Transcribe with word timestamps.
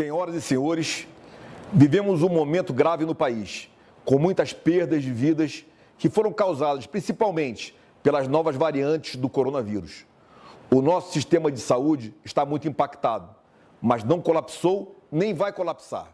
Senhoras 0.00 0.34
e 0.34 0.40
senhores, 0.40 1.06
vivemos 1.70 2.22
um 2.22 2.28
momento 2.30 2.72
grave 2.72 3.04
no 3.04 3.14
país, 3.14 3.68
com 4.02 4.18
muitas 4.18 4.50
perdas 4.50 5.02
de 5.02 5.12
vidas 5.12 5.62
que 5.98 6.08
foram 6.08 6.32
causadas 6.32 6.86
principalmente 6.86 7.76
pelas 8.02 8.26
novas 8.26 8.56
variantes 8.56 9.16
do 9.16 9.28
coronavírus. 9.28 10.06
O 10.70 10.80
nosso 10.80 11.12
sistema 11.12 11.52
de 11.52 11.60
saúde 11.60 12.14
está 12.24 12.46
muito 12.46 12.66
impactado, 12.66 13.28
mas 13.78 14.02
não 14.02 14.22
colapsou 14.22 15.04
nem 15.12 15.34
vai 15.34 15.52
colapsar. 15.52 16.08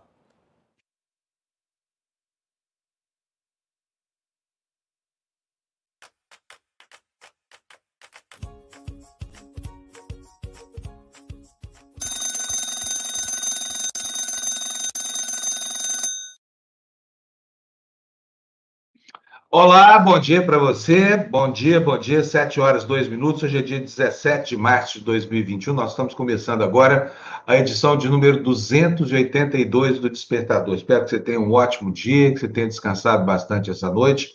Olá, 19.48 19.96
bom 20.00 20.18
dia 20.18 20.45
para 20.45 20.59
você. 20.59 21.16
Bom 21.16 21.52
dia, 21.52 21.80
bom 21.80 21.96
dia. 21.96 22.23
7 22.24 22.60
horas 22.60 22.82
2 22.82 23.07
minutos. 23.07 23.45
Hoje 23.45 23.59
é 23.59 23.62
dia 23.62 23.79
17 23.79 24.51
de 24.51 24.57
março 24.60 24.98
de 24.98 25.04
2021. 25.04 25.73
Nós 25.73 25.93
estamos 25.93 26.15
começando 26.15 26.62
agora 26.62 27.12
a 27.46 27.56
edição 27.56 27.96
de 27.96 28.09
número 28.09 28.43
282 28.43 30.01
do 30.01 30.10
Despertador. 30.10 30.74
Espero 30.74 31.04
que 31.04 31.10
você 31.10 31.21
tenha 31.21 31.38
um 31.38 31.52
ótimo 31.52 31.93
dia, 31.93 32.34
que 32.34 32.40
você 32.40 32.48
tenha 32.48 32.66
descansado 32.66 33.24
bastante 33.24 33.71
essa 33.71 33.88
noite, 33.88 34.30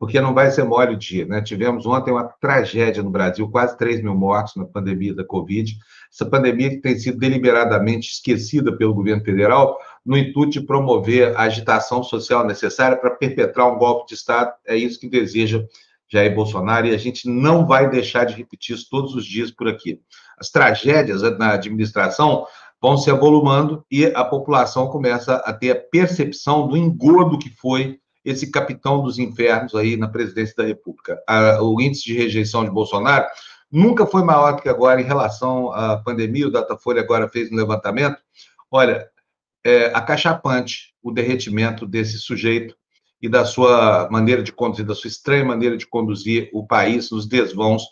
porque 0.00 0.20
não 0.20 0.34
vai 0.34 0.50
ser 0.50 0.64
mole 0.64 0.94
o 0.94 0.98
dia, 0.98 1.24
né? 1.26 1.40
Tivemos 1.40 1.86
ontem 1.86 2.10
uma 2.10 2.24
tragédia 2.24 3.04
no 3.04 3.10
Brasil, 3.10 3.48
quase 3.48 3.78
3 3.78 4.02
mil 4.02 4.16
mortos 4.16 4.56
na 4.56 4.64
pandemia 4.64 5.14
da 5.14 5.24
Covid. 5.24 5.78
Essa 6.12 6.26
pandemia 6.26 6.70
que 6.70 6.78
tem 6.78 6.98
sido 6.98 7.18
deliberadamente 7.18 8.10
esquecida 8.10 8.76
pelo 8.76 8.94
governo 8.94 9.24
federal, 9.24 9.78
no 10.06 10.16
intuito 10.16 10.52
de 10.52 10.60
promover 10.60 11.36
a 11.36 11.42
agitação 11.42 12.02
social 12.02 12.46
necessária 12.46 12.96
para 12.96 13.10
perpetrar 13.10 13.66
um 13.66 13.76
golpe 13.76 14.06
de 14.08 14.14
Estado. 14.14 14.54
É 14.64 14.76
isso 14.76 15.00
que 15.00 15.08
deseja 15.08 15.64
Jair 16.08 16.32
Bolsonaro 16.32 16.86
e 16.86 16.94
a 16.94 16.96
gente 16.96 17.28
não 17.28 17.66
vai 17.66 17.90
deixar 17.90 18.24
de 18.24 18.34
repetir 18.34 18.76
isso 18.76 18.86
todos 18.88 19.16
os 19.16 19.26
dias 19.26 19.50
por 19.50 19.66
aqui. 19.66 20.00
As 20.38 20.48
tragédias 20.48 21.22
na 21.36 21.54
administração 21.54 22.46
vão 22.80 22.96
se 22.96 23.10
avolumando 23.10 23.84
e 23.90 24.06
a 24.06 24.24
população 24.24 24.86
começa 24.86 25.36
a 25.36 25.52
ter 25.52 25.72
a 25.72 25.80
percepção 25.80 26.68
do 26.68 26.76
engodo 26.76 27.38
que 27.38 27.50
foi 27.50 27.98
esse 28.24 28.50
capitão 28.50 29.02
dos 29.02 29.18
infernos 29.18 29.74
aí 29.74 29.96
na 29.96 30.08
presidência 30.08 30.54
da 30.56 30.64
República. 30.64 31.20
o 31.60 31.80
índice 31.80 32.04
de 32.04 32.14
rejeição 32.14 32.64
de 32.64 32.70
Bolsonaro 32.70 33.26
nunca 33.70 34.06
foi 34.06 34.22
maior 34.22 34.52
do 34.52 34.62
que 34.62 34.68
agora 34.68 35.00
em 35.00 35.04
relação 35.04 35.72
à 35.72 35.96
pandemia. 35.96 36.46
O 36.46 36.50
Datafolha 36.50 37.00
agora 37.00 37.28
fez 37.28 37.50
um 37.50 37.56
levantamento. 37.56 38.18
Olha, 38.70 39.08
é, 39.66 39.86
acachapante 39.92 40.94
o 41.02 41.10
derretimento 41.10 41.84
desse 41.84 42.20
sujeito 42.20 42.76
e 43.20 43.28
da 43.28 43.44
sua 43.44 44.08
maneira 44.12 44.40
de 44.40 44.52
conduzir, 44.52 44.86
da 44.86 44.94
sua 44.94 45.08
estranha 45.08 45.44
maneira 45.44 45.76
de 45.76 45.84
conduzir 45.84 46.48
o 46.52 46.64
país 46.64 47.10
nos 47.10 47.26
desvãos 47.26 47.82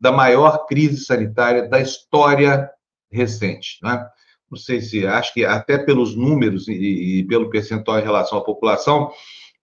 da 0.00 0.10
maior 0.10 0.66
crise 0.66 1.04
sanitária 1.04 1.68
da 1.68 1.78
história 1.78 2.68
recente. 3.12 3.78
Né? 3.80 4.04
Não 4.50 4.58
sei 4.58 4.80
se, 4.80 5.06
acho 5.06 5.32
que 5.32 5.44
até 5.44 5.78
pelos 5.78 6.16
números 6.16 6.66
e, 6.66 7.20
e 7.20 7.24
pelo 7.28 7.48
percentual 7.48 8.00
em 8.00 8.04
relação 8.04 8.36
à 8.38 8.42
população, 8.42 9.12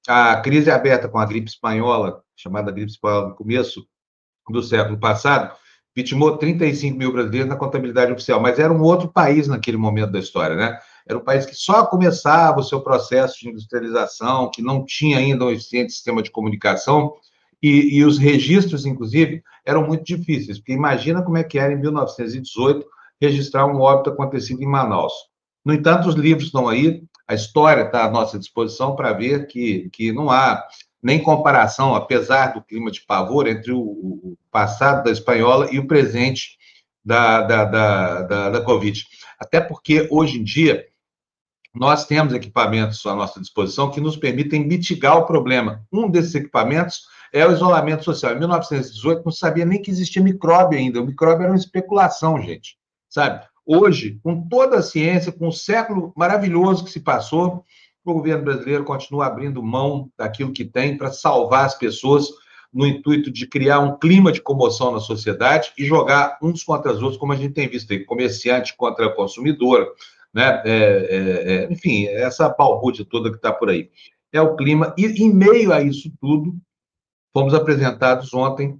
a 0.07 0.39
crise 0.39 0.71
aberta 0.71 1.09
com 1.09 1.19
a 1.19 1.25
gripe 1.25 1.49
espanhola, 1.49 2.23
chamada 2.33 2.71
gripe 2.71 2.91
espanhola 2.91 3.29
no 3.29 3.35
começo 3.35 3.85
do 4.49 4.63
século 4.63 4.97
passado, 4.97 5.53
vitimou 5.93 6.37
35 6.37 6.97
mil 6.97 7.11
brasileiros 7.11 7.49
na 7.49 7.57
contabilidade 7.57 8.13
oficial, 8.13 8.39
mas 8.39 8.57
era 8.57 8.71
um 8.71 8.81
outro 8.81 9.09
país 9.11 9.49
naquele 9.49 9.75
momento 9.75 10.11
da 10.11 10.19
história, 10.19 10.55
né? 10.55 10.79
Era 11.07 11.17
um 11.17 11.23
país 11.23 11.45
que 11.45 11.55
só 11.55 11.85
começava 11.85 12.59
o 12.59 12.63
seu 12.63 12.81
processo 12.81 13.39
de 13.39 13.49
industrialização, 13.49 14.51
que 14.51 14.61
não 14.61 14.83
tinha 14.83 15.17
ainda 15.17 15.45
um 15.45 15.51
eficiente 15.51 15.93
sistema 15.93 16.21
de 16.21 16.31
comunicação, 16.31 17.13
e, 17.61 17.97
e 17.97 18.03
os 18.05 18.17
registros, 18.17 18.85
inclusive, 18.85 19.41
eram 19.65 19.85
muito 19.85 20.03
difíceis, 20.03 20.59
porque 20.59 20.73
imagina 20.73 21.23
como 21.23 21.37
é 21.37 21.43
que 21.43 21.57
era 21.57 21.73
em 21.73 21.77
1918 21.77 22.85
registrar 23.19 23.65
um 23.65 23.81
óbito 23.81 24.09
acontecido 24.09 24.61
em 24.61 24.67
Manaus. 24.67 25.13
No 25.65 25.73
entanto, 25.73 26.07
os 26.07 26.15
livros 26.15 26.47
estão 26.47 26.67
aí, 26.67 27.03
a 27.27 27.33
história 27.33 27.83
está 27.83 28.05
à 28.05 28.11
nossa 28.11 28.37
disposição 28.37 28.95
para 28.95 29.11
ver 29.11 29.47
que, 29.47 29.89
que 29.91 30.11
não 30.11 30.29
há 30.29 30.63
nem 31.01 31.21
comparação, 31.21 31.95
apesar 31.95 32.53
do 32.53 32.61
clima 32.61 32.91
de 32.91 33.01
pavor, 33.01 33.47
entre 33.47 33.71
o, 33.71 33.79
o 33.79 34.37
passado 34.51 35.03
da 35.03 35.11
espanhola 35.11 35.67
e 35.71 35.79
o 35.79 35.87
presente 35.87 36.57
da, 37.03 37.41
da, 37.41 37.65
da, 37.65 38.21
da, 38.21 38.49
da 38.49 38.61
Covid. 38.61 39.05
Até 39.39 39.61
porque, 39.61 40.07
hoje 40.11 40.39
em 40.39 40.43
dia, 40.43 40.85
nós 41.73 42.05
temos 42.05 42.33
equipamentos 42.33 43.05
à 43.05 43.13
nossa 43.13 43.39
disposição 43.39 43.91
que 43.91 44.01
nos 44.01 44.17
permitem 44.17 44.65
mitigar 44.65 45.17
o 45.17 45.25
problema. 45.25 45.83
Um 45.91 46.09
desses 46.09 46.33
equipamentos 46.35 47.01
é 47.31 47.45
o 47.45 47.51
isolamento 47.51 48.03
social. 48.03 48.33
Em 48.33 48.39
1918, 48.39 49.23
não 49.23 49.31
sabia 49.31 49.65
nem 49.65 49.81
que 49.81 49.91
existia 49.91 50.21
micróbio 50.21 50.79
ainda. 50.79 51.01
O 51.01 51.05
micróbio 51.05 51.43
era 51.43 51.51
uma 51.51 51.59
especulação, 51.59 52.41
gente. 52.41 52.77
Sabe? 53.09 53.45
Hoje, 53.65 54.19
com 54.23 54.47
toda 54.47 54.77
a 54.77 54.81
ciência, 54.81 55.31
com 55.31 55.49
o 55.49 55.53
século 55.53 56.13
maravilhoso 56.15 56.85
que 56.85 56.91
se 56.91 57.01
passou, 57.01 57.63
o 58.05 58.13
governo 58.13 58.45
brasileiro 58.45 58.85
continua 58.85 59.27
abrindo 59.27 59.61
mão 59.61 60.09
daquilo 60.17 60.53
que 60.53 60.63
tem 60.63 60.97
para 60.97 61.11
salvar 61.11 61.65
as 61.65 61.75
pessoas 61.75 62.29
no 62.73 62.85
intuito 62.85 63.31
de 63.31 63.47
criar 63.47 63.79
um 63.79 63.97
clima 63.97 64.31
de 64.31 64.41
comoção 64.41 64.91
na 64.91 64.99
sociedade 64.99 65.71
e 65.77 65.85
jogar 65.85 66.37
uns 66.41 66.63
contra 66.63 66.91
os 66.91 67.01
outros, 67.01 67.19
como 67.19 67.33
a 67.33 67.35
gente 67.35 67.53
tem 67.53 67.67
visto 67.67 67.91
aí, 67.91 68.05
comerciante 68.05 68.75
contra 68.75 69.13
consumidor, 69.13 69.93
né? 70.37 70.61
É, 70.65 70.71
é, 70.71 71.53
é, 71.53 71.73
enfim, 71.73 72.05
essa 72.05 72.47
balbúrdia 72.47 73.03
toda 73.03 73.31
que 73.31 73.37
está 73.37 73.51
por 73.51 73.71
aí. 73.71 73.89
É 74.31 74.39
o 74.39 74.55
clima, 74.55 74.93
e 74.95 75.07
em 75.23 75.33
meio 75.33 75.73
a 75.73 75.81
isso 75.81 76.11
tudo, 76.21 76.55
fomos 77.33 77.55
apresentados 77.55 78.31
ontem 78.35 78.77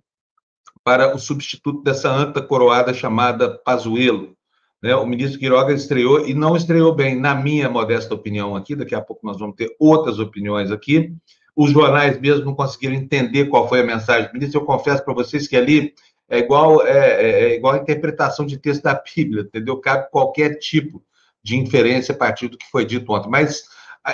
para 0.83 1.15
o 1.15 1.17
substituto 1.17 1.81
dessa 1.81 2.11
anta 2.11 2.43
coroada 2.43 2.93
chamada 2.93 3.57
Pazuello. 3.65 4.35
Né? 4.83 4.95
O 4.95 5.07
ministro 5.07 5.39
Quiroga 5.39 5.73
estreou 5.73 6.27
e 6.27 6.35
não 6.35 6.55
estreou 6.55 6.93
bem, 6.93 7.19
na 7.19 7.33
minha 7.33 7.67
modesta 7.67 8.13
opinião 8.13 8.55
aqui, 8.55 8.75
daqui 8.75 8.93
a 8.93 9.01
pouco 9.01 9.25
nós 9.25 9.39
vamos 9.39 9.55
ter 9.55 9.75
outras 9.79 10.19
opiniões 10.19 10.69
aqui. 10.69 11.11
Os 11.55 11.71
jornais 11.71 12.21
mesmo 12.21 12.45
não 12.45 12.53
conseguiram 12.53 12.93
entender 12.93 13.45
qual 13.45 13.67
foi 13.67 13.79
a 13.79 13.83
mensagem 13.83 14.27
do 14.27 14.33
ministro. 14.33 14.61
Eu 14.61 14.65
confesso 14.65 15.03
para 15.03 15.15
vocês 15.15 15.47
que 15.47 15.57
ali 15.57 15.95
é 16.29 16.37
igual, 16.37 16.85
é, 16.85 16.91
é, 16.91 17.43
é 17.45 17.55
igual 17.55 17.73
a 17.73 17.79
interpretação 17.79 18.45
de 18.45 18.59
texto 18.59 18.83
da 18.83 18.93
Bíblia, 18.93 19.41
entendeu? 19.41 19.77
Cabe 19.77 20.11
qualquer 20.11 20.59
tipo 20.59 21.01
de 21.43 21.57
inferência 21.57 22.13
a 22.13 22.17
partir 22.17 22.47
do 22.47 22.57
que 22.57 22.69
foi 22.69 22.85
dito 22.85 23.11
ontem. 23.11 23.29
Mas, 23.29 23.63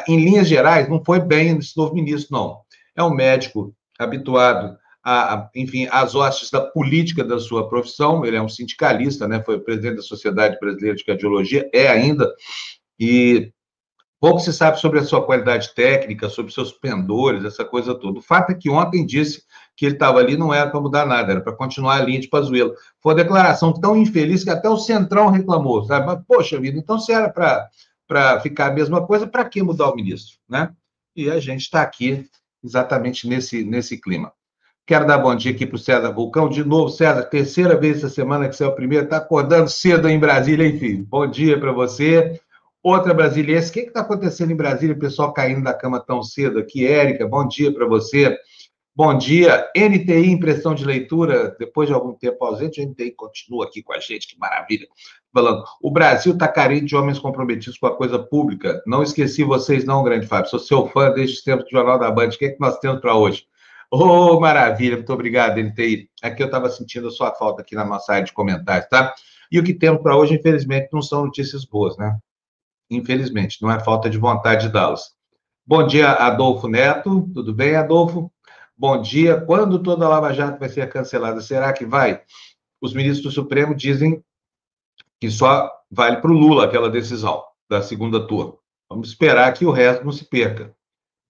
em 0.08 0.24
linhas 0.24 0.48
gerais, 0.48 0.90
não 0.90 1.04
foi 1.04 1.20
bem 1.20 1.58
esse 1.58 1.76
novo 1.78 1.94
ministro, 1.94 2.36
não. 2.38 2.62
É 2.96 3.04
um 3.04 3.14
médico 3.14 3.76
habituado 3.98 4.78
a, 5.04 5.50
enfim, 5.54 5.88
às 5.92 6.16
hostes 6.16 6.50
da 6.50 6.62
política 6.62 7.24
da 7.24 7.38
sua 7.38 7.68
profissão, 7.68 8.26
ele 8.26 8.38
é 8.38 8.42
um 8.42 8.48
sindicalista, 8.48 9.28
né? 9.28 9.44
Foi 9.44 9.60
presidente 9.60 9.98
da 9.98 10.02
Sociedade 10.02 10.58
Brasileira 10.60 10.96
de 10.96 11.04
Cardiologia, 11.04 11.70
é 11.74 11.90
ainda, 11.90 12.34
e 12.98 13.52
pouco 14.20 14.40
se 14.40 14.54
sabe 14.54 14.80
sobre 14.80 15.00
a 15.00 15.04
sua 15.04 15.26
qualidade 15.26 15.74
técnica, 15.76 16.30
sobre 16.30 16.54
seus 16.54 16.72
pendores, 16.72 17.44
essa 17.44 17.66
coisa 17.66 17.94
toda. 17.94 18.20
O 18.20 18.22
fato 18.22 18.52
é 18.52 18.56
que 18.56 18.70
ontem 18.70 19.06
disse 19.06 19.44
que 19.76 19.86
ele 19.86 19.96
estava 19.96 20.20
ali 20.20 20.38
não 20.38 20.54
era 20.54 20.70
para 20.70 20.80
mudar 20.80 21.06
nada, 21.06 21.32
era 21.32 21.42
para 21.42 21.56
continuar 21.56 21.96
a 21.96 22.04
linha 22.04 22.20
de 22.20 22.28
Pazuello. 22.28 22.74
Foi 23.02 23.14
uma 23.14 23.24
declaração 23.24 23.74
tão 23.74 23.98
infeliz 23.98 24.44
que 24.44 24.50
até 24.50 24.70
o 24.70 24.78
Centrão 24.78 25.30
reclamou, 25.30 25.84
sabe? 25.86 26.06
Mas, 26.06 26.20
poxa 26.28 26.60
vida, 26.60 26.78
então 26.78 27.00
se 27.00 27.12
era 27.12 27.30
para 27.30 28.40
ficar 28.42 28.68
a 28.68 28.74
mesma 28.74 29.06
coisa, 29.06 29.26
para 29.28 29.46
que 29.46 29.64
mudar 29.64 29.90
o 29.90 29.96
ministro, 29.96 30.38
né? 30.48 30.72
E 31.16 31.30
a 31.30 31.40
gente 31.40 31.62
está 31.62 31.82
aqui 31.82 32.26
exatamente 32.64 33.28
nesse, 33.28 33.64
nesse 33.64 34.00
clima. 34.00 34.32
Quero 34.86 35.08
dar 35.08 35.18
bom 35.18 35.34
dia 35.34 35.52
aqui 35.52 35.66
para 35.66 35.76
o 35.76 35.80
César 35.80 36.12
Vulcão. 36.12 36.50
De 36.50 36.64
novo, 36.64 36.90
César, 36.90 37.24
terceira 37.24 37.78
vez 37.78 37.98
essa 37.98 38.10
semana 38.10 38.50
que 38.50 38.56
você 38.56 38.66
é 38.66 38.68
o 38.68 38.76
primeiro, 38.76 39.06
está 39.06 39.18
acordando 39.18 39.70
cedo 39.70 40.10
em 40.10 40.20
Brasília, 40.20 40.68
enfim. 40.68 41.04
Bom 41.04 41.26
dia 41.26 41.58
para 41.58 41.72
você. 41.72 42.40
Outra 42.82 43.14
brasiliense, 43.14 43.70
o 43.70 43.74
que 43.74 43.80
está 43.80 44.02
acontecendo 44.02 44.52
em 44.52 44.58
Brasília? 44.58 44.94
O 44.94 45.00
pessoal 45.00 45.32
caindo 45.32 45.64
da 45.64 45.74
cama 45.74 46.02
tão 46.02 46.22
cedo 46.22 46.60
aqui. 46.60 46.86
Érica, 46.86 47.26
bom 47.26 47.48
dia 47.48 47.74
para 47.74 47.88
você. 47.88 48.38
Bom 48.96 49.18
dia, 49.18 49.72
NTI 49.76 50.30
Impressão 50.30 50.76
de 50.76 50.86
Leitura, 50.86 51.56
depois 51.58 51.90
de 51.90 51.96
algum 51.96 52.14
tempo 52.14 52.46
ausente, 52.46 52.80
a 52.80 52.86
NTI 52.86 53.10
continua 53.14 53.66
aqui 53.66 53.82
com 53.82 53.92
a 53.92 54.00
gente, 54.00 54.28
que 54.28 54.38
maravilha. 54.38 54.88
Falando, 55.34 55.64
o 55.82 55.90
Brasil 55.90 56.34
está 56.34 56.48
carente 56.48 56.86
de 56.86 56.96
homens 56.96 57.18
comprometidos 57.18 57.80
com 57.80 57.88
a 57.88 57.98
coisa 57.98 58.20
pública. 58.20 58.84
Não 58.86 59.02
esqueci 59.02 59.44
vocês, 59.44 59.84
não, 59.84 60.04
grande 60.04 60.28
Fábio. 60.28 60.52
Sou 60.52 60.60
seu 60.60 60.88
fã 60.90 61.12
desde 61.12 61.38
os 61.38 61.42
tempos 61.42 61.66
do 61.66 61.72
Jornal 61.72 61.98
da 61.98 62.12
Band. 62.12 62.28
O 62.28 62.38
que 62.38 62.46
é 62.46 62.50
que 62.52 62.60
nós 62.60 62.78
temos 62.78 63.02
para 63.02 63.16
hoje? 63.16 63.48
Ô, 63.90 63.98
oh, 63.98 64.40
maravilha, 64.40 64.96
muito 64.96 65.12
obrigado, 65.12 65.60
NTI. 65.60 66.08
Aqui 66.22 66.44
eu 66.44 66.46
estava 66.46 66.70
sentindo 66.70 67.08
a 67.08 67.12
sua 67.12 67.34
falta 67.34 67.64
aqui 67.64 67.74
na 67.74 67.84
nossa 67.84 68.14
área 68.14 68.26
de 68.26 68.32
comentários, 68.32 68.88
tá? 68.90 69.12
E 69.52 69.60
o 69.60 69.64
que 69.64 69.74
temos 69.74 70.04
para 70.04 70.16
hoje, 70.16 70.36
infelizmente, 70.36 70.90
não 70.94 71.02
são 71.02 71.26
notícias 71.26 71.66
boas, 71.66 71.98
né? 71.98 72.16
Infelizmente, 72.92 73.58
não 73.60 73.72
é 73.72 73.80
falta 73.80 74.08
de 74.08 74.20
vontade 74.20 74.68
de 74.68 74.74
dá-las. 74.74 75.14
Bom 75.66 75.88
dia, 75.88 76.12
Adolfo 76.12 76.68
Neto. 76.68 77.28
Tudo 77.34 77.56
bem, 77.56 77.76
Adolfo? 77.76 78.33
Bom 78.76 79.02
dia. 79.02 79.40
Quando 79.40 79.82
toda 79.82 80.06
a 80.06 80.10
Lava 80.10 80.34
Jato 80.34 80.60
vai 80.60 80.68
ser 80.68 80.90
cancelada? 80.90 81.42
Será 81.42 81.72
que 81.72 81.86
vai? 81.86 82.22
Os 82.82 82.94
ministros 82.94 83.24
do 83.24 83.32
Supremo 83.32 83.76
dizem 83.76 84.24
que 85.22 85.30
só 85.30 85.72
vale 85.90 86.18
para 86.18 86.32
o 86.32 86.34
Lula 86.34 86.66
aquela 86.66 86.90
decisão. 86.90 87.44
da 87.70 87.82
segunda 87.82 88.28
turma. 88.28 88.56
Vamos 88.90 89.08
esperar 89.10 89.52
que 89.54 89.66
o 89.66 89.72
resto 89.72 90.04
não 90.04 90.12
se 90.12 90.26
perca, 90.26 90.76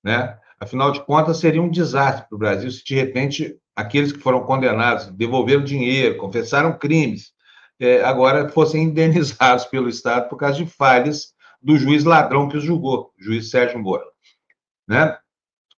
né? 0.03 0.37
Afinal 0.59 0.91
de 0.91 1.03
contas, 1.05 1.37
seria 1.37 1.61
um 1.61 1.69
desastre 1.69 2.27
para 2.27 2.35
o 2.35 2.39
Brasil 2.39 2.69
se, 2.71 2.83
de 2.83 2.95
repente, 2.95 3.57
aqueles 3.75 4.11
que 4.11 4.19
foram 4.19 4.45
condenados, 4.45 5.07
devolveram 5.07 5.63
dinheiro, 5.63 6.17
confessaram 6.17 6.77
crimes, 6.77 7.31
é, 7.79 8.03
agora 8.03 8.49
fossem 8.49 8.83
indenizados 8.89 9.65
pelo 9.65 9.87
Estado 9.87 10.27
por 10.27 10.37
causa 10.37 10.57
de 10.57 10.65
falhas 10.65 11.33
do 11.61 11.77
juiz 11.77 12.03
ladrão 12.03 12.49
que 12.49 12.57
os 12.57 12.63
julgou, 12.63 13.13
juiz 13.17 13.49
Sérgio 13.49 13.79
Moro. 13.79 14.05
Né? 14.87 15.17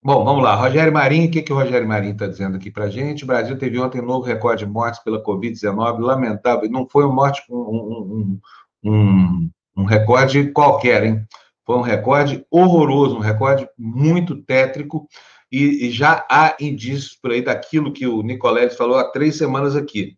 Bom, 0.05 0.25
vamos 0.25 0.43
lá. 0.43 0.53
Rogério 0.55 0.91
Marinho, 0.91 1.29
o 1.29 1.31
que, 1.31 1.41
que 1.41 1.53
o 1.53 1.55
Rogério 1.55 1.87
Marinho 1.87 2.11
está 2.11 2.27
dizendo 2.27 2.57
aqui 2.57 2.69
para 2.69 2.85
a 2.85 2.89
gente? 2.89 3.23
O 3.23 3.27
Brasil 3.27 3.57
teve 3.57 3.79
ontem 3.79 4.01
um 4.01 4.05
novo 4.05 4.25
recorde 4.25 4.65
de 4.65 4.69
mortes 4.69 5.01
pela 5.01 5.23
Covid-19, 5.23 5.99
lamentável. 5.99 6.69
Não 6.69 6.85
foi 6.89 7.05
uma 7.05 7.15
morte, 7.15 7.41
um, 7.49 7.55
um, 7.55 8.39
um, 8.83 9.49
um 9.77 9.83
recorde 9.85 10.51
qualquer, 10.51 11.05
hein? 11.05 11.25
Foi 11.65 11.77
um 11.77 11.81
recorde 11.81 12.45
horroroso, 12.51 13.15
um 13.15 13.21
recorde 13.21 13.65
muito 13.77 14.43
tétrico, 14.43 15.07
e, 15.49 15.87
e 15.87 15.91
já 15.91 16.25
há 16.29 16.53
indícios 16.59 17.15
por 17.15 17.31
aí 17.31 17.41
daquilo 17.41 17.93
que 17.93 18.05
o 18.05 18.21
Nicoleles 18.23 18.75
falou 18.75 18.97
há 18.97 19.09
três 19.09 19.37
semanas 19.37 19.73
aqui. 19.73 20.17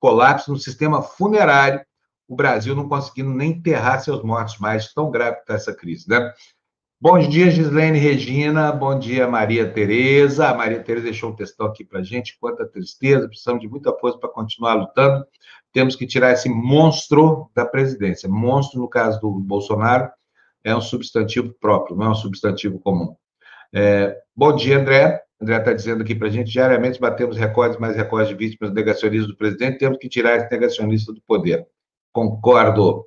Colapso 0.00 0.50
no 0.50 0.58
sistema 0.58 1.02
funerário, 1.02 1.84
o 2.26 2.34
Brasil 2.34 2.74
não 2.74 2.88
conseguindo 2.88 3.34
nem 3.34 3.50
enterrar 3.50 4.00
seus 4.00 4.22
mortos 4.22 4.56
mais, 4.58 4.94
tão 4.94 5.10
grave 5.10 5.38
está 5.40 5.54
essa 5.54 5.74
crise, 5.74 6.08
né? 6.08 6.32
Bom 6.98 7.18
dia, 7.18 7.50
Gislene 7.50 7.98
Regina. 7.98 8.72
Bom 8.72 8.98
dia, 8.98 9.28
Maria 9.28 9.70
Tereza. 9.70 10.48
A 10.48 10.54
Maria 10.54 10.82
Tereza 10.82 11.04
deixou 11.04 11.28
um 11.30 11.36
textão 11.36 11.66
aqui 11.66 11.84
para 11.84 12.02
gente. 12.02 12.38
Quanta 12.40 12.66
tristeza, 12.66 13.28
precisamos 13.28 13.60
de 13.60 13.68
muita 13.68 13.92
força 13.98 14.18
para 14.18 14.30
continuar 14.30 14.72
lutando. 14.72 15.26
Temos 15.74 15.94
que 15.94 16.06
tirar 16.06 16.32
esse 16.32 16.48
monstro 16.48 17.50
da 17.54 17.66
presidência. 17.66 18.30
Monstro, 18.30 18.80
no 18.80 18.88
caso 18.88 19.20
do 19.20 19.30
Bolsonaro, 19.30 20.10
é 20.64 20.74
um 20.74 20.80
substantivo 20.80 21.54
próprio, 21.60 21.94
não 21.94 22.06
é 22.06 22.10
um 22.10 22.14
substantivo 22.14 22.78
comum. 22.78 23.14
É, 23.74 24.16
bom 24.34 24.56
dia, 24.56 24.78
André. 24.78 25.20
André 25.38 25.58
está 25.58 25.74
dizendo 25.74 26.02
aqui 26.02 26.14
para 26.14 26.30
gente: 26.30 26.50
diariamente 26.50 26.98
batemos 26.98 27.36
recordes, 27.36 27.78
mais 27.78 27.94
recordes 27.94 28.30
de 28.30 28.34
vítimas 28.34 28.72
negacionistas 28.72 29.28
do 29.28 29.36
presidente. 29.36 29.76
Temos 29.76 29.98
que 29.98 30.08
tirar 30.08 30.38
esse 30.38 30.50
negacionista 30.50 31.12
do 31.12 31.20
poder. 31.26 31.66
Concordo. 32.10 33.04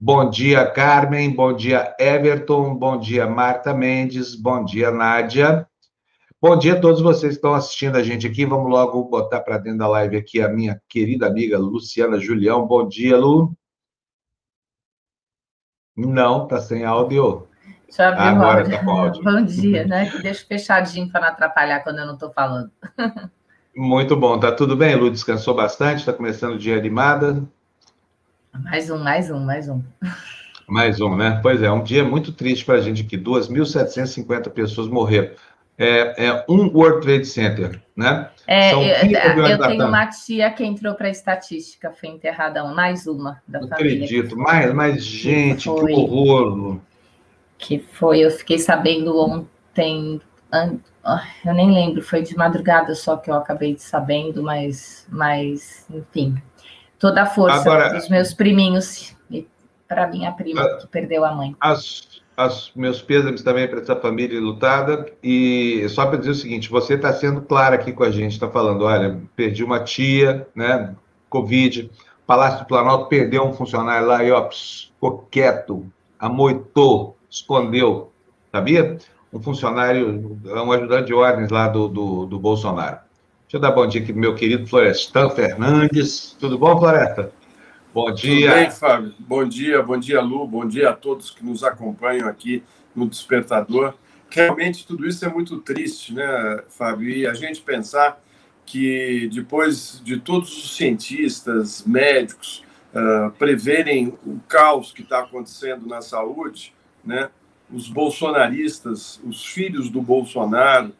Bom 0.00 0.30
dia, 0.30 0.64
Carmen. 0.64 1.34
Bom 1.34 1.52
dia, 1.52 1.92
Everton. 1.98 2.72
Bom 2.76 3.00
dia, 3.00 3.26
Marta 3.26 3.74
Mendes. 3.74 4.36
Bom 4.36 4.64
dia, 4.64 4.92
Nádia. 4.92 5.66
Bom 6.40 6.56
dia 6.56 6.74
a 6.74 6.80
todos 6.80 7.00
vocês 7.00 7.32
que 7.32 7.38
estão 7.38 7.52
assistindo 7.52 7.96
a 7.96 8.02
gente 8.04 8.24
aqui. 8.24 8.46
Vamos 8.46 8.70
logo 8.70 9.02
botar 9.02 9.40
para 9.40 9.58
dentro 9.58 9.80
da 9.80 9.88
live 9.88 10.16
aqui 10.16 10.40
a 10.40 10.48
minha 10.48 10.80
querida 10.88 11.26
amiga 11.26 11.58
Luciana 11.58 12.16
Julião. 12.20 12.64
Bom 12.64 12.86
dia, 12.86 13.16
Lu. 13.16 13.52
Não, 15.96 16.46
tá 16.46 16.60
sem 16.60 16.84
áudio. 16.84 17.48
Deixa 17.88 18.04
eu 18.04 18.08
abrir 18.10 18.22
Agora 18.22 18.46
o 18.46 18.60
áudio. 18.60 18.70
Tá 18.78 18.84
com 18.84 18.90
áudio. 18.92 19.24
Bom 19.24 19.44
dia, 19.44 19.84
né? 19.84 20.12
Deixa 20.22 20.46
fechadinho 20.46 21.10
para 21.10 21.22
não 21.22 21.28
atrapalhar 21.28 21.82
quando 21.82 21.98
eu 21.98 22.06
não 22.06 22.14
estou 22.14 22.30
falando. 22.30 22.70
Muito 23.74 24.14
bom. 24.16 24.38
Tá 24.38 24.52
tudo 24.52 24.76
bem, 24.76 24.94
Lu? 24.94 25.10
Descansou 25.10 25.56
bastante? 25.56 25.98
Está 25.98 26.12
começando 26.12 26.54
o 26.54 26.58
dia 26.58 26.78
animada? 26.78 27.44
Mais 28.64 28.90
um, 28.90 28.98
mais 28.98 29.30
um, 29.30 29.40
mais 29.40 29.68
um. 29.68 29.82
Mais 30.66 31.00
um, 31.00 31.16
né? 31.16 31.40
Pois 31.42 31.62
é, 31.62 31.70
um 31.70 31.82
dia 31.82 32.04
muito 32.04 32.32
triste 32.32 32.64
para 32.64 32.74
a 32.74 32.80
gente 32.80 33.02
aqui. 33.02 33.16
2.750 33.16 34.50
pessoas 34.50 34.88
morreram. 34.88 35.30
É, 35.80 36.26
é, 36.26 36.44
um 36.48 36.66
World 36.74 37.02
Trade 37.02 37.24
Center, 37.24 37.80
né? 37.96 38.28
É, 38.48 38.70
São 38.70 38.82
eu, 38.82 39.46
eu 39.46 39.58
tenho 39.60 39.86
uma 39.86 40.06
tia 40.08 40.50
que 40.50 40.64
entrou 40.64 40.94
para 40.94 41.06
a 41.06 41.10
estatística, 41.10 41.92
foi 41.92 42.08
enterrada 42.08 42.64
um, 42.64 42.74
mais 42.74 43.06
uma 43.06 43.40
da 43.46 43.60
Não 43.60 43.68
família. 43.68 44.04
acredito, 44.04 44.36
mais, 44.36 44.74
mais 44.74 45.04
gente, 45.04 45.70
que, 45.70 45.86
que 45.86 45.92
horror. 45.92 46.78
Que 47.56 47.78
foi, 47.78 48.20
eu 48.20 48.30
fiquei 48.32 48.58
sabendo 48.58 49.16
ontem, 49.16 50.20
eu 51.44 51.54
nem 51.54 51.72
lembro, 51.72 52.02
foi 52.02 52.22
de 52.22 52.36
madrugada 52.36 52.94
só 52.96 53.16
que 53.16 53.30
eu 53.30 53.34
acabei 53.34 53.74
de 53.74 53.82
sabendo, 53.82 54.42
mas, 54.42 55.06
mas 55.08 55.86
enfim, 55.90 56.36
toda 56.98 57.22
a 57.22 57.26
força 57.26 57.60
Agora, 57.60 57.94
dos 57.94 58.08
meus 58.08 58.34
priminhos 58.34 59.16
e 59.30 59.46
para 59.86 60.06
minha 60.06 60.32
prima 60.32 60.62
a, 60.62 60.76
que 60.78 60.86
perdeu 60.86 61.24
a 61.24 61.32
mãe. 61.32 61.56
As, 61.60 62.20
as 62.36 62.70
meus 62.74 63.00
pêsames 63.00 63.42
também 63.42 63.68
para 63.68 63.80
essa 63.80 63.96
família 63.96 64.40
lutada 64.40 65.06
e 65.22 65.86
só 65.88 66.06
para 66.06 66.18
dizer 66.18 66.30
o 66.30 66.34
seguinte, 66.34 66.68
você 66.68 66.94
está 66.94 67.12
sendo 67.12 67.40
clara 67.42 67.76
aqui 67.76 67.92
com 67.92 68.04
a 68.04 68.10
gente, 68.10 68.32
está 68.32 68.48
falando, 68.48 68.84
olha, 68.84 69.20
perdi 69.34 69.64
uma 69.64 69.80
tia, 69.80 70.46
né, 70.54 70.94
Covid, 71.28 71.90
Palácio 72.28 72.60
do 72.60 72.66
Planalto 72.66 73.06
perdeu 73.06 73.42
um 73.42 73.54
funcionário 73.54 74.06
lá 74.06 74.22
e 74.22 74.30
ó, 74.30 74.42
pss, 74.42 74.90
ficou 74.92 75.26
quieto, 75.30 75.90
amoitou, 76.18 77.16
escondeu, 77.30 78.12
sabia? 78.52 78.98
Um 79.32 79.40
funcionário, 79.40 80.38
um 80.44 80.72
ajudante 80.72 81.06
de 81.06 81.14
ordens 81.14 81.50
lá 81.50 81.68
do, 81.68 81.88
do, 81.88 82.26
do 82.26 82.38
Bolsonaro. 82.38 82.98
Deixa 83.48 83.56
eu 83.56 83.60
dar 83.62 83.70
bom 83.70 83.86
dia 83.86 84.02
aqui 84.02 84.12
meu 84.12 84.34
querido 84.34 84.66
Florestan 84.66 85.30
Fernandes. 85.30 86.36
Tudo 86.38 86.58
bom, 86.58 86.78
Floresta? 86.78 87.32
Bom 87.94 88.12
dia. 88.12 88.50
Tudo 88.50 88.58
bem, 88.58 88.70
Fábio? 88.70 89.14
Bom 89.18 89.48
dia, 89.48 89.82
bom 89.82 89.96
dia, 89.96 90.20
Lu. 90.20 90.46
Bom 90.46 90.68
dia 90.68 90.90
a 90.90 90.92
todos 90.92 91.30
que 91.30 91.42
nos 91.42 91.64
acompanham 91.64 92.28
aqui 92.28 92.62
no 92.94 93.08
Despertador. 93.08 93.94
Realmente, 94.28 94.86
tudo 94.86 95.08
isso 95.08 95.24
é 95.24 95.30
muito 95.30 95.56
triste, 95.60 96.12
né, 96.12 96.62
Fábio? 96.68 97.08
E 97.08 97.26
a 97.26 97.32
gente 97.32 97.62
pensar 97.62 98.22
que 98.66 99.30
depois 99.32 100.02
de 100.04 100.20
todos 100.20 100.54
os 100.54 100.76
cientistas, 100.76 101.82
médicos, 101.86 102.62
uh, 102.92 103.30
preverem 103.38 104.08
o 104.26 104.38
caos 104.46 104.92
que 104.92 105.00
está 105.00 105.20
acontecendo 105.20 105.86
na 105.86 106.02
saúde, 106.02 106.74
né, 107.02 107.30
os 107.72 107.88
bolsonaristas, 107.88 109.18
os 109.24 109.42
filhos 109.42 109.88
do 109.88 110.02
Bolsonaro, 110.02 110.92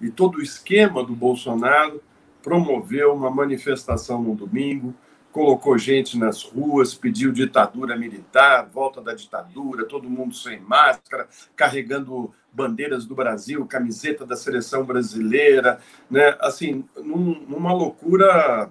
e 0.00 0.10
todo 0.10 0.36
o 0.36 0.42
esquema 0.42 1.02
do 1.02 1.14
Bolsonaro 1.14 2.02
promoveu 2.42 3.12
uma 3.14 3.30
manifestação 3.30 4.22
no 4.22 4.34
domingo, 4.34 4.94
colocou 5.32 5.76
gente 5.76 6.16
nas 6.18 6.42
ruas, 6.42 6.94
pediu 6.94 7.30
ditadura 7.30 7.96
militar, 7.96 8.66
volta 8.72 9.02
da 9.02 9.12
ditadura, 9.12 9.84
todo 9.84 10.08
mundo 10.08 10.34
sem 10.34 10.58
máscara, 10.60 11.28
carregando 11.54 12.32
bandeiras 12.50 13.04
do 13.04 13.14
Brasil, 13.14 13.66
camiseta 13.66 14.24
da 14.24 14.34
seleção 14.34 14.82
brasileira, 14.82 15.78
né? 16.10 16.36
Assim, 16.40 16.84
num, 16.96 17.38
numa 17.46 17.70
loucura 17.72 18.70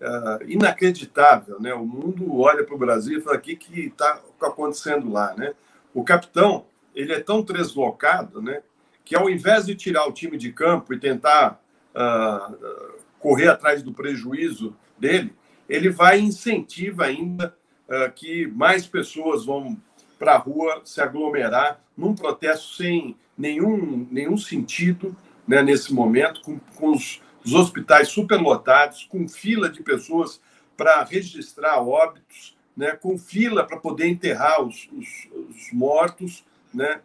uh, 0.00 0.44
inacreditável, 0.46 1.58
né? 1.58 1.72
O 1.72 1.86
mundo 1.86 2.40
olha 2.40 2.62
para 2.62 2.74
o 2.74 2.78
Brasil 2.78 3.18
e 3.18 3.22
fala: 3.22 3.38
o 3.38 3.40
que 3.40 3.58
está 3.80 4.20
acontecendo 4.42 5.10
lá, 5.10 5.34
né? 5.34 5.54
O 5.94 6.04
capitão 6.04 6.66
ele 6.94 7.14
é 7.14 7.20
tão 7.20 7.40
deslocado, 7.40 8.42
né? 8.42 8.62
Que 9.04 9.14
ao 9.14 9.28
invés 9.28 9.66
de 9.66 9.74
tirar 9.74 10.06
o 10.06 10.12
time 10.12 10.36
de 10.36 10.52
campo 10.52 10.94
e 10.94 10.98
tentar 10.98 11.60
uh, 11.94 12.98
correr 13.18 13.48
atrás 13.48 13.82
do 13.82 13.92
prejuízo 13.92 14.74
dele, 14.98 15.34
ele 15.68 15.90
vai 15.90 16.20
incentiva 16.20 17.04
ainda 17.04 17.54
uh, 17.88 18.10
que 18.12 18.46
mais 18.48 18.86
pessoas 18.86 19.44
vão 19.44 19.76
para 20.18 20.34
a 20.34 20.38
rua 20.38 20.82
se 20.84 21.00
aglomerar 21.00 21.80
num 21.96 22.14
protesto 22.14 22.74
sem 22.74 23.16
nenhum, 23.36 24.08
nenhum 24.10 24.36
sentido 24.36 25.14
né, 25.46 25.62
nesse 25.62 25.92
momento, 25.92 26.40
com, 26.40 26.58
com 26.76 26.92
os, 26.92 27.20
os 27.44 27.52
hospitais 27.52 28.08
superlotados, 28.08 29.04
com 29.04 29.28
fila 29.28 29.68
de 29.68 29.82
pessoas 29.82 30.40
para 30.76 31.04
registrar 31.04 31.80
óbitos, 31.80 32.56
né, 32.76 32.92
com 32.92 33.18
fila 33.18 33.64
para 33.64 33.76
poder 33.76 34.08
enterrar 34.08 34.62
os, 34.62 34.88
os, 34.92 35.28
os 35.50 35.72
mortos, 35.72 36.44
né, 36.72 37.00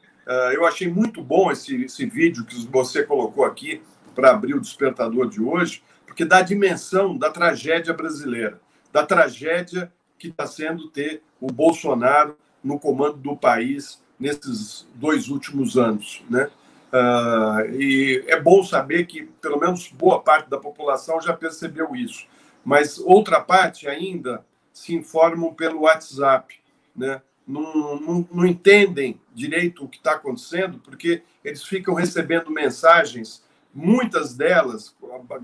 eu 0.53 0.65
achei 0.65 0.88
muito 0.88 1.21
bom 1.21 1.51
esse, 1.51 1.86
esse 1.86 2.05
vídeo 2.05 2.45
que 2.45 2.65
você 2.67 3.03
colocou 3.03 3.43
aqui 3.43 3.81
para 4.13 4.31
abrir 4.31 4.53
o 4.53 4.62
despertador 4.62 5.29
de 5.29 5.41
hoje, 5.41 5.83
porque 6.05 6.25
dá 6.25 6.38
a 6.38 6.43
dimensão 6.43 7.17
da 7.17 7.29
tragédia 7.29 7.93
brasileira, 7.93 8.59
da 8.91 9.05
tragédia 9.05 9.91
que 10.17 10.27
está 10.27 10.45
sendo 10.45 10.89
ter 10.89 11.24
o 11.39 11.48
Bolsonaro 11.48 12.38
no 12.63 12.79
comando 12.79 13.17
do 13.17 13.36
país 13.36 14.01
nesses 14.19 14.86
dois 14.95 15.29
últimos 15.29 15.77
anos, 15.77 16.24
né? 16.29 16.50
Uh, 16.91 17.71
e 17.75 18.24
é 18.27 18.39
bom 18.39 18.63
saber 18.63 19.05
que 19.05 19.24
pelo 19.41 19.59
menos 19.59 19.88
boa 19.89 20.21
parte 20.21 20.50
da 20.50 20.57
população 20.57 21.21
já 21.21 21.33
percebeu 21.33 21.95
isso, 21.95 22.25
mas 22.65 22.98
outra 22.98 23.39
parte 23.39 23.88
ainda 23.88 24.43
se 24.74 24.95
informam 24.95 25.53
pelo 25.53 25.81
WhatsApp, 25.81 26.55
né? 26.95 27.21
Não, 27.49 27.99
não, 27.99 28.27
não 28.31 28.45
entendem 28.45 29.19
direito 29.33 29.83
o 29.83 29.89
que 29.89 29.97
está 29.97 30.13
acontecendo, 30.13 30.77
porque 30.77 31.23
eles 31.43 31.63
ficam 31.63 31.95
recebendo 31.95 32.51
mensagens, 32.51 33.43
muitas 33.73 34.35
delas, 34.35 34.95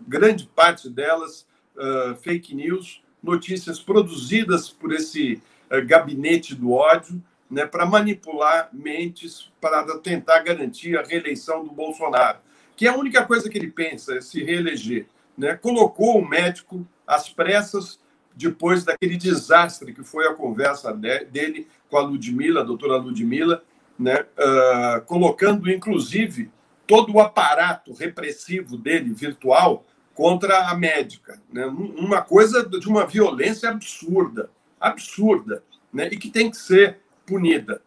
grande 0.08 0.48
parte 0.56 0.88
delas, 0.88 1.48
uh, 1.76 2.16
fake 2.18 2.54
news, 2.54 3.02
notícias 3.24 3.80
produzidas 3.80 4.70
por 4.70 4.94
esse 4.94 5.42
uh, 5.72 5.84
gabinete 5.84 6.54
do 6.54 6.72
ódio, 6.72 7.22
né, 7.50 7.66
para 7.66 7.88
manipular 7.88 8.70
mentes, 8.72 9.52
para 9.60 9.84
tentar 9.98 10.40
garantir 10.44 10.98
a 10.98 11.04
reeleição 11.04 11.64
do 11.66 11.72
Bolsonaro, 11.72 12.38
que 12.76 12.86
é 12.86 12.90
a 12.90 12.96
única 12.96 13.26
coisa 13.26 13.50
que 13.50 13.58
ele 13.58 13.72
pensa 13.72 14.16
é 14.16 14.22
se 14.22 14.44
reeleger. 14.44 15.08
Né? 15.36 15.56
Colocou 15.56 16.20
o 16.20 16.28
médico 16.28 16.86
às 17.08 17.30
pressas 17.30 18.00
depois 18.36 18.84
daquele 18.84 19.18
desastre 19.18 19.94
que 19.94 20.04
foi 20.04 20.28
a 20.28 20.34
conversa 20.34 20.94
dele 20.94 21.68
com 21.90 21.98
a 21.98 22.02
Ludmilla, 22.02 22.62
a 22.62 22.66
doutora 22.66 22.98
Ludmilla, 22.98 23.64
né, 23.98 24.26
uh, 24.38 25.02
colocando, 25.06 25.72
inclusive, 25.72 26.52
todo 26.86 27.14
o 27.14 27.20
aparato 27.20 27.94
repressivo 27.94 28.78
dele, 28.78 29.14
virtual, 29.14 29.86
contra 30.14 30.70
a 30.70 30.76
médica. 30.76 31.40
Né? 31.52 31.66
Uma 31.66 32.22
coisa 32.22 32.68
de 32.68 32.88
uma 32.88 33.06
violência 33.06 33.70
absurda, 33.70 34.50
absurda, 34.80 35.64
né? 35.92 36.10
e 36.12 36.18
que 36.18 36.30
tem 36.30 36.52
que 36.52 36.58
ser 36.58 37.00
punida. 37.26 37.82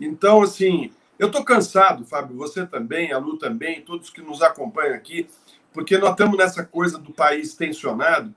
Então, 0.00 0.42
assim, 0.42 0.92
eu 1.18 1.28
estou 1.28 1.42
cansado, 1.42 2.04
Fábio, 2.04 2.36
você 2.36 2.66
também, 2.66 3.12
a 3.12 3.18
Lu 3.18 3.38
também, 3.38 3.80
todos 3.80 4.10
que 4.10 4.20
nos 4.20 4.42
acompanham 4.42 4.94
aqui, 4.94 5.28
porque 5.72 5.98
nós 5.98 6.10
estamos 6.10 6.36
nessa 6.36 6.64
coisa 6.64 6.98
do 6.98 7.12
país 7.12 7.54
tensionado 7.54 8.34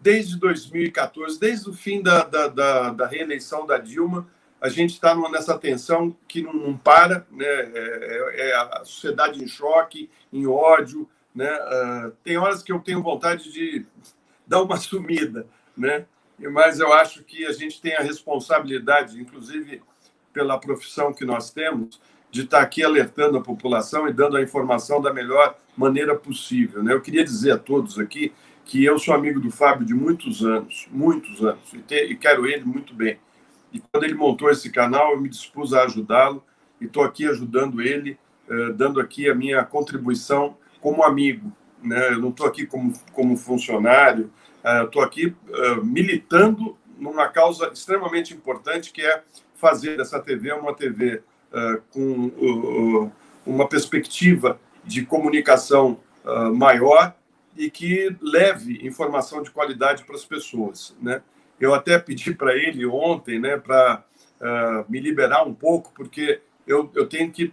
desde 0.00 0.36
2014, 0.38 1.38
desde 1.38 1.68
o 1.68 1.72
fim 1.72 2.02
da, 2.02 2.24
da, 2.24 2.48
da, 2.48 2.90
da 2.90 3.06
reeleição 3.06 3.66
da 3.66 3.76
Dilma, 3.78 4.26
a 4.60 4.68
gente 4.68 4.94
está 4.94 5.14
nessa 5.30 5.58
tensão 5.58 6.14
que 6.28 6.42
não, 6.42 6.52
não 6.52 6.76
para, 6.76 7.26
né? 7.30 7.46
É, 7.46 8.34
é, 8.34 8.50
é, 8.50 8.54
a 8.54 8.82
sociedade 8.84 9.42
em 9.42 9.48
choque, 9.48 10.10
em 10.32 10.46
ódio, 10.46 11.08
né? 11.34 11.50
Uh, 11.50 12.12
tem 12.22 12.36
horas 12.36 12.62
que 12.62 12.72
eu 12.72 12.78
tenho 12.78 13.02
vontade 13.02 13.50
de 13.50 13.86
dar 14.46 14.62
uma 14.62 14.76
sumida, 14.78 15.46
né? 15.76 16.04
Mas 16.38 16.80
eu 16.80 16.92
acho 16.92 17.22
que 17.22 17.46
a 17.46 17.52
gente 17.52 17.80
tem 17.80 17.94
a 17.94 18.02
responsabilidade, 18.02 19.20
inclusive 19.20 19.82
pela 20.32 20.58
profissão 20.58 21.12
que 21.12 21.24
nós 21.24 21.50
temos, 21.50 22.00
de 22.30 22.42
estar 22.42 22.58
tá 22.58 22.62
aqui 22.62 22.82
alertando 22.82 23.36
a 23.36 23.42
população 23.42 24.08
e 24.08 24.12
dando 24.12 24.36
a 24.36 24.42
informação 24.42 25.00
da 25.02 25.12
melhor 25.12 25.56
maneira 25.76 26.14
possível. 26.14 26.82
Né? 26.82 26.92
Eu 26.92 27.00
queria 27.00 27.24
dizer 27.24 27.52
a 27.52 27.58
todos 27.58 27.98
aqui 27.98 28.32
que 28.70 28.84
eu 28.84 29.00
sou 29.00 29.12
amigo 29.12 29.40
do 29.40 29.50
Fábio 29.50 29.84
de 29.84 29.92
muitos 29.92 30.44
anos, 30.44 30.86
muitos 30.92 31.44
anos, 31.44 31.72
e, 31.72 31.94
e 31.96 32.14
quero 32.14 32.46
ele 32.46 32.64
muito 32.64 32.94
bem. 32.94 33.18
E 33.72 33.80
quando 33.80 34.04
ele 34.04 34.14
montou 34.14 34.48
esse 34.48 34.70
canal, 34.70 35.10
eu 35.10 35.20
me 35.20 35.28
dispus 35.28 35.74
a 35.74 35.82
ajudá-lo 35.82 36.40
e 36.80 36.84
estou 36.84 37.02
aqui 37.02 37.26
ajudando 37.26 37.82
ele, 37.82 38.16
eh, 38.48 38.72
dando 38.72 39.00
aqui 39.00 39.28
a 39.28 39.34
minha 39.34 39.64
contribuição 39.64 40.56
como 40.80 41.02
amigo. 41.02 41.50
Né? 41.82 42.12
Eu 42.12 42.20
não 42.20 42.28
estou 42.28 42.46
aqui 42.46 42.64
como, 42.64 42.92
como 43.12 43.36
funcionário, 43.36 44.30
eh, 44.62 44.84
estou 44.84 45.02
aqui 45.02 45.34
eh, 45.52 45.74
militando 45.82 46.78
numa 46.96 47.26
causa 47.26 47.72
extremamente 47.72 48.32
importante 48.34 48.92
que 48.92 49.02
é 49.02 49.24
fazer 49.56 49.96
dessa 49.96 50.20
TV 50.20 50.52
uma 50.52 50.74
TV 50.74 51.24
com 51.90 53.10
uma 53.44 53.68
perspectiva 53.68 54.60
de 54.84 55.04
comunicação 55.04 55.98
maior 56.54 57.12
e 57.60 57.70
que 57.70 58.16
leve 58.22 58.86
informação 58.86 59.42
de 59.42 59.50
qualidade 59.50 60.04
para 60.04 60.14
as 60.14 60.24
pessoas, 60.24 60.96
né? 60.98 61.22
Eu 61.60 61.74
até 61.74 61.98
pedi 61.98 62.32
para 62.34 62.56
ele 62.56 62.86
ontem, 62.86 63.38
né, 63.38 63.58
para 63.58 64.02
uh, 64.40 64.90
me 64.90 64.98
liberar 64.98 65.46
um 65.46 65.52
pouco, 65.52 65.92
porque 65.94 66.40
eu, 66.66 66.90
eu 66.94 67.06
tenho 67.06 67.30
que 67.30 67.52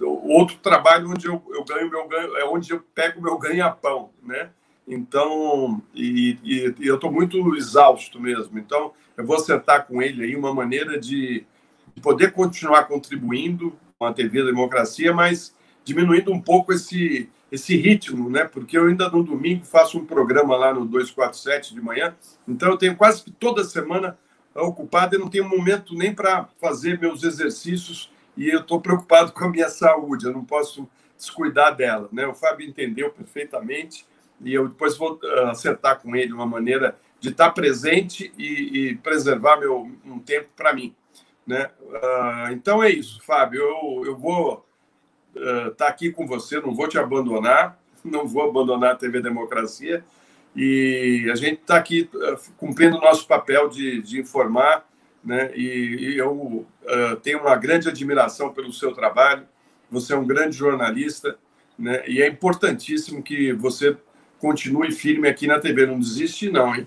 outro 0.00 0.56
trabalho 0.56 1.08
onde 1.08 1.26
eu, 1.26 1.40
eu 1.50 1.64
ganho 1.64 1.88
meu 1.88 2.08
ganho 2.08 2.36
é 2.36 2.44
onde 2.44 2.72
eu 2.72 2.82
pego 2.92 3.22
meu 3.22 3.38
ganha-pão, 3.38 4.10
né? 4.20 4.50
Então, 4.88 5.80
e, 5.94 6.36
e, 6.42 6.74
e 6.80 6.86
eu 6.88 6.96
estou 6.96 7.12
muito 7.12 7.54
exausto 7.54 8.20
mesmo. 8.20 8.58
Então, 8.58 8.92
eu 9.16 9.24
vou 9.24 9.36
acertar 9.36 9.86
com 9.86 10.02
ele 10.02 10.24
aí 10.24 10.34
uma 10.34 10.52
maneira 10.52 10.98
de 10.98 11.46
poder 12.02 12.32
continuar 12.32 12.84
contribuindo 12.84 13.78
com 13.96 14.04
a 14.04 14.12
TV 14.12 14.42
Democracia, 14.42 15.12
mas 15.12 15.54
diminuindo 15.84 16.32
um 16.32 16.40
pouco 16.40 16.72
esse 16.72 17.30
esse 17.54 17.76
ritmo, 17.76 18.28
né? 18.28 18.44
Porque 18.44 18.76
eu 18.76 18.86
ainda 18.86 19.08
no 19.08 19.22
domingo 19.22 19.64
faço 19.64 19.96
um 19.96 20.04
programa 20.04 20.56
lá 20.56 20.74
no 20.74 20.84
247 20.84 21.72
de 21.72 21.80
manhã, 21.80 22.14
então 22.48 22.70
eu 22.70 22.76
tenho 22.76 22.96
quase 22.96 23.22
que 23.22 23.30
toda 23.30 23.62
semana 23.62 24.18
ocupado 24.54 25.14
e 25.14 25.18
não 25.18 25.30
tenho 25.30 25.48
momento 25.48 25.94
nem 25.94 26.12
para 26.12 26.48
fazer 26.60 26.98
meus 26.98 27.22
exercícios 27.22 28.12
e 28.36 28.48
eu 28.48 28.60
estou 28.60 28.80
preocupado 28.80 29.32
com 29.32 29.44
a 29.44 29.48
minha 29.48 29.68
saúde, 29.68 30.26
eu 30.26 30.32
não 30.32 30.44
posso 30.44 30.88
descuidar 31.16 31.76
dela, 31.76 32.08
né? 32.12 32.26
O 32.26 32.34
Fábio 32.34 32.68
entendeu 32.68 33.10
perfeitamente 33.10 34.04
e 34.40 34.52
eu 34.52 34.68
depois 34.68 34.96
vou 34.96 35.14
uh, 35.22 35.46
acertar 35.46 36.00
com 36.00 36.16
ele 36.16 36.32
uma 36.32 36.46
maneira 36.46 36.98
de 37.20 37.28
estar 37.28 37.50
presente 37.52 38.32
e, 38.36 38.90
e 38.90 38.96
preservar 38.96 39.58
meu 39.58 39.88
um 40.04 40.18
tempo 40.18 40.48
para 40.56 40.72
mim, 40.72 40.92
né? 41.46 41.70
Uh, 41.82 42.52
então 42.52 42.82
é 42.82 42.90
isso, 42.90 43.22
Fábio. 43.22 43.60
Eu, 43.60 44.02
eu 44.06 44.16
vou 44.16 44.66
estar 45.34 45.68
uh, 45.68 45.70
tá 45.74 45.88
aqui 45.88 46.10
com 46.10 46.26
você, 46.26 46.60
não 46.60 46.74
vou 46.74 46.88
te 46.88 46.98
abandonar, 46.98 47.78
não 48.04 48.26
vou 48.26 48.48
abandonar 48.48 48.92
a 48.92 48.96
TV 48.96 49.20
Democracia. 49.20 50.04
E 50.56 51.28
a 51.32 51.34
gente 51.34 51.60
está 51.60 51.76
aqui 51.76 52.08
uh, 52.14 52.38
cumprindo 52.56 52.96
o 52.96 53.00
nosso 53.00 53.26
papel 53.26 53.68
de, 53.68 54.00
de 54.02 54.20
informar, 54.20 54.86
né? 55.24 55.50
E, 55.54 56.12
e 56.12 56.18
eu 56.18 56.32
uh, 56.32 57.16
tenho 57.22 57.40
uma 57.40 57.56
grande 57.56 57.88
admiração 57.88 58.52
pelo 58.52 58.72
seu 58.72 58.92
trabalho. 58.92 59.44
Você 59.90 60.12
é 60.12 60.16
um 60.16 60.26
grande 60.26 60.56
jornalista, 60.56 61.36
né? 61.78 62.04
E 62.06 62.22
é 62.22 62.28
importantíssimo 62.28 63.22
que 63.22 63.52
você 63.52 63.96
continue 64.38 64.92
firme 64.92 65.26
aqui 65.26 65.46
na 65.46 65.58
TV. 65.58 65.86
Não 65.86 65.98
desiste, 65.98 66.50
não, 66.50 66.74
hein? 66.74 66.86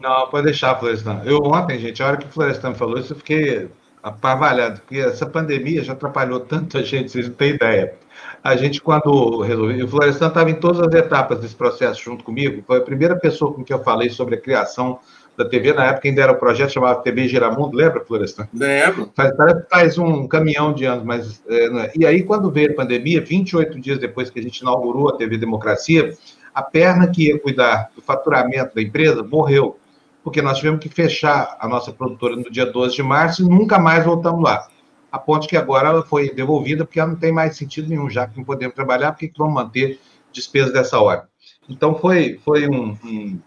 Não, 0.00 0.28
pode 0.28 0.46
deixar, 0.46 0.78
Florestan. 0.78 1.22
Eu 1.24 1.38
ontem, 1.42 1.78
gente, 1.78 2.02
a 2.02 2.06
hora 2.06 2.16
que 2.16 2.26
o 2.26 2.30
Florestan 2.30 2.74
falou 2.74 2.98
isso, 2.98 3.12
eu 3.12 3.16
fiquei 3.16 3.68
apavalhado, 4.06 4.80
porque 4.80 4.98
essa 4.98 5.26
pandemia 5.26 5.82
já 5.82 5.92
atrapalhou 5.92 6.38
tanto 6.38 6.78
a 6.78 6.82
gente, 6.82 7.10
vocês 7.10 7.28
não 7.28 7.34
têm 7.34 7.54
ideia. 7.54 7.94
A 8.42 8.54
gente, 8.54 8.80
quando 8.80 9.40
resolveu, 9.40 9.84
o 9.84 9.88
Florestan 9.88 10.28
estava 10.28 10.48
em 10.48 10.54
todas 10.54 10.80
as 10.80 10.94
etapas 10.94 11.40
desse 11.40 11.56
processo 11.56 12.04
junto 12.04 12.22
comigo, 12.22 12.62
foi 12.64 12.78
a 12.78 12.82
primeira 12.82 13.16
pessoa 13.16 13.52
com 13.52 13.64
que 13.64 13.72
eu 13.72 13.82
falei 13.82 14.08
sobre 14.08 14.36
a 14.36 14.40
criação 14.40 15.00
da 15.36 15.44
TV, 15.44 15.72
na 15.72 15.86
época 15.86 16.06
ainda 16.06 16.22
era 16.22 16.32
o 16.32 16.36
um 16.36 16.38
projeto 16.38 16.70
chamado 16.70 17.02
TV 17.02 17.26
Giramundo, 17.26 17.76
lembra, 17.76 18.04
Florestan? 18.04 18.48
Lembro. 18.54 19.10
Faz, 19.14 19.32
faz 19.68 19.98
um 19.98 20.28
caminhão 20.28 20.72
de 20.72 20.84
anos, 20.84 21.04
mas... 21.04 21.42
É, 21.48 21.66
é, 21.66 21.92
e 21.96 22.06
aí, 22.06 22.22
quando 22.22 22.48
veio 22.48 22.70
a 22.70 22.74
pandemia, 22.74 23.20
28 23.20 23.80
dias 23.80 23.98
depois 23.98 24.30
que 24.30 24.38
a 24.38 24.42
gente 24.42 24.60
inaugurou 24.60 25.08
a 25.08 25.16
TV 25.16 25.36
Democracia, 25.36 26.16
a 26.54 26.62
perna 26.62 27.08
que 27.08 27.26
ia 27.26 27.40
cuidar 27.40 27.90
do 27.94 28.00
faturamento 28.00 28.72
da 28.72 28.80
empresa 28.80 29.22
morreu 29.24 29.76
porque 30.26 30.42
nós 30.42 30.58
tivemos 30.58 30.80
que 30.80 30.88
fechar 30.88 31.56
a 31.60 31.68
nossa 31.68 31.92
produtora 31.92 32.34
no 32.34 32.50
dia 32.50 32.66
12 32.66 32.96
de 32.96 33.02
março 33.04 33.44
e 33.44 33.48
nunca 33.48 33.78
mais 33.78 34.04
voltamos 34.04 34.42
lá. 34.42 34.66
A 35.12 35.20
ponte 35.20 35.46
que 35.46 35.56
agora 35.56 36.02
foi 36.02 36.34
devolvida 36.34 36.84
porque 36.84 36.98
ela 36.98 37.10
não 37.10 37.16
tem 37.16 37.30
mais 37.30 37.56
sentido 37.56 37.88
nenhum, 37.88 38.10
já 38.10 38.26
que 38.26 38.36
não 38.36 38.42
podemos 38.42 38.74
trabalhar, 38.74 39.12
porque 39.12 39.30
vamos 39.38 39.54
manter 39.54 40.00
despesas 40.32 40.72
dessa 40.72 40.98
hora. 40.98 41.28
Então 41.68 41.94
foi, 41.94 42.40
foi 42.44 42.68
um, 42.68 42.98
um, 43.04 43.38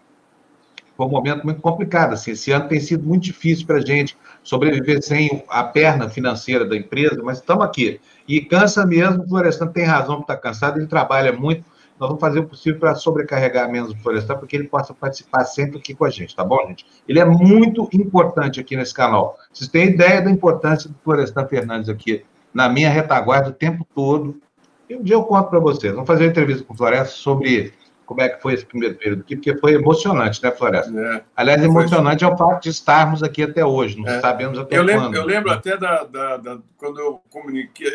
foi 0.96 1.06
um 1.06 1.10
momento 1.10 1.44
muito 1.44 1.60
complicado. 1.60 2.14
Assim. 2.14 2.30
Esse 2.30 2.50
ano 2.50 2.66
tem 2.66 2.80
sido 2.80 3.06
muito 3.06 3.24
difícil 3.24 3.66
para 3.66 3.76
a 3.76 3.84
gente 3.84 4.16
sobreviver 4.42 5.02
sem 5.02 5.44
a 5.50 5.62
perna 5.62 6.08
financeira 6.08 6.64
da 6.64 6.74
empresa, 6.74 7.20
mas 7.22 7.40
estamos 7.40 7.62
aqui. 7.62 8.00
E 8.26 8.40
cansa 8.40 8.86
mesmo, 8.86 9.24
o 9.24 9.28
Florestan 9.28 9.66
tem 9.66 9.84
razão 9.84 10.22
para 10.22 10.34
estar 10.34 10.36
cansado, 10.38 10.78
ele 10.78 10.86
trabalha 10.86 11.30
muito, 11.30 11.62
nós 12.00 12.08
vamos 12.08 12.20
fazer 12.20 12.40
o 12.40 12.46
possível 12.46 12.80
para 12.80 12.94
sobrecarregar 12.94 13.70
menos 13.70 13.90
o 13.90 13.96
Florestan, 13.98 14.34
para 14.34 14.46
que 14.46 14.56
ele 14.56 14.66
possa 14.66 14.94
participar 14.94 15.44
sempre 15.44 15.78
aqui 15.78 15.94
com 15.94 16.06
a 16.06 16.10
gente, 16.10 16.34
tá 16.34 16.42
bom, 16.42 16.56
gente? 16.66 16.86
Ele 17.06 17.20
é 17.20 17.24
muito 17.26 17.90
importante 17.92 18.58
aqui 18.58 18.74
nesse 18.74 18.94
canal. 18.94 19.36
Vocês 19.52 19.68
têm 19.68 19.88
ideia 19.88 20.22
da 20.22 20.30
importância 20.30 20.88
do 20.88 20.96
Florestan 21.04 21.46
Fernandes 21.46 21.90
aqui 21.90 22.24
na 22.54 22.70
minha 22.70 22.88
retaguarda 22.88 23.50
o 23.50 23.52
tempo 23.52 23.86
todo. 23.94 24.40
E 24.88 24.96
um 24.96 25.02
dia 25.02 25.14
eu 25.14 25.24
conto 25.24 25.50
para 25.50 25.58
vocês. 25.58 25.92
Vamos 25.92 26.06
fazer 26.06 26.24
uma 26.24 26.30
entrevista 26.30 26.64
com 26.64 26.72
o 26.72 26.76
Floresta 26.76 27.14
sobre 27.14 27.74
como 28.06 28.22
é 28.22 28.28
que 28.30 28.42
foi 28.42 28.54
esse 28.54 28.66
primeiro 28.66 28.96
período 28.96 29.20
aqui, 29.20 29.36
porque 29.36 29.56
foi 29.58 29.74
emocionante, 29.74 30.42
né, 30.42 30.50
Floresta? 30.50 30.90
É, 30.98 31.22
Aliás, 31.36 31.62
emocionante 31.62 32.24
foi... 32.24 32.32
é 32.32 32.34
o 32.34 32.36
fato 32.36 32.62
de 32.62 32.70
estarmos 32.70 33.22
aqui 33.22 33.44
até 33.44 33.64
hoje, 33.64 33.96
não 33.96 34.08
é. 34.08 34.20
sabemos 34.20 34.58
até 34.58 34.78
eu 34.78 34.84
quando. 34.84 35.14
eu 35.14 35.24
lembro 35.24 35.52
até 35.52 35.76
da, 35.76 36.02
da, 36.02 36.36
da, 36.38 36.58
quando 36.76 36.98
eu 36.98 37.22
comuniquei, 37.30 37.86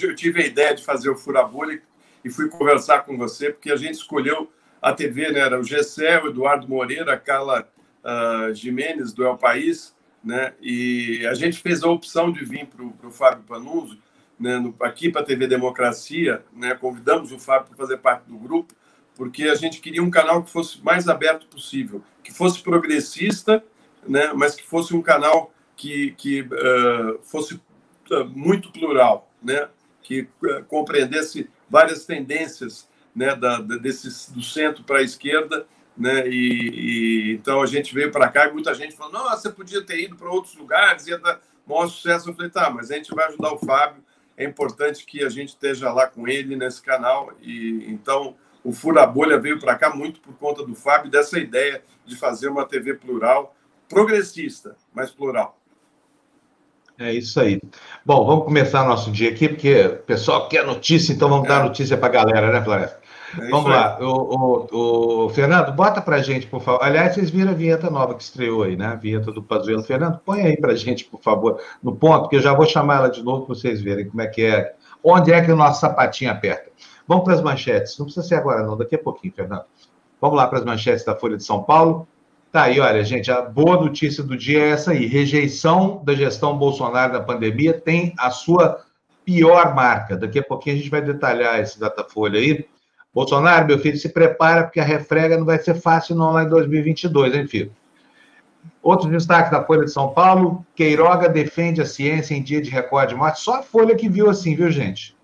eu 0.00 0.14
tive 0.14 0.42
a 0.42 0.46
ideia 0.46 0.72
de 0.72 0.84
fazer 0.84 1.10
o 1.10 1.16
Furabulha 1.16 1.82
e 2.24 2.30
fui 2.30 2.48
conversar 2.48 3.00
com 3.00 3.16
você, 3.16 3.50
porque 3.50 3.70
a 3.70 3.76
gente 3.76 3.94
escolheu 3.94 4.50
a 4.80 4.92
TV, 4.92 5.30
né? 5.32 5.40
Era 5.40 5.60
o 5.60 5.64
Gessé, 5.64 6.20
o 6.22 6.28
Eduardo 6.28 6.68
Moreira, 6.68 7.14
a 7.14 7.18
Carla 7.18 7.68
uh, 8.04 8.54
Jimenez, 8.54 9.12
do 9.12 9.24
El 9.24 9.36
País, 9.36 9.94
né? 10.22 10.54
E 10.60 11.26
a 11.26 11.34
gente 11.34 11.60
fez 11.60 11.82
a 11.82 11.88
opção 11.88 12.32
de 12.32 12.44
vir 12.44 12.66
para 12.66 13.08
o 13.08 13.12
Fábio 13.12 13.44
Panunzo, 13.44 13.98
né? 14.38 14.58
No, 14.58 14.74
aqui 14.80 15.10
para 15.10 15.22
a 15.22 15.24
TV 15.24 15.46
Democracia, 15.46 16.44
né? 16.54 16.74
Convidamos 16.74 17.32
o 17.32 17.38
Fábio 17.38 17.68
para 17.68 17.76
fazer 17.76 17.98
parte 17.98 18.26
do 18.26 18.38
grupo, 18.38 18.74
porque 19.14 19.44
a 19.44 19.54
gente 19.54 19.80
queria 19.80 20.02
um 20.02 20.10
canal 20.10 20.42
que 20.42 20.50
fosse 20.50 20.82
mais 20.82 21.08
aberto 21.08 21.46
possível, 21.46 22.02
que 22.22 22.32
fosse 22.32 22.62
progressista, 22.62 23.62
né? 24.06 24.32
Mas 24.34 24.54
que 24.54 24.66
fosse 24.66 24.94
um 24.94 25.02
canal 25.02 25.52
que, 25.76 26.12
que 26.12 26.42
uh, 26.42 27.20
fosse 27.22 27.54
uh, 27.54 28.24
muito 28.34 28.72
plural, 28.72 29.30
né? 29.42 29.68
Que 30.02 30.28
compreendesse 30.68 31.48
várias 31.70 32.04
tendências 32.04 32.88
né, 33.14 33.34
da, 33.34 33.60
da 33.60 33.76
desse, 33.76 34.32
do 34.32 34.42
centro 34.42 34.82
para 34.84 34.98
a 34.98 35.02
esquerda, 35.02 35.66
né, 35.96 36.28
e, 36.28 36.32
e, 36.32 37.32
então 37.32 37.62
a 37.62 37.66
gente 37.66 37.94
veio 37.94 38.10
para 38.10 38.28
cá 38.28 38.48
e 38.48 38.52
muita 38.52 38.74
gente 38.74 38.96
falou, 38.96 39.12
nossa, 39.12 39.42
você 39.42 39.50
podia 39.50 39.82
ter 39.82 40.00
ido 40.00 40.16
para 40.16 40.30
outros 40.30 40.54
lugares, 40.56 41.06
ia 41.06 41.18
dar 41.18 41.40
maior 41.66 41.86
sucesso. 41.88 42.30
Eu 42.30 42.34
falei, 42.34 42.50
tá, 42.50 42.70
mas 42.70 42.90
a 42.90 42.96
gente 42.96 43.14
vai 43.14 43.26
ajudar 43.28 43.52
o 43.52 43.58
Fábio, 43.58 44.02
é 44.36 44.44
importante 44.44 45.04
que 45.04 45.22
a 45.22 45.28
gente 45.28 45.50
esteja 45.50 45.92
lá 45.92 46.06
com 46.06 46.26
ele 46.26 46.56
nesse 46.56 46.82
canal, 46.82 47.32
e 47.40 47.84
então 47.88 48.34
o 48.64 48.72
Fura 48.72 49.06
Bolha 49.06 49.38
veio 49.38 49.58
para 49.58 49.76
cá 49.76 49.90
muito 49.90 50.20
por 50.20 50.34
conta 50.34 50.64
do 50.64 50.74
Fábio, 50.74 51.10
dessa 51.10 51.38
ideia 51.38 51.82
de 52.04 52.16
fazer 52.16 52.48
uma 52.48 52.66
TV 52.66 52.94
plural, 52.94 53.54
progressista, 53.88 54.76
mas 54.94 55.10
plural. 55.10 55.59
É 57.00 57.14
isso 57.14 57.40
aí. 57.40 57.58
Bom, 58.04 58.26
vamos 58.26 58.44
começar 58.44 58.84
nosso 58.84 59.10
dia 59.10 59.30
aqui, 59.30 59.48
porque 59.48 59.86
o 59.86 59.96
pessoal 60.00 60.46
quer 60.50 60.66
notícia, 60.66 61.14
então 61.14 61.30
vamos 61.30 61.46
é. 61.46 61.48
dar 61.48 61.64
notícia 61.64 61.96
para 61.96 62.08
a 62.08 62.10
galera, 62.10 62.52
né, 62.52 62.62
Floresta? 62.62 63.00
É 63.38 63.48
vamos 63.48 63.70
lá. 63.70 63.96
O, 63.98 64.66
o, 64.70 65.24
o, 65.24 65.28
Fernando, 65.30 65.72
bota 65.72 66.02
para 66.02 66.20
gente, 66.20 66.46
por 66.46 66.60
favor. 66.60 66.84
Aliás, 66.84 67.14
vocês 67.14 67.30
viram 67.30 67.52
a 67.52 67.54
vinheta 67.54 67.88
nova 67.88 68.14
que 68.14 68.22
estreou 68.22 68.64
aí, 68.64 68.76
né? 68.76 68.84
A 68.84 68.96
vinheta 68.96 69.32
do 69.32 69.42
Pazuello. 69.42 69.82
Fernando, 69.82 70.20
põe 70.22 70.42
aí 70.42 70.58
para 70.58 70.74
gente, 70.74 71.06
por 71.06 71.22
favor, 71.22 71.58
no 71.82 71.96
ponto, 71.96 72.28
que 72.28 72.36
eu 72.36 72.40
já 72.42 72.52
vou 72.52 72.66
chamar 72.66 72.96
ela 72.96 73.08
de 73.08 73.22
novo 73.22 73.46
para 73.46 73.54
vocês 73.54 73.80
verem 73.80 74.06
como 74.06 74.20
é 74.20 74.26
que 74.26 74.42
é. 74.42 74.74
Onde 75.02 75.32
é 75.32 75.40
que 75.40 75.50
o 75.50 75.56
nosso 75.56 75.80
sapatinho 75.80 76.30
aperta. 76.30 76.70
Vamos 77.08 77.24
para 77.24 77.32
as 77.32 77.40
manchetes. 77.40 77.96
Não 77.98 78.04
precisa 78.04 78.26
ser 78.26 78.34
agora, 78.34 78.62
não, 78.62 78.76
daqui 78.76 78.96
a 78.96 78.98
pouquinho, 78.98 79.32
Fernando. 79.32 79.64
Vamos 80.20 80.36
lá 80.36 80.46
para 80.46 80.58
as 80.58 80.66
manchetes 80.66 81.02
da 81.02 81.16
Folha 81.16 81.38
de 81.38 81.44
São 81.44 81.62
Paulo. 81.62 82.06
Tá 82.52 82.64
aí, 82.64 82.80
olha, 82.80 83.04
gente, 83.04 83.30
a 83.30 83.42
boa 83.42 83.80
notícia 83.80 84.24
do 84.24 84.36
dia 84.36 84.60
é 84.60 84.70
essa 84.70 84.90
aí. 84.90 85.06
Rejeição 85.06 86.02
da 86.04 86.14
gestão 86.14 86.58
Bolsonaro 86.58 87.12
da 87.12 87.20
pandemia 87.20 87.72
tem 87.72 88.12
a 88.18 88.30
sua 88.30 88.84
pior 89.24 89.72
marca. 89.72 90.16
Daqui 90.16 90.40
a 90.40 90.42
pouquinho 90.42 90.74
a 90.74 90.78
gente 90.78 90.90
vai 90.90 91.00
detalhar 91.00 91.60
esse 91.60 91.78
Datafolha 91.78 92.40
aí. 92.40 92.66
Bolsonaro, 93.14 93.68
meu 93.68 93.78
filho, 93.78 93.96
se 93.96 94.08
prepara, 94.08 94.64
porque 94.64 94.80
a 94.80 94.84
refrega 94.84 95.38
não 95.38 95.44
vai 95.44 95.58
ser 95.58 95.74
fácil 95.74 96.16
não 96.16 96.32
lá 96.32 96.42
em 96.42 96.48
2022, 96.48 97.34
hein, 97.34 97.46
filho? 97.46 97.72
Outro 98.82 99.08
destaque 99.08 99.50
da 99.50 99.62
Folha 99.62 99.84
de 99.84 99.92
São 99.92 100.08
Paulo: 100.08 100.66
Queiroga 100.74 101.28
defende 101.28 101.80
a 101.80 101.86
ciência 101.86 102.34
em 102.34 102.42
dia 102.42 102.60
de 102.60 102.70
recorde 102.70 103.12
de 103.12 103.18
morte. 103.18 103.40
Só 103.40 103.60
a 103.60 103.62
Folha 103.62 103.94
que 103.94 104.08
viu 104.08 104.28
assim, 104.28 104.56
viu, 104.56 104.70
gente? 104.72 105.16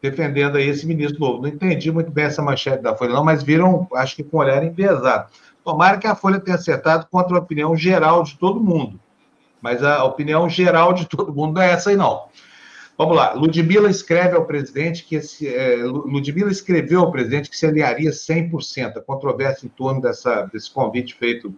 Defendendo 0.00 0.56
aí 0.56 0.68
esse 0.68 0.86
ministro 0.86 1.18
novo. 1.18 1.42
Não 1.42 1.48
entendi 1.48 1.90
muito 1.90 2.10
bem 2.10 2.26
essa 2.26 2.40
manchete 2.40 2.82
da 2.82 2.94
Folha, 2.94 3.14
não, 3.14 3.24
mas 3.24 3.42
viram, 3.42 3.88
acho 3.94 4.14
que 4.14 4.22
com 4.22 4.38
olhar 4.38 4.62
enviesado. 4.62 5.28
Tomara 5.68 5.98
que 5.98 6.06
a 6.06 6.14
Folha 6.14 6.40
tenha 6.40 6.56
acertado 6.56 7.06
contra 7.10 7.36
a 7.36 7.40
opinião 7.40 7.76
geral 7.76 8.22
de 8.22 8.38
todo 8.38 8.58
mundo. 8.58 8.98
Mas 9.60 9.84
a 9.84 10.02
opinião 10.02 10.48
geral 10.48 10.94
de 10.94 11.04
todo 11.04 11.30
mundo 11.30 11.56
não 11.56 11.60
é 11.60 11.72
essa 11.72 11.90
aí, 11.90 11.96
não. 11.96 12.24
Vamos 12.96 13.14
lá. 13.14 13.34
Ludmilla 13.34 13.90
escreve 13.90 14.34
ao 14.34 14.46
presidente 14.46 15.04
que 15.04 15.16
esse, 15.16 15.46
é, 15.46 15.76
escreveu 16.48 17.00
ao 17.00 17.12
presidente 17.12 17.50
que 17.50 17.56
se 17.56 17.66
aliaria 17.66 18.10
100%. 18.10 18.96
A 18.96 19.02
controvérsia 19.02 19.66
em 19.66 19.68
torno 19.68 20.00
dessa, 20.00 20.48
desse 20.50 20.70
convite 20.70 21.14
feito 21.14 21.54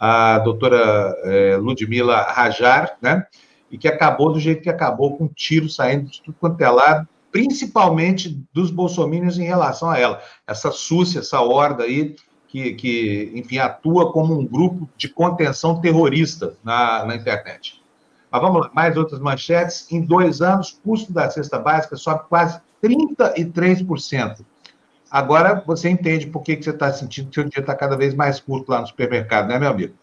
à 0.00 0.40
doutora 0.40 1.16
é, 1.22 1.56
Ludmilla 1.56 2.20
Rajar, 2.32 2.96
né? 3.00 3.24
E 3.70 3.78
que 3.78 3.86
acabou 3.86 4.32
do 4.32 4.40
jeito 4.40 4.60
que 4.60 4.70
acabou, 4.70 5.16
com 5.16 5.26
um 5.26 5.28
tiro 5.28 5.68
saindo 5.68 6.10
de 6.10 6.20
tudo 6.20 6.36
quanto 6.40 6.60
é 6.60 6.68
lado, 6.68 7.08
principalmente 7.30 8.44
dos 8.52 8.72
bolsomínios 8.72 9.38
em 9.38 9.44
relação 9.44 9.88
a 9.88 10.00
ela. 10.00 10.20
Essa 10.48 10.72
súcia, 10.72 11.20
essa 11.20 11.40
horda 11.40 11.84
aí, 11.84 12.16
que, 12.52 12.74
que, 12.74 13.32
enfim, 13.34 13.56
atua 13.56 14.12
como 14.12 14.38
um 14.38 14.46
grupo 14.46 14.86
de 14.94 15.08
contenção 15.08 15.80
terrorista 15.80 16.54
na, 16.62 17.02
na 17.06 17.16
internet. 17.16 17.82
Mas 18.30 18.42
vamos 18.42 18.60
lá, 18.60 18.70
mais 18.74 18.94
outras 18.94 19.18
manchetes. 19.18 19.90
Em 19.90 20.02
dois 20.02 20.42
anos, 20.42 20.78
custo 20.84 21.14
da 21.14 21.30
cesta 21.30 21.58
básica 21.58 21.96
sobe 21.96 22.24
quase 22.28 22.60
33%. 22.84 24.44
Agora 25.10 25.64
você 25.66 25.88
entende 25.88 26.26
por 26.26 26.42
que, 26.42 26.56
que 26.56 26.64
você 26.64 26.70
está 26.70 26.92
sentindo 26.92 27.30
que 27.30 27.36
seu 27.36 27.44
dia 27.44 27.60
está 27.60 27.74
cada 27.74 27.96
vez 27.96 28.14
mais 28.14 28.38
curto 28.38 28.70
lá 28.70 28.82
no 28.82 28.86
supermercado, 28.86 29.48
né, 29.48 29.58
meu 29.58 29.70
amigo? 29.70 29.94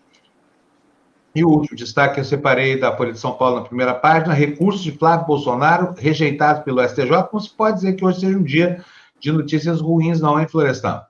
E 1.35 1.43
o 1.43 1.49
último 1.49 1.77
destaque 1.77 2.15
que 2.15 2.19
eu 2.21 2.25
separei 2.25 2.79
da 2.79 2.97
Folha 2.97 3.13
de 3.13 3.19
São 3.19 3.33
Paulo 3.33 3.57
na 3.57 3.65
primeira 3.65 3.93
página: 3.93 4.33
recursos 4.33 4.81
de 4.81 4.91
Flávio 4.91 5.27
Bolsonaro 5.27 5.93
rejeitados 5.95 6.63
pelo 6.63 6.81
STJ. 6.81 7.11
Não 7.31 7.39
se 7.39 7.51
pode 7.51 7.75
dizer 7.75 7.93
que 7.93 8.03
hoje 8.03 8.21
seja 8.21 8.35
um 8.35 8.43
dia 8.43 8.83
de 9.19 9.31
notícias 9.31 9.79
ruins, 9.79 10.19
não, 10.19 10.39
hein, 10.39 10.47
Florestan? 10.47 11.03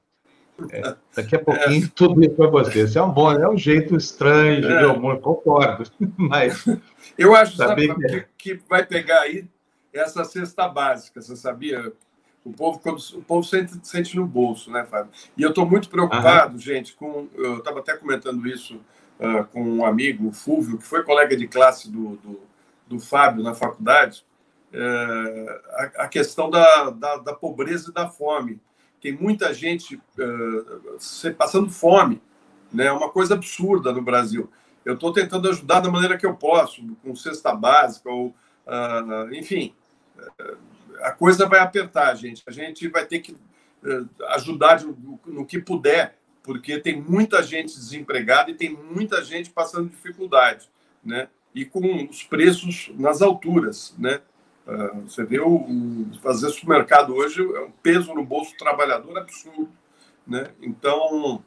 É, 0.71 0.95
daqui 1.15 1.35
a 1.35 1.39
pouquinho 1.39 1.85
é. 1.85 1.91
tudo 1.93 2.21
isso 2.21 2.35
para 2.35 2.47
você. 2.47 2.83
Isso 2.83 2.99
é 2.99 3.03
um 3.03 3.11
bom, 3.11 3.31
é 3.31 3.49
um 3.49 3.57
jeito 3.57 3.95
estranho 3.95 4.61
de 4.61 4.67
é. 4.67 4.79
ver 4.79 4.85
o 4.87 4.99
mundo, 4.99 5.19
concordo. 5.19 5.83
Mas 6.17 6.65
eu 7.17 7.35
acho 7.35 7.55
sabe, 7.55 7.93
que, 7.95 8.25
que 8.37 8.61
vai 8.67 8.85
pegar 8.85 9.21
aí 9.21 9.45
essa 9.93 10.23
cesta 10.23 10.67
básica, 10.67 11.21
você 11.21 11.35
sabia? 11.35 11.91
O 12.43 12.53
povo, 12.53 12.79
quando, 12.79 12.99
o 13.15 13.21
povo 13.21 13.43
sente, 13.43 13.73
sente 13.83 14.15
no 14.15 14.25
bolso, 14.25 14.71
né, 14.71 14.85
Fábio? 14.85 15.11
E 15.37 15.43
eu 15.43 15.49
estou 15.49 15.65
muito 15.65 15.89
preocupado, 15.89 16.53
uhum. 16.53 16.59
gente, 16.59 16.93
com. 16.93 17.27
Eu 17.35 17.57
estava 17.57 17.79
até 17.79 17.97
comentando 17.97 18.47
isso 18.47 18.79
uh, 19.19 19.45
com 19.51 19.61
um 19.61 19.85
amigo, 19.85 20.29
o 20.29 20.31
Fúvio, 20.31 20.77
que 20.77 20.85
foi 20.85 21.03
colega 21.03 21.35
de 21.35 21.47
classe 21.47 21.91
do, 21.91 22.15
do, 22.17 22.39
do 22.87 22.99
Fábio 22.99 23.43
na 23.43 23.53
faculdade, 23.53 24.23
uh, 24.73 25.49
a, 25.73 26.03
a, 26.03 26.07
questão 26.07 26.49
da, 26.49 26.89
da, 26.91 27.17
da 27.17 27.33
pobreza 27.33 27.91
e 27.91 27.93
da 27.93 28.09
fome 28.09 28.59
tem 29.01 29.13
muita 29.13 29.53
gente 29.53 29.95
uh, 29.95 31.33
passando 31.37 31.69
fome, 31.69 32.21
né? 32.71 32.85
É 32.85 32.91
uma 32.91 33.09
coisa 33.09 33.33
absurda 33.33 33.91
no 33.91 34.01
Brasil. 34.01 34.49
Eu 34.83 34.95
estou 34.95 35.13
tentando 35.13 35.49
ajudar 35.49 35.79
da 35.79 35.91
maneira 35.91 36.17
que 36.17 36.25
eu 36.25 36.35
posso, 36.35 36.83
com 37.03 37.15
cesta 37.15 37.53
básica, 37.53 38.09
ou, 38.09 38.27
uh, 38.27 39.33
enfim, 39.33 39.73
uh, 40.17 40.57
a 41.01 41.11
coisa 41.11 41.47
vai 41.47 41.59
apertar, 41.59 42.13
gente. 42.15 42.43
A 42.45 42.51
gente 42.51 42.87
vai 42.87 43.05
ter 43.05 43.19
que 43.19 43.35
ajudar 44.31 44.81
no, 44.81 45.19
no 45.25 45.45
que 45.45 45.57
puder, 45.57 46.17
porque 46.43 46.79
tem 46.79 47.01
muita 47.01 47.41
gente 47.41 47.75
desempregada 47.75 48.51
e 48.51 48.53
tem 48.53 48.69
muita 48.69 49.23
gente 49.23 49.49
passando 49.49 49.89
dificuldade, 49.89 50.69
né? 51.03 51.29
E 51.55 51.63
com 51.63 52.07
os 52.09 52.23
preços 52.23 52.91
nas 52.95 53.21
alturas, 53.21 53.95
né? 53.97 54.21
Ah, 54.69 54.91
você 55.03 55.23
vê 55.23 55.39
o, 55.39 55.65
fazer 56.21 56.49
supermercado 56.51 57.15
hoje 57.15 57.41
é 57.41 57.61
um 57.61 57.71
peso 57.71 58.13
no 58.13 58.23
bolso 58.23 58.51
do 58.51 58.57
trabalhador 58.57 59.17
absurdo, 59.17 59.71
né? 60.27 60.51
Então 60.61 61.43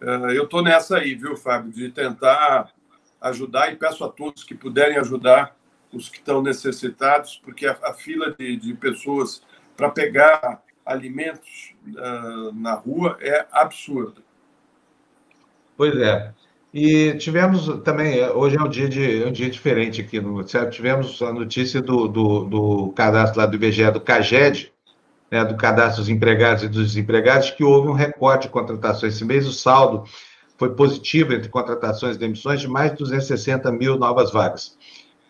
uh, 0.00 0.30
eu 0.30 0.44
estou 0.44 0.62
nessa 0.62 0.96
aí, 0.96 1.14
viu, 1.14 1.36
Fábio, 1.36 1.70
de 1.70 1.90
tentar 1.90 2.72
ajudar 3.20 3.70
e 3.70 3.76
peço 3.76 4.02
a 4.04 4.08
todos 4.08 4.42
que 4.42 4.54
puderem 4.54 4.96
ajudar 4.96 5.54
os 5.92 6.08
que 6.08 6.16
estão 6.16 6.42
necessitados, 6.42 7.38
porque 7.44 7.66
a, 7.66 7.78
a 7.82 7.92
fila 7.92 8.34
de, 8.38 8.56
de 8.56 8.72
pessoas 8.72 9.42
para 9.76 9.90
pegar 9.90 10.62
alimentos 10.84 11.74
uh, 11.88 12.52
na 12.54 12.72
rua 12.72 13.18
é 13.20 13.46
absurda. 13.52 14.22
Pois 15.76 15.94
é. 15.94 16.32
E 16.78 17.14
tivemos 17.14 17.66
também, 17.82 18.22
hoje 18.32 18.58
é 18.58 18.62
um 18.62 18.68
dia, 18.68 18.86
de, 18.86 19.22
é 19.22 19.26
um 19.26 19.32
dia 19.32 19.48
diferente 19.48 20.02
aqui 20.02 20.20
no 20.20 20.32
noticiário, 20.32 20.70
tivemos 20.70 21.22
a 21.22 21.32
notícia 21.32 21.80
do, 21.80 22.06
do, 22.06 22.44
do 22.44 22.92
cadastro 22.94 23.40
lá 23.40 23.46
do 23.46 23.56
IBGE, 23.56 23.90
do 23.92 23.98
CAGED, 23.98 24.70
né, 25.30 25.42
do 25.42 25.56
cadastro 25.56 26.02
dos 26.02 26.10
empregados 26.10 26.64
e 26.64 26.68
dos 26.68 26.88
desempregados, 26.88 27.50
que 27.50 27.64
houve 27.64 27.88
um 27.88 27.94
recorde 27.94 28.42
de 28.42 28.48
contratações. 28.50 29.14
Esse 29.14 29.24
mês 29.24 29.48
o 29.48 29.54
saldo 29.54 30.04
foi 30.58 30.74
positivo 30.74 31.32
entre 31.32 31.48
contratações 31.48 32.16
e 32.16 32.18
demissões 32.18 32.60
de 32.60 32.68
mais 32.68 32.90
de 32.90 32.98
260 32.98 33.72
mil 33.72 33.96
novas 33.96 34.30
vagas. 34.30 34.76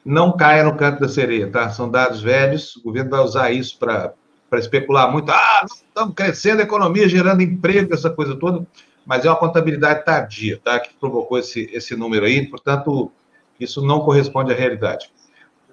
Não 0.05 0.37
caia 0.37 0.65
no 0.65 0.77
canto 0.77 0.99
da 0.99 1.09
sereia, 1.09 1.49
tá? 1.49 1.71
São 1.71 1.89
dados 1.89 2.21
velhos, 2.21 2.75
o 2.79 2.83
governo 2.83 3.11
vai 3.11 3.21
usar 3.21 3.53
isso 3.53 3.79
para 3.79 4.15
especular 4.55 5.13
muito. 5.13 5.31
Ah, 5.31 5.65
estamos 5.65 6.13
crescendo 6.13 6.59
a 6.59 6.65
economia, 6.65 7.09
gerando 7.09 7.41
emprego, 7.41 7.95
essa 7.95 8.11
coisa 8.11 8.35
toda 8.35 8.67
mas 9.07 9.25
é 9.25 9.31
uma 9.31 9.37
contabilidade 9.37 10.05
tardia, 10.05 10.61
tá? 10.63 10.79
Que 10.81 10.93
provocou 10.95 11.39
esse, 11.39 11.71
esse 11.73 11.95
número 11.95 12.27
aí, 12.27 12.45
portanto, 12.47 13.13
isso 13.59 13.81
não 13.81 14.01
corresponde 14.01 14.53
à 14.53 14.57
realidade. 14.57 15.11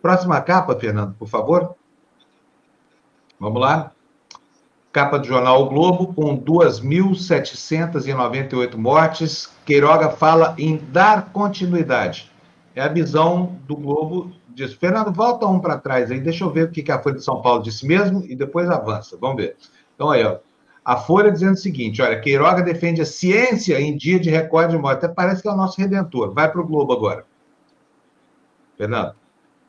Próxima 0.02 0.40
capa, 0.40 0.80
Fernando, 0.80 1.14
por 1.16 1.28
favor. 1.28 1.76
Vamos 3.40 3.60
lá. 3.60 3.92
Capa 4.92 5.18
do 5.18 5.26
jornal 5.26 5.64
o 5.64 5.70
Globo, 5.70 6.14
com 6.14 6.38
2.798 6.38 8.76
mortes. 8.76 9.50
Queiroga 9.66 10.12
fala 10.12 10.54
em 10.58 10.78
dar 10.78 11.32
continuidade. 11.34 12.32
É 12.76 12.82
a 12.84 12.88
visão 12.88 13.58
do 13.68 13.76
Globo 13.76 14.32
disso. 14.50 14.78
Fernando, 14.78 15.12
volta 15.12 15.48
um 15.48 15.60
para 15.60 15.80
trás 15.80 16.12
aí, 16.12 16.20
deixa 16.20 16.44
eu 16.44 16.52
ver 16.52 16.66
o 16.66 16.72
que 16.72 16.92
a 16.92 17.02
Folha 17.02 17.16
de 17.16 17.24
São 17.24 17.42
Paulo 17.42 17.64
disse 17.64 17.88
mesmo 17.88 18.24
e 18.26 18.36
depois 18.36 18.70
avança. 18.70 19.18
Vamos 19.20 19.38
ver. 19.38 19.56
Então, 19.96 20.12
aí, 20.12 20.24
ó. 20.24 20.38
A 20.84 20.98
Folha 20.98 21.32
dizendo 21.32 21.54
o 21.54 21.58
seguinte: 21.58 22.02
olha, 22.02 22.20
Queiroga 22.20 22.62
defende 22.62 23.02
a 23.02 23.06
ciência 23.06 23.80
em 23.80 23.96
dia 23.96 24.20
de 24.20 24.30
recorde 24.30 24.76
de 24.76 24.82
morte. 24.82 25.06
Até 25.06 25.14
parece 25.14 25.42
que 25.42 25.48
é 25.48 25.52
o 25.52 25.56
nosso 25.56 25.80
redentor. 25.80 26.34
Vai 26.34 26.52
para 26.52 26.62
o 26.62 26.68
Globo 26.68 26.94
agora. 26.94 27.26
Fernando. 28.78 29.16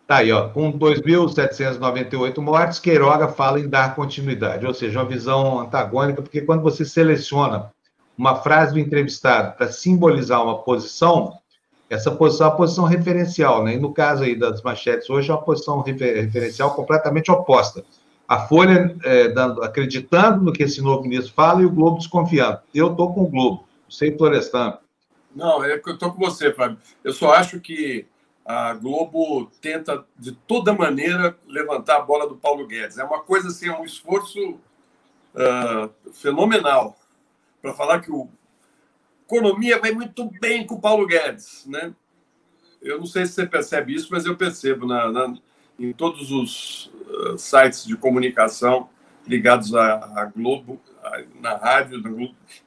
Tá 0.07 0.17
aí, 0.17 0.33
ó. 0.33 0.49
Com 0.49 0.73
2.798 0.73 2.39
mortes, 2.39 2.79
Queiroga 2.79 3.29
fala 3.29 3.61
em 3.61 3.69
dar 3.69 3.95
continuidade. 3.95 4.67
Ou 4.67 4.75
seja, 4.75 4.99
uma 4.99 5.09
visão 5.09 5.61
antagônica, 5.61 6.21
porque 6.21 6.43
quando 6.43 6.63
você 6.63 6.85
seleciona 6.85 7.71
uma 8.17 8.37
frase 8.37 8.75
do 8.75 8.79
entrevistado 8.79 9.57
para 9.57 9.71
simbolizar 9.71 10.43
uma 10.43 10.59
posição, 10.59 11.33
essa 11.89 12.11
posição 12.11 12.49
é 12.49 12.51
uma 12.51 12.57
posição 12.57 12.85
referencial, 12.85 13.65
né? 13.65 13.75
E 13.75 13.79
no 13.79 13.95
caso 13.95 14.25
aí 14.25 14.37
das 14.37 14.63
manchetes 14.63 15.09
hoje, 15.09 15.31
é 15.31 15.35
uma 15.35 15.43
posição 15.43 15.81
referencial 15.81 16.75
completamente 16.75 17.31
oposta 17.31 17.83
a 18.27 18.47
Folha 18.47 18.97
é, 19.05 19.29
dando, 19.29 19.63
acreditando 19.63 20.43
no 20.45 20.53
que 20.53 20.63
esse 20.63 20.81
novo 20.81 21.03
ministro 21.03 21.33
fala 21.35 21.63
e 21.63 21.67
o 21.67 21.71
Globo 21.71 21.99
desconfiando. 21.99 22.61
Eu 22.75 22.91
estou 22.91 23.13
com 23.13 23.23
o 23.23 23.29
Globo, 23.29 23.65
sem 23.89 24.17
Florestan. 24.17 24.79
Não, 25.35 25.65
é 25.65 25.75
eu 25.75 25.93
estou 25.93 26.13
com 26.13 26.19
você, 26.19 26.53
Fábio. 26.53 26.79
Eu 27.03 27.13
só 27.13 27.35
acho 27.35 27.61
que 27.61 28.07
a 28.45 28.75
Globo 28.75 29.51
tenta, 29.61 30.05
de 30.19 30.33
toda 30.33 30.73
maneira, 30.73 31.37
levantar 31.47 31.97
a 31.97 32.03
bola 32.03 32.29
do 32.29 32.37
Paulo 32.37 32.67
Guedes. 32.67 32.99
É 32.99 33.05
uma 33.05 33.21
coisa 33.21 33.49
assim, 33.49 33.69
é 33.69 33.77
um 33.77 33.85
esforço 33.85 34.39
uh, 35.35 35.91
fenomenal 36.13 36.97
para 37.61 37.75
falar 37.75 38.01
que 38.01 38.11
o 38.11 38.29
economia 39.27 39.81
vai 39.81 39.91
muito 39.91 40.31
bem 40.41 40.67
com 40.67 40.75
o 40.77 40.81
Paulo 40.81 41.07
Guedes, 41.07 41.65
né? 41.67 41.95
Eu 42.81 42.99
não 42.99 43.07
sei 43.07 43.25
se 43.27 43.33
você 43.33 43.47
percebe 43.47 43.95
isso, 43.95 44.09
mas 44.11 44.27
eu 44.27 44.37
percebo 44.37 44.87
na, 44.87 45.11
na 45.11 45.35
em 45.79 45.93
todos 45.93 46.31
os 46.31 46.91
sites 47.39 47.85
de 47.85 47.97
comunicação 47.97 48.89
ligados 49.27 49.75
à, 49.75 50.31
Globo, 50.35 50.81
na 51.41 51.57
rádio, 51.57 52.03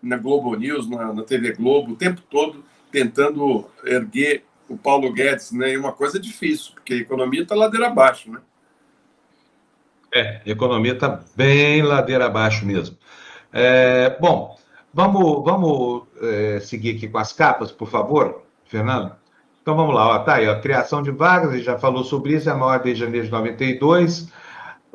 na 0.01 0.17
Globo, 0.17 0.55
News, 0.55 0.89
na, 0.89 1.13
na, 1.13 1.23
TV 1.23 1.53
Globo, 1.53 1.93
o 1.93 1.95
tempo 1.95 2.21
todo 2.29 2.63
tentando 2.91 3.69
erguer 3.83 4.43
o 4.67 4.77
Paulo 4.77 5.11
Guedes, 5.11 5.51
né? 5.51 5.73
E 5.73 5.77
uma 5.77 5.91
coisa 5.91 6.19
difícil, 6.19 6.73
porque 6.73 6.93
a 6.93 6.97
economia 6.97 7.43
está 7.43 7.55
ladeira 7.55 7.87
abaixo, 7.87 8.31
né? 8.31 8.39
É, 10.13 10.41
a 10.45 10.49
economia 10.49 10.93
está 10.93 11.21
bem 11.35 11.81
ladeira 11.81 12.25
abaixo 12.25 12.65
mesmo. 12.65 12.97
É, 13.51 14.17
bom, 14.19 14.57
vamos, 14.93 15.43
vamos 15.43 16.03
é, 16.21 16.59
seguir 16.59 16.97
aqui 16.97 17.07
com 17.07 17.17
as 17.17 17.33
capas, 17.33 17.71
por 17.71 17.89
favor, 17.89 18.43
Fernando? 18.65 19.15
Então 19.61 19.75
vamos 19.75 19.93
lá, 19.93 20.07
ó, 20.07 20.19
tá 20.19 20.35
aí, 20.35 20.47
ó, 20.47 20.59
criação 20.61 21.01
de 21.01 21.11
vagas, 21.11 21.49
a 21.49 21.53
gente 21.55 21.65
já 21.65 21.77
falou 21.77 22.03
sobre 22.03 22.33
isso, 22.35 22.49
é 22.49 22.53
a 22.53 22.55
maior 22.55 22.79
desde 22.79 23.03
janeiro 23.03 23.25
de 23.25 23.31
92. 23.31 24.31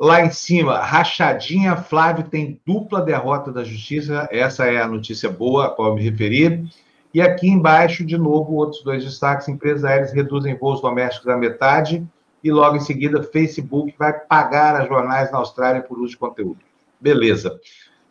Lá 0.03 0.21
em 0.21 0.31
cima, 0.31 0.79
rachadinha, 0.79 1.77
Flávio 1.77 2.25
tem 2.25 2.59
dupla 2.65 3.01
derrota 3.01 3.53
da 3.53 3.63
justiça, 3.63 4.27
essa 4.29 4.65
é 4.65 4.81
a 4.81 4.85
notícia 4.85 5.29
boa 5.29 5.67
a 5.67 5.69
qual 5.69 5.95
me 5.95 6.01
referi. 6.01 6.67
E 7.13 7.21
aqui 7.21 7.47
embaixo, 7.47 8.03
de 8.05 8.17
novo, 8.17 8.53
outros 8.55 8.83
dois 8.83 9.01
destaques: 9.01 9.47
empresas 9.47 9.85
aéreas 9.85 10.11
reduzem 10.11 10.57
voos 10.57 10.81
domésticos 10.81 11.29
à 11.29 11.37
metade, 11.37 12.05
e 12.43 12.51
logo 12.51 12.75
em 12.75 12.81
seguida, 12.81 13.23
Facebook 13.23 13.95
vai 13.97 14.11
pagar 14.11 14.75
a 14.75 14.85
jornais 14.85 15.31
na 15.31 15.37
Austrália 15.37 15.81
por 15.81 15.97
uso 15.97 16.09
de 16.09 16.17
conteúdo. 16.17 16.59
Beleza. 16.99 17.57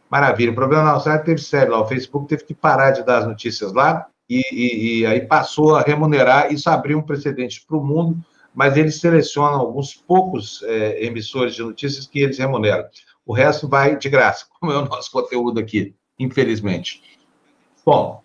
Maravilha. 0.09 0.52
O 0.52 0.55
problema 0.55 0.85
na 0.85 0.92
Austrália 0.92 1.22
teve 1.22 1.42
sério 1.42 1.72
lá. 1.72 1.81
O 1.83 1.87
Facebook 1.87 2.26
teve 2.26 2.44
que 2.44 2.55
parar 2.55 2.92
de 2.92 3.05
dar 3.05 3.18
as 3.18 3.26
notícias 3.26 3.70
lá 3.74 4.07
e, 4.31 4.40
e, 4.50 5.00
e 5.00 5.07
aí 5.07 5.20
passou 5.26 5.76
a 5.76 5.83
remunerar. 5.83 6.55
Isso 6.55 6.70
abriu 6.70 6.96
um 6.96 7.02
precedente 7.02 7.62
para 7.68 7.76
o 7.76 7.85
mundo, 7.85 8.16
mas 8.55 8.77
eles 8.77 9.01
selecionam 9.01 9.59
alguns 9.59 9.95
poucos 9.95 10.62
é, 10.65 11.05
emissores 11.05 11.55
de 11.55 11.62
notícias 11.62 12.07
que 12.07 12.21
eles 12.21 12.38
remuneram. 12.38 12.85
O 13.25 13.33
resto 13.33 13.69
vai 13.69 13.97
de 13.97 14.09
graça, 14.09 14.47
como 14.61 14.73
é 14.73 14.77
o 14.77 14.85
nosso 14.85 15.11
conteúdo 15.11 15.61
aqui, 15.61 15.95
infelizmente. 16.19 17.03
Bom, 17.85 18.23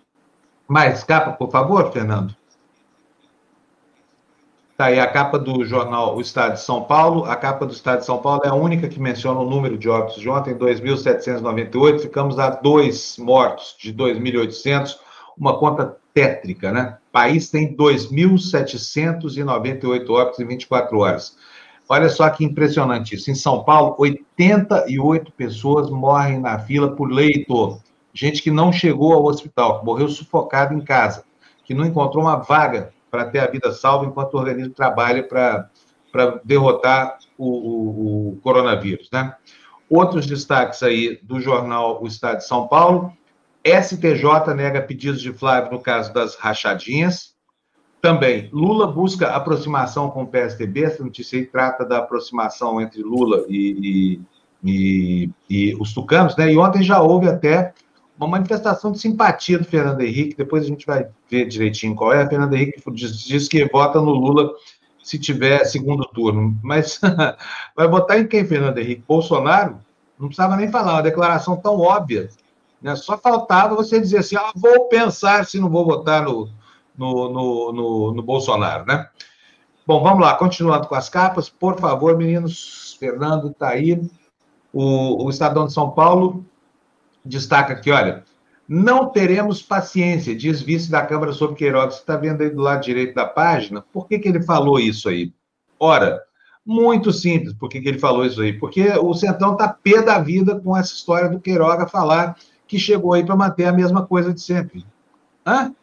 mais 0.67 1.03
capa, 1.03 1.31
por 1.31 1.49
favor, 1.49 1.91
Fernando. 1.91 2.35
Tá 4.75 4.85
aí 4.85 4.99
a 4.99 5.07
capa 5.07 5.39
do 5.39 5.65
jornal 5.65 6.15
O 6.15 6.21
Estado 6.21 6.53
de 6.53 6.61
São 6.61 6.83
Paulo. 6.83 7.25
A 7.25 7.35
capa 7.35 7.65
do 7.65 7.73
Estado 7.73 7.99
de 7.99 8.05
São 8.05 8.19
Paulo 8.19 8.41
é 8.45 8.49
a 8.49 8.53
única 8.53 8.87
que 8.87 8.99
menciona 8.99 9.39
o 9.39 9.49
número 9.49 9.75
de 9.75 9.89
óbitos 9.89 10.21
de 10.21 10.29
ontem, 10.29 10.53
2.798. 10.53 11.99
Ficamos 11.99 12.37
a 12.37 12.51
dois 12.51 13.17
mortos 13.17 13.75
de 13.79 13.91
2.800 13.91 14.99
uma 15.35 15.57
conta 15.59 15.97
tétrica, 16.13 16.71
né? 16.71 16.97
País 17.17 17.49
tem 17.49 17.75
2.798 17.75 20.09
óbitos 20.11 20.39
em 20.39 20.45
24 20.45 20.99
horas. 20.99 21.35
Olha 21.89 22.09
só 22.09 22.29
que 22.29 22.45
impressionante 22.45 23.15
isso. 23.15 23.31
Em 23.31 23.35
São 23.35 23.63
Paulo, 23.63 23.95
88 23.97 25.31
pessoas 25.31 25.89
morrem 25.89 26.39
na 26.39 26.59
fila 26.59 26.95
por 26.95 27.11
leito. 27.11 27.81
Gente 28.13 28.43
que 28.43 28.51
não 28.51 28.71
chegou 28.71 29.13
ao 29.13 29.25
hospital, 29.25 29.79
que 29.79 29.85
morreu 29.87 30.07
sufocado 30.09 30.75
em 30.75 30.81
casa, 30.81 31.23
que 31.65 31.73
não 31.73 31.87
encontrou 31.87 32.23
uma 32.23 32.35
vaga 32.35 32.93
para 33.09 33.25
ter 33.25 33.39
a 33.39 33.47
vida 33.47 33.71
salva 33.71 34.05
enquanto 34.05 34.35
o 34.35 34.37
organismo 34.37 34.75
trabalha 34.75 35.23
para 35.23 35.71
derrotar 36.43 37.17
o, 37.35 37.47
o, 37.47 38.33
o 38.33 38.37
coronavírus, 38.43 39.09
né? 39.11 39.33
Outros 39.89 40.27
destaques 40.27 40.83
aí 40.83 41.19
do 41.23 41.39
jornal 41.39 41.99
O 41.99 42.05
Estado 42.05 42.37
de 42.37 42.45
São 42.45 42.67
Paulo. 42.67 43.11
STJ 43.67 44.53
nega 44.55 44.81
pedidos 44.81 45.21
de 45.21 45.31
Flávio 45.33 45.71
no 45.71 45.79
caso 45.79 46.13
das 46.13 46.35
rachadinhas. 46.35 47.35
Também, 48.01 48.49
Lula 48.53 48.87
busca 48.87 49.29
aproximação 49.29 50.09
com 50.09 50.23
o 50.23 50.27
PSDB. 50.27 50.83
Essa 50.83 51.03
notícia 51.03 51.37
aí 51.37 51.45
trata 51.45 51.83
da 51.83 51.97
aproximação 51.97 52.79
entre 52.79 53.01
Lula 53.01 53.45
e, 53.49 54.21
e, 54.63 54.69
e, 54.69 55.29
e 55.49 55.75
os 55.79 55.93
tucanos, 55.93 56.35
né? 56.37 56.51
E 56.51 56.57
ontem 56.57 56.83
já 56.83 57.01
houve 57.01 57.27
até 57.27 57.73
uma 58.17 58.27
manifestação 58.27 58.91
de 58.91 58.99
simpatia 58.99 59.57
do 59.57 59.65
Fernando 59.65 60.01
Henrique. 60.01 60.37
Depois 60.37 60.63
a 60.63 60.67
gente 60.67 60.85
vai 60.85 61.07
ver 61.29 61.47
direitinho 61.47 61.95
qual 61.95 62.13
é. 62.13 62.27
Fernando 62.27 62.53
Henrique 62.53 62.81
diz, 62.91 63.19
diz 63.19 63.47
que 63.47 63.65
vota 63.65 63.99
no 63.99 64.11
Lula 64.11 64.51
se 65.03 65.17
tiver 65.17 65.65
segundo 65.65 66.05
turno. 66.05 66.57
Mas 66.63 66.99
vai 67.75 67.87
votar 67.87 68.19
em 68.19 68.27
quem, 68.27 68.45
Fernando 68.45 68.77
Henrique? 68.77 69.03
Bolsonaro? 69.07 69.79
Não 70.19 70.27
precisava 70.27 70.55
nem 70.55 70.69
falar, 70.69 70.93
uma 70.93 71.03
declaração 71.03 71.57
tão 71.57 71.79
óbvia 71.79 72.29
né? 72.81 72.95
Só 72.95 73.17
faltava 73.17 73.75
você 73.75 73.99
dizer 73.99 74.19
assim: 74.19 74.35
ah, 74.35 74.51
vou 74.55 74.87
pensar 74.87 75.45
se 75.45 75.59
não 75.59 75.69
vou 75.69 75.85
votar 75.85 76.23
no, 76.23 76.49
no, 76.97 77.29
no, 77.29 77.73
no, 77.73 78.13
no 78.13 78.23
Bolsonaro, 78.23 78.85
né? 78.85 79.07
Bom, 79.85 80.03
vamos 80.03 80.21
lá, 80.21 80.35
continuando 80.35 80.87
com 80.87 80.95
as 80.95 81.09
capas, 81.09 81.49
por 81.49 81.79
favor, 81.79 82.17
meninos. 82.17 82.97
Fernando 82.99 83.49
está 83.49 83.69
aí. 83.69 84.01
O, 84.73 85.25
o 85.25 85.29
Estadão 85.29 85.67
de 85.67 85.73
São 85.73 85.91
Paulo 85.91 86.45
destaca 87.23 87.73
aqui: 87.73 87.91
olha, 87.91 88.23
não 88.67 89.09
teremos 89.09 89.61
paciência, 89.61 90.35
diz 90.35 90.61
vice 90.61 90.91
da 90.91 91.05
Câmara 91.05 91.31
sobre 91.31 91.55
Queiroga. 91.55 91.91
Você 91.91 91.99
está 91.99 92.17
vendo 92.17 92.41
aí 92.41 92.49
do 92.49 92.61
lado 92.61 92.83
direito 92.83 93.15
da 93.15 93.25
página? 93.25 93.81
Por 93.93 94.07
que, 94.07 94.19
que 94.19 94.27
ele 94.27 94.43
falou 94.43 94.79
isso 94.79 95.07
aí? 95.07 95.33
Ora, 95.79 96.21
muito 96.65 97.13
simples, 97.13 97.53
por 97.53 97.69
que, 97.69 97.79
que 97.79 97.87
ele 97.87 97.99
falou 97.99 98.25
isso 98.25 98.41
aí? 98.41 98.51
Porque 98.51 98.89
o 98.99 99.13
Centrão 99.13 99.53
está 99.53 99.69
pé 99.69 100.01
da 100.01 100.19
vida 100.19 100.59
com 100.59 100.75
essa 100.75 100.93
história 100.93 101.29
do 101.29 101.39
Queiroga 101.39 101.87
falar 101.87 102.35
que 102.67 102.77
chegou 102.77 103.13
aí 103.13 103.25
para 103.25 103.35
manter 103.35 103.65
a 103.65 103.73
mesma 103.73 104.05
coisa 104.05 104.33
de 104.33 104.41
sempre. 104.41 104.85
Hã? 105.45 105.73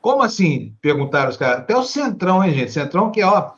Como 0.00 0.22
assim? 0.22 0.74
Perguntaram 0.80 1.28
os 1.30 1.36
caras. 1.36 1.58
Até 1.60 1.76
o 1.76 1.82
Centrão, 1.82 2.42
hein, 2.42 2.54
gente? 2.54 2.72
Centrão 2.72 3.10
que, 3.10 3.22
ó, 3.22 3.52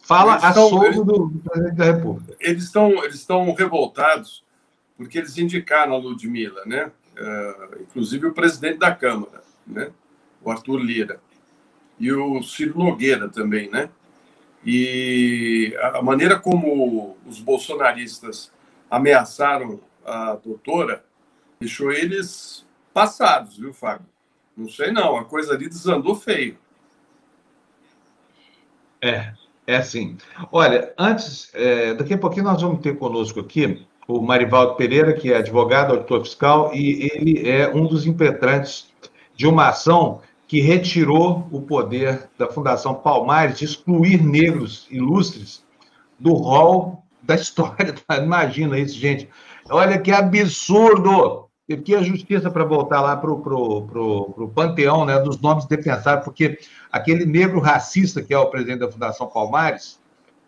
fala 0.00 0.32
eles 0.32 0.44
a 0.44 0.52
soldo 0.54 1.04
do, 1.04 1.26
do, 1.28 1.38
presidente 1.40 1.76
da 1.76 1.84
República. 1.84 2.36
Eles 2.40 2.64
estão 2.64 3.04
eles 3.04 3.16
estão 3.16 3.52
revoltados 3.52 4.42
porque 4.96 5.18
eles 5.18 5.36
indicaram 5.36 5.92
a 5.92 5.98
Ludmilla, 5.98 6.62
né? 6.64 6.90
Uh, 7.18 7.82
inclusive 7.82 8.26
o 8.26 8.32
presidente 8.32 8.78
da 8.78 8.94
Câmara, 8.94 9.42
né? 9.66 9.90
O 10.42 10.50
Arthur 10.50 10.78
Lira. 10.78 11.20
E 11.98 12.12
o 12.12 12.42
Ciro 12.42 12.78
Nogueira 12.78 13.28
também, 13.28 13.70
né? 13.70 13.90
E 14.64 15.76
a 15.80 16.02
maneira 16.02 16.38
como 16.38 17.16
os 17.26 17.38
bolsonaristas 17.40 18.50
ameaçaram 18.90 19.80
a 20.04 20.34
doutora 20.34 21.04
deixou 21.60 21.92
eles 21.92 22.66
passados, 22.92 23.58
viu, 23.58 23.72
Fábio? 23.72 24.06
Não 24.56 24.68
sei 24.68 24.90
não, 24.90 25.16
a 25.16 25.24
coisa 25.24 25.52
ali 25.54 25.68
desandou 25.68 26.14
feio. 26.14 26.58
É, 29.02 29.34
é 29.66 29.76
assim. 29.76 30.16
Olha, 30.50 30.94
antes, 30.98 31.50
é, 31.54 31.94
daqui 31.94 32.14
a 32.14 32.18
pouquinho 32.18 32.44
nós 32.44 32.62
vamos 32.62 32.80
ter 32.80 32.96
conosco 32.96 33.40
aqui 33.40 33.86
o 34.08 34.20
Marivaldo 34.20 34.76
Pereira, 34.76 35.12
que 35.12 35.32
é 35.32 35.38
advogado, 35.38 35.92
auditor 35.92 36.24
fiscal, 36.24 36.70
e 36.72 37.10
ele 37.12 37.48
é 37.48 37.68
um 37.68 37.86
dos 37.86 38.06
impetrantes 38.06 38.88
de 39.34 39.46
uma 39.46 39.68
ação 39.68 40.20
que 40.46 40.60
retirou 40.60 41.46
o 41.50 41.60
poder 41.60 42.30
da 42.38 42.46
Fundação 42.46 42.94
Palmares 42.94 43.58
de 43.58 43.64
excluir 43.64 44.22
negros 44.22 44.86
ilustres 44.90 45.64
do 46.18 46.32
rol 46.34 47.02
da 47.20 47.34
história. 47.34 47.94
Imagina 48.22 48.78
isso, 48.78 48.96
gente. 48.96 49.28
Olha 49.68 49.98
que 49.98 50.12
absurdo! 50.12 51.45
Teve 51.66 51.82
que 51.82 51.92
ir 51.92 51.96
a 51.96 52.02
justiça 52.02 52.50
para 52.50 52.64
voltar 52.64 53.00
lá 53.00 53.16
para 53.16 53.30
o 53.30 54.52
panteão 54.54 55.04
né, 55.04 55.18
dos 55.18 55.40
nomes 55.40 55.66
defensáveis, 55.66 56.24
porque 56.24 56.58
aquele 56.90 57.26
negro 57.26 57.58
racista 57.58 58.22
que 58.22 58.32
é 58.32 58.38
o 58.38 58.46
presidente 58.46 58.80
da 58.80 58.90
Fundação 58.90 59.26
Palmares 59.26 59.98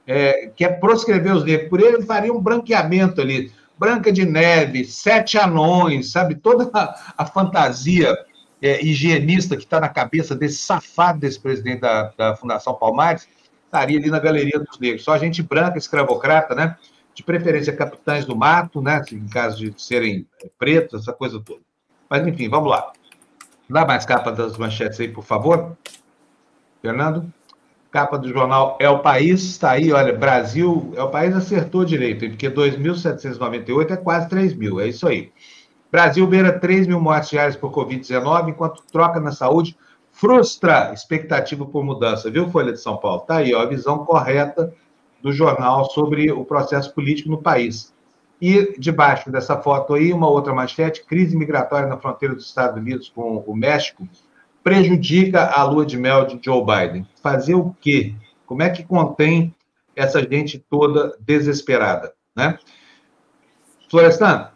é, 0.07 0.51
quer 0.57 0.79
proscrever 0.81 1.35
os 1.35 1.45
negros. 1.45 1.69
Por 1.69 1.81
ele, 1.81 2.03
faria 2.03 2.33
um 2.33 2.41
branqueamento 2.41 3.21
ali. 3.21 3.53
Branca 3.79 4.11
de 4.11 4.25
Neve, 4.25 4.85
Sete 4.85 5.39
Anões, 5.39 6.11
sabe? 6.11 6.35
Toda 6.35 6.71
a, 6.73 7.15
a 7.19 7.27
fantasia 7.27 8.17
é, 8.61 8.85
higienista 8.85 9.57
que 9.57 9.63
está 9.63 9.79
na 9.79 9.89
cabeça 9.89 10.35
desse 10.35 10.59
safado 10.59 11.21
desse 11.21 11.39
presidente 11.39 11.81
da, 11.81 12.13
da 12.17 12.37
Fundação 12.37 12.75
Palmares 12.75 13.29
estaria 13.65 13.99
ali 13.99 14.11
na 14.11 14.19
Galeria 14.19 14.59
dos 14.59 14.79
Negros. 14.79 15.05
Só 15.05 15.17
gente 15.19 15.43
branca, 15.43 15.79
escravocrata, 15.79 16.55
né? 16.55 16.77
De 17.19 17.25
preferência 17.25 17.75
capitães 17.75 18.25
do 18.25 18.37
mato, 18.37 18.81
né? 18.81 19.03
Em 19.11 19.27
caso 19.27 19.59
de 19.59 19.75
serem 19.77 20.25
pretos, 20.57 21.03
essa 21.03 21.13
coisa 21.13 21.41
toda. 21.41 21.61
Mas, 22.09 22.25
enfim, 22.25 22.49
vamos 22.49 22.71
lá. 22.71 22.93
Dá 23.69 23.85
mais 23.85 24.05
capa 24.05 24.31
das 24.31 24.57
manchetes 24.57 25.01
aí, 25.01 25.09
por 25.09 25.25
favor. 25.25 25.77
Fernando? 26.81 27.29
Capa 27.91 28.17
do 28.17 28.29
jornal 28.29 28.77
É 28.79 28.89
o 28.89 29.01
País, 29.01 29.43
está 29.43 29.73
aí, 29.73 29.93
olha, 29.93 30.13
Brasil, 30.17 30.93
É 30.95 31.03
o 31.03 31.11
País 31.11 31.35
acertou 31.35 31.85
direito, 31.85 32.29
porque 32.29 32.49
2.798 32.49 33.91
é 33.91 33.97
quase 33.97 34.29
3 34.29 34.55
mil, 34.55 34.79
é 34.79 34.87
isso 34.87 35.09
aí. 35.09 35.33
Brasil 35.91 36.25
beira 36.25 36.57
3 36.57 36.87
mil 36.87 37.01
mortes 37.01 37.31
diárias 37.31 37.57
por 37.57 37.73
Covid-19, 37.73 38.51
enquanto 38.51 38.85
troca 38.93 39.19
na 39.19 39.33
saúde 39.33 39.77
frustra 40.13 40.93
expectativa 40.93 41.67
por 41.67 41.83
mudança, 41.83 42.31
viu, 42.31 42.49
Folha 42.49 42.73
de 42.73 42.81
São 42.81 42.97
Paulo? 42.97 43.23
Tá 43.23 43.39
aí, 43.39 43.53
ó, 43.53 43.63
a 43.63 43.67
visão 43.67 44.05
correta 44.05 44.73
do 45.23 45.33
jornal 45.33 45.85
sobre 45.91 46.31
o 46.31 46.45
processo 46.45 46.95
político 46.95 47.29
no 47.29 47.43
país. 47.43 47.93
E 48.41 48.75
debaixo 48.79 49.31
dessa 49.31 49.57
foto 49.57 49.95
aí, 49.95 50.13
uma 50.13 50.29
outra 50.29 50.55
manchete: 50.55 51.05
crise 51.05 51.37
migratória 51.37 51.89
na 51.89 51.97
fronteira 51.97 52.35
dos 52.35 52.47
Estados 52.47 52.77
Unidos 52.77 53.09
com 53.09 53.39
o 53.47 53.57
México 53.57 54.09
prejudica 54.63 55.47
a 55.47 55.63
lua 55.65 55.87
de 55.87 55.97
mel 55.97 56.27
de 56.27 56.39
Joe 56.43 56.65
Biden. 56.65 57.07
Fazer 57.23 57.55
o 57.55 57.75
quê? 57.81 58.15
Como 58.45 58.63
é 58.63 58.71
que 58.71 58.85
contém 58.85 59.55
essa 59.97 60.21
gente 60.21 60.59
toda 60.59 61.17
desesperada, 61.21 62.13
né? 62.37 62.59
Florestan, 63.91 64.51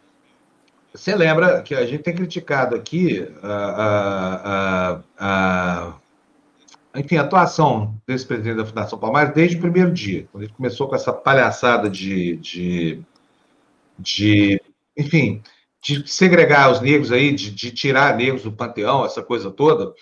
você 0.95 1.17
lembra 1.17 1.63
que 1.63 1.75
a 1.75 1.87
gente 1.87 2.03
tem 2.03 2.15
criticado 2.15 2.77
aqui 2.77 3.27
a, 3.43 4.99
a, 4.99 5.01
a, 5.19 5.93
enfim, 6.95 7.17
a 7.17 7.23
atuação 7.23 7.95
desse 8.07 8.27
presidente 8.27 8.57
da 8.57 8.67
Fundação 8.67 8.99
Palmares 8.99 9.35
desde 9.35 9.57
o 9.57 9.61
primeiro 9.61 9.91
dia, 9.93 10.29
quando 10.31 10.45
ele 10.45 10.53
começou 10.53 10.89
com 10.89 10.95
essa 10.95 11.13
palhaçada 11.13 11.89
de, 11.89 12.37
de, 12.37 13.03
de 13.99 14.61
enfim, 14.97 15.43
de 15.81 16.07
segregar 16.07 16.71
os 16.71 16.81
negros 16.81 17.11
aí, 17.11 17.33
de, 17.33 17.51
de, 17.51 17.71
tirar 17.71 18.17
negros 18.17 18.43
do 18.43 18.53
panteão, 18.53 19.05
essa 19.05 19.23
coisa 19.23 19.51
toda, 19.51 19.93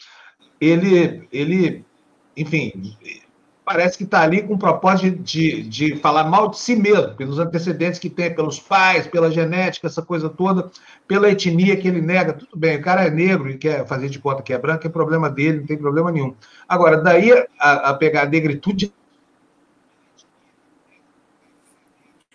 ele, 0.61 1.27
ele 1.33 1.85
enfim, 2.37 2.97
parece 3.71 3.97
que 3.97 4.03
está 4.03 4.23
ali 4.23 4.43
com 4.43 4.55
o 4.55 4.59
propósito 4.59 5.23
de, 5.23 5.63
de 5.63 5.95
falar 5.95 6.25
mal 6.25 6.49
de 6.49 6.59
si 6.59 6.75
mesmo, 6.75 7.15
pelos 7.15 7.39
antecedentes 7.39 8.01
que 8.01 8.11
tem, 8.11 8.35
pelos 8.35 8.59
pais, 8.59 9.07
pela 9.07 9.31
genética, 9.31 9.87
essa 9.87 10.03
coisa 10.03 10.29
toda, 10.29 10.69
pela 11.07 11.31
etnia 11.31 11.77
que 11.77 11.87
ele 11.87 12.01
nega. 12.01 12.33
Tudo 12.33 12.57
bem, 12.57 12.79
o 12.79 12.83
cara 12.83 13.05
é 13.05 13.11
negro 13.11 13.49
e 13.49 13.57
quer 13.57 13.87
fazer 13.87 14.09
de 14.09 14.19
conta 14.19 14.43
que 14.43 14.53
é 14.53 14.59
branco, 14.59 14.85
é 14.85 14.91
problema 14.91 15.31
dele, 15.31 15.61
não 15.61 15.67
tem 15.69 15.79
problema 15.79 16.11
nenhum. 16.11 16.35
Agora, 16.69 16.97
daí 16.97 17.31
a, 17.61 17.91
a 17.91 17.95
pegar 17.95 18.23
a 18.23 18.27
negritude. 18.27 18.93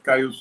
Caiu. 0.04 0.32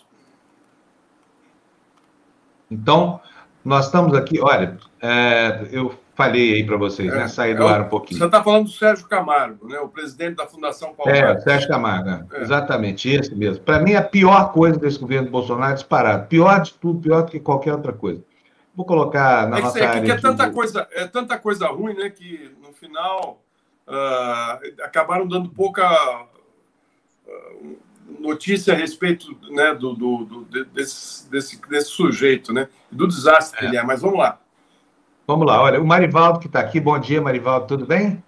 Então, 2.71 3.21
nós 3.65 3.87
estamos 3.87 4.15
aqui, 4.15 4.41
olha, 4.41 4.79
é, 5.03 5.67
eu 5.73 5.99
falei 6.15 6.55
aí 6.55 6.65
para 6.65 6.77
vocês, 6.77 7.11
né? 7.11 7.17
é, 7.17 7.21
né? 7.21 7.29
Sair 7.29 7.55
do 7.55 7.65
é 7.65 7.73
ar 7.73 7.83
um 7.83 7.89
pouquinho. 7.89 8.19
Você 8.19 8.27
está 8.27 8.43
falando 8.43 8.65
do 8.65 8.71
Sérgio 8.71 9.07
Camargo, 9.07 9.69
né? 9.69 9.79
O 9.81 9.89
presidente 9.89 10.37
da 10.37 10.47
Fundação 10.47 10.95
Paulo. 10.95 11.11
É, 11.11 11.39
Sérgio 11.41 11.69
Camargo, 11.69 12.11
né? 12.11 12.27
é. 12.33 12.43
exatamente, 12.43 13.09
esse 13.09 13.35
mesmo. 13.35 13.63
Para 13.63 13.81
mim, 13.81 13.95
a 13.95 14.03
pior 14.03 14.53
coisa 14.53 14.79
desse 14.79 14.99
governo 14.99 15.31
Bolsonaro 15.31 15.73
é 15.73 15.75
disparado. 15.75 16.27
Pior 16.27 16.61
de 16.61 16.75
tudo, 16.75 17.01
pior 17.01 17.23
do 17.23 17.31
que 17.31 17.41
qualquer 17.41 17.73
outra 17.73 17.93
coisa. 17.93 18.23
Vou 18.75 18.85
colocar 18.85 19.49
na 19.49 19.59
é 19.59 19.63
nossa 19.63 19.85
área. 19.85 20.13
É, 20.13 20.17
tanta 20.17 20.51
coisa, 20.51 20.89
é 20.93 21.07
tanta 21.07 21.39
coisa 21.39 21.67
ruim, 21.69 21.95
né? 21.95 22.11
Que 22.11 22.51
no 22.63 22.73
final 22.73 23.41
uh, 23.87 24.83
acabaram 24.83 25.27
dando 25.27 25.49
pouca 25.49 26.27
uh, 27.27 27.79
notícia 28.19 28.75
a 28.75 28.77
respeito 28.77 29.37
né, 29.51 29.75
do, 29.75 29.95
do, 29.95 30.25
do 30.25 30.65
desse, 30.67 31.31
desse, 31.31 31.61
desse, 31.69 31.91
sujeito, 31.91 32.53
né? 32.53 32.69
Do 32.91 33.07
desastre 33.07 33.59
que 33.59 33.65
ele 33.65 33.77
é. 33.77 33.83
Mas 33.83 34.01
vamos 34.01 34.19
lá. 34.19 34.41
Vamos 35.27 35.47
lá, 35.47 35.63
olha, 35.63 35.81
o 35.81 35.87
Marivaldo 35.87 36.39
que 36.39 36.47
está 36.47 36.61
aqui. 36.61 36.79
Bom 36.79 36.99
dia, 36.99 37.21
Marivaldo, 37.21 37.67
tudo 37.67 37.87
bem? 37.87 38.23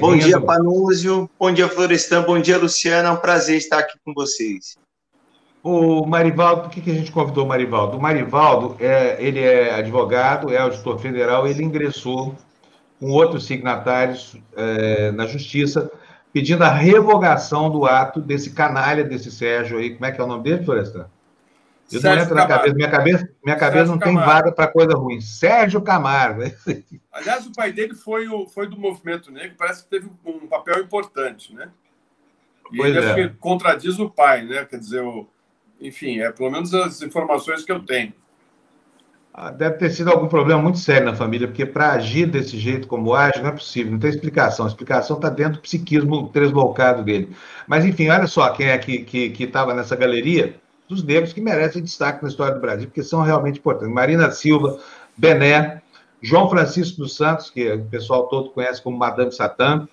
Bom 0.00 0.16
dia, 0.16 0.38
Panúzio. 0.38 1.30
Bom 1.38 1.50
dia, 1.52 1.68
Florestan. 1.68 2.22
Bom 2.22 2.38
dia, 2.38 2.58
Luciana. 2.58 3.08
É 3.08 3.12
um 3.12 3.16
prazer 3.16 3.56
estar 3.56 3.78
aqui 3.78 3.96
com 4.04 4.12
vocês. 4.12 4.76
O 5.62 6.04
Marivaldo, 6.04 6.62
por 6.62 6.70
que, 6.70 6.82
que 6.82 6.90
a 6.90 6.94
gente 6.94 7.10
convidou 7.10 7.44
o 7.44 7.48
Marivaldo? 7.48 7.96
O 7.96 8.00
Marivaldo, 8.00 8.76
é, 8.78 9.16
ele 9.18 9.40
é 9.40 9.74
advogado, 9.74 10.52
é 10.52 10.58
auditor 10.58 10.98
federal, 10.98 11.46
ele 11.46 11.64
ingressou 11.64 12.34
com 13.00 13.10
outros 13.10 13.46
signatários 13.46 14.36
é, 14.56 15.10
na 15.12 15.26
Justiça, 15.26 15.90
pedindo 16.32 16.62
a 16.62 16.70
revogação 16.70 17.70
do 17.70 17.86
ato 17.86 18.20
desse 18.20 18.50
canalha, 18.50 19.02
desse 19.02 19.30
Sérgio 19.30 19.78
aí. 19.78 19.94
Como 19.94 20.04
é 20.04 20.12
que 20.12 20.20
é 20.20 20.24
o 20.24 20.26
nome 20.26 20.42
dele, 20.42 20.64
Florestan? 20.64 21.06
Eu 21.90 22.02
não 22.02 22.18
entro 22.18 22.34
na 22.34 22.46
cabeça. 22.46 22.74
Minha 22.74 22.90
cabeça, 22.90 23.28
minha 23.44 23.56
cabeça 23.56 23.86
não 23.86 23.98
tem 23.98 24.14
vaga 24.14 24.52
para 24.52 24.66
coisa 24.66 24.94
ruim. 24.94 25.20
Sérgio 25.20 25.80
Camargo. 25.80 26.42
Aliás, 27.10 27.46
o 27.46 27.52
pai 27.52 27.72
dele 27.72 27.94
foi, 27.94 28.28
o, 28.28 28.46
foi 28.46 28.68
do 28.68 28.78
movimento 28.78 29.30
negro, 29.32 29.56
parece 29.56 29.84
que 29.84 29.90
teve 29.90 30.10
um 30.24 30.46
papel 30.46 30.80
importante, 30.80 31.54
né? 31.54 31.70
E 32.70 32.76
pois 32.76 32.94
ele 32.94 33.04
é. 33.04 33.10
acho 33.10 33.14
que 33.14 33.28
contradiz 33.38 33.98
o 33.98 34.10
pai, 34.10 34.44
né? 34.44 34.64
Quer 34.66 34.78
dizer, 34.78 35.02
o, 35.02 35.26
enfim, 35.80 36.20
é 36.20 36.30
pelo 36.30 36.50
menos 36.50 36.74
as 36.74 37.00
informações 37.00 37.64
que 37.64 37.72
eu 37.72 37.80
tenho. 37.80 38.12
Ah, 39.32 39.52
deve 39.52 39.76
ter 39.76 39.90
sido 39.90 40.10
algum 40.10 40.26
problema 40.26 40.60
muito 40.60 40.78
sério 40.78 41.06
na 41.06 41.14
família, 41.14 41.46
porque 41.46 41.64
para 41.64 41.92
agir 41.92 42.26
desse 42.26 42.58
jeito 42.58 42.88
como 42.88 43.14
age, 43.14 43.40
não 43.40 43.50
é 43.50 43.52
possível, 43.52 43.92
não 43.92 43.98
tem 43.98 44.10
explicação. 44.10 44.66
A 44.66 44.68
explicação 44.68 45.16
está 45.16 45.30
dentro 45.30 45.54
do 45.54 45.60
psiquismo 45.60 46.28
deslocado 46.32 47.04
dele. 47.04 47.34
Mas, 47.66 47.84
enfim, 47.84 48.08
olha 48.08 48.26
só 48.26 48.50
quem 48.50 48.66
é 48.66 48.76
que 48.76 48.96
estava 49.44 49.70
que, 49.70 49.76
que 49.76 49.76
nessa 49.76 49.94
galeria 49.94 50.60
dos 50.88 51.02
negros 51.02 51.32
que 51.32 51.40
merecem 51.40 51.82
destaque 51.82 52.22
na 52.22 52.28
história 52.28 52.54
do 52.54 52.60
Brasil, 52.60 52.86
porque 52.86 53.02
são 53.02 53.20
realmente 53.20 53.58
importantes. 53.58 53.94
Marina 53.94 54.30
Silva, 54.30 54.78
Bené, 55.16 55.82
João 56.22 56.48
Francisco 56.48 56.98
dos 56.98 57.14
Santos, 57.14 57.50
que 57.50 57.70
o 57.70 57.84
pessoal 57.84 58.26
todo 58.28 58.50
conhece 58.50 58.82
como 58.82 58.96
Madame 58.96 59.32
Satã, 59.32 59.86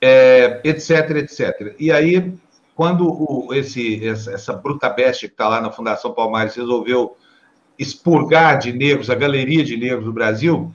é, 0.00 0.60
etc, 0.62 1.10
etc. 1.16 1.74
E 1.78 1.90
aí, 1.90 2.32
quando 2.74 3.08
o, 3.08 3.52
esse, 3.54 4.06
essa 4.06 4.52
bruta 4.52 4.88
bestia 4.88 5.28
que 5.28 5.34
está 5.34 5.48
lá 5.48 5.60
na 5.60 5.72
Fundação 5.72 6.12
Palmares 6.12 6.54
resolveu 6.54 7.16
expurgar 7.78 8.58
de 8.58 8.72
negros, 8.72 9.08
a 9.08 9.14
galeria 9.14 9.64
de 9.64 9.76
negros 9.76 10.04
do 10.04 10.12
Brasil, 10.12 10.72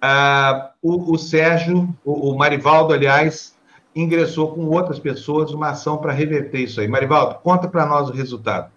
ah, 0.00 0.72
o, 0.82 1.12
o, 1.14 1.18
Sérgio, 1.18 1.94
o, 2.04 2.30
o 2.30 2.36
Marivaldo, 2.36 2.92
aliás, 2.92 3.56
ingressou 3.94 4.52
com 4.52 4.66
outras 4.66 4.98
pessoas 4.98 5.52
uma 5.52 5.70
ação 5.70 5.98
para 5.98 6.12
reverter 6.12 6.60
isso 6.60 6.80
aí. 6.80 6.88
Marivaldo, 6.88 7.36
conta 7.42 7.68
para 7.68 7.86
nós 7.86 8.08
o 8.08 8.12
resultado. 8.12 8.71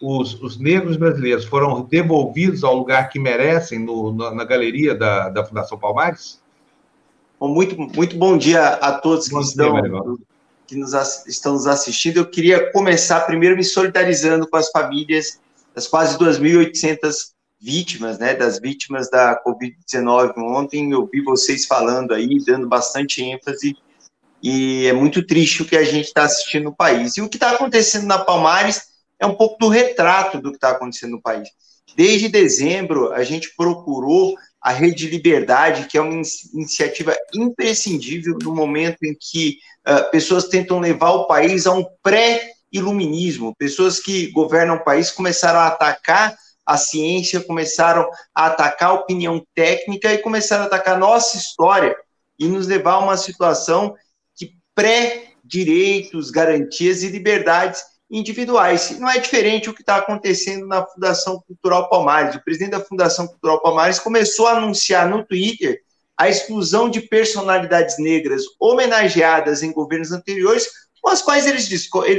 Os, 0.00 0.40
os, 0.40 0.58
negros 0.58 0.96
brasileiros 0.96 1.44
foram 1.44 1.82
devolvidos 1.82 2.64
ao 2.64 2.74
lugar 2.74 3.10
que 3.10 3.18
merecem 3.18 3.78
no, 3.78 4.12
na, 4.12 4.34
na, 4.34 4.44
galeria 4.44 4.94
da, 4.94 5.28
da 5.28 5.44
Fundação 5.44 5.78
Palmares? 5.78 6.40
Muito, 7.38 7.76
muito 7.78 8.16
bom 8.16 8.36
dia 8.36 8.66
a 8.66 8.92
todos 8.92 9.28
que, 9.28 9.34
dia, 9.34 9.42
estão, 9.42 10.18
que 10.66 10.76
nos, 10.76 10.92
estão 11.26 11.52
nos 11.52 11.66
assistindo. 11.66 12.18
Eu 12.18 12.26
queria 12.26 12.72
começar 12.72 13.20
primeiro 13.20 13.56
me 13.56 13.64
solidarizando 13.64 14.46
com 14.46 14.56
as 14.56 14.70
famílias 14.70 15.38
das 15.74 15.86
quase 15.86 16.18
2.800 16.18 17.32
vítimas, 17.60 18.18
né, 18.18 18.34
das 18.34 18.58
vítimas 18.58 19.10
da 19.10 19.38
Covid-19. 19.44 20.32
Ontem 20.38 20.92
eu 20.92 21.06
vi 21.12 21.22
vocês 21.22 21.66
falando 21.66 22.14
aí, 22.14 22.42
dando 22.44 22.66
bastante 22.66 23.22
ênfase 23.22 23.76
e 24.42 24.86
é 24.86 24.92
muito 24.92 25.24
triste 25.26 25.62
o 25.62 25.66
que 25.66 25.76
a 25.76 25.84
gente 25.84 26.06
está 26.06 26.24
assistindo 26.24 26.64
no 26.64 26.74
país. 26.74 27.16
E 27.16 27.20
o 27.20 27.28
que 27.28 27.36
está 27.36 27.50
acontecendo 27.50 28.06
na 28.06 28.18
Palmares 28.18 28.89
é 29.20 29.26
um 29.26 29.34
pouco 29.34 29.58
do 29.58 29.68
retrato 29.68 30.40
do 30.40 30.50
que 30.50 30.56
está 30.56 30.70
acontecendo 30.70 31.12
no 31.12 31.22
país. 31.22 31.48
Desde 31.94 32.28
dezembro, 32.28 33.12
a 33.12 33.22
gente 33.22 33.54
procurou 33.54 34.34
a 34.60 34.72
Rede 34.72 35.08
Liberdade, 35.08 35.86
que 35.86 35.98
é 35.98 36.00
uma 36.00 36.22
iniciativa 36.54 37.16
imprescindível 37.34 38.36
no 38.42 38.54
momento 38.54 38.98
em 39.04 39.14
que 39.18 39.58
uh, 39.88 40.10
pessoas 40.10 40.48
tentam 40.48 40.78
levar 40.80 41.10
o 41.12 41.26
país 41.26 41.66
a 41.66 41.72
um 41.72 41.84
pré-iluminismo. 42.02 43.54
Pessoas 43.56 43.98
que 43.98 44.30
governam 44.32 44.76
o 44.76 44.84
país 44.84 45.10
começaram 45.10 45.60
a 45.60 45.66
atacar 45.66 46.36
a 46.64 46.76
ciência, 46.76 47.40
começaram 47.40 48.08
a 48.34 48.46
atacar 48.46 48.90
a 48.90 48.94
opinião 48.94 49.44
técnica 49.54 50.12
e 50.12 50.18
começaram 50.18 50.64
a 50.64 50.66
atacar 50.66 50.94
a 50.94 50.98
nossa 50.98 51.36
história 51.36 51.96
e 52.38 52.46
nos 52.46 52.66
levar 52.66 52.94
a 52.94 52.98
uma 53.00 53.16
situação 53.16 53.94
pré-direitos, 54.74 56.30
garantias 56.30 57.02
e 57.02 57.08
liberdades 57.08 57.82
individuais. 58.10 58.98
Não 58.98 59.08
é 59.08 59.18
diferente 59.18 59.70
o 59.70 59.74
que 59.74 59.82
está 59.82 59.96
acontecendo 59.96 60.66
na 60.66 60.84
Fundação 60.84 61.40
Cultural 61.46 61.88
Palmares. 61.88 62.34
O 62.34 62.42
presidente 62.42 62.72
da 62.72 62.80
Fundação 62.80 63.26
Cultural 63.26 63.62
Palmares 63.62 63.98
começou 63.98 64.46
a 64.48 64.56
anunciar 64.56 65.08
no 65.08 65.24
Twitter 65.24 65.80
a 66.16 66.28
exclusão 66.28 66.90
de 66.90 67.00
personalidades 67.00 67.98
negras 67.98 68.42
homenageadas 68.58 69.62
em 69.62 69.72
governos 69.72 70.12
anteriores, 70.12 70.66
com 71.00 71.08
as 71.08 71.22
quais 71.22 71.46
ele 71.46 71.56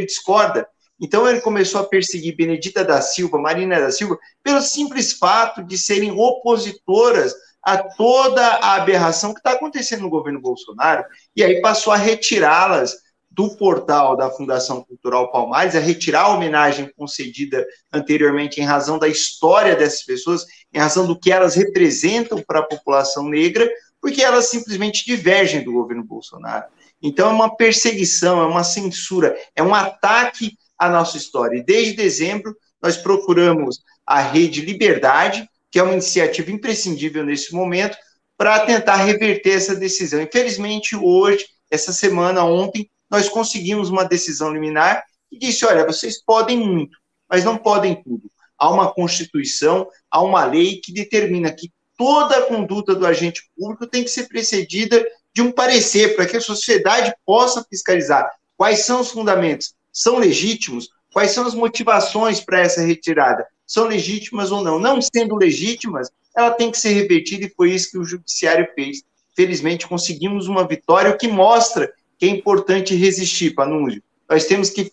discorda. 0.05 0.67
Então 0.99 1.27
ele 1.27 1.41
começou 1.41 1.81
a 1.81 1.83
perseguir 1.83 2.35
Benedita 2.35 2.83
da 2.83 3.01
Silva, 3.01 3.37
Marina 3.37 3.79
da 3.79 3.91
Silva, 3.91 4.17
pelo 4.43 4.61
simples 4.61 5.13
fato 5.13 5.63
de 5.63 5.77
serem 5.77 6.11
opositoras 6.11 7.33
a 7.63 7.77
toda 7.77 8.43
a 8.43 8.75
aberração 8.75 9.33
que 9.33 9.39
está 9.39 9.51
acontecendo 9.51 10.01
no 10.01 10.09
governo 10.09 10.41
Bolsonaro, 10.41 11.05
e 11.35 11.43
aí 11.43 11.61
passou 11.61 11.93
a 11.93 11.97
retirá-las 11.97 12.97
do 13.31 13.55
portal 13.55 14.17
da 14.17 14.29
Fundação 14.29 14.83
Cultural 14.83 15.31
Palmares, 15.31 15.75
a 15.75 15.79
retirar 15.79 16.23
a 16.23 16.35
homenagem 16.35 16.91
concedida 16.97 17.65
anteriormente 17.91 18.59
em 18.59 18.65
razão 18.65 18.99
da 18.99 19.07
história 19.07 19.75
dessas 19.75 20.03
pessoas, 20.03 20.45
em 20.73 20.77
razão 20.77 21.07
do 21.07 21.17
que 21.17 21.31
elas 21.31 21.55
representam 21.55 22.43
para 22.45 22.59
a 22.59 22.67
população 22.67 23.29
negra, 23.29 23.69
porque 24.01 24.21
elas 24.21 24.47
simplesmente 24.47 25.05
divergem 25.05 25.63
do 25.63 25.71
governo 25.71 26.03
Bolsonaro. 26.03 26.65
Então 27.01 27.29
é 27.29 27.33
uma 27.33 27.55
perseguição, 27.55 28.41
é 28.41 28.45
uma 28.45 28.65
censura, 28.65 29.35
é 29.55 29.63
um 29.63 29.73
ataque 29.73 30.57
à 30.77 30.89
nossa 30.89 31.15
história. 31.15 31.57
E 31.57 31.63
desde 31.63 31.93
dezembro 31.93 32.55
nós 32.81 32.97
procuramos 32.97 33.81
a 34.05 34.19
Rede 34.19 34.61
Liberdade, 34.61 35.47
que 35.69 35.79
é 35.79 35.83
uma 35.83 35.93
iniciativa 35.93 36.51
imprescindível 36.51 37.23
nesse 37.23 37.53
momento, 37.53 37.97
para 38.37 38.65
tentar 38.65 38.97
reverter 38.97 39.51
essa 39.51 39.75
decisão. 39.75 40.21
Infelizmente, 40.21 40.95
hoje, 40.95 41.45
essa 41.69 41.93
semana, 41.93 42.43
ontem, 42.43 42.89
nós 43.11 43.27
conseguimos 43.27 43.89
uma 43.89 44.05
decisão 44.05 44.53
liminar 44.53 45.03
que 45.29 45.37
disse: 45.37 45.65
olha, 45.65 45.85
vocês 45.85 46.23
podem 46.23 46.57
muito, 46.57 46.97
mas 47.29 47.43
não 47.43 47.57
podem 47.57 48.01
tudo. 48.01 48.31
há 48.57 48.69
uma 48.69 48.93
Constituição, 48.93 49.87
há 50.09 50.21
uma 50.21 50.45
lei 50.45 50.79
que 50.81 50.93
determina 50.93 51.51
que 51.51 51.71
toda 51.97 52.37
a 52.37 52.41
conduta 52.43 52.95
do 52.95 53.05
agente 53.05 53.41
público 53.57 53.85
tem 53.85 54.03
que 54.03 54.09
ser 54.09 54.27
precedida 54.27 55.05
de 55.33 55.41
um 55.41 55.51
parecer, 55.51 56.15
para 56.15 56.25
que 56.25 56.37
a 56.37 56.41
sociedade 56.41 57.13
possa 57.25 57.65
fiscalizar 57.69 58.29
quais 58.57 58.85
são 58.85 59.01
os 59.01 59.11
fundamentos, 59.11 59.73
são 59.91 60.17
legítimos, 60.17 60.89
quais 61.11 61.31
são 61.31 61.45
as 61.45 61.55
motivações 61.55 62.39
para 62.39 62.59
essa 62.59 62.81
retirada, 62.81 63.45
são 63.65 63.87
legítimas 63.87 64.51
ou 64.51 64.61
não. 64.61 64.77
Não 64.77 64.99
sendo 65.01 65.35
legítimas, 65.35 66.09
ela 66.35 66.51
tem 66.51 66.69
que 66.69 66.77
ser 66.77 66.93
revertida, 66.93 67.45
e 67.45 67.53
foi 67.55 67.71
isso 67.71 67.91
que 67.91 67.97
o 67.97 68.03
judiciário 68.03 68.67
fez. 68.75 69.03
Felizmente, 69.35 69.87
conseguimos 69.87 70.47
uma 70.47 70.67
vitória, 70.67 71.09
o 71.09 71.17
que 71.17 71.27
mostra 71.27 71.91
que 72.21 72.27
é 72.27 72.29
importante 72.29 72.93
resistir, 72.93 73.55
Panúncio. 73.55 73.99
Nós 74.29 74.45
temos 74.45 74.69
que 74.69 74.91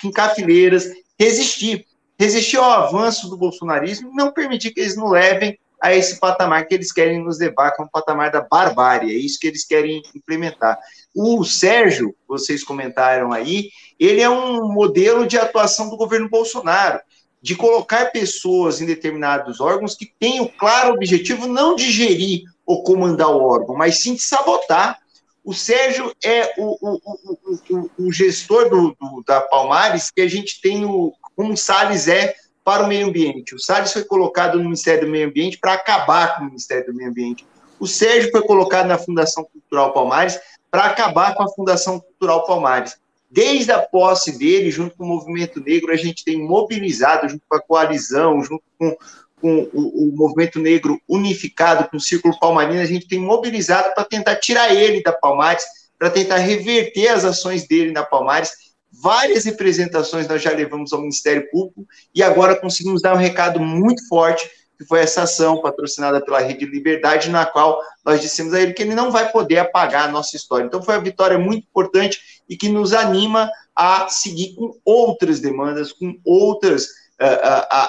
fincar 0.00 0.34
fileiras, 0.34 0.88
resistir. 1.20 1.86
Resistir 2.18 2.56
ao 2.56 2.70
avanço 2.70 3.28
do 3.28 3.36
bolsonarismo 3.36 4.10
e 4.10 4.14
não 4.14 4.32
permitir 4.32 4.70
que 4.70 4.80
eles 4.80 4.96
nos 4.96 5.10
levem 5.10 5.58
a 5.82 5.94
esse 5.94 6.18
patamar 6.18 6.66
que 6.66 6.74
eles 6.74 6.90
querem 6.90 7.22
nos 7.22 7.38
levar, 7.38 7.72
que 7.72 7.82
é 7.82 7.84
um 7.84 7.88
patamar 7.88 8.30
da 8.30 8.40
barbárie. 8.40 9.14
É 9.14 9.18
isso 9.18 9.38
que 9.38 9.48
eles 9.48 9.66
querem 9.66 10.00
implementar. 10.14 10.78
O 11.14 11.44
Sérgio, 11.44 12.14
vocês 12.26 12.64
comentaram 12.64 13.32
aí, 13.32 13.68
ele 14.00 14.22
é 14.22 14.30
um 14.30 14.72
modelo 14.72 15.26
de 15.26 15.36
atuação 15.36 15.90
do 15.90 15.96
governo 15.98 16.30
Bolsonaro, 16.30 17.00
de 17.42 17.54
colocar 17.54 18.12
pessoas 18.12 18.80
em 18.80 18.86
determinados 18.86 19.60
órgãos 19.60 19.94
que 19.94 20.10
têm 20.18 20.40
o 20.40 20.48
claro 20.48 20.94
objetivo 20.94 21.46
não 21.46 21.76
de 21.76 21.90
gerir 21.92 22.44
ou 22.64 22.82
comandar 22.82 23.28
o 23.28 23.42
órgão, 23.42 23.76
mas 23.76 23.98
sim 23.98 24.14
de 24.14 24.22
sabotar. 24.22 25.01
O 25.44 25.52
Sérgio 25.52 26.12
é 26.24 26.54
o, 26.56 26.76
o, 26.80 27.00
o, 27.70 27.90
o 27.98 28.12
gestor 28.12 28.68
do, 28.68 28.96
do, 29.00 29.24
da 29.26 29.40
Palmares 29.40 30.10
que 30.10 30.20
a 30.20 30.28
gente 30.28 30.60
tem 30.60 30.84
o, 30.84 31.12
como 31.34 31.52
o 31.52 31.56
Salles 31.56 32.06
é 32.06 32.34
para 32.64 32.84
o 32.84 32.88
meio 32.88 33.08
ambiente. 33.08 33.54
O 33.54 33.58
Salles 33.58 33.92
foi 33.92 34.04
colocado 34.04 34.56
no 34.58 34.64
Ministério 34.64 35.06
do 35.06 35.10
Meio 35.10 35.28
Ambiente 35.28 35.58
para 35.58 35.72
acabar 35.72 36.36
com 36.36 36.42
o 36.42 36.46
Ministério 36.46 36.86
do 36.86 36.94
Meio 36.94 37.10
Ambiente. 37.10 37.44
O 37.80 37.86
Sérgio 37.88 38.30
foi 38.30 38.42
colocado 38.42 38.86
na 38.86 38.96
Fundação 38.96 39.44
Cultural 39.44 39.92
Palmares 39.92 40.38
para 40.70 40.84
acabar 40.84 41.34
com 41.34 41.42
a 41.42 41.48
Fundação 41.48 41.98
Cultural 41.98 42.46
Palmares. 42.46 42.96
Desde 43.28 43.72
a 43.72 43.80
posse 43.80 44.38
dele, 44.38 44.70
junto 44.70 44.96
com 44.96 45.04
o 45.04 45.08
Movimento 45.08 45.58
Negro, 45.60 45.90
a 45.90 45.96
gente 45.96 46.24
tem 46.24 46.40
mobilizado, 46.40 47.28
junto 47.28 47.42
com 47.48 47.56
a 47.56 47.60
coalizão, 47.60 48.44
junto 48.44 48.62
com, 48.78 48.96
com 49.42 49.68
o, 49.74 50.08
o, 50.08 50.16
Movimento 50.16 50.58
Negro 50.58 50.98
unificado, 51.06 51.86
com 51.90 51.98
o 51.98 52.00
Círculo 52.00 52.38
Palmarino, 52.40 52.80
a 52.80 52.86
gente 52.86 53.06
tem 53.06 53.18
mobilizado 53.18 53.92
para 53.94 54.04
tentar 54.04 54.36
tirar 54.36 54.74
ele 54.74 55.02
da 55.02 55.12
Palmares, 55.12 55.64
para 55.98 56.08
tentar 56.08 56.38
reverter 56.38 57.08
as 57.08 57.24
ações 57.24 57.66
dele 57.66 57.92
na 57.92 58.02
Palmares 58.02 58.52
várias 58.92 59.44
representações 59.44 60.28
nós 60.28 60.42
já 60.42 60.50
levamos 60.50 60.92
ao 60.92 61.00
Ministério 61.00 61.48
Público 61.50 61.86
e 62.14 62.22
agora 62.22 62.54
conseguimos 62.54 63.00
dar 63.00 63.14
um 63.14 63.18
recado 63.18 63.58
muito 63.58 64.06
forte, 64.06 64.48
que 64.78 64.84
foi 64.84 65.00
essa 65.00 65.22
ação 65.22 65.60
patrocinada 65.62 66.22
pela 66.22 66.40
Rede 66.40 66.66
Liberdade, 66.66 67.30
na 67.30 67.46
qual 67.46 67.80
nós 68.04 68.20
dissemos 68.20 68.52
a 68.52 68.60
ele 68.60 68.72
que 68.72 68.82
ele 68.82 68.94
não 68.94 69.10
vai 69.10 69.30
poder 69.30 69.58
apagar 69.58 70.08
a 70.08 70.12
nossa 70.12 70.36
história. 70.36 70.64
Então 70.64 70.82
foi 70.82 70.94
uma 70.94 71.02
vitória 71.02 71.38
muito 71.38 71.64
importante 71.64 72.20
e 72.48 72.56
que 72.56 72.68
nos 72.68 72.92
anima 72.92 73.50
a 73.74 74.08
seguir 74.08 74.54
com 74.54 74.76
outras 74.84 75.40
demandas, 75.40 75.92
com 75.92 76.18
outras 76.24 76.88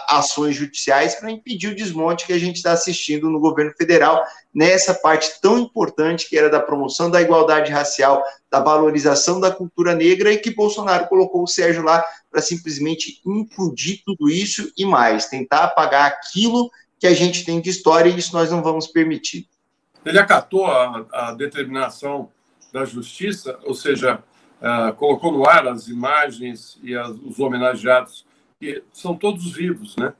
ações 0.08 0.56
judiciais 0.56 1.16
para 1.16 1.32
impedir 1.32 1.70
o 1.70 1.76
desmonte 1.76 2.26
que 2.26 2.34
a 2.34 2.40
gente 2.40 2.58
está 2.58 2.72
assistindo 2.72 3.30
no 3.30 3.40
governo 3.40 3.74
federal 3.78 4.24
nessa 4.54 4.94
parte 4.94 5.42
tão 5.42 5.58
importante 5.58 6.30
que 6.30 6.38
era 6.38 6.50
da 6.50 6.60
promoção 6.60 7.10
da 7.10 7.22
igualdade 7.22 7.72
racial, 7.72 8.24
da 8.50 8.60
valorização 8.60 9.40
da 9.40 9.52
cultura 9.52 9.96
negra 9.96 10.32
e 10.32 10.38
que 10.38 10.54
Bolsonaro 10.54 11.08
colocou 11.08 11.44
o 11.44 11.48
Sérgio 11.48 11.84
lá 11.84 12.04
para 12.30 12.42
simplesmente 12.42 13.22
implodir 13.26 14.02
tudo 14.06 14.30
isso 14.30 14.72
e 14.78 14.86
mais, 14.86 15.28
tentar 15.28 15.64
apagar 15.64 16.06
aquilo 16.06 16.70
que 17.00 17.08
a 17.08 17.14
gente 17.14 17.44
tem 17.44 17.60
de 17.60 17.70
história 17.70 18.10
e 18.10 18.18
isso 18.18 18.34
nós 18.34 18.52
não 18.52 18.62
vamos 18.62 18.88
permitir. 18.88 19.48
Ele 20.06 20.20
acatou 20.20 20.66
a, 20.68 21.06
a 21.12 21.32
determinação 21.34 22.30
da 22.72 22.86
justiça, 22.86 23.58
ou 23.64 23.74
seja, 23.74 24.22
uh, 24.62 24.94
colocou 24.96 25.32
no 25.32 25.48
ar 25.48 25.68
as 25.68 25.88
imagens 25.88 26.78
e 26.84 26.96
as, 26.96 27.10
os 27.10 27.40
homenageados 27.40 28.26
porque 28.64 28.84
são 28.94 29.16
todos 29.16 29.52
vivos, 29.52 29.96
né? 29.98 30.14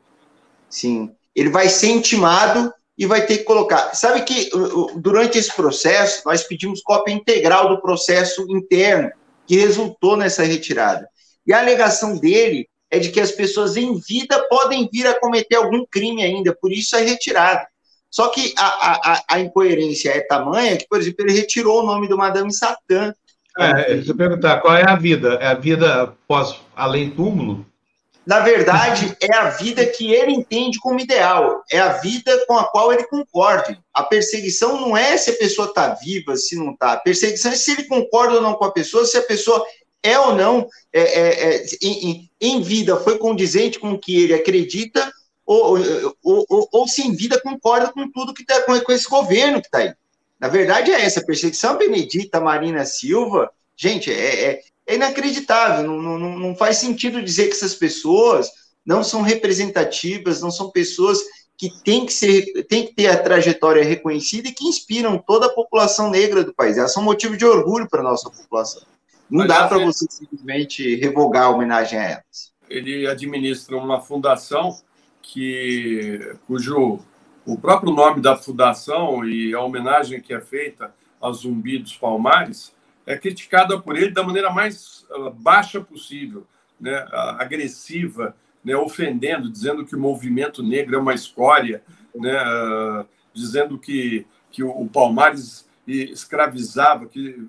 Sim. 0.70 1.12
Ele 1.34 1.50
vai 1.50 1.70
ser 1.70 1.88
intimado 1.88 2.74
e 2.98 3.06
vai 3.06 3.26
ter 3.26 3.40
que 3.40 3.44
colocar. 3.46 3.96
Sabe 3.96 4.22
que 4.24 4.50
durante 4.98 5.38
esse 5.38 5.54
processo, 5.56 6.22
nós 6.26 6.44
pedimos 6.44 6.82
cópia 6.82 7.14
integral 7.14 7.70
do 7.70 7.82
processo 7.82 8.46
interno 8.50 9.12
que 9.48 9.56
resultou 9.56 10.18
nessa 10.18 10.44
retirada. 10.44 11.08
E 11.48 11.54
a 11.54 11.60
alegação 11.60 12.18
dele 12.18 12.68
é 12.92 13.00
de 13.00 13.10
que 13.10 13.20
as 13.20 13.32
pessoas 13.32 13.78
em 13.78 13.98
vida 13.98 14.46
podem 14.50 14.88
vir 14.92 15.08
a 15.08 15.20
cometer 15.20 15.56
algum 15.56 15.86
crime 15.90 16.24
ainda, 16.24 16.56
por 16.60 16.72
isso 16.72 16.96
é 16.96 17.02
retirada. 17.02 17.66
Só 18.12 18.28
que 18.28 18.54
a, 18.58 19.14
a, 19.14 19.24
a 19.32 19.40
incoerência 19.40 20.12
é 20.12 20.22
tamanha 20.22 20.78
que, 20.78 20.88
por 20.88 21.00
exemplo, 21.00 21.26
ele 21.26 21.34
retirou 21.34 21.82
o 21.82 21.86
nome 21.86 22.08
do 22.08 22.18
Madame 22.18 22.54
Satã. 22.54 23.14
É, 23.58 23.96
deixa 23.96 24.12
eu 24.12 24.16
perguntar, 24.16 24.62
qual 24.62 24.76
é 24.76 24.88
a 24.88 24.96
vida? 24.96 25.36
É 25.42 25.48
a 25.48 25.56
vida 25.56 26.14
pós 26.28 26.56
além 26.76 27.10
túmulo? 27.10 27.66
Na 28.26 28.40
verdade, 28.40 29.16
é 29.20 29.36
a 29.36 29.50
vida 29.50 29.86
que 29.86 30.14
ele 30.14 30.32
entende 30.32 30.80
como 30.80 31.00
ideal, 31.00 31.62
é 31.70 31.80
a 31.80 31.94
vida 31.94 32.46
com 32.48 32.58
a 32.58 32.64
qual 32.64 32.94
ele 32.94 33.04
concorda. 33.04 33.78
A 33.94 34.02
perseguição 34.02 34.80
não 34.80 34.96
é 34.96 35.18
se 35.18 35.32
a 35.32 35.36
pessoa 35.36 35.68
está 35.68 35.94
viva, 35.94 36.38
se 36.38 36.56
não 36.56 36.72
está. 36.72 36.94
A 36.94 36.98
perseguição 36.98 37.52
é 37.52 37.56
se 37.56 37.72
ele 37.72 37.84
concorda 37.84 38.36
ou 38.36 38.42
não 38.42 38.54
com 38.54 38.64
a 38.64 38.72
pessoa, 38.72 39.06
se 39.06 39.18
a 39.18 39.24
pessoa 39.24 39.66
é 40.02 40.18
ou 40.18 40.36
não, 40.36 40.68
é, 40.92 41.02
é, 41.02 41.56
é, 41.56 41.66
em, 41.82 42.30
em, 42.40 42.62
vida, 42.62 42.98
foi 42.98 43.18
condizente 43.18 43.80
com 43.80 43.92
o 43.92 44.00
que 44.00 44.24
ele 44.24 44.34
acredita, 44.34 45.12
ou, 45.46 45.78
ou, 46.24 46.46
ou, 46.50 46.70
ou 46.72 46.88
se 46.88 47.02
em 47.02 47.14
vida 47.14 47.40
concorda 47.42 47.92
com 47.92 48.10
tudo 48.10 48.34
que 48.34 48.44
está 48.44 48.62
com, 48.62 48.80
com 48.80 48.92
esse 48.92 49.08
governo 49.08 49.60
que 49.60 49.68
está 49.68 49.80
aí. 49.80 49.94
Na 50.40 50.48
verdade, 50.48 50.92
é 50.92 51.02
essa. 51.02 51.20
A 51.20 51.26
perseguição 51.26 51.78
Benedita 51.78 52.40
Marina 52.40 52.86
Silva, 52.86 53.50
gente, 53.76 54.12
é, 54.12 54.62
é 54.88 54.96
inacreditável. 54.96 55.88
Não, 55.88 56.20
não, 56.20 56.40
não 56.40 56.56
faz 56.56 56.78
sentido 56.78 57.22
dizer 57.22 57.48
que 57.48 57.54
essas 57.54 57.76
pessoas 57.76 58.50
não 58.86 59.04
são 59.04 59.22
representativas, 59.22 60.42
não 60.42 60.52
são 60.52 60.70
pessoas 60.70 61.20
que 61.58 61.70
têm 61.84 62.06
que, 62.06 62.14
ser, 62.14 62.64
têm 62.68 62.88
que 62.88 62.94
ter 62.94 63.08
a 63.08 63.22
trajetória 63.22 63.84
reconhecida 63.84 64.50
e 64.50 64.52
que 64.52 64.66
inspiram 64.66 65.18
toda 65.18 65.46
a 65.46 65.54
população 65.54 66.10
negra 66.10 66.44
do 66.44 66.54
país. 66.54 66.78
Elas 66.78 66.94
são 66.94 67.04
motivo 67.04 67.38
de 67.38 67.46
orgulho 67.46 67.88
para 67.90 68.02
a 68.02 68.04
nossa 68.04 68.30
população. 68.30 68.82
Não 69.30 69.48
dá 69.48 69.68
para 69.68 69.78
você 69.78 70.06
simplesmente 70.10 70.96
revogar 70.96 71.46
a 71.46 71.50
homenagem 71.50 71.98
a 71.98 72.04
elas. 72.04 72.52
Ele 72.70 73.08
administra 73.08 73.78
uma 73.78 74.02
fundação 74.02 74.78
que, 75.22 76.36
cujo 76.46 77.00
o 77.46 77.58
próprio 77.58 77.92
nome 77.92 78.22
da 78.22 78.36
fundação 78.36 79.26
e 79.26 79.54
a 79.54 79.62
homenagem 79.62 80.22
que 80.22 80.34
é 80.34 80.42
feita 80.42 80.94
a 81.22 81.32
Zumbi 81.32 81.78
dos 81.80 81.96
Palmares 81.96 82.74
é 83.06 83.18
criticada 83.18 83.80
por 83.80 83.98
ele 83.98 84.12
da 84.12 84.24
maneira 84.24 84.50
mais 84.50 85.06
uh, 85.12 85.30
baixa 85.32 85.82
possível, 85.82 86.46
né, 86.80 87.06
agressiva, 87.38 88.36
né, 88.64 88.76
ofendendo, 88.76 89.50
dizendo 89.50 89.86
que 89.86 89.96
o 89.96 90.00
movimento 90.00 90.64
negro 90.64 90.96
é 90.96 91.00
uma 91.00 91.14
escória, 91.14 91.84
né, 92.16 92.42
uh, 92.44 93.06
dizendo 93.34 93.78
que, 93.78 94.26
que 94.52 94.64
o 94.64 94.88
Palmares 94.88 95.68
escravizava 95.86 97.06
que, 97.08 97.48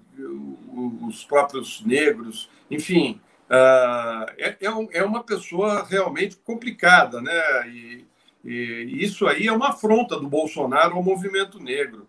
os 1.06 1.24
próprios 1.24 1.84
negros, 1.84 2.50
enfim, 2.70 3.20
uh, 3.48 4.26
é, 4.38 4.56
é, 4.92 5.04
uma 5.04 5.22
pessoa 5.22 5.84
realmente 5.84 6.36
complicada, 6.36 7.20
né? 7.20 7.68
E, 7.68 8.04
e 8.44 9.04
isso 9.04 9.26
aí 9.26 9.46
é 9.46 9.52
uma 9.52 9.68
afronta 9.68 10.18
do 10.18 10.28
Bolsonaro 10.28 10.96
ao 10.96 11.02
movimento 11.02 11.60
negro. 11.60 12.06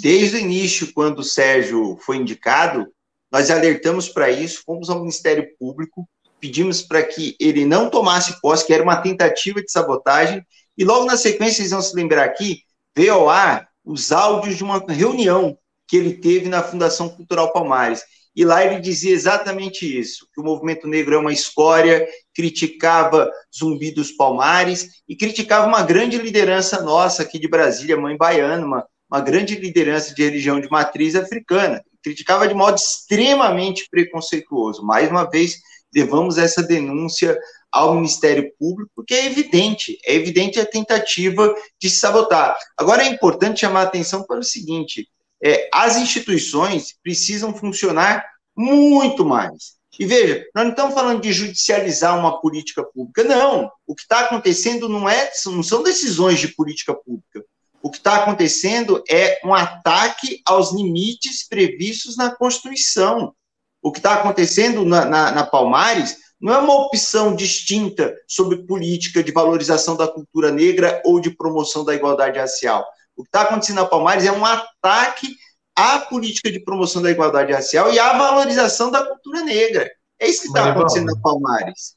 Desde 0.00 0.36
o 0.36 0.40
início, 0.40 0.92
quando 0.92 1.20
o 1.20 1.24
Sérgio 1.24 1.96
foi 2.04 2.16
indicado, 2.16 2.86
nós 3.32 3.50
alertamos 3.50 4.08
para 4.08 4.30
isso, 4.30 4.62
fomos 4.64 4.90
ao 4.90 5.00
Ministério 5.00 5.48
Público, 5.58 6.08
pedimos 6.40 6.82
para 6.82 7.02
que 7.02 7.36
ele 7.40 7.64
não 7.64 7.88
tomasse 7.88 8.40
posse, 8.40 8.66
que 8.66 8.72
era 8.72 8.82
uma 8.82 9.00
tentativa 9.00 9.62
de 9.62 9.70
sabotagem, 9.70 10.44
e 10.76 10.84
logo 10.84 11.06
na 11.06 11.16
sequência, 11.16 11.56
vocês 11.56 11.70
vão 11.70 11.80
se 11.80 11.96
lembrar 11.96 12.24
aqui, 12.24 12.60
veio 12.94 13.14
ao 13.14 13.28
ar 13.28 13.66
os 13.84 14.12
áudios 14.12 14.56
de 14.56 14.64
uma 14.64 14.84
reunião 14.86 15.56
que 15.88 15.96
ele 15.96 16.14
teve 16.14 16.48
na 16.48 16.62
Fundação 16.62 17.08
Cultural 17.08 17.52
Palmares. 17.52 18.02
E 18.34 18.44
lá 18.44 18.62
ele 18.64 18.80
dizia 18.80 19.14
exatamente 19.14 19.98
isso: 19.98 20.28
que 20.34 20.40
o 20.40 20.44
movimento 20.44 20.86
negro 20.86 21.14
é 21.14 21.18
uma 21.18 21.32
escória, 21.32 22.06
criticava 22.34 23.30
Zumbi 23.56 23.90
dos 23.90 24.12
Palmares 24.12 24.88
e 25.08 25.16
criticava 25.16 25.66
uma 25.66 25.82
grande 25.82 26.18
liderança 26.18 26.82
nossa 26.82 27.22
aqui 27.22 27.38
de 27.38 27.48
Brasília, 27.48 27.96
mãe 27.96 28.14
baiana, 28.14 28.66
uma, 28.66 28.86
uma 29.10 29.20
grande 29.20 29.54
liderança 29.54 30.14
de 30.14 30.22
religião 30.22 30.60
de 30.60 30.68
matriz 30.68 31.14
africana. 31.14 31.82
Criticava 32.02 32.46
de 32.46 32.54
modo 32.54 32.76
extremamente 32.76 33.88
preconceituoso. 33.90 34.84
Mais 34.84 35.10
uma 35.10 35.28
vez, 35.28 35.56
levamos 35.94 36.38
essa 36.38 36.62
denúncia 36.62 37.38
ao 37.70 37.94
Ministério 37.94 38.52
Público, 38.58 38.90
porque 38.94 39.14
é 39.14 39.26
evidente, 39.26 39.98
é 40.04 40.14
evidente 40.14 40.58
a 40.58 40.66
tentativa 40.66 41.54
de 41.80 41.90
sabotar. 41.90 42.56
Agora 42.76 43.04
é 43.04 43.08
importante 43.08 43.60
chamar 43.60 43.80
a 43.80 43.84
atenção 43.84 44.24
para 44.24 44.40
o 44.40 44.44
seguinte: 44.44 45.08
é, 45.42 45.68
as 45.72 45.96
instituições 45.96 46.94
precisam 47.02 47.54
funcionar 47.54 48.24
muito 48.56 49.24
mais. 49.24 49.76
E 49.98 50.04
veja, 50.04 50.44
nós 50.54 50.64
não 50.64 50.70
estamos 50.72 50.94
falando 50.94 51.22
de 51.22 51.32
judicializar 51.32 52.18
uma 52.18 52.40
política 52.40 52.84
pública, 52.84 53.24
não. 53.24 53.70
O 53.86 53.94
que 53.94 54.02
está 54.02 54.20
acontecendo 54.20 54.88
não, 54.88 55.08
é, 55.08 55.30
não 55.46 55.62
são 55.62 55.82
decisões 55.82 56.38
de 56.38 56.48
política 56.48 56.94
pública. 56.94 57.42
O 57.86 57.90
que 57.90 57.98
está 57.98 58.16
acontecendo 58.16 59.00
é 59.08 59.38
um 59.44 59.54
ataque 59.54 60.42
aos 60.44 60.72
limites 60.72 61.46
previstos 61.46 62.16
na 62.16 62.34
Constituição. 62.34 63.32
O 63.80 63.92
que 63.92 64.00
está 64.00 64.14
acontecendo 64.14 64.84
na, 64.84 65.04
na, 65.04 65.30
na 65.30 65.46
Palmares 65.46 66.16
não 66.40 66.52
é 66.52 66.58
uma 66.58 66.74
opção 66.74 67.36
distinta 67.36 68.12
sobre 68.26 68.66
política 68.66 69.22
de 69.22 69.30
valorização 69.30 69.96
da 69.96 70.08
cultura 70.08 70.50
negra 70.50 71.00
ou 71.04 71.20
de 71.20 71.30
promoção 71.30 71.84
da 71.84 71.94
igualdade 71.94 72.40
racial. 72.40 72.84
O 73.14 73.22
que 73.22 73.28
está 73.28 73.42
acontecendo 73.42 73.76
na 73.76 73.86
Palmares 73.86 74.24
é 74.24 74.32
um 74.32 74.44
ataque 74.44 75.36
à 75.76 76.00
política 76.00 76.50
de 76.50 76.58
promoção 76.58 77.00
da 77.00 77.12
igualdade 77.12 77.52
racial 77.52 77.92
e 77.92 78.00
à 78.00 78.18
valorização 78.18 78.90
da 78.90 79.06
cultura 79.06 79.42
negra. 79.42 79.88
É 80.18 80.26
isso 80.26 80.42
que 80.42 80.48
está 80.48 80.72
acontecendo 80.72 81.06
na 81.06 81.20
Palmares. 81.20 81.95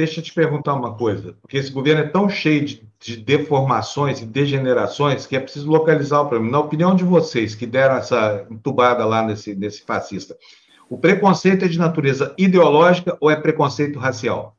Deixa 0.00 0.20
eu 0.20 0.24
te 0.24 0.32
perguntar 0.32 0.72
uma 0.72 0.94
coisa, 0.94 1.36
porque 1.42 1.58
esse 1.58 1.70
governo 1.70 2.00
é 2.00 2.08
tão 2.08 2.26
cheio 2.26 2.64
de, 2.64 2.88
de 2.98 3.18
deformações 3.18 4.22
e 4.22 4.24
degenerações 4.24 5.26
que 5.26 5.36
é 5.36 5.40
preciso 5.40 5.68
localizar 5.68 6.22
o 6.22 6.26
problema. 6.26 6.52
Na 6.52 6.58
opinião 6.58 6.96
de 6.96 7.04
vocês 7.04 7.54
que 7.54 7.66
deram 7.66 7.96
essa 7.96 8.46
entubada 8.50 9.04
lá 9.04 9.22
nesse, 9.22 9.54
nesse 9.54 9.82
fascista, 9.82 10.38
o 10.88 10.96
preconceito 10.96 11.66
é 11.66 11.68
de 11.68 11.78
natureza 11.78 12.34
ideológica 12.38 13.14
ou 13.20 13.30
é 13.30 13.36
preconceito 13.36 13.98
racial? 13.98 14.56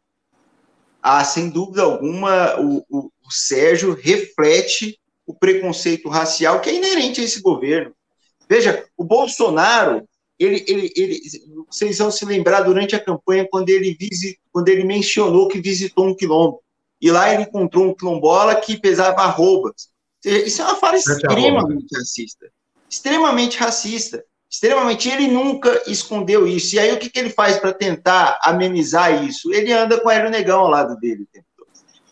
Ah, 1.02 1.24
sem 1.24 1.50
dúvida 1.50 1.82
alguma, 1.82 2.60
o, 2.60 2.86
o, 2.88 3.12
o 3.26 3.32
Sérgio 3.32 3.96
reflete 4.00 5.00
o 5.26 5.34
preconceito 5.34 6.08
racial 6.08 6.60
que 6.60 6.70
é 6.70 6.76
inerente 6.76 7.20
a 7.20 7.24
esse 7.24 7.42
governo. 7.42 7.96
Veja, 8.48 8.86
o 8.96 9.04
Bolsonaro, 9.04 10.08
ele, 10.44 10.66
ele, 10.68 10.94
ele, 10.96 11.20
vocês 11.70 11.98
vão 11.98 12.12
se 12.12 12.26
lembrar 12.26 12.62
durante 12.62 12.96
a 12.96 13.00
campanha 13.00 13.48
quando 13.50 13.70
ele, 13.70 13.96
visit, 14.00 14.40
quando 14.52 14.70
ele 14.70 14.84
mencionou 14.84 15.48
que 15.48 15.62
visitou 15.62 16.08
um 16.08 16.16
quilombo. 16.16 16.62
E 17.00 17.10
lá 17.12 17.34
ele 17.34 17.44
encontrou 17.44 17.86
um 17.86 17.94
quilombola 17.94 18.56
que 18.56 18.80
pesava 18.80 19.22
arrobas. 19.22 19.90
Isso 20.24 20.62
é 20.62 20.66
uma 20.66 20.76
fala 20.76 20.98
extremamente 20.98 21.96
racista. 21.96 22.52
Extremamente 22.90 23.58
racista 23.58 24.24
extremamente. 24.52 25.10
Ele 25.10 25.28
nunca 25.28 25.82
escondeu 25.88 26.46
isso. 26.46 26.76
E 26.76 26.80
aí, 26.80 26.92
o 26.92 27.00
que, 27.00 27.10
que 27.10 27.18
ele 27.18 27.30
faz 27.30 27.58
para 27.58 27.74
tentar 27.74 28.38
amenizar 28.44 29.24
isso? 29.24 29.54
Ele 29.54 29.72
anda 29.72 30.00
com 30.00 30.10
o 30.10 30.12
Hélio 30.12 30.30
Negão 30.30 30.60
ao 30.60 30.68
lado 30.68 30.98
dele. 30.98 31.26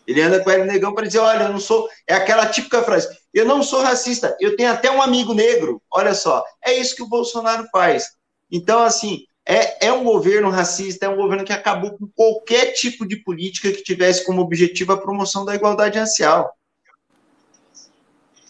Ele 0.06 0.22
anda 0.22 0.40
com 0.40 0.48
o 0.48 0.52
Hélio 0.52 0.64
Negão 0.64 0.94
para 0.94 1.06
dizer: 1.06 1.18
olha, 1.18 1.44
eu 1.44 1.52
não 1.52 1.60
sou. 1.60 1.88
É 2.08 2.14
aquela 2.14 2.46
típica 2.46 2.82
frase: 2.82 3.08
eu 3.34 3.44
não 3.44 3.62
sou 3.62 3.82
racista, 3.82 4.34
eu 4.40 4.56
tenho 4.56 4.72
até 4.72 4.90
um 4.90 5.02
amigo 5.02 5.34
negro. 5.34 5.82
Olha 5.92 6.14
só, 6.14 6.42
é 6.64 6.72
isso 6.72 6.96
que 6.96 7.02
o 7.02 7.08
Bolsonaro 7.08 7.68
faz. 7.70 8.06
Então, 8.50 8.82
assim, 8.82 9.24
é, 9.46 9.86
é 9.88 9.92
um 9.92 10.04
governo 10.04 10.50
racista, 10.50 11.06
é 11.06 11.08
um 11.08 11.16
governo 11.16 11.44
que 11.44 11.52
acabou 11.52 11.96
com 11.96 12.06
qualquer 12.06 12.72
tipo 12.72 13.06
de 13.06 13.16
política 13.16 13.72
que 13.72 13.82
tivesse 13.82 14.24
como 14.24 14.40
objetivo 14.40 14.92
a 14.92 15.00
promoção 15.00 15.44
da 15.44 15.54
igualdade 15.54 15.98
racial. 15.98 16.52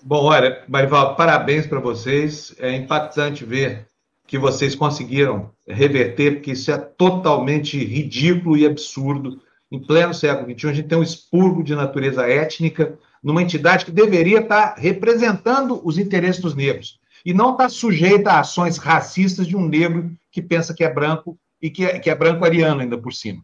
Bom, 0.02 0.24
olha, 0.24 0.64
Marival, 0.68 1.14
parabéns 1.16 1.66
para 1.66 1.80
vocês. 1.80 2.54
É 2.58 2.74
impactante 2.74 3.44
ver 3.44 3.86
que 4.26 4.38
vocês 4.38 4.74
conseguiram 4.74 5.50
reverter, 5.66 6.36
porque 6.36 6.52
isso 6.52 6.70
é 6.70 6.78
totalmente 6.78 7.76
ridículo 7.82 8.56
e 8.56 8.66
absurdo. 8.66 9.40
Em 9.70 9.78
pleno 9.78 10.12
século 10.12 10.52
XXI, 10.52 10.68
a 10.68 10.72
gente 10.72 10.88
tem 10.88 10.98
um 10.98 11.02
expurgo 11.02 11.62
de 11.62 11.74
natureza 11.74 12.28
étnica 12.28 12.98
numa 13.22 13.42
entidade 13.42 13.84
que 13.84 13.90
deveria 13.90 14.40
estar 14.40 14.74
representando 14.76 15.80
os 15.84 15.98
interesses 15.98 16.40
dos 16.40 16.54
negros 16.54 16.99
e 17.24 17.34
não 17.34 17.52
está 17.52 17.68
sujeita 17.68 18.32
a 18.32 18.40
ações 18.40 18.76
racistas 18.76 19.46
de 19.46 19.56
um 19.56 19.66
negro 19.66 20.12
que 20.30 20.40
pensa 20.40 20.74
que 20.74 20.84
é 20.84 20.92
branco 20.92 21.38
e 21.60 21.70
que 21.70 21.84
é, 21.84 21.98
que 21.98 22.10
é 22.10 22.14
branco 22.14 22.44
ariano 22.44 22.80
ainda 22.80 22.96
por 22.96 23.12
cima. 23.12 23.42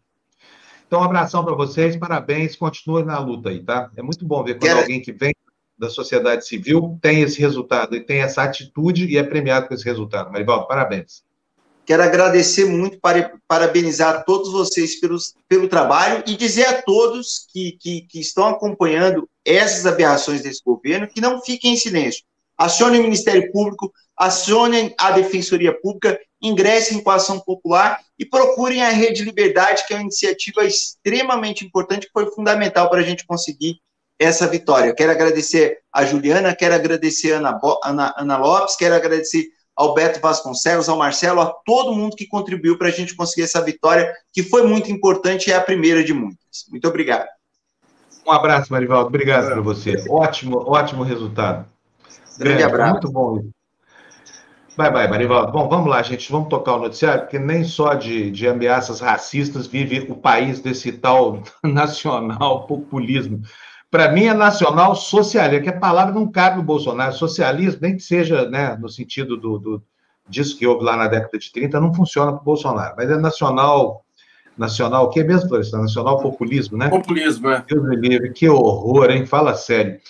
Então, 0.87 1.01
um 1.01 1.05
abração 1.05 1.45
para 1.45 1.55
vocês, 1.55 1.97
parabéns, 1.97 2.55
continuem 2.55 3.05
na 3.05 3.19
luta 3.19 3.49
aí, 3.49 3.63
tá? 3.63 3.91
É 3.97 4.03
muito 4.03 4.25
bom 4.25 4.45
ver 4.45 4.55
quando 4.55 4.63
Quero... 4.63 4.81
alguém 4.81 5.03
que 5.03 5.13
vem 5.13 5.35
da 5.79 5.91
sociedade 5.91 6.47
civil 6.47 6.99
tem 7.03 7.23
esse 7.23 7.39
resultado 7.41 7.95
e 7.95 8.01
tem 8.01 8.21
essa 8.21 8.43
atitude 8.43 9.07
e 9.07 9.19
é 9.19 9.23
premiado 9.23 9.69
com 9.69 9.75
esse 9.75 9.85
resultado. 9.85 10.31
Marivaldo, 10.31 10.67
parabéns. 10.67 11.23
Quero 11.85 12.03
agradecer 12.03 12.65
muito, 12.65 12.99
parabenizar 13.47 14.25
todos 14.25 14.51
vocês 14.51 14.99
pelos, 14.99 15.35
pelo 15.49 15.69
trabalho 15.69 16.25
e 16.27 16.35
dizer 16.35 16.67
a 16.67 16.83
todos 16.83 17.47
que, 17.53 17.77
que, 17.81 18.01
que 18.03 18.19
estão 18.19 18.49
acompanhando 18.49 19.29
essas 19.45 19.87
aberrações 19.87 20.43
desse 20.43 20.61
governo 20.65 21.07
que 21.07 21.21
não 21.21 21.41
fiquem 21.41 21.75
em 21.75 21.77
silêncio. 21.77 22.25
Acionem 22.59 23.01
o 23.01 23.05
Ministério 23.05 23.51
Público, 23.53 23.93
acionem 24.17 24.95
a 24.99 25.11
Defensoria 25.11 25.79
Pública, 25.79 26.19
ingressem 26.41 27.03
com 27.03 27.11
a 27.11 27.17
ação 27.17 27.41
popular 27.41 28.01
e 28.19 28.25
procurem 28.25 28.83
a 28.83 28.91
Rede 28.91 29.25
Liberdade, 29.25 29.85
que 29.87 29.93
é 29.93 29.97
uma 29.97 30.03
iniciativa 30.03 30.65
extremamente 30.65 31.65
importante, 31.65 32.07
que 32.07 32.13
foi 32.13 32.31
fundamental 32.33 32.89
para 32.89 33.01
a 33.01 33.05
gente 33.05 33.27
conseguir 33.27 33.79
essa 34.19 34.47
vitória. 34.47 34.95
Quero 34.95 35.13
agradecer 35.13 35.79
a 35.93 36.05
Juliana, 36.05 36.55
quero 36.55 36.75
agradecer 36.75 37.35
a 37.35 37.39
Ana, 37.39 37.61
Ana, 37.85 38.15
Ana 38.17 38.39
Lopes, 38.39 38.77
quero 38.77 38.95
agradecer 38.95 39.47
ao 39.77 39.93
Beto 39.93 40.21
Vasconcelos, 40.21 40.89
ao 40.89 40.97
Marcelo, 40.97 41.43
a 41.43 41.55
todo 41.67 41.93
mundo 41.93 42.17
que 42.17 42.27
contribuiu 42.27 42.79
para 42.79 42.89
a 42.89 42.91
gente 42.91 43.15
conseguir 43.15 43.43
essa 43.43 43.61
vitória, 43.61 44.11
que 44.33 44.43
foi 44.43 44.67
muito 44.67 44.91
importante 44.91 45.49
e 45.49 45.53
é 45.53 45.57
a 45.57 45.61
primeira 45.61 46.03
de 46.03 46.15
muitas. 46.15 46.65
Muito 46.71 46.89
obrigado. 46.89 47.27
Um 48.27 48.33
abraço, 48.33 48.73
Marivaldo. 48.73 49.09
Obrigado 49.09 49.51
é. 49.51 49.55
por 49.55 49.63
você. 49.63 50.03
Ótimo, 50.09 50.65
ótimo 50.67 51.03
resultado. 51.03 51.69
Grande, 52.39 52.59
Grande 52.59 52.63
abraço. 52.63 52.93
Muito 52.93 53.13
bom. 53.13 53.51
Bye, 54.77 54.91
bye, 54.91 55.09
Marivaldo. 55.09 55.53
Bom, 55.53 55.69
vamos 55.71 55.89
lá, 55.89 56.03
gente. 56.03 56.31
Vamos 56.31 56.49
tocar 56.49 56.75
o 56.75 56.81
noticiário, 56.81 57.23
porque 57.23 57.39
nem 57.39 57.65
só 57.65 57.95
de, 57.95 58.31
de 58.31 58.47
ameaças 58.47 59.01
racistas 59.01 59.67
vive 59.67 60.07
o 60.11 60.15
país 60.15 60.61
desse 60.61 60.93
tal 60.93 61.43
nacional 61.65 62.67
populismo. 62.67 63.41
Para 63.91 64.13
mim 64.13 64.25
é 64.25 64.35
nacional 64.35 64.95
socialista, 64.95 65.63
que 65.63 65.71
a 65.71 65.81
palavra 65.81 66.13
não 66.13 66.31
cabe 66.31 66.59
no 66.59 66.63
Bolsonaro. 66.63 67.15
Socialismo, 67.15 67.81
nem 67.81 67.97
que 67.97 68.03
seja 68.03 68.51
né, 68.51 68.77
no 68.79 68.89
sentido 68.91 69.39
do, 69.39 69.59
do, 69.59 69.83
disso 70.29 70.59
que 70.59 70.67
houve 70.67 70.85
lá 70.85 70.95
na 70.95 71.09
década 71.09 71.39
de 71.39 71.51
30, 71.51 71.81
não 71.81 71.95
funciona 71.95 72.33
para 72.33 72.43
o 72.43 72.45
Bolsonaro. 72.45 72.95
Mas 72.99 73.11
é 73.11 73.17
nacional. 73.17 74.03
Nacional, 74.59 75.05
o 75.05 75.11
que 75.11 75.21
é 75.21 75.25
mesmo, 75.25 75.49
Florestan? 75.49 75.83
Nacional 75.83 76.19
populismo, 76.21 76.79
né? 76.79 76.89
Populismo, 76.89 77.51
é. 77.51 77.63
Deus 77.69 77.87
me 77.87 77.97
livre, 77.97 78.33
que 78.33 78.49
horror, 78.49 79.11
hein? 79.11 79.27
Fala 79.27 79.55
sério. 79.55 80.01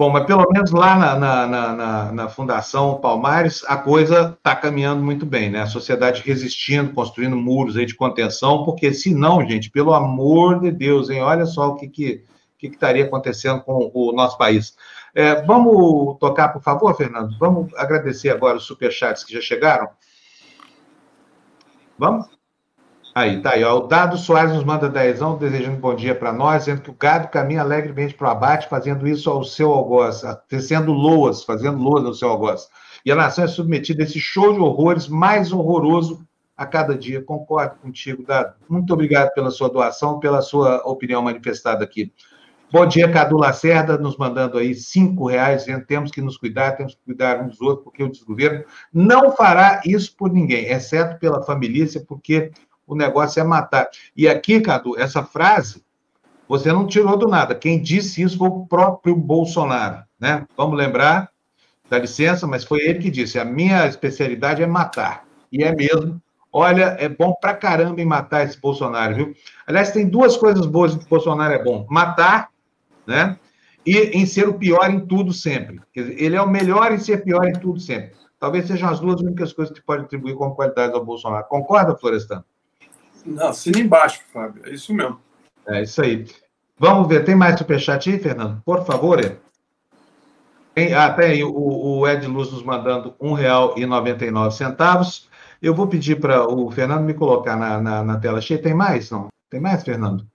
Bom, 0.00 0.08
mas 0.08 0.24
pelo 0.24 0.46
menos 0.50 0.70
lá 0.70 0.96
na, 0.96 1.14
na, 1.14 1.46
na, 1.46 2.12
na 2.12 2.28
Fundação 2.30 2.98
Palmares, 3.02 3.62
a 3.68 3.76
coisa 3.76 4.34
está 4.34 4.56
caminhando 4.56 5.04
muito 5.04 5.26
bem, 5.26 5.50
né? 5.50 5.60
A 5.60 5.66
sociedade 5.66 6.22
resistindo, 6.24 6.94
construindo 6.94 7.36
muros 7.36 7.76
aí 7.76 7.84
de 7.84 7.94
contenção, 7.94 8.64
porque 8.64 8.94
senão, 8.94 9.46
gente, 9.46 9.70
pelo 9.70 9.92
amor 9.92 10.58
de 10.58 10.70
Deus, 10.70 11.10
hein? 11.10 11.20
Olha 11.20 11.44
só 11.44 11.68
o 11.68 11.76
que, 11.76 11.86
que 11.86 12.24
que, 12.56 12.70
que 12.70 12.74
estaria 12.74 13.04
acontecendo 13.04 13.60
com 13.60 13.90
o 13.92 14.12
nosso 14.12 14.38
país. 14.38 14.74
É, 15.14 15.42
vamos 15.42 16.18
tocar, 16.18 16.48
por 16.48 16.62
favor, 16.62 16.96
Fernando? 16.96 17.36
Vamos 17.38 17.70
agradecer 17.74 18.30
agora 18.30 18.56
os 18.56 18.64
superchats 18.64 19.22
que 19.22 19.34
já 19.34 19.40
chegaram? 19.42 19.86
Vamos? 21.98 22.39
Aí, 23.20 23.42
tá 23.42 23.50
aí. 23.50 23.62
Ó. 23.62 23.76
O 23.76 23.86
Dado 23.86 24.16
Soares 24.16 24.54
nos 24.54 24.64
manda 24.64 24.88
dezão, 24.88 25.36
desejando 25.36 25.76
bom 25.76 25.94
dia 25.94 26.14
para 26.14 26.32
nós, 26.32 26.64
dizendo 26.64 26.80
que 26.80 26.88
o 26.88 26.96
gado 26.98 27.28
caminha 27.28 27.60
alegremente 27.60 28.14
para 28.14 28.28
o 28.28 28.30
abate, 28.30 28.66
fazendo 28.66 29.06
isso 29.06 29.28
ao 29.28 29.44
seu 29.44 29.70
algoz, 29.70 30.22
tecendo 30.48 30.90
loas, 30.90 31.44
fazendo 31.44 31.76
loas 31.76 32.06
ao 32.06 32.14
seu 32.14 32.30
algoz. 32.30 32.70
E 33.04 33.12
a 33.12 33.14
nação 33.14 33.44
é 33.44 33.46
submetida 33.46 34.02
a 34.02 34.06
esse 34.06 34.18
show 34.18 34.54
de 34.54 34.58
horrores 34.58 35.06
mais 35.06 35.52
horroroso 35.52 36.26
a 36.56 36.64
cada 36.64 36.96
dia. 36.96 37.22
Concordo 37.22 37.74
contigo, 37.82 38.22
Dado. 38.22 38.54
Muito 38.66 38.90
obrigado 38.94 39.34
pela 39.34 39.50
sua 39.50 39.68
doação, 39.68 40.18
pela 40.18 40.40
sua 40.40 40.78
opinião 40.86 41.20
manifestada 41.20 41.84
aqui. 41.84 42.10
Bom 42.72 42.86
dia, 42.86 43.10
Cadu 43.10 43.36
Lacerda, 43.36 43.98
nos 43.98 44.16
mandando 44.16 44.56
aí 44.56 44.74
cinco 44.74 45.26
reais, 45.26 45.66
dizendo 45.66 45.84
temos 45.84 46.10
que 46.10 46.22
nos 46.22 46.38
cuidar, 46.38 46.72
temos 46.72 46.94
que 46.94 47.00
cuidar 47.04 47.42
uns 47.42 47.58
dos 47.58 47.60
outros, 47.60 47.84
porque 47.84 48.02
o 48.02 48.10
desgoverno 48.10 48.64
não 48.94 49.32
fará 49.32 49.82
isso 49.84 50.16
por 50.16 50.32
ninguém, 50.32 50.66
exceto 50.66 51.18
pela 51.18 51.42
família, 51.42 51.84
porque 52.06 52.52
o 52.94 52.96
negócio 52.96 53.40
é 53.40 53.44
matar. 53.44 53.88
E 54.16 54.28
aqui, 54.28 54.60
Cadu, 54.60 54.98
essa 54.98 55.22
frase, 55.22 55.82
você 56.48 56.72
não 56.72 56.86
tirou 56.86 57.16
do 57.16 57.28
nada. 57.28 57.54
Quem 57.54 57.80
disse 57.80 58.22
isso 58.22 58.38
foi 58.38 58.48
o 58.48 58.66
próprio 58.66 59.14
Bolsonaro, 59.14 60.02
né? 60.18 60.46
Vamos 60.56 60.76
lembrar, 60.76 61.30
dá 61.88 61.98
licença, 61.98 62.46
mas 62.46 62.64
foi 62.64 62.80
ele 62.80 62.98
que 62.98 63.10
disse: 63.10 63.38
a 63.38 63.44
minha 63.44 63.86
especialidade 63.86 64.62
é 64.62 64.66
matar. 64.66 65.24
E 65.52 65.62
é 65.62 65.74
mesmo. 65.74 66.20
Olha, 66.52 66.96
é 66.98 67.08
bom 67.08 67.32
pra 67.40 67.54
caramba 67.54 68.00
em 68.00 68.04
matar 68.04 68.44
esse 68.44 68.60
Bolsonaro, 68.60 69.14
viu? 69.14 69.34
Aliás, 69.66 69.92
tem 69.92 70.08
duas 70.08 70.36
coisas 70.36 70.66
boas 70.66 70.96
que 70.96 71.04
o 71.04 71.08
Bolsonaro 71.08 71.54
é 71.54 71.62
bom: 71.62 71.86
matar 71.88 72.50
né? 73.10 73.38
E 73.84 73.96
em 73.98 74.26
ser 74.26 74.48
o 74.48 74.54
pior 74.54 74.88
em 74.90 75.06
tudo 75.06 75.32
sempre. 75.32 75.80
Dizer, 75.94 76.20
ele 76.22 76.36
é 76.36 76.42
o 76.42 76.48
melhor 76.48 76.92
em 76.92 76.98
ser 76.98 77.24
pior 77.24 77.46
em 77.46 77.52
tudo 77.52 77.80
sempre. 77.80 78.12
Talvez 78.38 78.66
sejam 78.66 78.88
as 78.88 79.00
duas 79.00 79.20
únicas 79.20 79.52
coisas 79.52 79.76
que 79.76 79.84
podem 79.84 80.04
atribuir 80.04 80.34
como 80.34 80.54
qualidade 80.54 80.94
ao 80.94 81.04
Bolsonaro. 81.04 81.46
Concorda, 81.48 81.96
Florestan? 81.96 82.44
Não, 83.24 83.48
assina 83.48 83.78
embaixo, 83.78 84.20
Fábio. 84.32 84.62
É 84.66 84.70
isso 84.70 84.92
mesmo. 84.94 85.20
É 85.66 85.82
isso 85.82 86.02
aí. 86.02 86.26
Vamos 86.78 87.08
ver, 87.08 87.24
tem 87.24 87.34
mais 87.34 87.58
superchat 87.58 88.10
aí, 88.10 88.18
Fernando? 88.18 88.62
Por 88.64 88.84
favor. 88.84 89.20
Tem, 90.74 90.94
ah, 90.94 91.12
tem 91.12 91.44
o, 91.44 91.52
o 91.52 92.08
Ed 92.08 92.26
Luz 92.26 92.50
nos 92.50 92.62
mandando 92.62 93.14
R$ 93.20 93.28
1,99. 93.28 95.24
Eu 95.60 95.74
vou 95.74 95.86
pedir 95.86 96.18
para 96.18 96.46
o 96.46 96.70
Fernando 96.70 97.02
me 97.02 97.12
colocar 97.12 97.56
na, 97.56 97.80
na, 97.80 98.02
na, 98.02 98.18
tela 98.18 98.40
cheia. 98.40 98.62
Tem 98.62 98.72
mais, 98.72 99.10
não? 99.10 99.28
Tem 99.50 99.60
mais, 99.60 99.82
Fernando? 99.82 100.26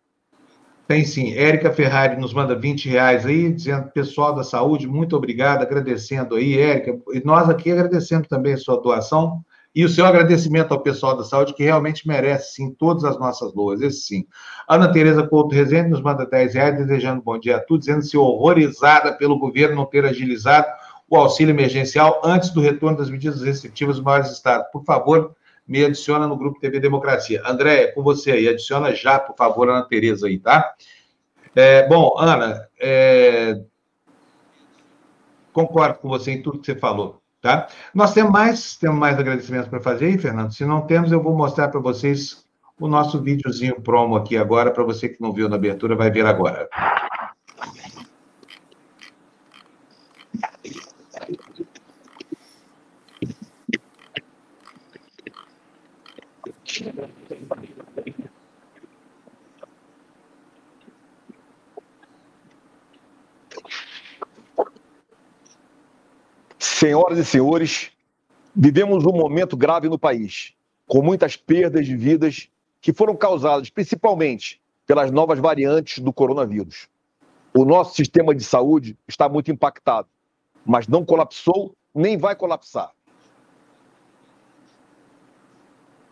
Tem 0.87 1.03
sim. 1.03 1.33
Érica 1.33 1.73
Ferrari 1.73 2.15
nos 2.17 2.31
manda 2.31 2.53
20 2.53 2.87
reais 2.89 3.25
aí, 3.25 3.51
dizendo, 3.51 3.89
pessoal 3.89 4.35
da 4.35 4.43
saúde, 4.43 4.87
muito 4.87 5.15
obrigado, 5.15 5.63
agradecendo 5.63 6.35
aí, 6.35 6.59
Érica. 6.59 6.95
E 7.11 7.25
nós 7.25 7.49
aqui 7.49 7.71
agradecendo 7.71 8.27
também 8.27 8.53
a 8.53 8.57
sua 8.57 8.79
doação 8.79 9.43
e 9.75 9.83
o 9.83 9.89
seu 9.89 10.05
agradecimento 10.05 10.71
ao 10.71 10.79
pessoal 10.79 11.17
da 11.17 11.23
saúde, 11.25 11.53
que 11.53 11.63
realmente 11.63 12.07
merece, 12.07 12.53
sim, 12.53 12.71
todas 12.71 13.03
as 13.03 13.19
nossas 13.19 13.53
loas, 13.53 13.81
esse 13.81 14.03
sim. 14.03 14.25
Ana 14.69 14.89
Tereza 14.89 15.27
Couto 15.27 15.53
Rezende 15.53 15.89
nos 15.89 16.01
manda 16.01 16.25
10 16.25 16.53
reais, 16.53 16.77
desejando 16.77 17.21
bom 17.21 17.37
dia 17.37 17.57
a 17.57 17.59
todos, 17.59 17.85
dizendo-se 17.85 18.17
horrorizada 18.17 19.11
pelo 19.11 19.37
governo 19.37 19.75
não 19.75 19.85
ter 19.85 20.05
agilizado 20.05 20.65
o 21.09 21.17
auxílio 21.17 21.51
emergencial 21.51 22.21
antes 22.23 22.51
do 22.51 22.61
retorno 22.61 22.97
das 22.97 23.09
medidas 23.09 23.41
restritivas 23.41 23.97
dos 23.97 24.05
maiores 24.05 24.31
estados. 24.31 24.65
Por 24.71 24.85
favor, 24.85 25.35
me 25.67 25.83
adiciona 25.83 26.25
no 26.25 26.37
grupo 26.37 26.59
TV 26.59 26.79
Democracia. 26.79 27.43
André, 27.45 27.83
é 27.83 27.87
com 27.87 28.01
você 28.01 28.31
aí, 28.31 28.47
adiciona 28.47 28.95
já, 28.95 29.19
por 29.19 29.35
favor, 29.35 29.69
Ana 29.69 29.83
Tereza 29.83 30.27
aí, 30.27 30.39
tá? 30.39 30.73
É, 31.53 31.85
bom, 31.87 32.15
Ana, 32.17 32.65
é... 32.79 33.59
concordo 35.51 35.99
com 35.99 36.07
você 36.07 36.31
em 36.31 36.41
tudo 36.41 36.59
que 36.59 36.65
você 36.65 36.75
falou. 36.75 37.24
Tá? 37.45 37.67
Nós 37.93 38.11
temos 38.11 38.31
mais, 38.31 38.75
temos 38.75 38.97
mais 38.97 39.19
agradecimentos 39.19 39.69
para 39.69 39.79
fazer 39.79 40.07
aí, 40.07 40.17
Fernando. 40.17 40.51
Se 40.51 40.65
não 40.65 40.81
temos, 40.81 41.11
eu 41.11 41.21
vou 41.21 41.37
mostrar 41.37 41.67
para 41.67 41.79
vocês 41.79 42.43
o 42.79 42.87
nosso 42.87 43.21
videozinho 43.21 43.79
promo 43.81 44.15
aqui 44.15 44.35
agora, 44.35 44.71
para 44.71 44.83
você 44.83 45.07
que 45.07 45.21
não 45.21 45.31
viu 45.31 45.47
na 45.47 45.55
abertura, 45.55 45.95
vai 45.95 46.09
ver 46.09 46.25
agora. 46.25 46.67
Senhoras 66.77 67.17
e 67.17 67.23
senhores, 67.23 67.89
vivemos 68.53 69.05
um 69.05 69.13
momento 69.13 69.55
grave 69.55 69.87
no 69.87 69.97
país, 69.97 70.53
com 70.85 71.01
muitas 71.01 71.37
perdas 71.37 71.85
de 71.85 71.95
vidas 71.95 72.49
que 72.81 72.91
foram 72.91 73.15
causadas 73.15 73.69
principalmente 73.69 74.59
pelas 74.85 75.09
novas 75.09 75.39
variantes 75.39 75.99
do 75.99 76.11
coronavírus. 76.11 76.89
O 77.53 77.63
nosso 77.63 77.95
sistema 77.95 78.35
de 78.35 78.43
saúde 78.43 78.97
está 79.07 79.29
muito 79.29 79.49
impactado, 79.49 80.09
mas 80.65 80.85
não 80.85 81.05
colapsou 81.05 81.73
nem 81.93 82.17
vai 82.17 82.35
colapsar. 82.35 82.91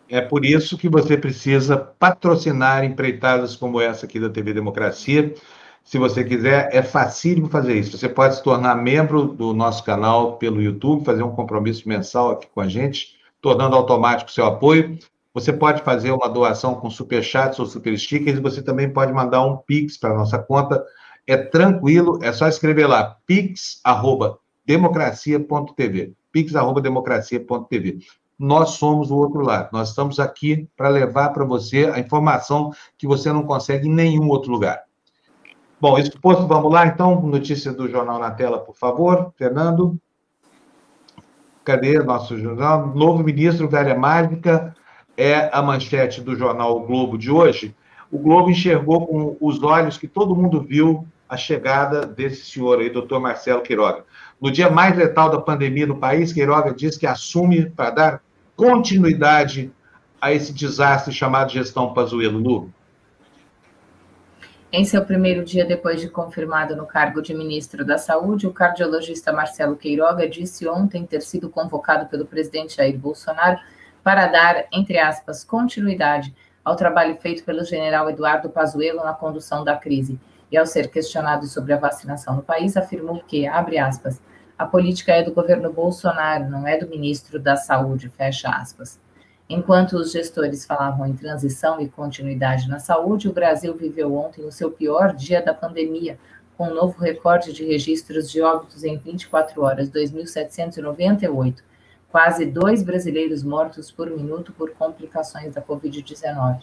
É 0.08 0.22
por 0.22 0.46
isso 0.46 0.78
que 0.78 0.88
você 0.88 1.18
precisa 1.18 1.76
patrocinar 1.76 2.84
empreitadas 2.84 3.54
como 3.54 3.82
essa 3.82 4.06
aqui 4.06 4.18
da 4.18 4.30
TV 4.30 4.54
Democracia 4.54 5.34
se 5.84 5.98
você 5.98 6.24
quiser, 6.24 6.70
é 6.72 6.82
facílimo 6.82 7.50
fazer 7.50 7.74
isso. 7.74 7.98
Você 7.98 8.08
pode 8.08 8.36
se 8.36 8.42
tornar 8.42 8.74
membro 8.74 9.26
do 9.26 9.52
nosso 9.52 9.84
canal 9.84 10.38
pelo 10.38 10.62
YouTube, 10.62 11.04
fazer 11.04 11.22
um 11.22 11.30
compromisso 11.30 11.86
mensal 11.86 12.30
aqui 12.30 12.46
com 12.52 12.62
a 12.62 12.68
gente, 12.68 13.16
tornando 13.40 13.76
automático 13.76 14.30
seu 14.30 14.46
apoio. 14.46 14.98
Você 15.34 15.52
pode 15.52 15.82
fazer 15.82 16.10
uma 16.10 16.26
doação 16.26 16.74
com 16.76 16.88
superchats 16.88 17.58
ou 17.58 17.66
super 17.66 17.98
stickers 17.98 18.40
você 18.40 18.62
também 18.62 18.90
pode 18.90 19.12
mandar 19.12 19.44
um 19.44 19.58
pix 19.58 19.98
para 19.98 20.08
a 20.10 20.16
nossa 20.16 20.38
conta. 20.38 20.82
É 21.26 21.36
tranquilo, 21.36 22.18
é 22.22 22.32
só 22.32 22.48
escrever 22.48 22.86
lá, 22.86 23.18
pix@democracia.tv. 23.26 26.14
pix@democracia.tv. 26.32 27.98
Nós 28.38 28.70
somos 28.70 29.10
o 29.10 29.16
outro 29.16 29.42
lado. 29.42 29.68
Nós 29.70 29.90
estamos 29.90 30.18
aqui 30.18 30.66
para 30.76 30.88
levar 30.88 31.28
para 31.28 31.44
você 31.44 31.90
a 31.92 31.98
informação 31.98 32.72
que 32.96 33.06
você 33.06 33.30
não 33.30 33.42
consegue 33.42 33.86
em 33.86 33.92
nenhum 33.92 34.28
outro 34.28 34.50
lugar. 34.50 34.82
Bom, 35.84 35.98
isso 35.98 36.18
posto, 36.18 36.46
vamos 36.46 36.72
lá, 36.72 36.86
então. 36.86 37.20
Notícia 37.20 37.70
do 37.70 37.86
jornal 37.86 38.18
na 38.18 38.30
tela, 38.30 38.58
por 38.58 38.74
favor, 38.74 39.34
Fernando. 39.36 40.00
Cadê 41.62 42.02
nosso 42.02 42.38
jornal? 42.38 42.86
Novo 42.94 43.22
ministro, 43.22 43.68
velha 43.68 43.94
mágica, 43.94 44.74
é 45.14 45.50
a 45.52 45.60
manchete 45.60 46.22
do 46.22 46.34
jornal 46.34 46.74
o 46.74 46.86
Globo 46.86 47.18
de 47.18 47.30
hoje. 47.30 47.76
O 48.10 48.18
Globo 48.18 48.48
enxergou 48.48 49.06
com 49.06 49.36
os 49.38 49.62
olhos 49.62 49.98
que 49.98 50.08
todo 50.08 50.34
mundo 50.34 50.62
viu 50.62 51.06
a 51.28 51.36
chegada 51.36 52.06
desse 52.06 52.46
senhor 52.46 52.80
aí, 52.80 52.88
doutor 52.88 53.20
Marcelo 53.20 53.60
Queiroga. 53.60 54.06
No 54.40 54.50
dia 54.50 54.70
mais 54.70 54.96
letal 54.96 55.28
da 55.28 55.38
pandemia 55.38 55.86
no 55.86 55.98
país, 55.98 56.32
Queiroga 56.32 56.72
diz 56.72 56.96
que 56.96 57.06
assume 57.06 57.68
para 57.68 57.90
dar 57.90 58.22
continuidade 58.56 59.70
a 60.18 60.32
esse 60.32 60.50
desastre 60.50 61.12
chamado 61.12 61.52
gestão 61.52 61.92
Pazuello. 61.92 62.72
Em 64.76 64.84
seu 64.84 65.04
primeiro 65.04 65.44
dia 65.44 65.64
depois 65.64 66.00
de 66.00 66.08
confirmado 66.08 66.74
no 66.74 66.84
cargo 66.84 67.22
de 67.22 67.32
ministro 67.32 67.84
da 67.84 67.96
Saúde, 67.96 68.44
o 68.48 68.52
cardiologista 68.52 69.32
Marcelo 69.32 69.76
Queiroga 69.76 70.28
disse 70.28 70.66
ontem 70.66 71.06
ter 71.06 71.22
sido 71.22 71.48
convocado 71.48 72.06
pelo 72.06 72.26
presidente 72.26 72.78
Jair 72.78 72.98
Bolsonaro 72.98 73.60
para 74.02 74.26
dar, 74.26 74.64
entre 74.72 74.98
aspas, 74.98 75.44
continuidade 75.44 76.34
ao 76.64 76.74
trabalho 76.74 77.14
feito 77.14 77.44
pelo 77.44 77.64
general 77.64 78.10
Eduardo 78.10 78.50
Pazuello 78.50 79.04
na 79.04 79.12
condução 79.12 79.62
da 79.62 79.76
crise. 79.76 80.18
E 80.50 80.56
ao 80.56 80.66
ser 80.66 80.90
questionado 80.90 81.46
sobre 81.46 81.72
a 81.72 81.78
vacinação 81.78 82.34
no 82.34 82.42
país, 82.42 82.76
afirmou 82.76 83.22
que, 83.28 83.46
abre 83.46 83.78
aspas, 83.78 84.20
a 84.58 84.66
política 84.66 85.12
é 85.12 85.22
do 85.22 85.32
governo 85.32 85.72
Bolsonaro, 85.72 86.50
não 86.50 86.66
é 86.66 86.76
do 86.76 86.88
ministro 86.88 87.38
da 87.38 87.54
Saúde, 87.54 88.08
fecha 88.08 88.48
aspas. 88.48 88.98
Enquanto 89.48 89.96
os 89.96 90.10
gestores 90.10 90.64
falavam 90.64 91.06
em 91.06 91.14
transição 91.14 91.78
e 91.78 91.88
continuidade 91.88 92.66
na 92.66 92.78
saúde, 92.78 93.28
o 93.28 93.32
Brasil 93.32 93.76
viveu 93.76 94.14
ontem 94.14 94.42
o 94.42 94.50
seu 94.50 94.70
pior 94.70 95.14
dia 95.14 95.42
da 95.42 95.52
pandemia, 95.52 96.18
com 96.56 96.68
um 96.68 96.74
novo 96.74 96.98
recorde 96.98 97.52
de 97.52 97.62
registros 97.62 98.30
de 98.30 98.40
óbitos 98.40 98.84
em 98.84 98.96
24 98.96 99.62
horas, 99.62 99.90
2.798. 99.90 101.56
Quase 102.10 102.46
dois 102.46 102.82
brasileiros 102.82 103.42
mortos 103.42 103.90
por 103.90 104.08
minuto 104.08 104.52
por 104.52 104.70
complicações 104.70 105.52
da 105.52 105.60
Covid-19. 105.60 106.60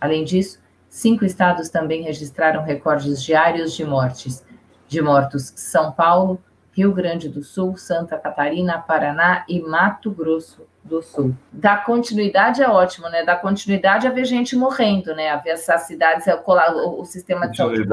Além 0.00 0.24
disso, 0.24 0.58
cinco 0.88 1.24
estados 1.24 1.68
também 1.68 2.02
registraram 2.02 2.64
recordes 2.64 3.22
diários 3.22 3.74
de 3.74 3.84
mortes. 3.84 4.44
De 4.88 5.00
mortos, 5.00 5.52
São 5.54 5.92
Paulo, 5.92 6.42
Rio 6.72 6.92
Grande 6.92 7.28
do 7.28 7.44
Sul, 7.44 7.76
Santa 7.76 8.18
Catarina, 8.18 8.78
Paraná 8.78 9.44
e 9.48 9.60
Mato 9.60 10.10
Grosso 10.10 10.66
do 10.84 11.02
Sul. 11.02 11.34
Da 11.50 11.78
continuidade 11.78 12.62
é 12.62 12.68
ótimo, 12.68 13.08
né? 13.08 13.24
Da 13.24 13.34
continuidade 13.34 14.06
é 14.06 14.10
ver 14.10 14.24
gente 14.24 14.54
morrendo, 14.54 15.14
né? 15.14 15.30
A 15.30 15.36
ver 15.36 15.50
essas 15.50 15.82
cidades, 15.82 16.26
é 16.26 16.34
o, 16.34 17.00
o 17.00 17.04
sistema 17.04 17.48
de 17.48 17.56
saúde. 17.56 17.88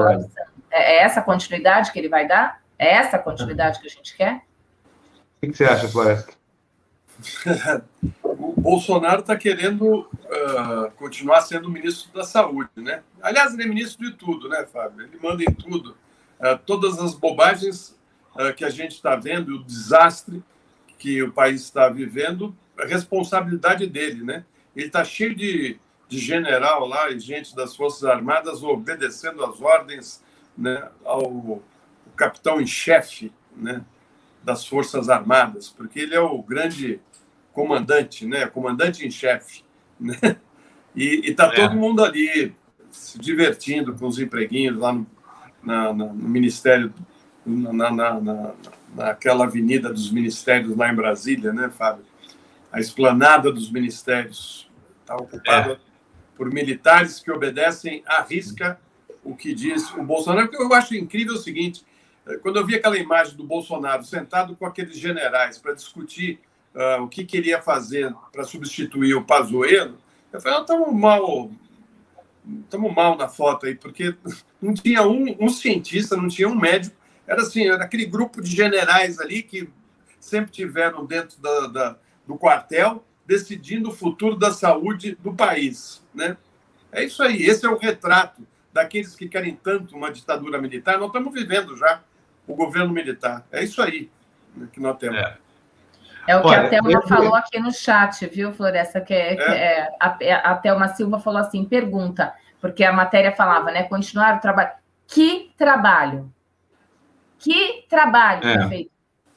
É, 0.70 0.98
é 0.98 1.02
essa 1.02 1.22
continuidade 1.22 1.90
que 1.90 1.98
ele 1.98 2.08
vai 2.08 2.28
dar? 2.28 2.60
É 2.78 2.94
essa 2.94 3.18
continuidade 3.18 3.80
que 3.80 3.86
a 3.86 3.90
gente 3.90 4.16
quer? 4.16 4.42
O 5.42 5.46
que 5.46 5.56
você 5.56 5.64
acha, 5.64 5.88
Floresta? 5.88 6.34
o 8.22 8.60
Bolsonaro 8.60 9.20
está 9.20 9.36
querendo 9.36 10.00
uh, 10.00 10.90
continuar 10.96 11.40
sendo 11.42 11.70
ministro 11.70 12.12
da 12.12 12.24
Saúde, 12.24 12.70
né? 12.76 13.02
Aliás, 13.22 13.54
ele 13.54 13.62
é 13.62 13.66
ministro 13.66 14.04
de 14.04 14.16
tudo, 14.16 14.48
né, 14.48 14.66
Fábio? 14.72 15.06
Ele 15.06 15.18
manda 15.22 15.42
em 15.42 15.52
tudo. 15.52 15.96
Uh, 16.40 16.58
todas 16.66 16.98
as 16.98 17.14
bobagens 17.14 17.96
uh, 18.34 18.52
que 18.54 18.64
a 18.64 18.70
gente 18.70 18.92
está 18.92 19.14
vendo, 19.14 19.56
o 19.56 19.64
desastre 19.64 20.42
que 20.98 21.22
o 21.22 21.32
país 21.32 21.62
está 21.62 21.88
vivendo, 21.88 22.54
a 22.71 22.71
responsabilidade 22.84 23.86
dele, 23.86 24.22
né? 24.22 24.44
Ele 24.74 24.86
está 24.86 25.04
cheio 25.04 25.34
de, 25.34 25.78
de 26.08 26.18
general 26.18 26.86
lá 26.86 27.10
e 27.10 27.18
gente 27.18 27.54
das 27.54 27.76
Forças 27.76 28.04
Armadas 28.04 28.62
obedecendo 28.62 29.44
as 29.44 29.60
ordens 29.60 30.22
né, 30.56 30.88
ao 31.04 31.62
capitão 32.16 32.60
em 32.60 32.66
chefe 32.66 33.32
né, 33.56 33.82
das 34.42 34.66
Forças 34.66 35.08
Armadas, 35.08 35.68
porque 35.68 36.00
ele 36.00 36.14
é 36.14 36.20
o 36.20 36.42
grande 36.42 37.00
comandante, 37.52 38.26
né? 38.26 38.46
Comandante 38.46 39.06
em 39.06 39.10
chefe, 39.10 39.62
né? 40.00 40.36
E 40.94 41.30
está 41.30 41.46
é. 41.46 41.54
todo 41.54 41.74
mundo 41.74 42.04
ali 42.04 42.54
se 42.90 43.18
divertindo 43.18 43.94
com 43.94 44.06
os 44.06 44.18
empreguinhos 44.18 44.78
lá 44.78 44.92
no, 44.92 45.06
na, 45.62 45.92
na, 45.92 46.06
no 46.06 46.28
Ministério 46.28 46.92
na, 47.44 47.90
na, 47.90 48.20
na, 48.20 48.54
naquela 48.94 49.44
avenida 49.44 49.92
dos 49.92 50.10
ministérios 50.10 50.76
lá 50.76 50.90
em 50.90 50.94
Brasília, 50.94 51.52
né, 51.52 51.70
Fábio? 51.70 52.04
A 52.72 52.80
esplanada 52.80 53.52
dos 53.52 53.70
ministérios 53.70 54.70
está 55.00 55.14
ocupada 55.14 55.72
é. 55.72 55.78
por 56.36 56.50
militares 56.50 57.20
que 57.20 57.30
obedecem 57.30 58.02
à 58.06 58.22
risca 58.22 58.80
o 59.22 59.36
que 59.36 59.54
diz 59.54 59.92
o 59.92 60.02
Bolsonaro. 60.02 60.48
Porque 60.48 60.62
eu 60.62 60.74
acho 60.74 60.94
incrível 60.94 61.34
o 61.34 61.38
seguinte: 61.38 61.84
eh, 62.26 62.38
quando 62.38 62.56
eu 62.56 62.66
vi 62.66 62.74
aquela 62.74 62.96
imagem 62.96 63.36
do 63.36 63.44
Bolsonaro 63.44 64.04
sentado 64.04 64.56
com 64.56 64.66
aqueles 64.66 64.98
generais 64.98 65.58
para 65.58 65.74
discutir 65.74 66.40
uh, 66.74 67.02
o 67.02 67.08
que 67.08 67.24
queria 67.24 67.60
fazer 67.60 68.12
para 68.32 68.44
substituir 68.44 69.14
o 69.14 69.24
Pazuello, 69.24 69.98
eu 70.32 70.40
falei, 70.40 70.60
estamos 70.60 70.92
mal, 70.94 71.50
estamos 72.64 72.94
mal 72.94 73.16
na 73.16 73.28
foto 73.28 73.66
aí, 73.66 73.74
porque 73.74 74.16
não 74.60 74.72
tinha 74.72 75.02
um, 75.06 75.36
um 75.38 75.48
cientista, 75.50 76.16
não 76.16 76.28
tinha 76.28 76.48
um 76.48 76.58
médico 76.58 76.96
era 77.26 77.42
assim, 77.42 77.66
era 77.68 77.84
aquele 77.84 78.06
grupo 78.06 78.42
de 78.42 78.50
generais 78.50 79.18
ali 79.18 79.42
que 79.42 79.68
sempre 80.18 80.52
tiveram 80.52 81.04
dentro 81.04 81.40
da, 81.40 81.66
da, 81.66 81.98
do 82.26 82.36
quartel 82.36 83.04
decidindo 83.26 83.90
o 83.90 83.94
futuro 83.94 84.36
da 84.36 84.52
saúde 84.52 85.16
do 85.16 85.34
país. 85.34 86.04
Né? 86.14 86.36
É 86.90 87.04
isso 87.04 87.22
aí, 87.22 87.42
esse 87.42 87.64
é 87.64 87.68
o 87.68 87.78
retrato 87.78 88.46
daqueles 88.72 89.14
que 89.14 89.28
querem 89.28 89.54
tanto 89.54 89.96
uma 89.96 90.10
ditadura 90.10 90.60
militar. 90.60 90.98
Nós 90.98 91.08
estamos 91.08 91.32
vivendo 91.32 91.76
já 91.76 92.02
o 92.46 92.54
governo 92.54 92.92
militar. 92.92 93.46
É 93.50 93.62
isso 93.62 93.80
aí 93.82 94.10
que 94.72 94.80
nós 94.80 94.98
temos. 94.98 95.18
É. 95.18 95.36
É 96.26 96.36
o 96.36 96.42
que 96.42 96.48
Olha, 96.48 96.62
a 96.62 96.68
Thelma 96.68 96.92
eu... 96.92 97.02
falou 97.02 97.34
aqui 97.34 97.58
no 97.58 97.72
chat, 97.72 98.26
viu, 98.28 98.52
Floresta? 98.52 99.00
Que, 99.00 99.12
é, 99.12 99.36
que 99.36 99.42
é. 99.42 99.78
é 100.20 100.32
a, 100.32 100.52
a 100.52 100.54
Thelma 100.56 100.88
Silva 100.88 101.18
falou 101.18 101.40
assim: 101.40 101.64
pergunta, 101.64 102.32
porque 102.60 102.84
a 102.84 102.92
matéria 102.92 103.32
falava, 103.32 103.72
né? 103.72 103.82
Continuar 103.84 104.36
o 104.36 104.40
trabalho. 104.40 104.70
Que 105.06 105.52
trabalho? 105.56 106.32
Que 107.38 107.84
trabalho 107.88 108.46
é. 108.46 108.58
foi 108.58 108.68
feito? 108.68 108.91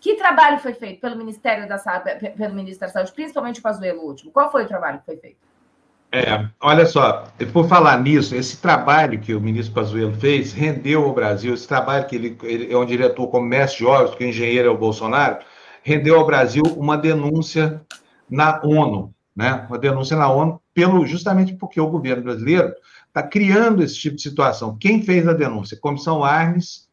Que 0.05 0.13
trabalho 0.13 0.59
foi 0.59 0.75
feito 0.75 1.01
pelo 1.01 1.15
Ministério 1.15 1.67
da 1.67 1.79
Saúde, 1.79 2.29
pelo 2.37 2.53
Ministério 2.53 2.93
da 2.93 2.99
Saúde, 2.99 3.11
principalmente 3.11 3.59
o 3.59 3.63
Pazuello 3.63 4.03
último? 4.03 4.31
Qual 4.31 4.51
foi 4.51 4.63
o 4.63 4.67
trabalho 4.67 4.99
que 4.99 5.05
foi 5.05 5.17
feito? 5.17 5.37
É, 6.11 6.47
olha 6.61 6.85
só, 6.85 7.23
por 7.51 7.67
falar 7.67 7.99
nisso, 7.99 8.35
esse 8.35 8.61
trabalho 8.61 9.19
que 9.19 9.33
o 9.33 9.41
ministro 9.41 9.73
Pazuello 9.73 10.13
fez 10.13 10.53
rendeu 10.53 11.05
ao 11.05 11.11
Brasil, 11.11 11.55
esse 11.55 11.67
trabalho 11.67 12.05
que 12.05 12.15
ele, 12.15 12.37
ele 12.43 12.71
é 12.71 12.77
um 12.77 12.85
diretor 12.85 13.25
como 13.29 13.47
mestre 13.47 13.79
de 13.79 13.85
obras, 13.87 14.13
que 14.13 14.23
o 14.23 14.27
engenheiro 14.27 14.67
é 14.67 14.71
o 14.71 14.77
Bolsonaro, 14.77 15.39
rendeu 15.81 16.19
ao 16.19 16.27
Brasil 16.27 16.61
uma 16.77 16.95
denúncia 16.95 17.81
na 18.29 18.61
ONU, 18.63 19.11
né? 19.35 19.65
Uma 19.67 19.79
denúncia 19.79 20.15
na 20.15 20.29
ONU, 20.29 20.61
pelo, 20.71 21.03
justamente 21.07 21.55
porque 21.55 21.81
o 21.81 21.89
governo 21.89 22.21
brasileiro 22.21 22.71
está 23.07 23.23
criando 23.23 23.81
esse 23.81 23.95
tipo 23.95 24.17
de 24.17 24.21
situação. 24.21 24.77
Quem 24.79 25.01
fez 25.01 25.27
a 25.27 25.33
denúncia? 25.33 25.79
Comissão 25.81 26.23
Arnes 26.23 26.84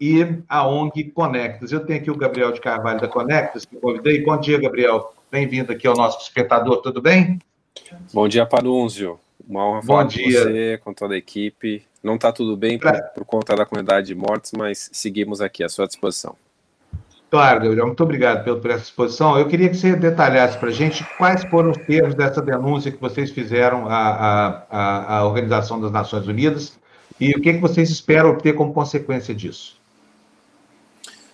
e 0.00 0.26
a 0.48 0.66
ONG 0.66 1.10
Conectas. 1.10 1.70
Eu 1.70 1.80
tenho 1.84 2.00
aqui 2.00 2.10
o 2.10 2.16
Gabriel 2.16 2.52
de 2.52 2.60
Carvalho 2.60 3.00
da 3.00 3.06
Conectas, 3.06 3.66
que 3.66 3.76
convidei. 3.76 4.24
Bom 4.24 4.38
dia, 4.40 4.58
Gabriel. 4.58 5.12
Bem-vindo 5.30 5.70
aqui 5.70 5.86
ao 5.86 5.94
nosso 5.94 6.22
espectador, 6.22 6.78
tudo 6.80 7.02
bem? 7.02 7.38
Bom 8.12 8.26
dia, 8.26 8.46
Panunzio. 8.46 9.20
Uma 9.46 9.66
honra 9.66 9.80
Bom 9.80 9.86
falar 9.86 10.04
dia. 10.04 10.24
com 10.24 10.30
você, 10.30 10.80
com 10.82 10.94
toda 10.94 11.14
a 11.14 11.18
equipe. 11.18 11.84
Não 12.02 12.14
está 12.14 12.32
tudo 12.32 12.56
bem 12.56 12.78
por, 12.78 12.92
por, 13.14 13.24
conta 13.26 13.54
da 13.54 13.66
quantidade 13.66 14.06
de 14.06 14.14
mortes, 14.14 14.52
mas 14.56 14.88
seguimos 14.90 15.42
aqui 15.42 15.62
à 15.62 15.68
sua 15.68 15.86
disposição. 15.86 16.34
Claro, 17.30 17.60
Gabriel, 17.62 17.86
muito 17.86 18.02
obrigado 18.02 18.42
pela, 18.42 18.58
por 18.58 18.70
essa 18.70 18.84
exposição. 18.84 19.38
Eu 19.38 19.46
queria 19.46 19.68
que 19.68 19.76
você 19.76 19.94
detalhasse 19.94 20.56
para 20.56 20.70
a 20.70 20.72
gente 20.72 21.04
quais 21.18 21.44
foram 21.44 21.70
os 21.70 21.78
termos 21.78 22.14
dessa 22.14 22.40
denúncia 22.40 22.90
que 22.90 23.00
vocês 23.00 23.30
fizeram 23.30 23.86
à, 23.86 24.64
à, 24.70 25.16
à 25.18 25.26
Organização 25.26 25.78
das 25.80 25.92
Nações 25.92 26.26
Unidas 26.26 26.78
e 27.20 27.30
o 27.32 27.40
que, 27.40 27.52
que 27.52 27.60
vocês 27.60 27.90
esperam 27.90 28.30
obter 28.30 28.54
como 28.54 28.72
consequência 28.72 29.34
disso. 29.34 29.79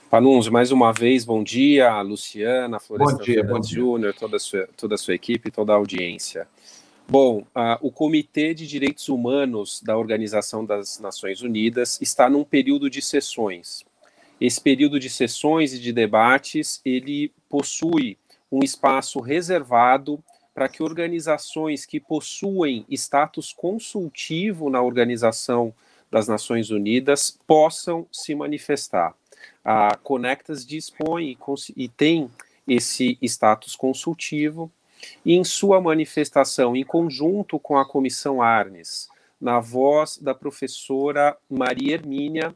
Panunzio, 0.08 0.52
mais 0.52 0.70
uma 0.70 0.92
vez, 0.92 1.24
bom 1.24 1.42
dia, 1.42 2.00
Luciana, 2.00 2.78
Floresta 2.78 3.16
bom 3.16 3.22
dia, 3.22 3.42
bom 3.42 3.60
Júnior, 3.60 4.14
toda 4.14 4.36
a, 4.36 4.38
sua, 4.38 4.68
toda 4.76 4.94
a 4.94 4.98
sua 4.98 5.14
equipe, 5.14 5.50
toda 5.50 5.72
a 5.72 5.76
audiência. 5.76 6.46
Bom, 7.08 7.40
uh, 7.40 7.76
o 7.80 7.90
Comitê 7.90 8.54
de 8.54 8.68
Direitos 8.68 9.08
Humanos 9.08 9.82
da 9.82 9.98
Organização 9.98 10.64
das 10.64 11.00
Nações 11.00 11.42
Unidas 11.42 12.00
está 12.00 12.30
num 12.30 12.44
período 12.44 12.88
de 12.88 13.02
sessões. 13.02 13.84
Esse 14.40 14.60
período 14.60 15.00
de 15.00 15.10
sessões 15.10 15.72
e 15.72 15.80
de 15.80 15.92
debates, 15.92 16.80
ele 16.84 17.32
possui 17.48 18.16
um 18.50 18.62
espaço 18.62 19.18
reservado 19.18 20.22
para 20.54 20.68
que 20.68 20.84
organizações 20.84 21.84
que 21.84 21.98
possuem 21.98 22.86
status 22.88 23.52
consultivo 23.52 24.70
na 24.70 24.80
Organização 24.80 25.74
das 26.10 26.28
Nações 26.28 26.70
Unidas 26.70 27.36
possam 27.44 28.06
se 28.12 28.36
manifestar. 28.36 29.14
A 29.68 29.96
Conectas 29.96 30.64
dispõe 30.64 31.32
e, 31.32 31.38
e 31.76 31.88
tem 31.88 32.30
esse 32.68 33.18
status 33.20 33.74
consultivo 33.74 34.70
e 35.24 35.34
em 35.34 35.42
sua 35.42 35.80
manifestação, 35.80 36.76
em 36.76 36.84
conjunto 36.84 37.58
com 37.58 37.76
a 37.76 37.84
Comissão 37.84 38.40
Arnes, 38.40 39.08
na 39.40 39.58
voz 39.58 40.18
da 40.18 40.32
professora 40.32 41.36
Maria 41.50 41.94
Hermínia, 41.94 42.54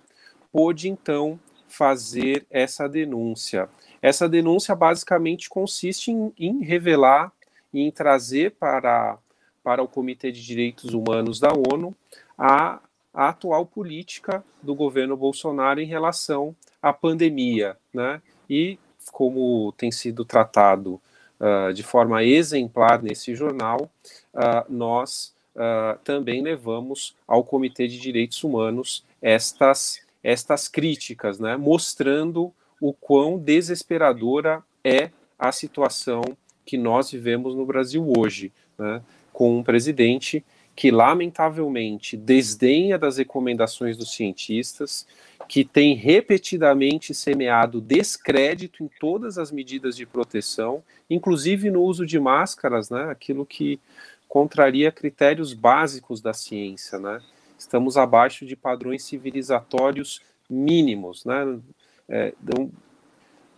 pôde 0.52 0.88
então 0.88 1.36
fazer 1.68 2.46
essa 2.48 2.88
denúncia. 2.88 3.68
Essa 4.00 4.28
denúncia 4.28 4.76
basicamente 4.76 5.48
consiste 5.48 6.12
em, 6.12 6.32
em 6.38 6.62
revelar 6.62 7.32
e 7.74 7.80
em 7.80 7.90
trazer 7.90 8.52
para, 8.52 9.18
para 9.64 9.82
o 9.82 9.88
Comitê 9.88 10.30
de 10.30 10.46
Direitos 10.46 10.94
Humanos 10.94 11.40
da 11.40 11.50
ONU 11.72 11.92
a, 12.38 12.78
a 13.12 13.30
atual 13.30 13.66
política 13.66 14.44
do 14.62 14.76
governo 14.76 15.16
Bolsonaro 15.16 15.80
em 15.80 15.86
relação 15.86 16.54
à 16.82 16.92
pandemia, 16.92 17.76
né? 17.92 18.20
E 18.48 18.78
como 19.12 19.72
tem 19.76 19.90
sido 19.90 20.24
tratado 20.24 21.00
uh, 21.40 21.72
de 21.72 21.82
forma 21.82 22.22
exemplar 22.22 23.02
nesse 23.02 23.34
jornal, 23.34 23.90
uh, 24.34 24.64
nós 24.68 25.34
uh, 25.54 25.98
também 26.04 26.42
levamos 26.42 27.14
ao 27.26 27.44
Comitê 27.44 27.88
de 27.88 27.98
Direitos 27.98 28.42
Humanos 28.44 29.04
estas 29.20 30.00
estas 30.22 30.68
críticas, 30.68 31.38
né, 31.38 31.56
mostrando 31.56 32.52
o 32.78 32.92
quão 32.92 33.38
desesperadora 33.38 34.62
é 34.84 35.10
a 35.38 35.50
situação 35.50 36.22
que 36.64 36.76
nós 36.76 37.10
vivemos 37.10 37.54
no 37.54 37.64
Brasil 37.64 38.06
hoje, 38.18 38.52
né, 38.78 39.00
com 39.32 39.58
um 39.58 39.62
presidente 39.62 40.44
que 40.74 40.90
lamentavelmente 40.90 42.16
desdenha 42.16 42.98
das 42.98 43.18
recomendações 43.18 43.96
dos 43.96 44.14
cientistas, 44.14 45.06
que 45.48 45.64
tem 45.64 45.94
repetidamente 45.94 47.12
semeado 47.12 47.80
descrédito 47.80 48.82
em 48.82 48.90
todas 49.00 49.36
as 49.36 49.50
medidas 49.50 49.96
de 49.96 50.06
proteção, 50.06 50.82
inclusive 51.08 51.70
no 51.70 51.82
uso 51.82 52.06
de 52.06 52.18
máscaras, 52.18 52.88
né, 52.88 53.10
aquilo 53.10 53.44
que 53.44 53.80
contraria 54.28 54.92
critérios 54.92 55.52
básicos 55.52 56.20
da 56.20 56.32
ciência, 56.32 56.98
né? 56.98 57.20
estamos 57.60 57.96
abaixo 57.96 58.46
de 58.46 58.56
padrões 58.56 59.04
civilizatórios 59.04 60.22
mínimos, 60.48 61.24
né? 61.24 61.60
É, 62.08 62.34
não, 62.42 62.72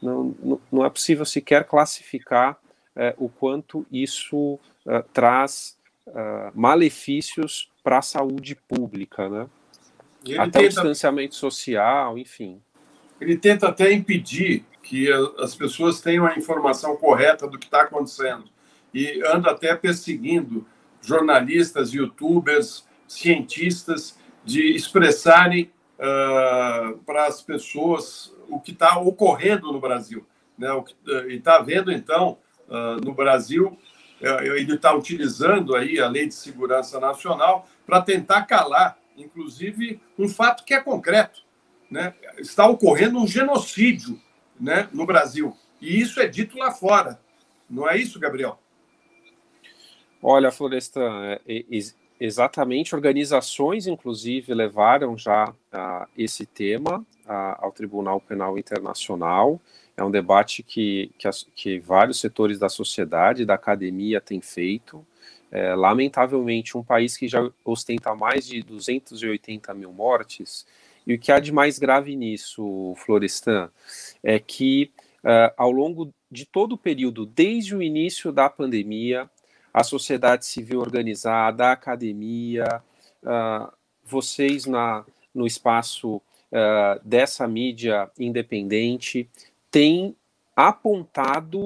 não, 0.03 0.61
não, 0.71 0.85
é 0.85 0.91
possível 0.91 1.25
sequer 1.25 1.65
classificar 1.65 2.59
é, 2.95 3.15
o 3.17 3.29
quanto 3.29 3.87
isso 3.91 4.59
é, 4.87 5.03
traz 5.13 5.79
é, 6.07 6.51
malefícios 6.55 7.71
para 7.83 7.99
a 7.99 8.03
saúde 8.03 8.57
pública, 8.69 9.29
né? 9.29 9.49
Até 10.39 10.45
tenta, 10.45 10.61
o 10.61 10.69
distanciamento 10.69 11.35
social, 11.35 12.17
enfim. 12.17 12.61
Ele 13.21 13.37
tenta 13.37 13.69
até 13.69 13.93
impedir 13.93 14.65
que 14.83 15.11
as 15.39 15.55
pessoas 15.55 16.01
tenham 16.01 16.27
a 16.27 16.37
informação 16.37 16.97
correta 16.97 17.47
do 17.47 17.59
que 17.59 17.67
está 17.67 17.83
acontecendo 17.83 18.45
e 18.93 19.23
anda 19.27 19.51
até 19.51 19.75
perseguindo 19.75 20.67
jornalistas, 21.01 21.93
youtubers, 21.93 22.87
cientistas 23.07 24.19
de 24.45 24.75
expressarem 24.75 25.71
uh, 25.99 26.99
para 26.99 27.27
as 27.27 27.43
pessoas 27.43 28.35
o 28.49 28.61
que 28.61 28.73
está 28.73 28.99
ocorrendo 28.99 29.73
no 29.73 29.81
Brasil. 29.81 30.27
Né? 30.59 30.71
O 30.73 30.83
que, 30.83 30.95
uh, 31.09 31.31
e 31.31 31.37
está 31.37 31.61
vendo, 31.61 31.91
então, 31.91 32.39
uh, 32.69 33.05
no 33.05 33.15
Brasil, 33.15 33.79
ele 34.23 34.75
está 34.75 34.95
utilizando 34.95 35.75
aí 35.75 35.99
a 35.99 36.09
Lei 36.09 36.27
de 36.27 36.35
Segurança 36.35 37.01
Nacional 37.01 37.69
para 37.87 38.01
tentar 38.01 38.43
calar, 38.43 38.99
inclusive, 39.17 40.01
um 40.19 40.29
fato 40.29 40.65
que 40.65 40.75
é 40.75 40.81
concreto. 40.81 41.43
Né? 41.91 42.15
Está 42.39 42.67
ocorrendo 42.67 43.19
um 43.19 43.27
genocídio 43.27 44.21
né, 44.59 44.89
no 44.93 45.05
Brasil. 45.05 45.57
E 45.81 46.01
isso 46.01 46.21
é 46.21 46.27
dito 46.27 46.57
lá 46.57 46.71
fora. 46.71 47.21
Não 47.69 47.89
é 47.89 47.97
isso, 47.97 48.21
Gabriel? 48.21 48.59
Olha, 50.23 50.53
Florestan, 50.53 51.39
é, 51.47 51.65
Exatamente, 52.25 52.95
organizações, 52.95 53.89
inclusive, 53.89 54.55
levaram 54.55 55.19
já 55.19 55.51
uh, 55.51 56.07
esse 56.17 56.47
tema 56.47 57.05
uh, 57.27 57.59
ao 57.59 57.73
Tribunal 57.73 58.21
Penal 58.21 58.57
Internacional. 58.57 59.61
É 60.03 60.05
um 60.05 60.11
debate 60.11 60.65
que, 60.65 61.13
que, 61.17 61.29
que 61.55 61.79
vários 61.79 62.19
setores 62.19 62.59
da 62.59 62.69
sociedade, 62.69 63.47
da 63.47 63.55
academia, 63.55 64.21
têm 64.21 64.41
feito. 64.41 65.07
É, 65.49 65.77
lamentavelmente, 65.77 66.77
um 66.77 66.83
país 66.83 67.17
que 67.17 67.29
já 67.29 67.49
ostenta 67.65 68.13
mais 68.13 68.45
de 68.45 68.63
280 68.63 69.73
mil 69.75 69.93
mortes, 69.93 70.67
e 71.07 71.15
o 71.15 71.19
que 71.19 71.31
há 71.31 71.39
de 71.39 71.53
mais 71.53 71.79
grave 71.79 72.17
nisso, 72.17 72.95
Florestan, 72.97 73.71
é 74.25 74.41
que 74.41 74.91
uh, 75.23 75.55
ao 75.57 75.71
longo 75.71 76.13
de 76.31 76.47
todo 76.47 76.73
o 76.73 76.79
período, 76.79 77.25
desde 77.25 77.77
o 77.77 77.83
início 77.83 78.33
da 78.33 78.51
pandemia, 78.51 79.31
a 79.73 79.85
sociedade 79.85 80.47
civil 80.47 80.81
organizada, 80.81 81.67
a 81.67 81.73
academia, 81.73 82.83
uh, 83.23 83.73
vocês 84.05 84.67
na, 84.67 85.05
no 85.33 85.47
espaço 85.47 86.17
uh, 86.17 87.01
dessa 87.05 87.47
mídia 87.47 88.11
independente 88.19 89.29
têm 89.73 90.15
apontado 90.55 91.65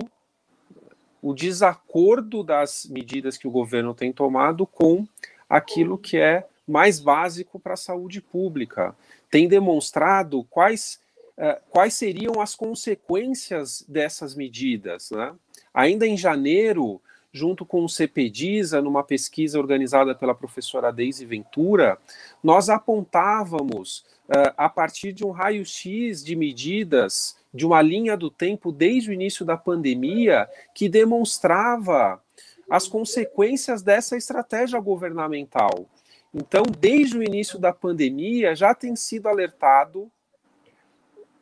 o 1.21 1.35
desacordo 1.35 2.45
das 2.45 2.87
medidas 2.87 3.37
que 3.37 3.49
o 3.49 3.51
governo 3.51 3.93
tem 3.93 4.13
tomado 4.13 4.65
com 4.65 5.07
aquilo 5.49 5.99
que 5.99 6.17
é 6.17 6.47
mais 6.67 7.01
básico 7.01 7.59
para 7.59 7.75
a 7.75 7.77
saúde 7.77 8.21
pública. 8.21 8.95
Tem 9.29 9.49
demonstrado 9.49 10.45
quais, 10.45 11.01
uh, 11.37 11.61
quais 11.69 11.95
seriam 11.95 12.41
as 12.41 12.55
consequências 12.55 13.85
dessas 13.89 14.37
medidas. 14.37 15.11
Né? 15.11 15.35
Ainda 15.75 16.07
em 16.07 16.17
janeiro, 16.17 17.01
junto 17.33 17.67
com 17.67 17.85
o 17.85 17.89
CPDISA, 17.89 18.81
numa 18.81 19.03
pesquisa 19.03 19.59
organizada 19.59 20.15
pela 20.15 20.35
professora 20.35 20.93
Deise 20.93 21.25
Ventura, 21.25 21.99
nós 22.43 22.69
apontávamos, 22.69 24.05
uh, 24.29 24.55
a 24.57 24.69
partir 24.69 25.13
de 25.13 25.25
um 25.25 25.33
raio-x 25.33 26.25
de 26.25 26.37
medidas, 26.37 27.37
de 27.53 27.67
uma 27.67 27.81
linha 27.81 28.17
do 28.17 28.31
tempo 28.31 28.71
desde 28.71 29.11
o 29.11 29.13
início 29.13 29.45
da 29.45 29.57
pandemia, 29.57 30.49
que 30.75 30.89
demonstrava 30.89 32.23
as 32.69 32.89
consequências 32.89 33.83
dessa 33.83 34.17
estratégia 34.17 34.79
governamental. 34.81 35.87
Então, 36.35 36.65
desde 36.79 37.17
o 37.17 37.23
início 37.23 37.59
da 37.59 37.73
pandemia, 37.73 38.55
já 38.55 38.75
tem 38.75 38.95
sido 38.95 39.29
alertado 39.29 40.11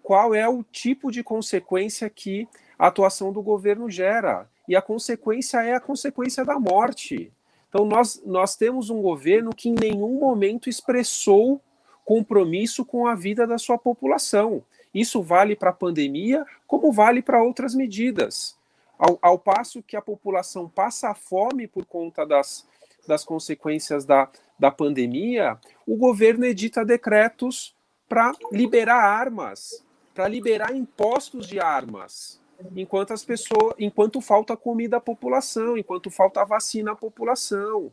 qual 0.03 0.35
é 0.35 0.49
o 0.49 0.63
tipo 0.63 1.11
de 1.11 1.23
consequência 1.23 2.09
que 2.11 2.47
a 2.79 2.89
atuação 2.89 3.33
do 3.33 3.43
governo 3.43 3.91
gera. 3.91 4.49
E 4.69 4.77
a 4.77 4.83
consequência 4.83 5.63
é 5.63 5.75
a 5.75 5.81
consequência 5.81 6.45
da 6.45 6.59
morte. 6.59 7.33
Então, 7.69 7.85
nós, 7.85 8.23
nós 8.25 8.55
temos 8.55 8.89
um 8.89 9.03
governo 9.03 9.51
que 9.55 9.69
em 9.69 9.75
nenhum 9.75 10.21
momento 10.21 10.69
expressou 10.69 11.61
compromisso 12.05 12.85
com 12.85 13.07
a 13.07 13.15
vida 13.15 13.47
da 13.47 13.59
sua 13.59 13.79
população. 13.79 14.63
Isso 14.95 15.21
vale 15.23 15.57
para 15.57 15.71
a 15.71 15.75
pandemia, 15.75 16.47
como 16.67 16.93
vale 16.93 17.21
para 17.21 17.43
outras 17.43 17.75
medidas. 17.75 18.57
Ao, 18.97 19.19
ao, 19.21 19.39
passo 19.39 19.83
que 19.83 19.97
a 19.97 20.03
população 20.03 20.69
passa 20.69 21.13
fome 21.15 21.67
por 21.67 21.85
conta 21.85 22.25
das, 22.25 22.65
das 23.09 23.25
consequências 23.25 24.05
da, 24.05 24.29
da 24.59 24.71
pandemia, 24.71 25.59
o 25.85 25.97
governo 25.97 26.45
edita 26.45 26.85
decretos 26.85 27.75
para 28.09 28.33
liberar 28.53 29.03
armas, 29.03 29.85
para 30.15 30.29
liberar 30.29 30.75
impostos 30.77 31.49
de 31.49 31.59
armas, 31.59 32.41
enquanto 32.77 33.13
as 33.13 33.25
pessoas, 33.25 33.75
enquanto 33.79 34.21
falta 34.21 34.57
comida 34.57 34.99
à 34.99 35.01
população, 35.01 35.77
enquanto 35.77 36.09
falta 36.09 36.45
vacina 36.45 36.93
à 36.93 36.95
população, 36.95 37.91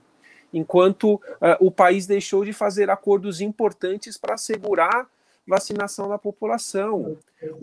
enquanto 0.54 1.16
uh, 1.16 1.22
o 1.60 1.72
país 1.72 2.06
deixou 2.06 2.46
de 2.46 2.54
fazer 2.54 2.90
acordos 2.90 3.42
importantes 3.42 4.18
para 4.18 4.36
assegurar 4.36 5.08
vacinação 5.48 6.08
da 6.08 6.18
população. 6.18 7.18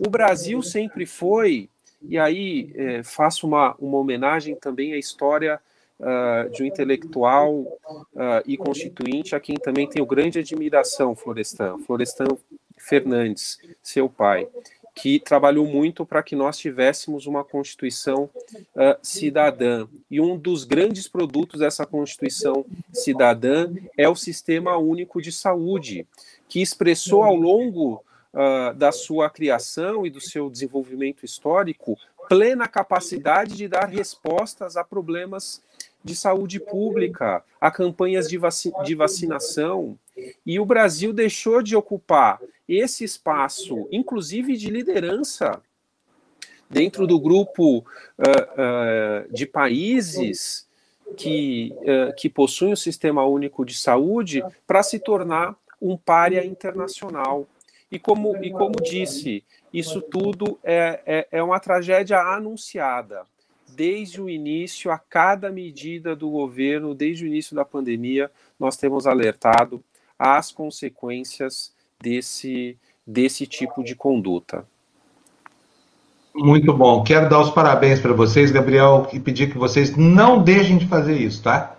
O 0.05 0.09
Brasil 0.09 0.61
sempre 0.61 1.05
foi, 1.05 1.69
e 2.01 2.17
aí 2.17 2.71
eh, 2.75 3.03
faço 3.03 3.47
uma, 3.47 3.75
uma 3.79 3.97
homenagem 3.97 4.55
também 4.55 4.93
à 4.93 4.97
história 4.97 5.59
uh, 5.99 6.49
de 6.49 6.63
um 6.63 6.65
intelectual 6.65 7.51
uh, 7.53 8.41
e 8.45 8.57
constituinte 8.57 9.35
a 9.35 9.39
quem 9.39 9.55
também 9.55 9.87
tenho 9.87 10.05
grande 10.05 10.39
admiração, 10.39 11.15
Florestan, 11.15 11.77
Florestan 11.79 12.27
Fernandes, 12.77 13.59
seu 13.83 14.09
pai, 14.09 14.47
que 14.95 15.19
trabalhou 15.19 15.65
muito 15.65 16.05
para 16.05 16.23
que 16.23 16.35
nós 16.35 16.57
tivéssemos 16.57 17.25
uma 17.25 17.43
Constituição 17.43 18.29
uh, 18.75 18.97
cidadã. 19.01 19.87
E 20.09 20.19
um 20.19 20.37
dos 20.37 20.63
grandes 20.63 21.07
produtos 21.07 21.59
dessa 21.59 21.85
Constituição 21.85 22.65
cidadã 22.91 23.71
é 23.97 24.09
o 24.09 24.15
Sistema 24.15 24.77
Único 24.77 25.21
de 25.21 25.31
Saúde, 25.31 26.07
que 26.49 26.61
expressou 26.61 27.23
ao 27.23 27.35
longo 27.35 28.03
uh, 28.33 28.73
da 28.73 28.91
sua 28.91 29.29
criação 29.29 30.05
e 30.05 30.09
do 30.09 30.19
seu 30.19 30.49
desenvolvimento 30.49 31.23
histórico 31.23 31.97
plena 32.27 32.67
capacidade 32.67 33.55
de 33.55 33.67
dar 33.67 33.87
respostas 33.87 34.75
a 34.75 34.83
problemas 34.83 35.63
de 36.03 36.15
saúde 36.15 36.59
pública, 36.59 37.43
a 37.59 37.71
campanhas 37.71 38.27
de, 38.27 38.37
vaci 38.37 38.71
de 38.83 38.95
vacinação. 38.95 39.97
E 40.45 40.59
o 40.59 40.65
Brasil 40.65 41.13
deixou 41.13 41.61
de 41.61 41.75
ocupar 41.75 42.39
esse 42.67 43.03
espaço, 43.03 43.87
inclusive 43.91 44.55
de 44.55 44.69
liderança, 44.69 45.61
dentro 46.69 47.07
do 47.07 47.19
grupo 47.19 47.79
uh, 47.79 47.81
uh, 47.81 49.33
de 49.33 49.45
países 49.45 50.67
que, 51.17 51.73
uh, 51.79 52.15
que 52.15 52.29
possuem 52.29 52.73
o 52.73 52.77
Sistema 52.77 53.25
Único 53.25 53.65
de 53.65 53.73
Saúde, 53.73 54.43
para 54.67 54.83
se 54.83 54.99
tornar 54.99 55.57
um 55.81 55.97
párea 55.97 56.45
internacional. 56.45 57.47
E 57.91 57.97
como, 57.97 58.35
e 58.43 58.51
como 58.51 58.75
disse, 58.81 59.43
isso 59.73 60.01
tudo 60.01 60.59
é, 60.63 61.01
é, 61.05 61.27
é 61.31 61.43
uma 61.43 61.59
tragédia 61.59 62.19
anunciada 62.19 63.25
desde 63.75 64.21
o 64.21 64.29
início, 64.29 64.91
a 64.91 64.97
cada 64.97 65.49
medida 65.51 66.15
do 66.15 66.29
governo, 66.29 66.93
desde 66.93 67.23
o 67.23 67.27
início 67.27 67.55
da 67.55 67.63
pandemia, 67.63 68.29
nós 68.59 68.75
temos 68.75 69.07
alertado 69.07 69.83
as 70.17 70.51
consequências 70.51 71.73
desse, 72.01 72.77
desse 73.05 73.47
tipo 73.47 73.83
de 73.83 73.95
conduta. 73.95 74.65
Muito 76.35 76.73
bom. 76.73 77.03
Quero 77.03 77.29
dar 77.29 77.39
os 77.39 77.49
parabéns 77.49 77.99
para 77.99 78.13
vocês, 78.13 78.51
Gabriel, 78.51 79.07
e 79.13 79.19
pedir 79.19 79.51
que 79.51 79.57
vocês 79.57 79.95
não 79.95 80.41
deixem 80.43 80.77
de 80.77 80.87
fazer 80.87 81.17
isso, 81.17 81.43
tá? 81.43 81.77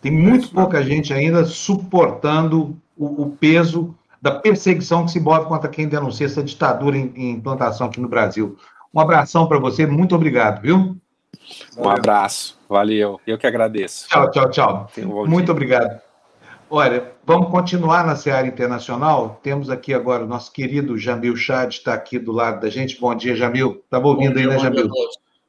Tem 0.00 0.10
muito 0.10 0.50
pouca 0.50 0.82
gente 0.82 1.12
ainda 1.12 1.44
suportando 1.44 2.76
o, 3.02 3.22
o 3.22 3.30
peso 3.30 3.94
da 4.20 4.30
perseguição 4.30 5.04
que 5.04 5.10
se 5.10 5.18
move 5.20 5.46
contra 5.46 5.68
quem 5.68 5.88
denuncia 5.88 6.26
essa 6.26 6.42
ditadura 6.42 6.96
em, 6.96 7.12
em 7.16 7.30
implantação 7.32 7.88
aqui 7.88 8.00
no 8.00 8.08
Brasil. 8.08 8.56
Um 8.94 9.00
abração 9.00 9.48
para 9.48 9.58
você, 9.58 9.86
muito 9.86 10.14
obrigado, 10.14 10.62
viu? 10.62 10.96
Um 11.76 11.88
abraço, 11.88 12.58
valeu. 12.68 13.20
Eu 13.26 13.36
que 13.36 13.46
agradeço. 13.46 14.08
Tchau, 14.08 14.30
tchau, 14.30 14.50
tchau. 14.50 14.90
Um 14.98 15.26
Muito 15.26 15.46
dia. 15.46 15.52
obrigado. 15.52 16.00
Olha, 16.70 17.12
vamos 17.26 17.50
continuar 17.50 18.06
na 18.06 18.14
seara 18.14 18.46
internacional. 18.46 19.40
Temos 19.42 19.68
aqui 19.68 19.92
agora 19.92 20.24
o 20.24 20.28
nosso 20.28 20.52
querido 20.52 20.96
Jamil 20.96 21.36
Chad, 21.36 21.72
está 21.72 21.94
aqui 21.94 22.18
do 22.18 22.32
lado 22.32 22.60
da 22.60 22.70
gente. 22.70 22.98
Bom 23.00 23.14
dia, 23.14 23.34
Jamil. 23.34 23.82
Está 23.84 23.98
ouvindo 23.98 24.34
dia, 24.34 24.42
aí, 24.42 24.46
né, 24.46 24.58
Jamil? 24.58 24.88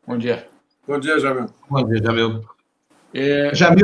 Bom 0.06 0.18
dia. 0.18 0.48
Bom 0.88 1.00
dia, 1.00 1.20
Jamil. 1.20 1.46
Bom 1.70 1.84
dia, 1.86 2.02
Jamil. 2.02 2.44
É... 3.14 3.52
Jamil, 3.54 3.84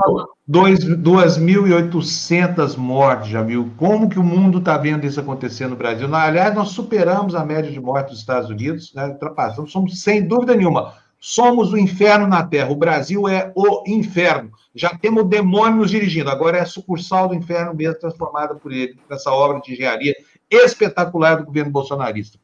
2.800 0.50 2.78
mortes, 2.78 3.30
Jamil. 3.30 3.72
Como 3.78 4.10
que 4.10 4.18
o 4.18 4.24
mundo 4.24 4.58
está 4.58 4.76
vendo 4.78 5.06
isso 5.06 5.20
acontecer 5.20 5.68
no 5.68 5.76
Brasil? 5.76 6.12
Aliás, 6.16 6.56
nós 6.56 6.70
superamos 6.70 7.36
a 7.36 7.46
média 7.46 7.72
de 7.72 7.80
mortes 7.80 8.10
dos 8.12 8.22
Estados 8.22 8.50
Unidos, 8.50 8.92
né? 8.94 9.06
ultrapassamos, 9.08 9.72
somos, 9.72 10.02
sem 10.02 10.28
dúvida 10.28 10.56
nenhuma, 10.56 10.96
Somos 11.20 11.74
o 11.74 11.78
inferno 11.78 12.28
na 12.28 12.46
Terra. 12.46 12.72
O 12.72 12.76
Brasil 12.76 13.28
é 13.28 13.52
o 13.54 13.84
inferno. 13.86 14.52
Já 14.74 14.98
temos 14.98 15.24
o 15.24 15.28
demônio 15.28 15.78
nos 15.78 15.92
dirigindo. 15.92 16.30
Agora 16.30 16.58
é 16.58 16.62
a 16.62 16.66
sucursal 16.66 17.28
do 17.28 17.36
inferno 17.36 17.74
mesmo, 17.74 18.00
transformada 18.00 18.56
por 18.56 18.72
ele, 18.72 18.98
nessa 19.10 19.32
obra 19.32 19.60
de 19.60 19.74
engenharia 19.74 20.16
espetacular 20.50 21.36
do 21.36 21.46
governo 21.46 21.72
bolsonarista. 21.72 22.40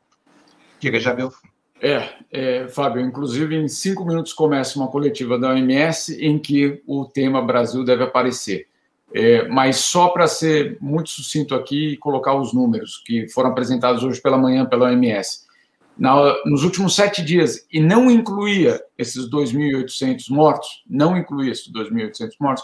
Diga, 0.80 1.00
Jamil. 1.00 1.32
É, 1.82 2.10
é, 2.32 2.68
Fábio, 2.68 3.02
inclusive 3.02 3.56
em 3.56 3.68
cinco 3.68 4.06
minutos 4.06 4.34
começa 4.34 4.80
uma 4.80 4.88
coletiva 4.88 5.38
da 5.38 5.50
OMS 5.50 6.18
em 6.20 6.40
que 6.40 6.82
o 6.88 7.06
tema 7.06 7.42
Brasil 7.42 7.84
deve 7.84 8.04
aparecer. 8.04 8.68
É, 9.14 9.48
mas 9.48 9.78
só 9.78 10.10
para 10.10 10.28
ser 10.28 10.78
muito 10.82 11.10
sucinto 11.10 11.54
aqui 11.54 11.90
e 11.90 11.98
colocar 11.98 12.36
os 12.36 12.54
números 12.54 13.02
que 13.06 13.30
foram 13.30 13.52
apresentados 13.52 14.04
hoje 14.04 14.22
pela 14.22 14.38
manhã 14.38 14.66
pela 14.66 14.88
OMS 14.88 15.46
na, 15.98 16.36
nos 16.46 16.64
últimos 16.64 16.96
sete 16.96 17.24
dias, 17.24 17.66
e 17.72 17.80
não 17.80 18.12
incluía 18.12 18.82
esses 18.98 19.30
2.800 19.30 20.30
mortos, 20.30 20.84
não 20.90 21.18
incluía 21.18 21.52
esses 21.52 21.72
2.800 21.72 22.32
mortos, 22.40 22.64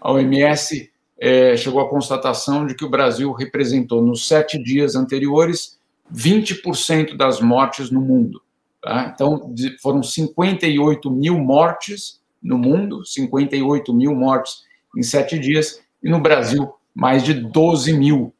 a 0.00 0.12
OMS 0.12 0.90
é, 1.18 1.56
chegou 1.56 1.80
à 1.80 1.88
constatação 1.88 2.66
de 2.66 2.74
que 2.74 2.84
o 2.84 2.90
Brasil 2.90 3.30
representou, 3.32 4.02
nos 4.02 4.26
sete 4.26 4.60
dias 4.60 4.96
anteriores, 4.96 5.78
20% 6.12 7.16
das 7.16 7.40
mortes 7.40 7.90
no 7.90 8.00
mundo. 8.00 8.42
Tá? 8.82 9.12
Então, 9.14 9.54
foram 9.80 10.02
58 10.02 11.10
mil 11.10 11.38
mortes 11.38 12.20
no 12.42 12.58
mundo, 12.58 13.06
58 13.06 13.94
mil 13.94 14.14
mortes 14.14 14.64
em 14.96 15.02
sete 15.02 15.38
dias, 15.38 15.80
e 16.02 16.10
no 16.10 16.20
Brasil, 16.20 16.74
mais 16.92 17.22
de 17.22 17.32
12 17.32 17.92
mil. 17.92 18.34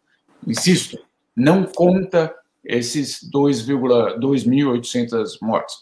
Insisto, 0.47 0.99
não 1.35 1.65
conta 1.65 2.35
esses 2.65 3.21
2.800 3.33 5.39
mortes. 5.41 5.77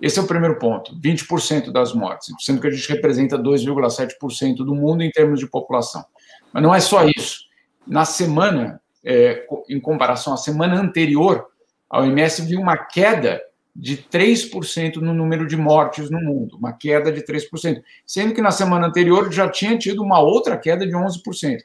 Esse 0.00 0.18
é 0.18 0.22
o 0.22 0.26
primeiro 0.26 0.58
ponto, 0.58 0.98
20% 1.00 1.70
das 1.70 1.94
mortes, 1.94 2.34
sendo 2.40 2.60
que 2.60 2.66
a 2.66 2.70
gente 2.70 2.88
representa 2.88 3.38
2,7% 3.38 4.56
do 4.56 4.74
mundo 4.74 5.02
em 5.02 5.10
termos 5.10 5.40
de 5.40 5.48
população. 5.48 6.04
Mas 6.52 6.62
não 6.62 6.74
é 6.74 6.80
só 6.80 7.06
isso. 7.06 7.44
Na 7.86 8.04
semana, 8.04 8.80
é, 9.04 9.46
em 9.68 9.80
comparação 9.80 10.34
à 10.34 10.36
semana 10.36 10.78
anterior, 10.78 11.46
a 11.88 12.00
OMS 12.00 12.42
viu 12.42 12.60
uma 12.60 12.76
queda 12.76 13.40
de 13.74 13.96
3% 13.96 14.96
no 14.96 15.14
número 15.14 15.46
de 15.46 15.56
mortes 15.56 16.10
no 16.10 16.20
mundo, 16.20 16.56
uma 16.58 16.72
queda 16.72 17.10
de 17.10 17.22
3%, 17.22 17.82
sendo 18.06 18.34
que 18.34 18.42
na 18.42 18.50
semana 18.50 18.86
anterior 18.86 19.32
já 19.32 19.48
tinha 19.48 19.78
tido 19.78 20.02
uma 20.02 20.20
outra 20.20 20.58
queda 20.58 20.86
de 20.86 20.92
11%. 20.92 21.58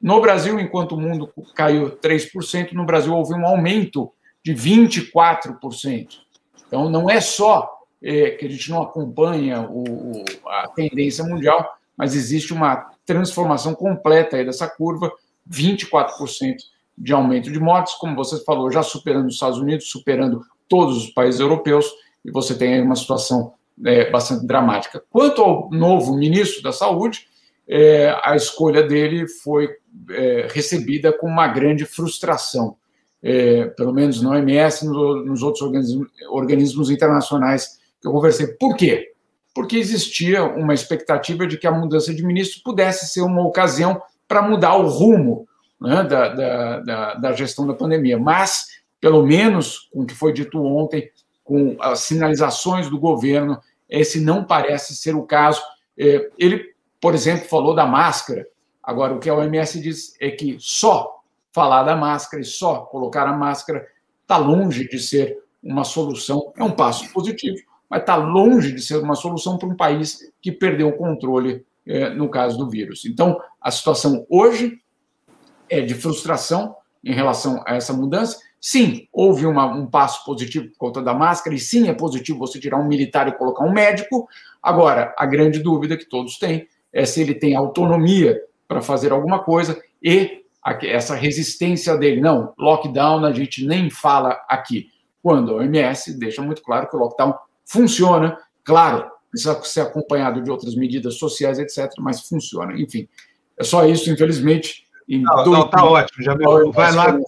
No 0.00 0.20
Brasil, 0.20 0.60
enquanto 0.60 0.92
o 0.92 1.00
mundo 1.00 1.32
caiu 1.54 1.96
3%, 1.96 2.72
no 2.72 2.86
Brasil 2.86 3.12
houve 3.12 3.34
um 3.34 3.44
aumento 3.44 4.12
de 4.44 4.54
24%. 4.54 6.08
Então, 6.66 6.88
não 6.88 7.10
é 7.10 7.20
só 7.20 7.68
é, 8.00 8.30
que 8.30 8.46
a 8.46 8.48
gente 8.48 8.70
não 8.70 8.82
acompanha 8.82 9.68
o, 9.68 10.24
a 10.46 10.68
tendência 10.68 11.24
mundial, 11.24 11.76
mas 11.96 12.14
existe 12.14 12.52
uma 12.52 12.92
transformação 13.04 13.74
completa 13.74 14.44
dessa 14.44 14.68
curva, 14.68 15.10
24% 15.50 16.56
de 16.96 17.12
aumento 17.12 17.50
de 17.50 17.58
mortes, 17.58 17.94
como 17.94 18.14
você 18.14 18.42
falou, 18.44 18.70
já 18.70 18.82
superando 18.82 19.26
os 19.26 19.34
Estados 19.34 19.58
Unidos, 19.58 19.90
superando 19.90 20.44
todos 20.68 20.96
os 20.96 21.10
países 21.10 21.40
europeus, 21.40 21.86
e 22.24 22.30
você 22.30 22.54
tem 22.54 22.80
uma 22.82 22.96
situação 22.96 23.54
é, 23.84 24.10
bastante 24.10 24.46
dramática. 24.46 25.02
Quanto 25.10 25.42
ao 25.42 25.70
novo 25.70 26.16
ministro 26.16 26.62
da 26.62 26.72
Saúde, 26.72 27.26
é, 27.68 28.16
a 28.22 28.34
escolha 28.34 28.82
dele 28.82 29.28
foi 29.28 29.68
é, 30.10 30.48
recebida 30.50 31.12
com 31.12 31.26
uma 31.26 31.46
grande 31.48 31.84
frustração, 31.84 32.76
é, 33.22 33.66
pelo 33.66 33.92
menos 33.92 34.22
na 34.22 34.30
OMS 34.30 34.84
e 34.84 34.88
no, 34.88 35.24
nos 35.24 35.42
outros 35.42 35.62
organismos, 35.62 36.08
organismos 36.30 36.90
internacionais 36.90 37.78
que 38.00 38.08
eu 38.08 38.12
conversei. 38.12 38.46
Por 38.46 38.76
quê? 38.76 39.12
Porque 39.54 39.76
existia 39.76 40.44
uma 40.44 40.72
expectativa 40.72 41.46
de 41.46 41.58
que 41.58 41.66
a 41.66 41.72
mudança 41.72 42.14
de 42.14 42.24
ministro 42.24 42.62
pudesse 42.64 43.06
ser 43.06 43.22
uma 43.22 43.46
ocasião 43.46 44.00
para 44.26 44.42
mudar 44.42 44.76
o 44.76 44.86
rumo 44.86 45.48
né, 45.80 46.04
da, 46.04 46.28
da, 46.28 46.80
da, 46.80 47.14
da 47.14 47.32
gestão 47.32 47.66
da 47.66 47.74
pandemia. 47.74 48.18
Mas, 48.18 48.77
pelo 49.00 49.24
menos, 49.24 49.88
com 49.92 50.02
o 50.02 50.06
que 50.06 50.14
foi 50.14 50.32
dito 50.32 50.62
ontem, 50.62 51.10
com 51.44 51.76
as 51.80 52.00
sinalizações 52.00 52.88
do 52.90 52.98
governo, 52.98 53.58
esse 53.88 54.20
não 54.20 54.44
parece 54.44 54.94
ser 54.96 55.14
o 55.14 55.22
caso. 55.22 55.62
É, 55.96 56.30
ele 56.38 56.74
por 57.00 57.14
exemplo, 57.14 57.48
falou 57.48 57.74
da 57.74 57.86
máscara. 57.86 58.46
Agora, 58.82 59.14
o 59.14 59.20
que 59.20 59.28
a 59.28 59.34
OMS 59.34 59.80
diz 59.80 60.14
é 60.20 60.30
que 60.30 60.56
só 60.58 61.20
falar 61.52 61.82
da 61.84 61.96
máscara 61.96 62.42
e 62.42 62.46
só 62.46 62.80
colocar 62.80 63.26
a 63.26 63.32
máscara 63.32 63.86
está 64.22 64.36
longe 64.36 64.88
de 64.88 64.98
ser 64.98 65.38
uma 65.62 65.84
solução. 65.84 66.52
É 66.56 66.64
um 66.64 66.70
passo 66.70 67.12
positivo, 67.12 67.58
mas 67.88 68.00
está 68.00 68.16
longe 68.16 68.72
de 68.72 68.80
ser 68.80 68.96
uma 68.96 69.14
solução 69.14 69.58
para 69.58 69.68
um 69.68 69.76
país 69.76 70.32
que 70.40 70.52
perdeu 70.52 70.88
o 70.88 70.96
controle 70.96 71.64
é, 71.86 72.10
no 72.10 72.28
caso 72.28 72.58
do 72.58 72.68
vírus. 72.68 73.04
Então, 73.04 73.40
a 73.60 73.70
situação 73.70 74.26
hoje 74.28 74.80
é 75.68 75.80
de 75.80 75.94
frustração 75.94 76.76
em 77.04 77.12
relação 77.12 77.62
a 77.66 77.74
essa 77.74 77.92
mudança. 77.92 78.38
Sim, 78.60 79.06
houve 79.12 79.46
uma, 79.46 79.66
um 79.66 79.86
passo 79.86 80.24
positivo 80.24 80.68
por 80.68 80.76
conta 80.78 81.02
da 81.02 81.14
máscara, 81.14 81.54
e 81.54 81.58
sim, 81.58 81.88
é 81.88 81.94
positivo 81.94 82.38
você 82.38 82.58
tirar 82.58 82.78
um 82.78 82.88
militar 82.88 83.28
e 83.28 83.32
colocar 83.32 83.64
um 83.64 83.72
médico. 83.72 84.28
Agora, 84.62 85.14
a 85.16 85.24
grande 85.26 85.60
dúvida 85.60 85.96
que 85.96 86.04
todos 86.04 86.38
têm 86.38 86.66
é 86.92 87.04
se 87.04 87.20
ele 87.20 87.34
tem 87.34 87.54
autonomia 87.54 88.40
para 88.66 88.82
fazer 88.82 89.12
alguma 89.12 89.42
coisa 89.42 89.80
e 90.02 90.42
essa 90.82 91.14
resistência 91.14 91.96
dele. 91.96 92.20
Não, 92.20 92.52
lockdown 92.58 93.24
a 93.24 93.32
gente 93.32 93.64
nem 93.64 93.88
fala 93.88 94.38
aqui. 94.48 94.88
Quando 95.22 95.52
a 95.52 95.56
OMS 95.56 96.18
deixa 96.18 96.42
muito 96.42 96.62
claro 96.62 96.88
que 96.88 96.96
o 96.96 96.98
lockdown 96.98 97.34
funciona, 97.64 98.38
claro, 98.64 99.10
precisa 99.30 99.60
ser 99.62 99.82
acompanhado 99.82 100.42
de 100.42 100.50
outras 100.50 100.74
medidas 100.74 101.14
sociais, 101.14 101.58
etc., 101.58 101.90
mas 101.98 102.28
funciona. 102.28 102.78
Enfim, 102.80 103.08
é 103.56 103.64
só 103.64 103.86
isso, 103.86 104.10
infelizmente. 104.10 104.86
Não, 105.08 105.44
não, 105.44 105.68
tá 105.68 105.84
ótimo, 105.84 106.22
já 106.22 106.34
vai 106.72 106.94
lá, 106.94 107.18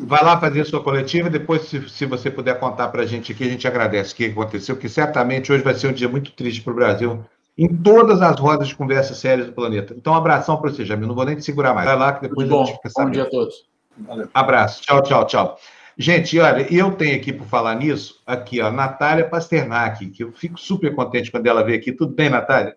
vai 0.00 0.24
lá 0.24 0.38
fazer 0.38 0.62
a 0.62 0.64
sua 0.64 0.82
coletiva, 0.82 1.30
depois, 1.30 1.62
se, 1.62 1.88
se 1.88 2.06
você 2.06 2.30
puder 2.30 2.58
contar 2.58 2.88
para 2.88 3.02
a 3.02 3.06
gente 3.06 3.32
aqui, 3.32 3.44
a 3.44 3.48
gente 3.48 3.66
agradece 3.66 4.12
o 4.12 4.16
que 4.16 4.26
aconteceu, 4.26 4.76
que 4.76 4.88
certamente 4.88 5.52
hoje 5.52 5.62
vai 5.62 5.74
ser 5.74 5.88
um 5.88 5.92
dia 5.92 6.08
muito 6.08 6.32
triste 6.32 6.62
para 6.62 6.72
o 6.72 6.76
Brasil, 6.76 7.24
em 7.56 7.68
todas 7.68 8.20
as 8.20 8.38
rodas 8.38 8.68
de 8.68 8.74
conversa 8.74 9.14
sérias 9.14 9.46
do 9.46 9.52
planeta. 9.52 9.94
Então, 9.96 10.12
um 10.12 10.16
abração 10.16 10.56
para 10.56 10.70
você, 10.70 10.84
Jamil. 10.84 11.06
Não 11.06 11.14
vou 11.14 11.24
nem 11.24 11.36
te 11.36 11.44
segurar 11.44 11.72
mais. 11.72 11.86
Vai 11.86 11.96
lá 11.96 12.12
que 12.12 12.22
depois 12.22 12.48
Muito 12.48 12.62
a 12.62 12.66
gente 12.66 12.76
fica 12.76 12.90
sabendo. 12.90 13.08
Bom 13.08 13.12
dia 13.12 13.22
a 13.22 13.30
todos. 13.30 13.54
Valeu. 13.96 14.28
Abraço. 14.34 14.82
Tchau, 14.82 15.02
tchau, 15.02 15.26
tchau. 15.26 15.58
Gente, 15.96 16.38
olha, 16.40 16.66
eu 16.74 16.90
tenho 16.92 17.14
aqui, 17.14 17.32
por 17.32 17.46
falar 17.46 17.76
nisso, 17.76 18.20
aqui, 18.26 18.60
ó, 18.60 18.70
Natália 18.70 19.28
Pasternak, 19.28 20.04
que 20.10 20.24
eu 20.24 20.32
fico 20.32 20.58
super 20.58 20.92
contente 20.94 21.30
quando 21.30 21.46
ela 21.46 21.62
veio 21.62 21.78
aqui. 21.78 21.92
Tudo 21.92 22.12
bem, 22.12 22.28
Natália? 22.28 22.76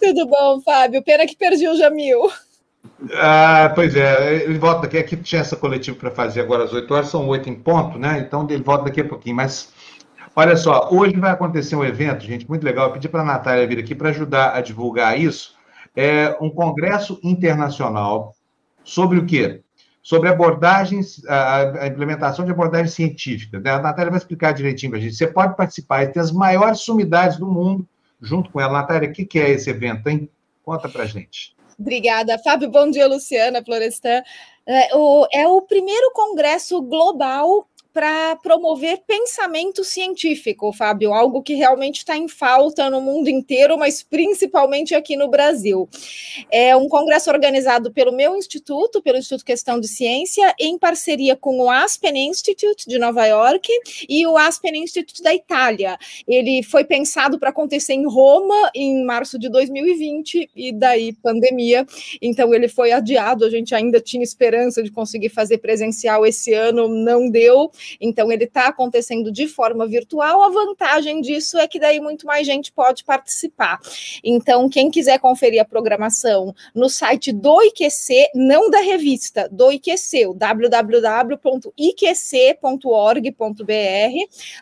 Tudo 0.00 0.26
bom, 0.26 0.60
Fábio. 0.60 1.02
Pena 1.02 1.26
que 1.26 1.36
perdi 1.36 1.66
o 1.66 1.76
Jamil. 1.76 2.30
Ah, 3.14 3.70
pois 3.74 3.94
é, 3.94 4.44
ele 4.44 4.58
volta 4.58 4.82
daqui. 4.82 4.98
Aqui 4.98 5.16
tinha 5.16 5.40
essa 5.40 5.56
coletiva 5.56 5.96
para 5.96 6.10
fazer 6.10 6.40
agora 6.40 6.64
às 6.64 6.72
8 6.72 6.92
horas, 6.92 7.08
são 7.08 7.28
8 7.28 7.48
em 7.48 7.54
ponto, 7.54 7.98
né? 7.98 8.18
Então 8.18 8.46
ele 8.50 8.62
volta 8.62 8.84
daqui 8.84 9.00
a 9.00 9.04
pouquinho. 9.04 9.36
Mas 9.36 9.72
Olha 10.40 10.56
só, 10.56 10.88
hoje 10.92 11.16
vai 11.16 11.32
acontecer 11.32 11.74
um 11.74 11.84
evento, 11.84 12.24
gente, 12.24 12.48
muito 12.48 12.62
legal. 12.62 12.86
Eu 12.86 12.92
pedi 12.92 13.08
para 13.08 13.22
a 13.22 13.24
Natália 13.24 13.66
vir 13.66 13.80
aqui 13.80 13.92
para 13.92 14.10
ajudar 14.10 14.54
a 14.54 14.60
divulgar 14.60 15.18
isso. 15.18 15.56
É 15.96 16.36
um 16.40 16.48
congresso 16.48 17.18
internacional 17.24 18.36
sobre 18.84 19.18
o 19.18 19.26
quê? 19.26 19.62
Sobre 20.00 20.28
abordagens, 20.28 21.20
a, 21.26 21.88
implementação 21.88 22.44
de 22.44 22.52
abordagens 22.52 22.92
científicas. 22.92 23.60
Né? 23.60 23.72
A 23.72 23.80
Natália 23.80 24.12
vai 24.12 24.18
explicar 24.18 24.52
direitinho 24.52 24.92
para 24.92 25.00
a 25.00 25.02
gente. 25.02 25.16
Você 25.16 25.26
pode 25.26 25.56
participar, 25.56 26.06
tem 26.12 26.22
as 26.22 26.30
maiores 26.30 26.82
sumidades 26.82 27.36
do 27.36 27.48
mundo 27.48 27.84
junto 28.22 28.48
com 28.52 28.60
ela. 28.60 28.74
Natália, 28.74 29.08
o 29.08 29.12
que, 29.12 29.24
que 29.24 29.40
é 29.40 29.50
esse 29.50 29.68
evento, 29.68 30.08
hein? 30.08 30.30
Conta 30.64 30.88
para 30.88 31.04
gente. 31.04 31.57
Obrigada, 31.78 32.38
Fábio. 32.38 32.68
Bom 32.68 32.90
dia, 32.90 33.06
Luciana 33.06 33.64
Florestan. 33.64 34.22
É 34.66 34.94
o, 34.94 35.26
é 35.32 35.46
o 35.46 35.62
primeiro 35.62 36.10
congresso 36.12 36.82
global 36.82 37.66
para 37.98 38.36
promover 38.36 39.02
pensamento 39.08 39.82
científico, 39.82 40.72
Fábio, 40.72 41.12
algo 41.12 41.42
que 41.42 41.54
realmente 41.54 41.96
está 41.96 42.16
em 42.16 42.28
falta 42.28 42.88
no 42.88 43.00
mundo 43.00 43.28
inteiro, 43.28 43.76
mas 43.76 44.04
principalmente 44.04 44.94
aqui 44.94 45.16
no 45.16 45.28
Brasil. 45.28 45.88
É 46.48 46.76
um 46.76 46.88
congresso 46.88 47.28
organizado 47.28 47.92
pelo 47.92 48.12
meu 48.12 48.36
instituto, 48.36 49.02
pelo 49.02 49.18
Instituto 49.18 49.44
Questão 49.44 49.80
de 49.80 49.88
Ciência, 49.88 50.54
em 50.60 50.78
parceria 50.78 51.34
com 51.34 51.58
o 51.58 51.68
Aspen 51.68 52.28
Institute 52.28 52.88
de 52.88 53.00
Nova 53.00 53.26
York 53.26 53.68
e 54.08 54.24
o 54.28 54.38
Aspen 54.38 54.80
Institute 54.80 55.20
da 55.20 55.34
Itália. 55.34 55.98
Ele 56.28 56.62
foi 56.62 56.84
pensado 56.84 57.36
para 57.36 57.50
acontecer 57.50 57.94
em 57.94 58.06
Roma 58.06 58.70
em 58.76 59.04
março 59.04 59.36
de 59.40 59.48
2020 59.48 60.50
e 60.54 60.70
daí 60.72 61.14
pandemia, 61.14 61.84
então 62.22 62.54
ele 62.54 62.68
foi 62.68 62.92
adiado. 62.92 63.44
A 63.44 63.50
gente 63.50 63.74
ainda 63.74 64.00
tinha 64.00 64.22
esperança 64.22 64.84
de 64.84 64.92
conseguir 64.92 65.30
fazer 65.30 65.58
presencial 65.58 66.24
esse 66.24 66.54
ano, 66.54 66.86
não 66.86 67.28
deu. 67.28 67.72
Então, 68.00 68.30
ele 68.30 68.44
está 68.44 68.68
acontecendo 68.68 69.30
de 69.30 69.46
forma 69.46 69.86
virtual. 69.86 70.42
A 70.42 70.48
vantagem 70.48 71.20
disso 71.20 71.58
é 71.58 71.66
que 71.66 71.78
daí 71.78 72.00
muito 72.00 72.26
mais 72.26 72.46
gente 72.46 72.72
pode 72.72 73.04
participar. 73.04 73.80
Então, 74.22 74.68
quem 74.68 74.90
quiser 74.90 75.18
conferir 75.18 75.60
a 75.60 75.64
programação 75.64 76.54
no 76.74 76.88
site 76.88 77.32
do 77.32 77.62
IQC, 77.62 78.30
não 78.34 78.70
da 78.70 78.80
revista, 78.80 79.48
do 79.50 79.70
IQC, 79.72 80.26
o 80.26 80.34
www.iqc.org.br. 80.34 80.88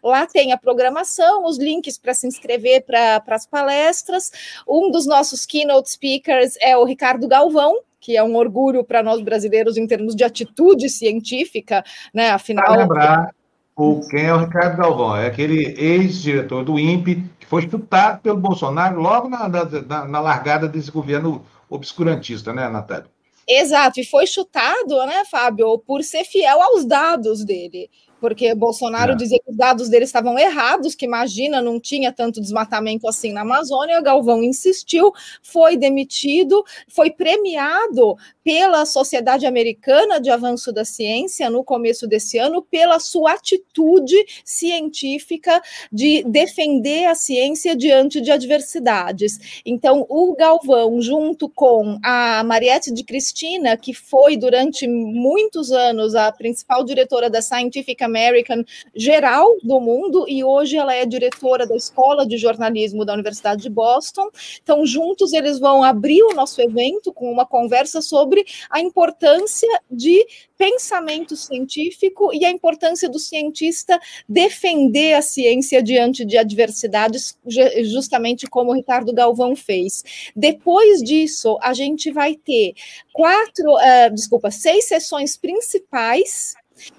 Lá 0.02 0.26
tem 0.26 0.52
a 0.52 0.58
programação, 0.58 1.44
os 1.44 1.58
links 1.58 1.98
para 1.98 2.14
se 2.14 2.26
inscrever 2.26 2.84
para 2.84 3.22
as 3.28 3.46
palestras. 3.46 4.30
Um 4.68 4.90
dos 4.90 5.06
nossos 5.06 5.46
keynote 5.46 5.90
speakers 5.90 6.56
é 6.60 6.76
o 6.76 6.84
Ricardo 6.84 7.26
Galvão, 7.28 7.76
que 8.00 8.16
é 8.16 8.22
um 8.22 8.36
orgulho 8.36 8.84
para 8.84 9.02
nós 9.02 9.20
brasileiros 9.20 9.76
em 9.76 9.86
termos 9.86 10.14
de 10.14 10.24
atitude 10.24 10.88
científica, 10.88 11.84
né? 12.12 12.30
Afinal. 12.30 12.64
Para 12.64 12.76
lembrar, 12.76 13.34
o, 13.76 14.00
quem 14.08 14.24
é 14.24 14.34
o 14.34 14.38
Ricardo 14.38 14.76
Galvão? 14.76 15.16
É 15.16 15.26
aquele 15.26 15.74
ex-diretor 15.78 16.64
do 16.64 16.78
INPE 16.78 17.24
que 17.38 17.46
foi 17.46 17.68
chutado 17.68 18.20
pelo 18.22 18.38
Bolsonaro 18.38 19.00
logo 19.00 19.28
na, 19.28 19.48
na, 19.48 20.04
na 20.06 20.20
largada 20.20 20.66
desse 20.66 20.90
governo 20.90 21.44
obscurantista, 21.68 22.52
né, 22.52 22.68
Natália? 22.68 23.06
Exato, 23.48 24.00
e 24.00 24.04
foi 24.04 24.26
chutado, 24.26 25.06
né, 25.06 25.24
Fábio, 25.30 25.78
por 25.78 26.02
ser 26.02 26.24
fiel 26.24 26.60
aos 26.60 26.84
dados 26.84 27.44
dele 27.44 27.88
porque 28.20 28.54
Bolsonaro 28.54 29.12
é. 29.12 29.16
dizia 29.16 29.38
que 29.44 29.50
os 29.50 29.56
dados 29.56 29.88
dele 29.88 30.04
estavam 30.04 30.38
errados, 30.38 30.94
que 30.94 31.04
imagina, 31.04 31.60
não 31.60 31.78
tinha 31.78 32.12
tanto 32.12 32.40
desmatamento 32.40 33.08
assim 33.08 33.32
na 33.32 33.42
Amazônia. 33.42 34.00
Galvão 34.00 34.42
insistiu, 34.42 35.12
foi 35.42 35.76
demitido, 35.76 36.64
foi 36.88 37.10
premiado 37.10 38.16
pela 38.42 38.86
Sociedade 38.86 39.44
Americana 39.44 40.20
de 40.20 40.30
Avanço 40.30 40.72
da 40.72 40.84
Ciência 40.84 41.50
no 41.50 41.64
começo 41.64 42.06
desse 42.06 42.38
ano 42.38 42.62
pela 42.62 43.00
sua 43.00 43.32
atitude 43.32 44.14
científica 44.44 45.60
de 45.92 46.22
defender 46.22 47.06
a 47.06 47.14
ciência 47.14 47.74
diante 47.74 48.20
de 48.20 48.30
adversidades. 48.30 49.60
Então, 49.64 50.06
o 50.08 50.34
Galvão, 50.36 51.00
junto 51.02 51.48
com 51.48 51.98
a 52.04 52.44
Mariette 52.44 52.92
de 52.92 53.02
Cristina, 53.02 53.76
que 53.76 53.92
foi 53.92 54.36
durante 54.36 54.86
muitos 54.86 55.72
anos 55.72 56.14
a 56.14 56.30
principal 56.30 56.84
diretora 56.84 57.28
da 57.28 57.42
Scientific 57.42 58.05
American 58.06 58.64
geral 58.94 59.46
do 59.62 59.80
mundo 59.80 60.24
e 60.28 60.42
hoje 60.42 60.76
ela 60.76 60.94
é 60.94 61.04
diretora 61.04 61.66
da 61.66 61.76
Escola 61.76 62.26
de 62.26 62.38
Jornalismo 62.38 63.04
da 63.04 63.12
Universidade 63.12 63.62
de 63.62 63.70
Boston. 63.70 64.28
Então, 64.62 64.86
juntos 64.86 65.32
eles 65.32 65.58
vão 65.58 65.82
abrir 65.82 66.22
o 66.22 66.34
nosso 66.34 66.60
evento 66.60 67.12
com 67.12 67.30
uma 67.30 67.44
conversa 67.44 68.00
sobre 68.00 68.44
a 68.70 68.80
importância 68.80 69.68
de 69.90 70.26
pensamento 70.56 71.36
científico 71.36 72.32
e 72.32 72.44
a 72.44 72.50
importância 72.50 73.08
do 73.08 73.18
cientista 73.18 73.98
defender 74.28 75.14
a 75.14 75.22
ciência 75.22 75.82
diante 75.82 76.24
de 76.24 76.38
adversidades, 76.38 77.38
justamente 77.84 78.46
como 78.46 78.70
o 78.70 78.74
Ricardo 78.74 79.12
Galvão 79.12 79.54
fez. 79.54 80.02
Depois 80.34 81.02
disso, 81.02 81.58
a 81.60 81.74
gente 81.74 82.10
vai 82.10 82.34
ter 82.34 82.74
quatro, 83.12 83.74
uh, 83.74 84.14
desculpa, 84.14 84.50
seis 84.50 84.86
sessões 84.86 85.36
principais 85.36 86.54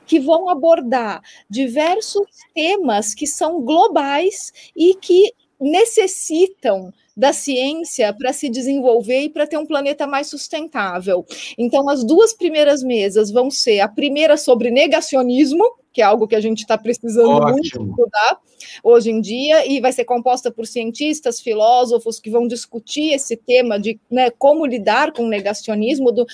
que 0.06 0.20
vão 0.20 0.50
abordar 0.50 1.22
diversos 1.50 2.26
temas 2.54 3.14
que 3.14 3.28
são 3.28 3.62
globais 3.62 4.52
e 4.76 4.96
que 4.96 5.34
necessitam 5.60 6.94
da 7.16 7.34
ciência 7.34 8.14
para 8.14 8.32
se 8.32 8.48
desenvolver 8.48 9.22
e 9.22 9.30
para 9.30 9.48
ter 9.48 9.58
um 9.58 9.66
planeta 9.66 10.06
mais 10.06 10.28
sustentável. 10.28 11.26
Então, 11.58 11.90
as 11.90 12.04
duas 12.04 12.32
primeiras 12.32 12.84
mesas 12.84 13.32
vão 13.32 13.50
ser 13.50 13.80
a 13.80 13.88
primeira 13.88 14.38
sobre 14.38 14.70
negacionismo, 14.70 15.64
que 15.92 16.00
é 16.00 16.06
algo 16.06 16.28
que 16.28 16.36
a 16.36 16.40
gente 16.40 16.60
está 16.60 16.78
precisando 16.78 17.30
Ótimo. 17.30 17.54
muito 17.54 17.66
estudar 17.66 18.40
hoje 18.84 19.12
em 19.12 19.22
dia, 19.22 19.66
e 19.66 19.80
vai 19.80 19.92
ser 19.92 20.06
composta 20.06 20.52
por 20.52 20.66
cientistas, 20.66 21.40
filósofos 21.40 22.20
que 22.20 22.30
vão 22.30 22.48
discutir 22.48 23.14
esse 23.14 23.36
tema 23.36 23.80
de 23.80 24.00
né, 24.10 24.30
como 24.32 24.66
lidar 24.66 25.12
com 25.12 25.24
o 25.24 25.30
negacionismo, 25.30 26.12
do, 26.12 26.26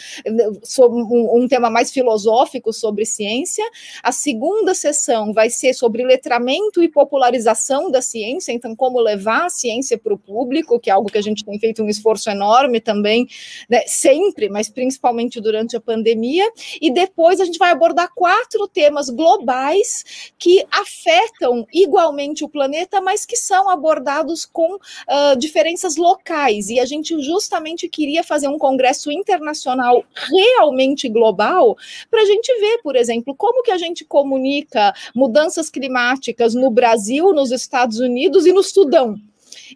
um, 0.80 1.44
um 1.44 1.48
tema 1.48 1.70
mais 1.70 1.92
filosófico 1.92 2.72
sobre 2.72 3.06
ciência. 3.06 3.64
A 4.02 4.12
segunda 4.12 4.74
sessão 4.74 5.34
vai 5.34 5.50
ser 5.50 5.74
sobre 5.74 6.04
letramento 6.04 6.82
e 6.82 6.90
popularização 6.90 7.92
da 7.92 8.02
ciência, 8.02 8.52
então, 8.52 8.76
como 8.76 9.00
levar 9.00 9.46
a 9.46 9.50
ciência 9.50 9.98
para 9.98 10.14
o 10.14 10.18
público, 10.18 10.80
que 10.80 10.90
é 10.90 10.94
algo 10.94 11.12
que 11.12 11.18
a 11.18 11.22
gente 11.22 11.44
tem 11.44 11.60
feito 11.60 11.84
um 11.84 11.90
esforço 11.90 12.30
enorme 12.30 12.80
também, 12.80 13.28
né, 13.70 13.84
sempre, 13.88 14.50
mas 14.50 14.70
principalmente 14.70 15.42
durante 15.42 15.76
a 15.76 15.82
pandemia. 15.82 16.50
E 16.82 16.92
depois 16.92 17.40
a 17.40 17.46
gente 17.46 17.60
vai 17.60 17.72
abordar 17.72 18.10
quatro 18.16 18.68
temas 18.68 19.10
globais 19.10 20.34
que 20.38 20.66
afetam 20.72 21.66
igualmente 21.74 22.13
o 22.44 22.50
planeta, 22.50 23.02
mas 23.02 23.26
que 23.26 23.36
são 23.36 23.70
abordados 23.70 24.46
com 24.46 24.76
uh, 24.76 25.38
diferenças 25.38 25.96
locais. 25.96 26.70
E 26.70 26.80
a 26.80 26.86
gente 26.86 27.20
justamente 27.22 27.90
queria 27.90 28.24
fazer 28.24 28.48
um 28.48 28.58
congresso 28.58 29.12
internacional 29.12 30.04
realmente 30.30 31.10
global 31.10 31.76
para 32.10 32.22
a 32.22 32.26
gente 32.26 32.54
ver, 32.60 32.80
por 32.82 32.96
exemplo, 32.96 33.36
como 33.36 33.64
que 33.64 33.72
a 33.72 33.78
gente 33.78 34.06
comunica 34.06 34.94
mudanças 35.16 35.70
climáticas 35.70 36.54
no 36.54 36.70
Brasil, 36.70 37.34
nos 37.34 37.52
Estados 37.52 38.00
Unidos 38.00 38.46
e 38.46 38.54
no 38.54 38.64
Sudão. 38.64 39.20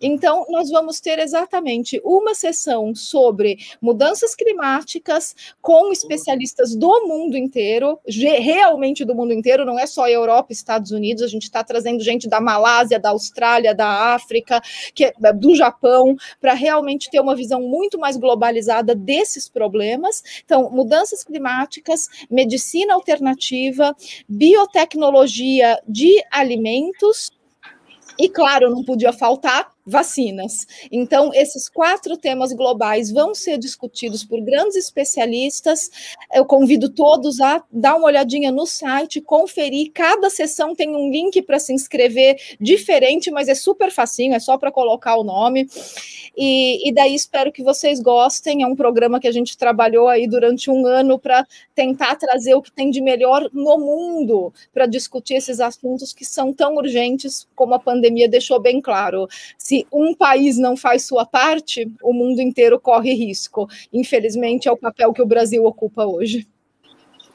Então, 0.01 0.45
nós 0.49 0.69
vamos 0.69 0.99
ter 0.99 1.19
exatamente 1.19 2.01
uma 2.03 2.33
sessão 2.33 2.93
sobre 2.95 3.57
mudanças 3.81 4.35
climáticas 4.35 5.35
com 5.61 5.91
especialistas 5.91 6.75
do 6.75 7.07
mundo 7.07 7.38
inteiro, 7.38 7.99
realmente 8.07 9.05
do 9.05 9.15
mundo 9.15 9.33
inteiro, 9.33 9.65
não 9.65 9.79
é 9.79 9.85
só 9.85 10.07
Europa 10.07 10.47
e 10.49 10.53
Estados 10.53 10.91
Unidos, 10.91 11.23
a 11.23 11.27
gente 11.27 11.43
está 11.43 11.63
trazendo 11.63 12.03
gente 12.03 12.27
da 12.27 12.39
Malásia, 12.39 12.99
da 12.99 13.09
Austrália, 13.09 13.73
da 13.73 14.13
África, 14.13 14.61
que 14.93 15.05
é, 15.05 15.13
do 15.33 15.55
Japão, 15.55 16.15
para 16.39 16.53
realmente 16.53 17.09
ter 17.09 17.19
uma 17.19 17.35
visão 17.35 17.61
muito 17.61 17.97
mais 17.99 18.17
globalizada 18.17 18.95
desses 18.95 19.49
problemas. 19.49 20.23
Então, 20.43 20.69
mudanças 20.69 21.23
climáticas, 21.23 22.07
medicina 22.29 22.93
alternativa, 22.93 23.95
biotecnologia 24.27 25.79
de 25.88 26.23
alimentos, 26.31 27.31
e 28.19 28.27
claro, 28.27 28.69
não 28.69 28.83
podia 28.83 29.13
faltar 29.13 29.76
vacinas. 29.88 30.67
Então, 30.91 31.31
esses 31.33 31.69
quatro 31.69 32.17
temas 32.17 32.51
globais 32.51 33.09
vão 33.09 33.33
ser 33.33 33.57
discutidos 33.57 34.23
por 34.23 34.41
grandes 34.41 34.75
especialistas. 34.75 35.89
Eu 36.33 36.45
convido 36.45 36.89
todos 36.89 37.39
a 37.39 37.63
dar 37.71 37.95
uma 37.95 38.07
olhadinha 38.07 38.51
no 38.51 38.65
site, 38.65 39.21
conferir. 39.21 39.91
Cada 39.93 40.29
sessão 40.29 40.75
tem 40.75 40.95
um 40.95 41.09
link 41.09 41.41
para 41.41 41.57
se 41.57 41.73
inscrever 41.73 42.35
diferente, 42.59 43.31
mas 43.31 43.47
é 43.47 43.55
super 43.55 43.91
facinho, 43.91 44.33
é 44.33 44.39
só 44.39 44.57
para 44.57 44.71
colocar 44.71 45.15
o 45.15 45.23
nome. 45.23 45.67
E, 46.35 46.88
e, 46.88 46.93
daí 46.93 47.15
espero 47.15 47.51
que 47.51 47.63
vocês 47.63 47.99
gostem. 47.99 48.61
É 48.61 48.67
um 48.67 48.75
programa 48.75 49.19
que 49.19 49.27
a 49.27 49.31
gente 49.31 49.57
trabalhou 49.57 50.07
aí 50.07 50.27
durante 50.27 50.69
um 50.69 50.85
ano 50.85 51.17
para 51.17 51.47
tentar 51.73 52.15
trazer 52.15 52.53
o 52.53 52.61
que 52.61 52.71
tem 52.71 52.91
de 52.91 53.01
melhor 53.01 53.49
no 53.51 53.77
mundo 53.77 54.53
para 54.73 54.85
discutir 54.85 55.35
esses 55.35 55.59
assuntos 55.59 56.13
que 56.13 56.25
são 56.25 56.53
tão 56.53 56.75
urgentes, 56.75 57.47
como 57.55 57.73
a 57.73 57.79
pandemia 57.79 58.29
deixou 58.29 58.59
bem 58.59 58.81
claro. 58.81 59.27
Se 59.57 59.76
se 59.78 59.88
um 59.91 60.15
país 60.15 60.57
não 60.57 60.75
faz 60.75 61.05
sua 61.05 61.25
parte, 61.25 61.91
o 62.01 62.13
mundo 62.13 62.41
inteiro 62.41 62.80
corre 62.80 63.13
risco. 63.13 63.67
Infelizmente, 63.93 64.67
é 64.67 64.71
o 64.71 64.78
papel 64.78 65.13
que 65.13 65.21
o 65.21 65.25
Brasil 65.25 65.63
ocupa 65.65 66.05
hoje. 66.05 66.47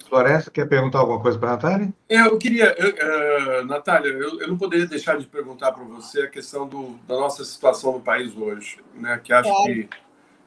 Florença, 0.08 0.50
quer 0.50 0.68
perguntar 0.68 0.98
alguma 0.98 1.20
coisa 1.20 1.38
para 1.38 1.50
a 1.50 1.52
Natália? 1.52 1.94
É, 2.08 2.20
eu 2.20 2.36
queria, 2.36 2.74
eu, 2.78 3.60
uh, 3.60 3.64
Natália, 3.64 4.08
eu, 4.08 4.40
eu, 4.40 4.48
não 4.48 4.58
poderia 4.58 4.86
deixar 4.86 5.16
de 5.16 5.26
perguntar 5.26 5.72
para 5.72 5.84
você 5.84 6.22
a 6.22 6.28
questão 6.28 6.66
do, 6.66 6.98
da 7.08 7.14
nossa 7.14 7.42
situação 7.44 7.92
no 7.92 8.00
país 8.00 8.36
hoje, 8.36 8.78
né, 8.94 9.18
que 9.22 9.32
acho 9.32 9.48
é. 9.48 9.64
que 9.64 9.88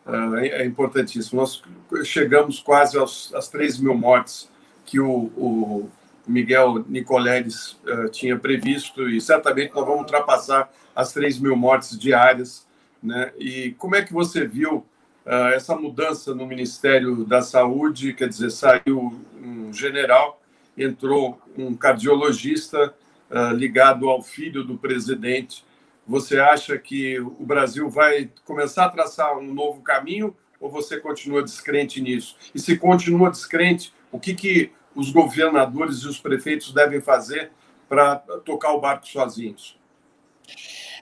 uh, 0.05 0.35
é 0.35 0.65
importantíssimo. 0.65 1.41
Nós 1.41 1.63
chegamos 2.03 2.59
quase 2.59 2.95
aos, 2.95 3.33
às 3.33 3.47
3 3.47 3.79
mil 3.79 3.95
mortes 3.95 4.51
que 4.85 4.99
o, 4.99 5.31
o 5.35 5.89
Miguel 6.27 6.85
Nicoleles 6.87 7.71
uh, 7.87 8.07
tinha 8.11 8.37
previsto 8.37 9.09
e 9.09 9.19
certamente 9.19 9.73
nós 9.73 9.83
vamos 9.83 10.01
ultrapassar 10.01 10.69
as 10.95 11.11
3 11.11 11.39
mil 11.39 11.55
mortes 11.55 11.99
diárias. 11.99 12.65
Né? 13.03 13.31
E 13.37 13.71
como 13.77 13.95
é 13.95 14.01
que 14.01 14.13
você 14.13 14.47
viu 14.47 14.85
uh, 15.25 15.47
essa 15.53 15.75
mudança 15.75 16.33
no 16.33 16.45
Ministério 16.45 17.25
da 17.25 17.41
Saúde? 17.41 18.13
Quer 18.13 18.29
dizer, 18.29 18.49
saiu 18.51 19.21
um 19.41 19.73
general, 19.73 20.41
entrou 20.77 21.39
um 21.57 21.75
cardiologista 21.75 22.93
uh, 23.29 23.53
ligado 23.53 24.09
ao 24.09 24.21
filho 24.21 24.63
do 24.63 24.77
presidente. 24.77 25.65
Você 26.07 26.39
acha 26.39 26.77
que 26.77 27.19
o 27.19 27.45
Brasil 27.45 27.89
vai 27.89 28.29
começar 28.45 28.85
a 28.85 28.89
traçar 28.89 29.37
um 29.37 29.53
novo 29.53 29.81
caminho 29.81 30.35
ou 30.59 30.69
você 30.69 30.99
continua 30.99 31.43
descrente 31.43 32.01
nisso? 32.01 32.35
E 32.53 32.59
se 32.59 32.77
continua 32.77 33.29
descrente, 33.29 33.93
o 34.11 34.19
que, 34.19 34.33
que 34.33 34.71
os 34.95 35.11
governadores 35.11 35.97
e 35.97 36.07
os 36.07 36.19
prefeitos 36.19 36.71
devem 36.71 37.01
fazer 37.01 37.51
para 37.89 38.15
tocar 38.15 38.71
o 38.71 38.79
barco 38.79 39.07
sozinhos? 39.07 39.77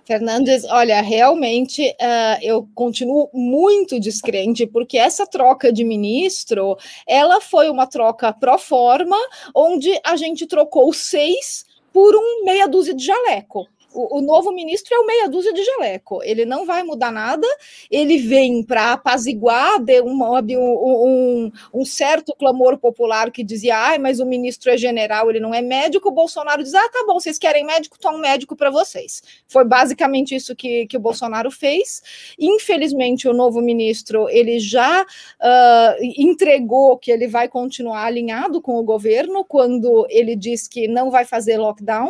Fernandes, 0.05 0.65
olha, 0.65 1.01
realmente 1.01 1.81
uh, 1.89 2.39
eu 2.41 2.67
continuo 2.75 3.29
muito 3.33 3.99
descrente, 3.99 4.67
porque 4.67 4.97
essa 4.97 5.25
troca 5.25 5.71
de 5.71 5.83
ministro, 5.83 6.77
ela 7.07 7.39
foi 7.39 7.69
uma 7.69 7.87
troca 7.87 8.33
pro 8.33 8.57
forma, 8.57 9.17
onde 9.55 9.97
a 10.03 10.17
gente 10.17 10.45
trocou 10.45 10.91
seis 10.91 11.65
por 11.93 12.15
um 12.15 12.43
meia 12.43 12.67
dúzia 12.67 12.93
de 12.93 13.05
jaleco 13.05 13.67
o, 13.93 14.21
novo 14.21 14.51
ministro 14.51 14.93
é 14.93 14.99
o 14.99 15.05
meia 15.05 15.27
dúzia 15.29 15.53
de 15.53 15.63
jaleco, 15.63 16.21
ele 16.23 16.45
não 16.45 16.65
vai 16.65 16.83
mudar 16.83 17.11
nada, 17.11 17.47
ele 17.89 18.17
vem 18.17 18.63
para 18.63 18.93
apaziguar 18.93 19.81
de 19.83 20.01
um, 20.01 20.23
um, 20.23 21.51
um, 21.73 21.85
certo 21.85 22.33
clamor 22.37 22.77
popular 22.77 23.31
que 23.31 23.43
dizia, 23.43 23.93
ah, 23.93 23.99
mas 23.99 24.19
o 24.19 24.25
ministro 24.25 24.71
é 24.71 24.77
general, 24.77 25.29
ele 25.29 25.39
não 25.39 25.53
é 25.53 25.61
médico, 25.61 26.09
o 26.09 26.11
Bolsonaro 26.11 26.63
diz, 26.63 26.73
ah, 26.73 26.89
tá 26.89 27.03
bom, 27.05 27.19
vocês 27.19 27.37
querem 27.37 27.65
médico, 27.65 27.99
toma 27.99 28.17
um 28.17 28.21
médico 28.21 28.55
para 28.55 28.69
vocês. 28.69 29.21
Foi 29.47 29.63
basicamente 29.63 30.35
isso 30.35 30.55
que, 30.55 30.87
que 30.87 30.97
o 30.97 30.99
Bolsonaro 30.99 31.51
fez. 31.51 32.01
Infelizmente, 32.39 33.27
o 33.27 33.33
novo 33.33 33.61
ministro, 33.61 34.27
ele 34.29 34.59
já 34.59 35.01
uh, 35.03 36.03
entregou 36.17 36.97
que 36.97 37.11
ele 37.11 37.27
vai 37.27 37.47
continuar 37.47 38.05
alinhado 38.05 38.61
com 38.61 38.75
o 38.79 38.83
governo 38.83 39.43
quando 39.43 40.05
ele 40.09 40.35
diz 40.35 40.67
que 40.67 40.87
não 40.87 41.11
vai 41.11 41.25
fazer 41.25 41.57
lockdown, 41.57 42.09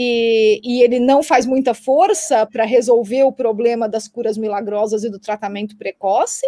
e, 0.00 0.60
e 0.62 0.80
ele 0.80 1.00
não 1.00 1.24
faz 1.24 1.44
muita 1.44 1.74
força 1.74 2.46
para 2.46 2.64
resolver 2.64 3.24
o 3.24 3.32
problema 3.32 3.88
das 3.88 4.06
curas 4.06 4.38
milagrosas 4.38 5.02
e 5.02 5.10
do 5.10 5.18
tratamento 5.18 5.76
precoce, 5.76 6.46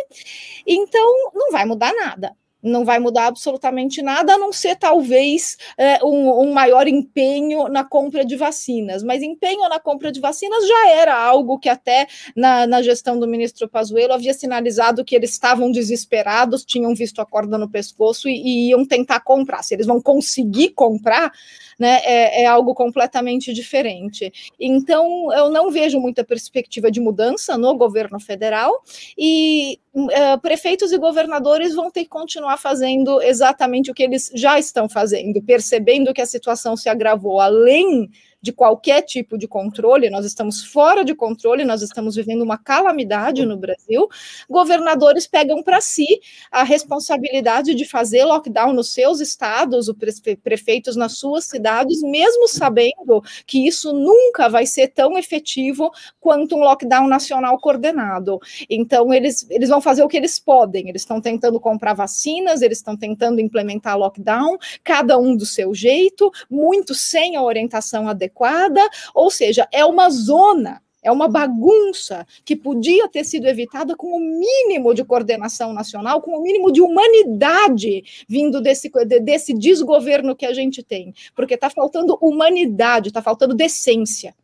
então 0.64 1.32
não 1.34 1.50
vai 1.50 1.64
mudar 1.64 1.92
nada 1.92 2.36
não 2.62 2.84
vai 2.84 2.98
mudar 2.98 3.26
absolutamente 3.26 4.02
nada, 4.02 4.34
a 4.34 4.38
não 4.38 4.52
ser 4.52 4.76
talvez 4.76 5.56
é, 5.78 6.04
um, 6.04 6.42
um, 6.42 6.52
maior 6.52 6.86
empenho 6.86 7.68
na 7.68 7.84
compra 7.84 8.24
de 8.24 8.36
vacinas. 8.36 9.02
Mas 9.02 9.22
empenho 9.22 9.68
na 9.68 9.80
compra 9.80 10.12
de 10.12 10.20
vacinas 10.20 10.66
já 10.66 10.90
era 10.90 11.16
algo 11.16 11.58
que 11.58 11.68
até 11.68 12.06
na, 12.36 12.66
na 12.66 12.82
gestão 12.82 13.18
do 13.18 13.26
ministro 13.26 13.68
Pazuello 13.68 14.12
havia 14.12 14.34
sinalizado 14.34 15.04
que 15.04 15.14
eles 15.14 15.30
estavam 15.30 15.70
desesperados, 15.70 16.64
tinham 16.64 16.94
visto 16.94 17.20
a 17.20 17.26
corda 17.26 17.56
no 17.56 17.68
pescoço 17.68 18.28
e, 18.28 18.40
e 18.40 18.68
iam 18.70 18.84
tentar 18.84 19.20
comprar. 19.20 19.62
Se 19.62 19.74
eles 19.74 19.86
vão 19.86 20.00
conseguir 20.00 20.70
comprar, 20.70 21.32
né, 21.78 22.00
é, 22.04 22.42
é, 22.42 22.46
algo 22.46 22.74
completamente 22.74 23.54
diferente. 23.54 24.30
Então, 24.60 25.32
eu 25.32 25.48
não 25.48 25.70
vejo 25.70 25.98
muita 25.98 26.22
perspectiva 26.22 26.90
de 26.90 27.00
mudança 27.00 27.56
no 27.56 27.74
governo 27.74 28.20
federal 28.20 28.82
e 29.16 29.80
uh, 29.94 30.40
prefeitos 30.40 30.92
e 30.92 30.98
governadores 30.98 31.74
vão 31.74 31.90
ter 31.90 32.04
que 32.04 32.10
continuar 32.10 32.56
fazendo 32.56 33.20
exatamente 33.22 33.90
o 33.90 33.94
que 33.94 34.02
eles 34.02 34.30
já 34.34 34.58
estão 34.58 34.88
fazendo, 34.88 35.42
percebendo 35.42 36.12
que 36.14 36.20
a 36.20 36.26
situação 36.26 36.76
se 36.76 36.88
agravou 36.88 37.40
além 37.40 38.10
de 38.42 38.52
qualquer 38.52 39.02
tipo 39.02 39.36
de 39.36 39.46
controle, 39.46 40.08
nós 40.08 40.24
estamos 40.24 40.64
fora 40.64 41.04
de 41.04 41.14
controle, 41.14 41.64
nós 41.64 41.82
estamos 41.82 42.16
vivendo 42.16 42.42
uma 42.42 42.56
calamidade 42.56 43.44
no 43.44 43.56
Brasil. 43.56 44.08
Governadores 44.48 45.26
pegam 45.26 45.62
para 45.62 45.80
si 45.80 46.06
a 46.50 46.62
responsabilidade 46.62 47.74
de 47.74 47.84
fazer 47.84 48.24
lockdown 48.24 48.72
nos 48.72 48.92
seus 48.92 49.20
estados, 49.20 49.88
os 49.88 49.96
prefeitos 50.42 50.96
nas 50.96 51.18
suas 51.18 51.44
cidades, 51.44 52.02
mesmo 52.02 52.48
sabendo 52.48 53.22
que 53.46 53.66
isso 53.66 53.92
nunca 53.92 54.48
vai 54.48 54.64
ser 54.64 54.88
tão 54.88 55.18
efetivo 55.18 55.90
quanto 56.18 56.56
um 56.56 56.60
lockdown 56.60 57.06
nacional 57.06 57.58
coordenado. 57.58 58.38
Então, 58.68 59.12
eles, 59.12 59.46
eles 59.50 59.68
vão 59.68 59.80
fazer 59.80 60.02
o 60.02 60.08
que 60.08 60.16
eles 60.16 60.38
podem, 60.38 60.88
eles 60.88 61.02
estão 61.02 61.20
tentando 61.20 61.60
comprar 61.60 61.92
vacinas, 61.92 62.62
eles 62.62 62.78
estão 62.78 62.96
tentando 62.96 63.40
implementar 63.40 63.98
lockdown, 63.98 64.56
cada 64.82 65.18
um 65.18 65.36
do 65.36 65.44
seu 65.44 65.74
jeito, 65.74 66.30
muito 66.48 66.94
sem 66.94 67.36
a 67.36 67.42
orientação 67.42 68.08
adequada 68.08 68.29
adequada, 68.30 68.80
ou 69.14 69.30
seja, 69.30 69.68
é 69.72 69.84
uma 69.84 70.08
zona 70.08 70.80
É 71.02 71.10
uma 71.10 71.28
bagunça 71.28 72.26
que 72.44 72.54
podia 72.54 73.08
ter 73.08 73.24
sido 73.24 73.46
evitada 73.46 73.96
com 73.96 74.08
o 74.08 74.20
mínimo 74.20 74.92
de 74.92 75.02
coordenação 75.02 75.72
nacional, 75.72 76.20
com 76.20 76.36
o 76.36 76.42
mínimo 76.42 76.70
de 76.70 76.82
humanidade 76.82 78.04
vindo 78.28 78.60
desse, 78.60 78.90
desse 79.22 79.54
desgoverno 79.54 80.36
que 80.36 80.44
a 80.44 80.52
gente 80.52 80.82
tem. 80.82 81.14
Porque 81.34 81.54
está 81.54 81.70
faltando 81.70 82.18
humanidade, 82.20 83.08
está 83.08 83.22
faltando 83.22 83.54
decência. 83.54 84.34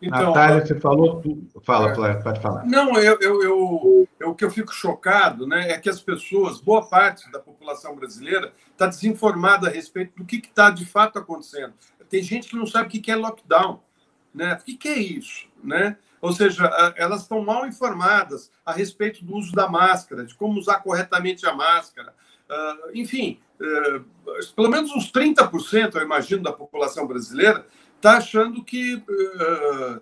Então, 0.00 0.26
Natália, 0.26 0.64
você 0.64 0.78
falou 0.78 1.20
tudo. 1.20 1.48
Fala, 1.62 1.94
Flávio, 1.94 2.22
pode 2.22 2.40
falar. 2.40 2.66
Não, 2.66 2.94
eu, 2.96 3.18
eu, 3.20 3.42
eu, 3.42 4.08
eu, 4.20 4.30
o 4.30 4.34
que 4.34 4.44
eu 4.44 4.50
fico 4.50 4.72
chocado 4.72 5.46
né, 5.46 5.70
é 5.70 5.78
que 5.78 5.88
as 5.88 6.00
pessoas, 6.00 6.60
boa 6.60 6.86
parte 6.86 7.30
da 7.32 7.38
população 7.38 7.96
brasileira, 7.96 8.52
está 8.70 8.86
desinformada 8.86 9.68
a 9.68 9.70
respeito 9.70 10.14
do 10.16 10.24
que 10.24 10.36
está 10.36 10.70
de 10.70 10.84
fato 10.84 11.18
acontecendo. 11.18 11.72
Tem 12.08 12.22
gente 12.22 12.48
que 12.48 12.56
não 12.56 12.66
sabe 12.66 12.88
o 12.88 13.02
que 13.02 13.10
é 13.10 13.16
lockdown. 13.16 13.80
Né? 14.34 14.58
O 14.60 14.64
que 14.64 14.88
é 14.88 14.98
isso? 14.98 15.46
Né? 15.62 15.96
Ou 16.20 16.32
seja, 16.32 16.64
elas 16.96 17.22
estão 17.22 17.44
mal 17.44 17.66
informadas 17.66 18.50
a 18.64 18.72
respeito 18.72 19.24
do 19.24 19.36
uso 19.36 19.52
da 19.52 19.68
máscara, 19.68 20.24
de 20.24 20.34
como 20.34 20.58
usar 20.58 20.80
corretamente 20.80 21.46
a 21.46 21.54
máscara. 21.54 22.14
Uh, 22.48 22.90
enfim, 22.94 23.38
uh, 23.60 24.04
pelo 24.56 24.70
menos 24.70 24.90
uns 24.90 25.12
30%, 25.12 25.94
eu 25.94 26.02
imagino, 26.02 26.42
da 26.42 26.52
população 26.52 27.06
brasileira 27.06 27.66
está 27.96 28.16
achando 28.16 28.64
que 28.64 28.94
uh, 28.96 30.00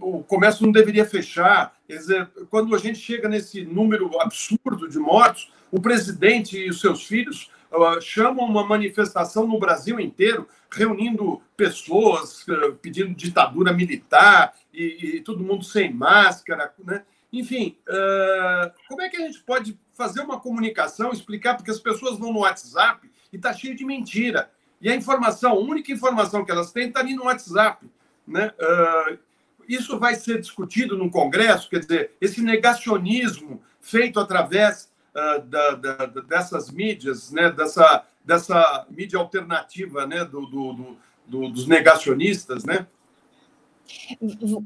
o 0.00 0.22
comércio 0.22 0.64
não 0.64 0.72
deveria 0.72 1.04
fechar. 1.04 1.76
Quer 1.86 1.96
dizer, 1.96 2.30
quando 2.48 2.74
a 2.74 2.78
gente 2.78 2.98
chega 2.98 3.28
nesse 3.28 3.64
número 3.64 4.20
absurdo 4.20 4.88
de 4.88 4.98
mortos, 4.98 5.52
o 5.70 5.80
presidente 5.80 6.56
e 6.56 6.70
os 6.70 6.80
seus 6.80 7.04
filhos 7.04 7.50
uh, 7.76 8.00
chamam 8.00 8.44
uma 8.46 8.64
manifestação 8.64 9.46
no 9.46 9.58
Brasil 9.58 9.98
inteiro, 10.00 10.48
reunindo 10.70 11.42
pessoas, 11.56 12.46
uh, 12.48 12.74
pedindo 12.80 13.14
ditadura 13.14 13.72
militar 13.72 14.54
e, 14.72 15.16
e, 15.16 15.20
todo 15.20 15.44
mundo 15.44 15.64
sem 15.64 15.92
máscara. 15.92 16.72
Né? 16.84 17.04
Enfim, 17.32 17.76
como 18.88 19.02
é 19.02 19.08
que 19.08 19.16
a 19.16 19.26
gente 19.26 19.40
pode 19.40 19.78
fazer 19.92 20.20
uma 20.20 20.38
comunicação, 20.38 21.12
explicar, 21.12 21.56
porque 21.56 21.70
as 21.70 21.80
pessoas 21.80 22.18
vão 22.18 22.32
no 22.32 22.40
WhatsApp 22.40 23.10
e 23.32 23.36
está 23.36 23.52
cheio 23.52 23.74
de 23.74 23.84
mentira. 23.84 24.50
E 24.80 24.90
a 24.90 24.94
informação, 24.94 25.52
a 25.52 25.58
única 25.58 25.92
informação 25.92 26.44
que 26.44 26.50
elas 26.50 26.72
têm 26.72 26.88
está 26.88 27.00
ali 27.00 27.14
no 27.14 27.24
WhatsApp. 27.24 27.86
Né? 28.26 28.52
Uh, 28.60 29.18
isso 29.68 29.98
vai 29.98 30.14
ser 30.14 30.40
discutido 30.40 30.96
no 30.96 31.10
Congresso, 31.10 31.70
quer 31.70 31.80
dizer, 31.80 32.12
esse 32.20 32.42
negacionismo 32.42 33.62
feito 33.80 34.20
através 34.20 34.92
uh, 35.14 35.42
da, 35.42 35.70
da, 35.72 36.06
dessas 36.06 36.70
mídias, 36.70 37.30
né? 37.30 37.50
dessa, 37.50 38.04
dessa 38.24 38.86
mídia 38.90 39.18
alternativa 39.18 40.06
né? 40.06 40.24
do, 40.24 40.46
do, 40.46 40.96
do, 41.26 41.48
dos 41.48 41.66
negacionistas, 41.66 42.64
né? 42.64 42.86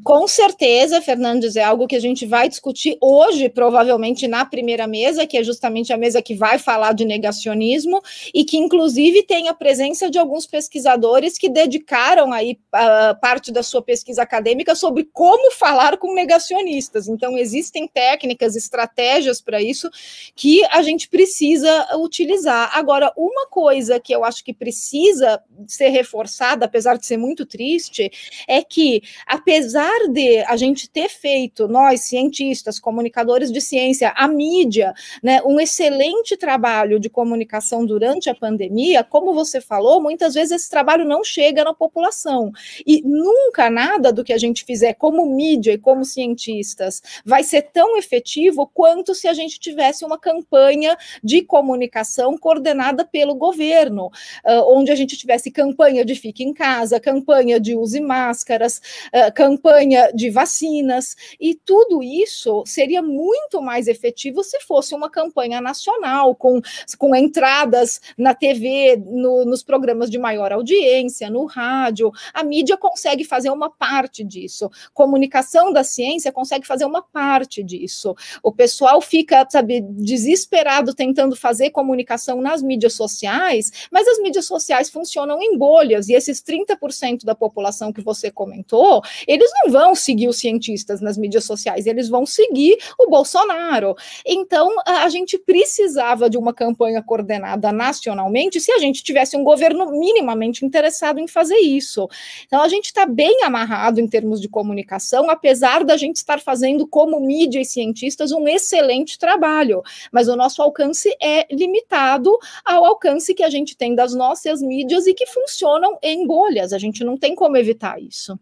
Com 0.02 0.26
certeza, 0.26 1.00
Fernandes, 1.00 1.56
é 1.56 1.62
algo 1.62 1.86
que 1.86 1.96
a 1.96 2.00
gente 2.00 2.26
vai 2.26 2.48
discutir 2.48 2.96
hoje, 3.00 3.48
provavelmente 3.48 4.26
na 4.26 4.44
primeira 4.44 4.86
mesa, 4.86 5.26
que 5.26 5.36
é 5.36 5.44
justamente 5.44 5.92
a 5.92 5.96
mesa 5.96 6.22
que 6.22 6.34
vai 6.34 6.58
falar 6.58 6.92
de 6.92 7.04
negacionismo 7.04 8.00
e 8.32 8.44
que, 8.44 8.56
inclusive, 8.56 9.22
tem 9.22 9.48
a 9.48 9.54
presença 9.54 10.10
de 10.10 10.18
alguns 10.18 10.46
pesquisadores 10.46 11.36
que 11.38 11.48
dedicaram 11.48 12.32
aí 12.32 12.58
uh, 12.74 13.20
parte 13.20 13.52
da 13.52 13.62
sua 13.62 13.82
pesquisa 13.82 14.22
acadêmica 14.22 14.74
sobre 14.74 15.08
como 15.12 15.52
falar 15.52 15.98
com 15.98 16.14
negacionistas. 16.14 17.08
Então, 17.08 17.36
existem 17.36 17.86
técnicas, 17.86 18.56
estratégias 18.56 19.40
para 19.40 19.60
isso 19.60 19.90
que 20.34 20.64
a 20.66 20.82
gente 20.82 21.08
precisa 21.08 21.96
utilizar. 21.96 22.70
Agora, 22.76 23.12
uma 23.16 23.46
coisa 23.48 24.00
que 24.00 24.14
eu 24.14 24.24
acho 24.24 24.44
que 24.44 24.52
precisa 24.52 25.40
ser 25.66 25.88
reforçada, 25.88 26.64
apesar 26.66 26.96
de 26.96 27.06
ser 27.06 27.16
muito 27.16 27.44
triste, 27.46 28.10
é 28.46 28.62
que 28.62 29.02
apesar 29.26 30.08
de 30.10 30.38
a 30.40 30.56
gente 30.56 30.88
ter 30.88 31.08
feito, 31.08 31.68
nós, 31.68 32.02
cientistas, 32.02 32.78
comunicadores 32.78 33.50
de 33.50 33.60
ciência, 33.60 34.12
a 34.16 34.26
mídia, 34.28 34.94
né, 35.22 35.40
um 35.44 35.60
excelente 35.60 36.36
trabalho 36.36 36.98
de 36.98 37.08
comunicação 37.08 37.84
durante 37.84 38.30
a 38.30 38.34
pandemia, 38.34 39.04
como 39.04 39.34
você 39.34 39.60
falou, 39.60 40.00
muitas 40.00 40.34
vezes 40.34 40.52
esse 40.52 40.70
trabalho 40.70 41.04
não 41.04 41.22
chega 41.24 41.64
na 41.64 41.74
população. 41.74 42.52
E 42.86 43.02
nunca 43.02 43.70
nada 43.70 44.12
do 44.12 44.24
que 44.24 44.32
a 44.32 44.38
gente 44.38 44.64
fizer 44.64 44.94
como 44.94 45.26
mídia 45.26 45.72
e 45.72 45.78
como 45.78 46.04
cientistas 46.04 47.02
vai 47.24 47.42
ser 47.42 47.62
tão 47.62 47.96
efetivo 47.96 48.66
quanto 48.66 49.14
se 49.14 49.28
a 49.28 49.34
gente 49.34 49.58
tivesse 49.58 50.04
uma 50.04 50.18
campanha 50.18 50.96
de 51.22 51.42
comunicação 51.42 52.36
coordenada 52.36 53.04
pelo 53.04 53.34
governo, 53.34 54.06
uh, 54.06 54.72
onde 54.72 54.90
a 54.90 54.94
gente 54.94 55.16
tivesse 55.16 55.50
campanha 55.50 56.04
de 56.04 56.14
fique 56.14 56.44
em 56.44 56.52
casa, 56.52 57.00
campanha 57.00 57.60
de 57.60 57.74
use 57.74 58.00
máscaras, 58.00 58.80
uh, 59.14 59.32
campanha 59.34 60.10
de 60.12 60.30
vacinas, 60.30 61.16
e 61.40 61.54
tudo 61.54 62.02
isso 62.02 62.62
seria 62.66 63.02
muito 63.02 63.60
mais 63.60 63.88
efetivo 63.88 64.42
se 64.42 64.60
fosse 64.60 64.94
uma 64.94 65.10
campanha 65.10 65.60
nacional, 65.60 66.34
com, 66.34 66.60
com 66.98 67.14
entradas 67.14 68.00
na 68.16 68.34
TV, 68.34 68.96
no, 69.06 69.44
nos 69.44 69.62
programas 69.62 70.10
de 70.10 70.18
maior 70.18 70.52
audiência, 70.52 71.30
no 71.30 71.44
rádio. 71.44 72.10
A 72.32 72.42
mídia 72.42 72.76
consegue 72.76 73.24
fazer 73.24 73.50
uma 73.50 73.70
parte 73.70 74.24
disso, 74.24 74.70
comunicação 74.92 75.72
da 75.72 75.84
ciência 75.84 76.32
consegue 76.32 76.66
fazer 76.66 76.84
uma 76.84 77.02
parte 77.02 77.62
disso. 77.62 78.14
O 78.42 78.52
pessoal 78.52 79.00
fica, 79.00 79.46
sabe, 79.50 79.80
desesperado 79.80 80.94
tentando 80.94 81.36
fazer 81.36 81.70
comunicação 81.70 82.40
nas 82.40 82.62
mídias 82.62 82.94
sociais, 82.94 83.72
mas 83.90 84.06
as 84.06 84.18
mídias 84.18 84.46
sociais 84.46 84.90
funcionam 84.90 85.40
em 85.42 85.56
bolhas, 85.56 86.08
e 86.08 86.14
esses 86.14 86.42
30% 86.42 87.24
da 87.24 87.34
população 87.34 87.92
que 87.92 88.00
você 88.00 88.30
comentou, 88.30 88.87
eles 89.26 89.50
não 89.62 89.72
vão 89.72 89.94
seguir 89.94 90.28
os 90.28 90.38
cientistas 90.38 91.00
nas 91.00 91.16
mídias 91.16 91.44
sociais, 91.44 91.86
eles 91.86 92.08
vão 92.08 92.24
seguir 92.24 92.76
o 92.98 93.08
Bolsonaro. 93.08 93.94
Então, 94.24 94.74
a 94.86 95.08
gente 95.08 95.38
precisava 95.38 96.28
de 96.28 96.36
uma 96.36 96.52
campanha 96.52 97.02
coordenada 97.02 97.72
nacionalmente 97.72 98.60
se 98.60 98.72
a 98.72 98.78
gente 98.78 99.02
tivesse 99.02 99.36
um 99.36 99.44
governo 99.44 99.90
minimamente 99.92 100.64
interessado 100.64 101.18
em 101.18 101.26
fazer 101.26 101.58
isso. 101.58 102.08
Então, 102.46 102.62
a 102.62 102.68
gente 102.68 102.86
está 102.86 103.06
bem 103.06 103.44
amarrado 103.44 104.00
em 104.00 104.08
termos 104.08 104.40
de 104.40 104.48
comunicação, 104.48 105.30
apesar 105.30 105.84
da 105.84 105.96
gente 105.96 106.16
estar 106.16 106.40
fazendo, 106.40 106.86
como 106.86 107.20
mídia 107.20 107.60
e 107.60 107.64
cientistas, 107.64 108.32
um 108.32 108.48
excelente 108.48 109.18
trabalho, 109.18 109.82
mas 110.12 110.28
o 110.28 110.36
nosso 110.36 110.62
alcance 110.62 111.14
é 111.20 111.46
limitado 111.50 112.36
ao 112.64 112.84
alcance 112.84 113.34
que 113.34 113.42
a 113.42 113.50
gente 113.50 113.76
tem 113.76 113.94
das 113.94 114.14
nossas 114.14 114.62
mídias 114.62 115.06
e 115.06 115.14
que 115.14 115.26
funcionam 115.26 115.98
em 116.02 116.26
bolhas. 116.26 116.72
A 116.72 116.78
gente 116.78 117.04
não 117.04 117.16
tem 117.16 117.34
como 117.34 117.56
evitar 117.56 118.00
isso 118.00 118.38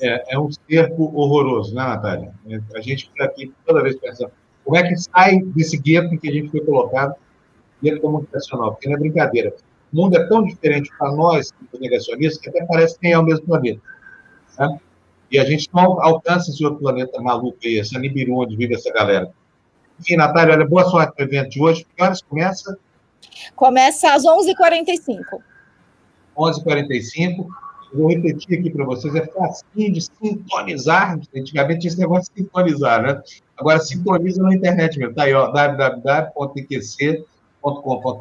é, 0.00 0.34
é 0.34 0.38
um 0.38 0.48
cerco 0.50 1.12
horroroso, 1.14 1.74
né, 1.74 1.82
Natália? 1.82 2.32
É, 2.48 2.60
a 2.74 2.80
gente 2.80 3.06
fica 3.06 3.24
aqui 3.24 3.52
toda 3.66 3.82
vez 3.82 3.96
pensando 3.96 4.30
como 4.64 4.76
é 4.76 4.86
que 4.86 4.96
sai 4.96 5.38
desse 5.40 5.78
gueto 5.78 6.14
em 6.14 6.18
que 6.18 6.28
a 6.28 6.32
gente 6.32 6.50
foi 6.50 6.60
colocado, 6.60 7.14
gueto 7.82 8.00
comunicacional, 8.00 8.72
porque 8.72 8.88
não 8.88 8.96
é 8.96 8.98
brincadeira. 8.98 9.54
O 9.92 9.96
mundo 9.96 10.16
é 10.16 10.28
tão 10.28 10.44
diferente 10.44 10.90
para 10.98 11.10
nós, 11.12 11.50
negacionistas, 11.80 12.40
que 12.40 12.50
até 12.50 12.64
parece 12.66 12.98
que 12.98 13.08
é 13.08 13.18
o 13.18 13.22
mesmo 13.22 13.46
planeta. 13.46 13.80
Né? 14.58 14.78
E 15.30 15.38
a 15.38 15.44
gente 15.44 15.68
não 15.72 16.02
alcança 16.02 16.50
esse 16.50 16.64
outro 16.64 16.80
planeta 16.80 17.20
maluco 17.20 17.58
aí, 17.64 17.78
essa 17.78 17.98
Nibiru, 17.98 18.34
onde 18.34 18.56
vive 18.56 18.74
essa 18.74 18.92
galera. 18.92 19.30
Enfim, 20.00 20.16
Natália, 20.16 20.54
olha, 20.54 20.66
boa 20.66 20.84
sorte 20.84 21.14
no 21.18 21.24
evento 21.24 21.50
de 21.50 21.62
hoje. 21.62 21.86
Que 21.96 22.02
horas 22.02 22.22
começa? 22.22 22.78
Começa 23.56 24.12
às 24.12 24.22
11h45. 24.24 25.42
11h45 26.36 27.46
vou 27.92 28.08
repetir 28.08 28.58
aqui 28.58 28.70
para 28.70 28.84
vocês, 28.84 29.14
é 29.14 29.26
facinho 29.26 29.92
de 29.92 30.00
sintonizar. 30.00 31.18
Antigamente 31.34 31.80
tinha 31.80 31.90
esse 31.90 31.98
negócio 32.00 32.32
de 32.34 32.42
sintonizar, 32.42 33.02
né? 33.02 33.20
Agora 33.56 33.80
sintoniza 33.80 34.42
na 34.42 34.54
internet 34.54 34.98
mesmo. 34.98 35.14
Tá 35.14 35.24
aí, 35.24 35.34
ó, 35.34 35.50
www.enqc.com.br, 35.50 37.22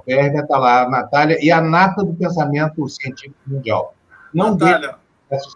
vai 0.05 0.35
estar 0.35 0.57
lá 0.57 0.83
a 0.83 0.89
Natália 0.89 1.37
e 1.41 1.51
a 1.51 1.61
nata 1.61 2.03
do 2.03 2.13
pensamento 2.13 2.87
científico 2.87 3.35
mundial. 3.45 3.93
Não 4.33 4.51
Natália, 4.51 4.95
deixe, 5.29 5.47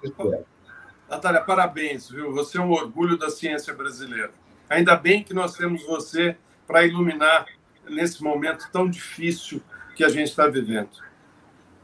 Natália, 1.09 1.41
parabéns, 1.41 2.09
viu? 2.09 2.33
Você 2.33 2.57
é 2.57 2.61
um 2.61 2.71
orgulho 2.71 3.17
da 3.17 3.29
ciência 3.29 3.73
brasileira. 3.73 4.31
Ainda 4.69 4.95
bem 4.95 5.23
que 5.23 5.33
nós 5.33 5.55
temos 5.55 5.85
você 5.85 6.37
para 6.65 6.85
iluminar 6.85 7.45
nesse 7.89 8.23
momento 8.23 8.69
tão 8.71 8.89
difícil 8.89 9.61
que 9.95 10.03
a 10.03 10.09
gente 10.09 10.29
está 10.29 10.47
vivendo. 10.47 10.89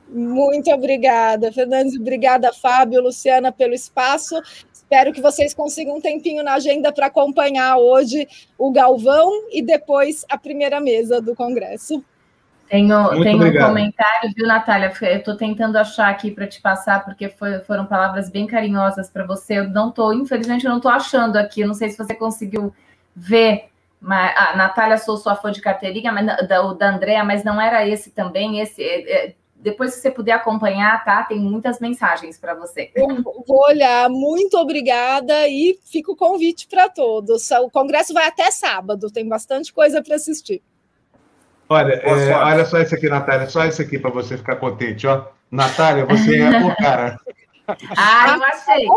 Muito 0.09 0.71
obrigada, 0.71 1.51
Fernandes. 1.51 1.99
Obrigada, 1.99 2.53
Fábio, 2.53 3.01
Luciana, 3.01 3.51
pelo 3.51 3.73
espaço. 3.73 4.41
Espero 4.71 5.11
que 5.11 5.21
vocês 5.21 5.53
consigam 5.53 5.97
um 5.97 6.01
tempinho 6.01 6.43
na 6.43 6.53
agenda 6.53 6.93
para 6.93 7.07
acompanhar 7.07 7.77
hoje 7.77 8.27
o 8.57 8.71
Galvão 8.71 9.29
e 9.51 9.61
depois 9.61 10.25
a 10.29 10.38
primeira 10.38 10.79
mesa 10.79 11.21
do 11.21 11.35
Congresso. 11.35 12.03
Tenho, 12.69 13.09
tenho 13.23 13.38
um 13.38 13.67
comentário, 13.67 14.34
viu, 14.35 14.45
Natália? 14.45 14.91
Eu 15.01 15.17
estou 15.17 15.35
tentando 15.35 15.77
achar 15.77 16.09
aqui 16.09 16.31
para 16.31 16.47
te 16.47 16.61
passar, 16.61 17.03
porque 17.03 17.29
foi, 17.29 17.59
foram 17.59 17.85
palavras 17.85 18.29
bem 18.29 18.45
carinhosas 18.45 19.09
para 19.09 19.25
você. 19.25 19.59
Eu 19.59 19.69
não 19.69 19.89
estou, 19.89 20.13
infelizmente, 20.13 20.65
eu 20.65 20.69
não 20.69 20.77
estou 20.77 20.91
achando 20.91 21.38
aqui. 21.38 21.61
Eu 21.61 21.67
não 21.67 21.73
sei 21.73 21.89
se 21.89 21.97
você 21.97 22.13
conseguiu 22.13 22.73
ver. 23.15 23.69
Mas, 24.01 24.34
a 24.38 24.55
Natália, 24.55 24.97
sou 24.97 25.17
sua 25.17 25.35
fã 25.35 25.51
de 25.51 25.61
carteirinha, 25.61 26.11
mas, 26.11 26.25
da, 26.25 26.73
da 26.73 26.89
Andréa, 26.89 27.23
mas 27.23 27.43
não 27.43 27.59
era 27.59 27.88
esse 27.88 28.11
também. 28.11 28.59
Esse 28.59 28.84
é, 28.84 29.27
é 29.27 29.35
depois 29.59 29.93
se 29.93 30.01
você 30.01 30.11
puder 30.11 30.34
acompanhar, 30.34 31.03
tá? 31.03 31.23
Tem 31.23 31.39
muitas 31.39 31.79
mensagens 31.79 32.38
para 32.38 32.53
você. 32.53 32.91
Eu 32.95 33.23
vou 33.23 33.65
olhar, 33.67 34.09
muito 34.09 34.57
obrigada 34.57 35.47
e 35.47 35.79
fica 35.85 36.11
o 36.11 36.15
convite 36.15 36.67
para 36.67 36.89
todos. 36.89 37.49
O 37.51 37.69
congresso 37.69 38.13
vai 38.13 38.27
até 38.27 38.51
sábado, 38.51 39.11
tem 39.11 39.27
bastante 39.27 39.73
coisa 39.73 40.01
para 40.01 40.15
assistir. 40.15 40.61
Olha, 41.69 41.93
é, 41.95 42.34
olha 42.34 42.65
só 42.65 42.79
isso 42.79 42.95
aqui, 42.95 43.09
Natália, 43.09 43.49
só 43.49 43.65
isso 43.65 43.81
aqui 43.81 43.99
para 43.99 44.09
você 44.09 44.38
ficar 44.38 44.55
contente, 44.55 45.05
ó. 45.05 45.25
Natália, 45.51 46.05
você 46.05 46.39
é 46.39 46.65
o 46.65 46.75
cara. 46.75 47.19
Ah, 47.97 48.38
eu 48.38 48.43
achei. 48.45 48.88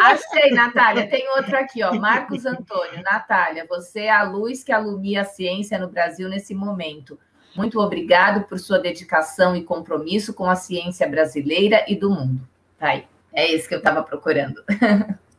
Achei, 0.00 0.50
Natália. 0.50 1.08
Tem 1.08 1.28
outro 1.36 1.56
aqui, 1.56 1.84
ó. 1.84 1.94
Marcos 1.94 2.44
Antônio. 2.44 3.00
Natália, 3.00 3.64
você 3.68 4.00
é 4.00 4.10
a 4.10 4.24
luz 4.24 4.64
que 4.64 4.72
alumia 4.72 5.20
a 5.20 5.24
ciência 5.24 5.78
no 5.78 5.86
Brasil 5.86 6.28
nesse 6.28 6.52
momento. 6.52 7.16
Muito 7.54 7.80
obrigado 7.80 8.46
por 8.46 8.58
sua 8.58 8.78
dedicação 8.78 9.56
e 9.56 9.62
compromisso 9.62 10.34
com 10.34 10.44
a 10.46 10.56
ciência 10.56 11.08
brasileira 11.08 11.84
e 11.88 11.96
do 11.96 12.10
mundo. 12.10 12.40
Tá 12.78 12.88
aí. 12.88 13.04
É 13.32 13.46
isso 13.52 13.68
que 13.68 13.74
eu 13.74 13.78
estava 13.78 14.02
procurando. 14.02 14.62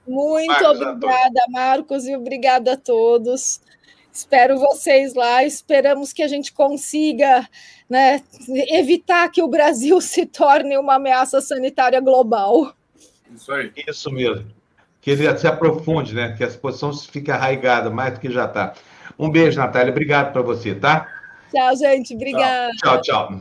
Muito 0.08 0.48
Marcos 0.48 0.82
obrigada. 0.82 1.42
Marcos, 1.50 2.06
e 2.06 2.16
obrigada 2.16 2.74
a 2.74 2.78
todos. 2.78 3.60
Espero 4.12 4.58
vocês 4.58 5.14
lá. 5.14 5.44
Esperamos 5.44 6.14
que 6.14 6.24
a 6.24 6.28
gente 6.28 6.54
consiga 6.54 7.48
né, 7.90 8.22
evitar 8.70 9.30
que 9.30 9.44
o 9.44 9.48
Brasil 9.48 10.00
se 10.02 10.26
torne 10.26 10.78
uma 10.78 10.96
ameaça 10.96 11.42
sanitária 11.42 12.00
global. 12.00 12.74
Isso 13.36 13.52
aí. 13.52 13.72
Isso 13.88 14.12
mesmo. 14.12 14.46
Que 15.02 15.12
ele 15.12 15.38
se 15.38 15.48
aprofunde, 15.48 16.16
né? 16.16 16.36
Que 16.36 16.44
a 16.44 16.48
exposição 16.48 16.92
fique 16.94 17.30
arraigada 17.30 17.90
mais 17.90 18.14
do 18.14 18.20
que 18.20 18.32
já 18.32 18.46
está. 18.46 18.74
Um 19.20 19.30
beijo, 19.30 19.60
Natália. 19.60 19.92
Obrigado 19.92 20.32
para 20.34 20.42
você, 20.42 20.74
tá? 20.74 21.17
Tchau, 21.52 21.76
gente. 21.76 22.14
Obrigada. 22.16 22.72
Tchau, 22.78 23.02
tchau. 23.02 23.40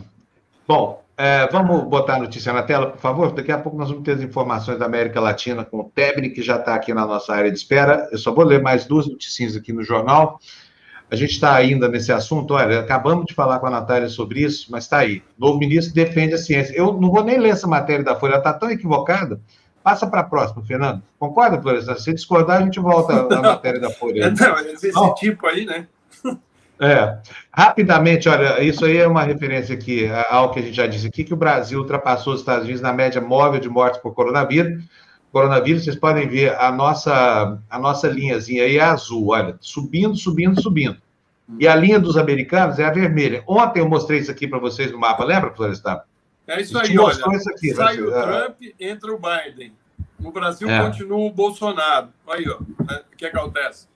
Bom, 0.66 1.02
é, 1.16 1.48
vamos 1.50 1.84
botar 1.84 2.16
a 2.16 2.18
notícia 2.18 2.52
na 2.52 2.62
tela, 2.62 2.90
por 2.90 2.98
favor? 2.98 3.32
Daqui 3.32 3.50
a 3.50 3.58
pouco 3.58 3.78
nós 3.78 3.88
vamos 3.88 4.04
ter 4.04 4.12
as 4.12 4.20
informações 4.20 4.78
da 4.78 4.84
América 4.84 5.20
Latina 5.20 5.64
com 5.64 5.78
o 5.78 5.84
Tebni, 5.84 6.30
que 6.30 6.42
já 6.42 6.56
está 6.56 6.74
aqui 6.74 6.92
na 6.92 7.06
nossa 7.06 7.34
área 7.34 7.50
de 7.50 7.56
espera. 7.56 8.08
Eu 8.12 8.18
só 8.18 8.34
vou 8.34 8.44
ler 8.44 8.60
mais 8.60 8.84
duas 8.84 9.06
notícias 9.06 9.56
aqui 9.56 9.72
no 9.72 9.82
jornal. 9.82 10.38
A 11.10 11.14
gente 11.14 11.30
está 11.30 11.54
ainda 11.54 11.88
nesse 11.88 12.12
assunto, 12.12 12.54
olha, 12.54 12.80
acabamos 12.80 13.26
de 13.26 13.34
falar 13.34 13.60
com 13.60 13.66
a 13.66 13.70
Natália 13.70 14.08
sobre 14.08 14.40
isso, 14.40 14.66
mas 14.70 14.84
está 14.84 14.98
aí. 14.98 15.22
O 15.38 15.46
novo 15.46 15.58
ministro 15.58 15.94
defende 15.94 16.34
a 16.34 16.38
ciência. 16.38 16.74
Eu 16.74 16.92
não 16.94 17.10
vou 17.10 17.22
nem 17.22 17.38
ler 17.38 17.50
essa 17.50 17.66
matéria 17.66 18.04
da 18.04 18.16
Folha, 18.16 18.32
ela 18.32 18.38
está 18.38 18.52
tão 18.52 18.68
equivocada. 18.68 19.40
Passa 19.84 20.04
para 20.04 20.22
a 20.22 20.24
próxima, 20.24 20.64
Fernando. 20.64 21.00
Concorda, 21.16 21.58
professor? 21.58 21.96
Se 21.96 22.12
discordar, 22.12 22.60
a 22.60 22.64
gente 22.64 22.80
volta 22.80 23.14
à 23.32 23.40
matéria 23.40 23.80
da 23.80 23.88
Folha. 23.88 24.30
Não, 24.30 24.58
esse 24.58 24.90
não. 24.92 25.14
tipo 25.14 25.46
aí, 25.46 25.64
né? 25.64 25.86
É. 26.80 27.18
Rapidamente, 27.52 28.28
olha, 28.28 28.62
isso 28.62 28.84
aí 28.84 28.98
é 28.98 29.06
uma 29.06 29.22
referência 29.22 29.74
aqui 29.74 30.08
ao 30.28 30.50
que 30.50 30.58
a 30.58 30.62
gente 30.62 30.74
já 30.74 30.86
disse 30.86 31.06
aqui, 31.06 31.24
que 31.24 31.32
o 31.32 31.36
Brasil 31.36 31.78
ultrapassou 31.78 32.34
os 32.34 32.40
Estados 32.40 32.64
Unidos 32.64 32.82
na 32.82 32.92
média 32.92 33.20
móvel 33.20 33.60
de 33.60 33.68
mortes 33.68 34.00
por 34.00 34.14
coronavírus 34.14 34.84
coronavírus, 35.36 35.84
vocês 35.84 35.96
podem 35.96 36.26
ver 36.26 36.58
a 36.58 36.72
nossa, 36.72 37.60
a 37.68 37.78
nossa 37.78 38.08
linhazinha 38.08 38.64
aí 38.64 38.78
é 38.78 38.82
azul, 38.82 39.28
olha, 39.28 39.54
subindo, 39.60 40.16
subindo, 40.16 40.62
subindo. 40.62 40.96
E 41.60 41.68
a 41.68 41.76
linha 41.76 42.00
dos 42.00 42.16
americanos 42.16 42.78
é 42.78 42.84
a 42.84 42.90
vermelha. 42.90 43.44
Ontem 43.46 43.80
eu 43.80 43.88
mostrei 43.88 44.18
isso 44.18 44.30
aqui 44.30 44.48
para 44.48 44.58
vocês 44.58 44.90
no 44.90 44.98
mapa, 44.98 45.24
lembra, 45.24 45.52
Florestan? 45.54 46.00
É 46.46 46.60
isso 46.62 46.78
aí, 46.78 46.98
olha. 46.98 47.12
Isso 47.12 47.50
aqui, 47.50 47.74
sai 47.74 48.00
o 48.00 48.10
Trump, 48.10 48.56
entra 48.80 49.12
o 49.14 49.18
Biden. 49.18 49.74
No 50.18 50.32
Brasil 50.32 50.70
é. 50.70 50.80
continua 50.80 51.18
o 51.18 51.30
Bolsonaro. 51.30 52.08
Aí, 52.28 52.48
ó, 52.48 52.58
né? 52.84 53.02
o 53.12 53.16
que 53.16 53.26
acontece? 53.26 53.86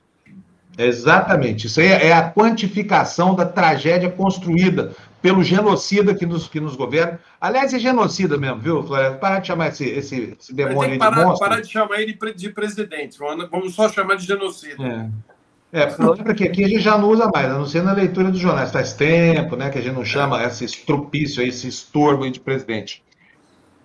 Exatamente. 0.87 1.67
Isso 1.67 1.81
aí 1.81 1.89
é 1.89 2.13
a 2.13 2.31
quantificação 2.31 3.35
da 3.35 3.45
tragédia 3.45 4.11
construída 4.11 4.95
pelo 5.21 5.43
genocida 5.43 6.15
que 6.15 6.25
nos, 6.25 6.49
que 6.49 6.61
nos 6.61 6.77
governa. 6.77 7.21
Aliás, 7.41 7.75
é 7.75 7.79
genocida 7.79 8.39
mesmo, 8.39 8.59
viu, 8.59 8.83
Flávio? 8.83 9.19
Parar 9.19 9.41
de 9.41 9.47
chamar 9.47 9.69
esse, 9.69 9.85
esse, 9.85 10.37
esse 10.41 10.55
demônio 10.55 10.99
parar, 10.99 11.17
de 11.17 11.25
monstro. 11.25 11.49
Parar 11.49 11.61
de 11.61 11.69
chamar 11.69 12.01
ele 12.01 12.19
de 12.35 12.49
presidente. 12.51 13.19
Vamos 13.19 13.75
só 13.75 13.89
chamar 13.89 14.17
de 14.17 14.27
genocida. 14.27 14.83
É. 14.83 15.31
É, 15.73 15.87
lembra 16.01 16.35
que 16.35 16.43
aqui 16.43 16.65
a 16.65 16.69
gente 16.69 16.81
já 16.81 16.99
não 16.99 17.11
usa 17.11 17.31
mais, 17.33 17.47
a 17.47 17.57
não 17.57 17.65
ser 17.65 17.83
na 17.85 17.93
leitura 17.93 18.31
dos 18.31 18.41
jornais. 18.41 18.73
Faz 18.73 18.93
tempo, 18.93 19.55
né, 19.55 19.71
que 19.71 19.79
a 19.79 19.81
gente 19.81 19.95
não 19.95 20.05
chama 20.05 20.43
esse 20.43 20.65
estrupício, 20.65 21.43
esse 21.45 21.69
estorvo 21.69 22.25
aí 22.25 22.31
de 22.33 22.41
presidente. 22.41 23.05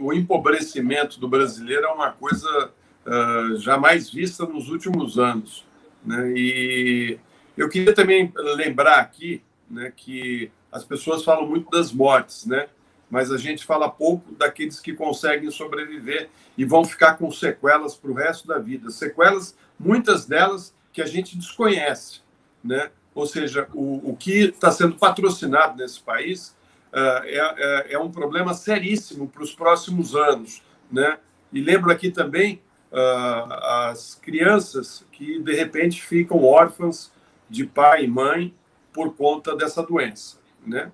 o, 0.00 0.08
o, 0.08 0.12
empobrecimento 0.12 1.20
do 1.20 1.28
brasileiro 1.28 1.84
é 1.84 1.88
uma 1.88 2.12
coisa 2.12 2.70
uh, 3.06 3.56
jamais 3.56 4.10
vista 4.10 4.44
nos 4.46 4.68
últimos 4.68 5.18
anos. 5.18 5.64
Né? 6.04 6.32
E 6.36 7.18
eu 7.56 7.68
queria 7.68 7.94
também 7.94 8.32
lembrar 8.56 8.98
aqui 8.98 9.42
né, 9.70 9.92
que 9.94 10.50
as 10.70 10.84
pessoas 10.84 11.24
falam 11.24 11.46
muito 11.46 11.70
das 11.70 11.92
mortes, 11.92 12.46
né? 12.46 12.68
mas 13.10 13.30
a 13.30 13.38
gente 13.38 13.64
fala 13.64 13.88
pouco 13.88 14.34
daqueles 14.34 14.80
que 14.80 14.92
conseguem 14.92 15.50
sobreviver 15.50 16.28
e 16.58 16.64
vão 16.64 16.84
ficar 16.84 17.14
com 17.14 17.30
sequelas 17.30 17.94
para 17.94 18.10
o 18.10 18.14
resto 18.14 18.48
da 18.48 18.58
vida. 18.58 18.90
Sequelas, 18.90 19.56
muitas 19.78 20.26
delas, 20.26 20.74
que 20.92 21.00
a 21.00 21.06
gente 21.06 21.36
desconhece. 21.36 22.20
Né? 22.62 22.90
Ou 23.14 23.26
seja, 23.26 23.68
o, 23.72 24.10
o 24.10 24.16
que 24.16 24.46
está 24.46 24.70
sendo 24.70 24.96
patrocinado 24.96 25.76
nesse 25.76 26.00
país 26.00 26.56
uh, 26.92 27.22
é, 27.24 27.36
é, 27.36 27.94
é, 27.94 27.98
um 27.98 28.10
problema 28.10 28.54
seríssimo 28.54 29.28
para 29.28 29.42
os 29.42 29.54
próximos 29.54 30.16
anos. 30.16 30.62
Né? 30.90 31.18
E 31.52 31.60
lembro 31.60 31.90
aqui 31.90 32.10
também 32.10 32.60
uh, 32.94 33.52
as 33.90 34.14
crianças 34.14 35.04
que, 35.10 35.40
de 35.40 35.52
repente, 35.52 36.00
ficam 36.00 36.42
órfãs 36.44 37.12
de 37.50 37.66
pai 37.66 38.04
e 38.04 38.08
mãe 38.08 38.54
por 38.92 39.14
conta 39.14 39.56
dessa 39.56 39.82
doença. 39.82 40.38
Né? 40.64 40.92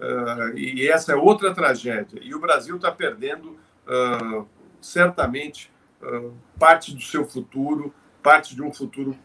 Uh, 0.00 0.56
e 0.56 0.88
essa 0.88 1.12
é 1.12 1.16
outra 1.16 1.54
tragédia. 1.54 2.18
E 2.22 2.34
o 2.34 2.40
Brasil 2.40 2.76
está 2.76 2.90
perdendo, 2.90 3.58
uh, 3.86 4.46
certamente, 4.80 5.70
parte 6.58 6.92
do 6.92 7.00
seu 7.00 7.24
futuro, 7.24 7.94
parte 8.20 8.56
de 8.56 8.62
um 8.62 8.72
futuro 8.72 9.16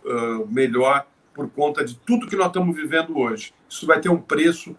melhor, 0.47 1.07
por 1.33 1.49
conta 1.49 1.83
de 1.83 1.97
tudo 1.97 2.27
que 2.27 2.35
nós 2.35 2.47
estamos 2.47 2.75
vivendo 2.75 3.17
hoje. 3.17 3.51
Isso 3.67 3.87
vai 3.87 3.99
ter 3.99 4.09
um 4.09 4.21
preço 4.21 4.77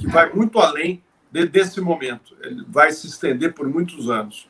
que 0.00 0.06
vai 0.06 0.32
muito 0.32 0.58
além 0.58 1.04
de, 1.30 1.44
desse 1.46 1.82
momento. 1.82 2.34
Ele 2.40 2.64
vai 2.66 2.92
se 2.92 3.06
estender 3.06 3.52
por 3.52 3.68
muitos 3.68 4.08
anos. 4.08 4.48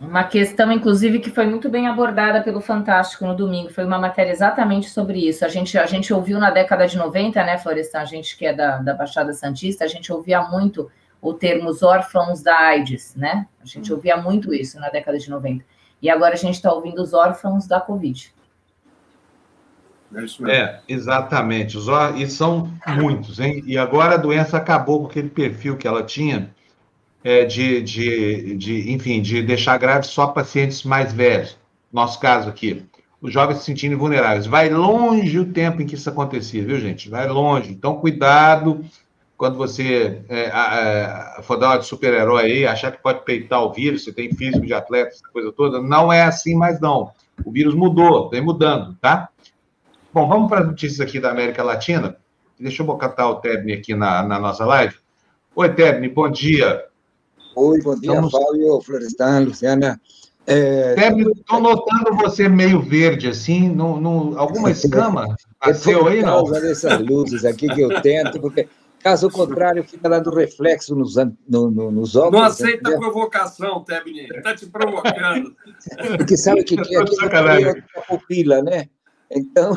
Uma 0.00 0.24
questão, 0.24 0.72
inclusive, 0.72 1.18
que 1.18 1.28
foi 1.28 1.44
muito 1.44 1.68
bem 1.68 1.86
abordada 1.86 2.42
pelo 2.42 2.62
Fantástico 2.62 3.26
no 3.26 3.36
domingo, 3.36 3.68
foi 3.68 3.84
uma 3.84 3.98
matéria 3.98 4.30
exatamente 4.30 4.88
sobre 4.88 5.28
isso. 5.28 5.44
A 5.44 5.48
gente, 5.48 5.76
a 5.76 5.84
gente 5.84 6.12
ouviu 6.14 6.38
na 6.38 6.50
década 6.50 6.86
de 6.88 6.96
90, 6.96 7.44
né, 7.44 7.58
Florestan, 7.58 8.00
a 8.00 8.04
gente 8.06 8.34
que 8.38 8.46
é 8.46 8.54
da, 8.54 8.78
da 8.78 8.94
Baixada 8.94 9.34
Santista, 9.34 9.84
a 9.84 9.88
gente 9.88 10.10
ouvia 10.10 10.40
muito 10.40 10.90
o 11.20 11.34
termo 11.34 11.68
os 11.68 11.82
órfãos 11.82 12.42
da 12.42 12.58
AIDS, 12.58 13.14
né? 13.14 13.46
A 13.62 13.66
gente 13.66 13.92
ouvia 13.92 14.16
muito 14.16 14.54
isso 14.54 14.80
na 14.80 14.88
década 14.88 15.18
de 15.18 15.28
90. 15.28 15.62
E 16.00 16.08
agora 16.08 16.32
a 16.32 16.38
gente 16.38 16.54
está 16.54 16.72
ouvindo 16.72 17.02
os 17.02 17.12
órfãos 17.12 17.66
da 17.66 17.78
Covid. 17.78 18.32
É 20.14 20.24
isso 20.24 20.42
mesmo. 20.42 20.56
É, 20.56 20.80
exatamente. 20.88 21.76
Os, 21.76 21.86
e 22.16 22.26
são 22.26 22.72
muitos, 22.86 23.38
hein? 23.38 23.62
E 23.66 23.76
agora 23.76 24.14
a 24.14 24.18
doença 24.18 24.56
acabou 24.56 25.00
com 25.00 25.06
aquele 25.08 25.28
perfil 25.28 25.76
que 25.76 25.86
ela 25.86 26.02
tinha 26.02 26.50
é, 27.22 27.44
de, 27.44 27.82
de, 27.82 28.56
de, 28.56 28.92
enfim, 28.92 29.20
de 29.20 29.42
deixar 29.42 29.78
grave 29.78 30.06
só 30.06 30.28
pacientes 30.28 30.82
mais 30.82 31.12
velhos. 31.12 31.58
Nosso 31.92 32.20
caso 32.20 32.48
aqui, 32.48 32.84
os 33.20 33.32
jovens 33.32 33.58
se 33.58 33.64
sentindo 33.64 33.98
vulneráveis. 33.98 34.46
Vai 34.46 34.68
longe 34.68 35.38
o 35.38 35.52
tempo 35.52 35.82
em 35.82 35.86
que 35.86 35.94
isso 35.94 36.08
acontecia, 36.08 36.64
viu, 36.64 36.78
gente? 36.78 37.10
Vai 37.10 37.28
longe. 37.28 37.72
Então, 37.72 37.96
cuidado 37.96 38.84
quando 39.40 39.56
você 39.56 40.22
é, 40.28 41.40
for 41.44 41.56
dar 41.56 41.68
uma 41.68 41.78
de 41.78 41.86
super-herói 41.86 42.42
aí, 42.42 42.66
achar 42.66 42.92
que 42.92 43.02
pode 43.02 43.24
peitar 43.24 43.64
o 43.64 43.72
vírus, 43.72 44.04
você 44.04 44.12
tem 44.12 44.30
físico 44.34 44.66
de 44.66 44.74
atleta, 44.74 45.12
essa 45.12 45.26
coisa 45.32 45.50
toda. 45.50 45.80
Não 45.80 46.12
é 46.12 46.24
assim 46.24 46.54
mais, 46.54 46.78
não. 46.78 47.10
O 47.42 47.50
vírus 47.50 47.74
mudou, 47.74 48.28
vem 48.28 48.42
mudando, 48.42 48.94
tá? 49.00 49.30
Bom, 50.12 50.28
vamos 50.28 50.50
para 50.50 50.60
as 50.60 50.66
notícias 50.66 51.00
aqui 51.00 51.18
da 51.18 51.30
América 51.30 51.62
Latina. 51.62 52.18
Deixa 52.58 52.82
eu 52.82 52.86
botar 52.86 53.30
o 53.30 53.36
Tebni 53.36 53.72
aqui 53.72 53.94
na, 53.94 54.22
na 54.22 54.38
nossa 54.38 54.66
live. 54.66 54.94
Oi, 55.56 55.68
Tebni, 55.70 56.10
bom 56.10 56.28
dia. 56.28 56.89
Oi, 57.60 57.78
bom 57.82 57.94
dia, 57.94 58.12
Estamos... 58.12 58.32
Fábio, 58.32 58.80
Florestan, 58.80 59.40
Luciana. 59.40 60.00
É... 60.46 60.94
estou 60.94 61.60
notando 61.60 62.16
você 62.16 62.48
meio 62.48 62.80
verde, 62.80 63.28
assim, 63.28 63.68
no, 63.68 64.00
no, 64.00 64.38
alguma 64.38 64.70
escama 64.72 65.36
nasceu 65.62 66.06
aí, 66.08 66.22
não? 66.22 66.42
Por 66.42 66.52
causa 66.52 66.66
dessas 66.66 67.00
luzes 67.00 67.44
aqui 67.44 67.68
que 67.68 67.82
eu 67.82 68.00
tento, 68.00 68.40
porque 68.40 68.66
caso 69.00 69.28
contrário 69.28 69.84
fica 69.84 70.08
dando 70.08 70.34
reflexo 70.34 70.94
nos, 70.96 71.16
no, 71.16 71.70
no, 71.70 71.90
nos 71.90 72.16
olhos. 72.16 72.32
Não 72.32 72.42
aceita 72.42 72.78
entendeu? 72.78 72.98
provocação, 72.98 73.84
Tebni, 73.84 74.22
está 74.22 74.56
te 74.56 74.64
provocando. 74.64 75.54
Porque 76.16 76.38
sabe 76.38 76.64
que, 76.64 76.76
que 76.76 76.96
aqui 76.96 77.14
é 77.36 77.98
a 77.98 78.02
pupila, 78.08 78.62
né? 78.62 78.88
Então, 79.30 79.76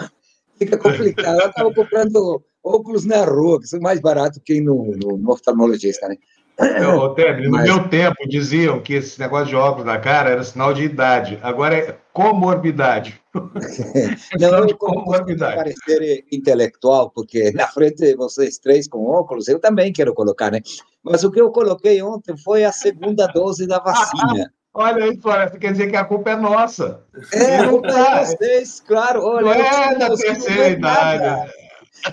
fica 0.58 0.78
complicado. 0.78 1.42
Eu 1.42 1.50
estava 1.50 1.74
comprando 1.74 2.42
óculos 2.64 3.04
na 3.04 3.26
rua, 3.26 3.60
que 3.60 3.68
são 3.68 3.82
mais 3.82 4.00
baratos 4.00 4.42
que 4.46 4.62
no, 4.62 4.96
no, 4.96 5.18
no 5.18 5.32
oftalmologista, 5.32 6.08
né? 6.08 6.16
Ô, 6.60 7.10
Tebre, 7.16 7.46
no 7.46 7.52
Mas... 7.52 7.64
meu 7.64 7.88
tempo 7.88 8.28
diziam 8.28 8.80
que 8.80 8.94
esse 8.96 9.20
negócio 9.20 9.48
de 9.48 9.56
óculos 9.56 9.86
na 9.86 9.98
cara 9.98 10.30
era 10.30 10.44
sinal 10.44 10.74
de 10.74 10.84
idade. 10.84 11.40
Agora 11.42 11.76
é 11.76 11.98
comorbidade. 12.14 13.20
Não, 14.40 14.68
eu 14.68 14.78
comorbidade. 14.78 15.56
parecer 15.56 16.26
intelectual, 16.32 17.10
porque 17.10 17.52
na 17.52 17.68
frente 17.68 17.98
de 17.98 18.16
vocês 18.16 18.58
três 18.60 18.88
com 18.88 19.06
óculos, 19.06 19.48
eu 19.48 19.60
também 19.60 19.92
quero 19.92 20.14
colocar, 20.14 20.52
né? 20.52 20.60
Mas 21.04 21.24
o 21.24 21.32
que 21.32 21.42
eu 21.42 21.52
coloquei 21.52 22.02
ontem 22.02 22.38
foi 22.38 22.64
a 22.64 22.72
segunda 22.72 23.28
dose 23.28 23.66
da 23.68 23.80
vacina. 23.80 24.52
Olha 24.76 25.04
aí, 25.04 25.16
Floresta, 25.22 25.60
quer 25.60 25.72
dizer 25.72 25.92
que 25.92 25.96
a 25.96 26.04
culpa 26.04 26.32
é 26.32 26.36
nossa. 26.36 27.04
É, 27.32 27.58
a 27.58 27.70
culpa 27.70 27.90
é 27.90 28.26
vocês, 28.26 28.80
claro. 28.80 29.24
Olha, 29.24 29.46
não 29.46 29.54
é 29.54 29.96
da 30.00 30.16
terceira 30.16 30.70
idade. 30.70 31.52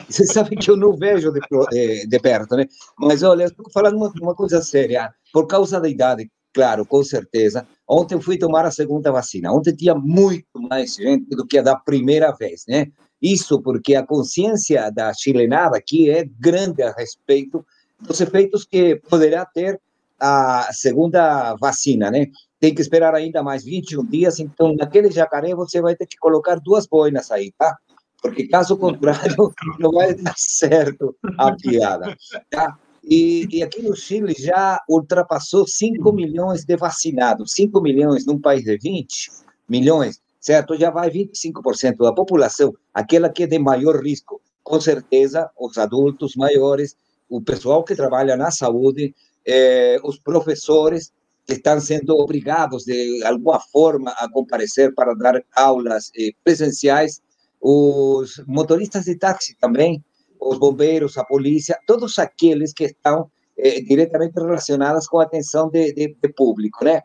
Você 0.08 0.26
sabe 0.26 0.56
que 0.56 0.70
eu 0.70 0.76
não 0.76 0.96
vejo 0.96 1.32
de, 1.32 2.06
de, 2.06 2.18
perto, 2.20 2.56
né? 2.56 2.66
Mas 2.98 3.22
olha, 3.22 3.44
estou 3.44 3.70
falando 3.72 3.96
uma, 3.96 4.12
uma 4.20 4.34
coisa 4.34 4.62
séria. 4.62 5.12
Por 5.32 5.46
causa 5.46 5.80
da 5.80 5.88
idade, 5.88 6.30
claro, 6.52 6.84
com 6.86 7.02
certeza. 7.02 7.66
Ontem 7.88 8.20
fui 8.20 8.38
tomar 8.38 8.64
a 8.64 8.70
segunda 8.70 9.10
vacina. 9.10 9.52
Ontem 9.52 9.74
tinha 9.74 9.94
muito 9.94 10.60
mais 10.68 10.94
gente 10.94 11.30
do 11.30 11.46
que 11.46 11.58
a 11.58 11.62
da 11.62 11.76
primeira 11.76 12.32
vez, 12.32 12.64
né? 12.68 12.86
Isso 13.20 13.60
porque 13.60 13.94
a 13.94 14.06
consciência 14.06 14.90
da 14.90 15.12
chilenada 15.12 15.76
aqui 15.76 16.10
é 16.10 16.24
grande 16.38 16.82
a 16.82 16.92
respeito 16.92 17.64
dos 18.00 18.20
efeitos 18.20 18.64
que 18.64 18.96
poderá 19.08 19.44
ter 19.44 19.80
a 20.18 20.68
segunda 20.72 21.54
vacina, 21.56 22.10
né? 22.10 22.26
Tem 22.58 22.74
que 22.74 22.80
esperar 22.80 23.14
ainda 23.14 23.42
mais 23.42 23.64
21 23.64 24.04
dias, 24.06 24.38
então 24.38 24.74
naquele 24.74 25.10
jacaré 25.10 25.54
você 25.54 25.80
vai 25.80 25.96
ter 25.96 26.06
que 26.06 26.18
colocar 26.18 26.56
duas 26.56 26.86
boinas 26.86 27.30
aí, 27.30 27.52
tá? 27.58 27.76
Porque 28.20 28.48
caso 28.48 28.76
contrário, 28.76 29.52
não 29.78 29.92
vai 29.92 30.14
dar 30.14 30.34
certo 30.36 31.16
a 31.38 31.54
piada, 31.54 32.16
tá? 32.50 32.78
E, 33.02 33.48
e, 33.50 33.62
aqui 33.62 33.82
no 33.82 33.96
Chile 33.96 34.34
já 34.38 34.78
ultrapassou 34.88 35.66
5 35.66 36.12
milhões 36.12 36.64
de 36.64 36.76
vacinados. 36.76 37.52
5 37.54 37.80
milhões 37.80 38.26
num 38.26 38.38
país 38.38 38.62
de 38.62 38.76
20 38.76 39.30
milhões, 39.66 40.20
certo? 40.38 40.76
Já 40.76 40.90
vai 40.90 41.10
25% 41.10 41.96
da 41.96 42.12
população, 42.12 42.74
aquela 42.92 43.30
que 43.30 43.44
é 43.44 43.46
de 43.46 43.58
maior 43.58 44.04
risco. 44.04 44.40
Com 44.62 44.80
certeza, 44.80 45.50
os 45.58 45.78
adultos 45.78 46.36
maiores, 46.36 46.94
o 47.28 47.40
pessoal 47.40 47.82
que 47.82 47.96
trabalha 47.96 48.36
na 48.36 48.50
saúde, 48.50 49.14
eh, 49.46 49.98
os 50.04 50.18
professores 50.18 51.10
que 51.46 51.54
estão 51.54 51.80
sendo 51.80 52.16
obrigados 52.16 52.84
de 52.84 53.24
alguma 53.24 53.58
forma 53.58 54.10
a 54.12 54.30
comparecer 54.30 54.94
para 54.94 55.14
dar 55.14 55.42
aulas 55.56 56.12
eh, 56.16 56.30
presenciais, 56.44 57.20
os 57.60 58.42
motoristas 58.46 59.04
de 59.04 59.16
táxi 59.16 59.56
também, 59.60 60.02
os 60.40 60.58
bombeiros, 60.58 61.18
a 61.18 61.24
polícia, 61.24 61.78
todos 61.86 62.18
aqueles 62.18 62.72
que 62.72 62.84
estão 62.84 63.30
eh, 63.56 63.80
diretamente 63.82 64.34
relacionados 64.34 65.06
com 65.06 65.18
a 65.20 65.24
atenção 65.24 65.68
de, 65.68 65.92
de, 65.92 66.16
de 66.20 66.28
público, 66.32 66.84
né? 66.84 67.02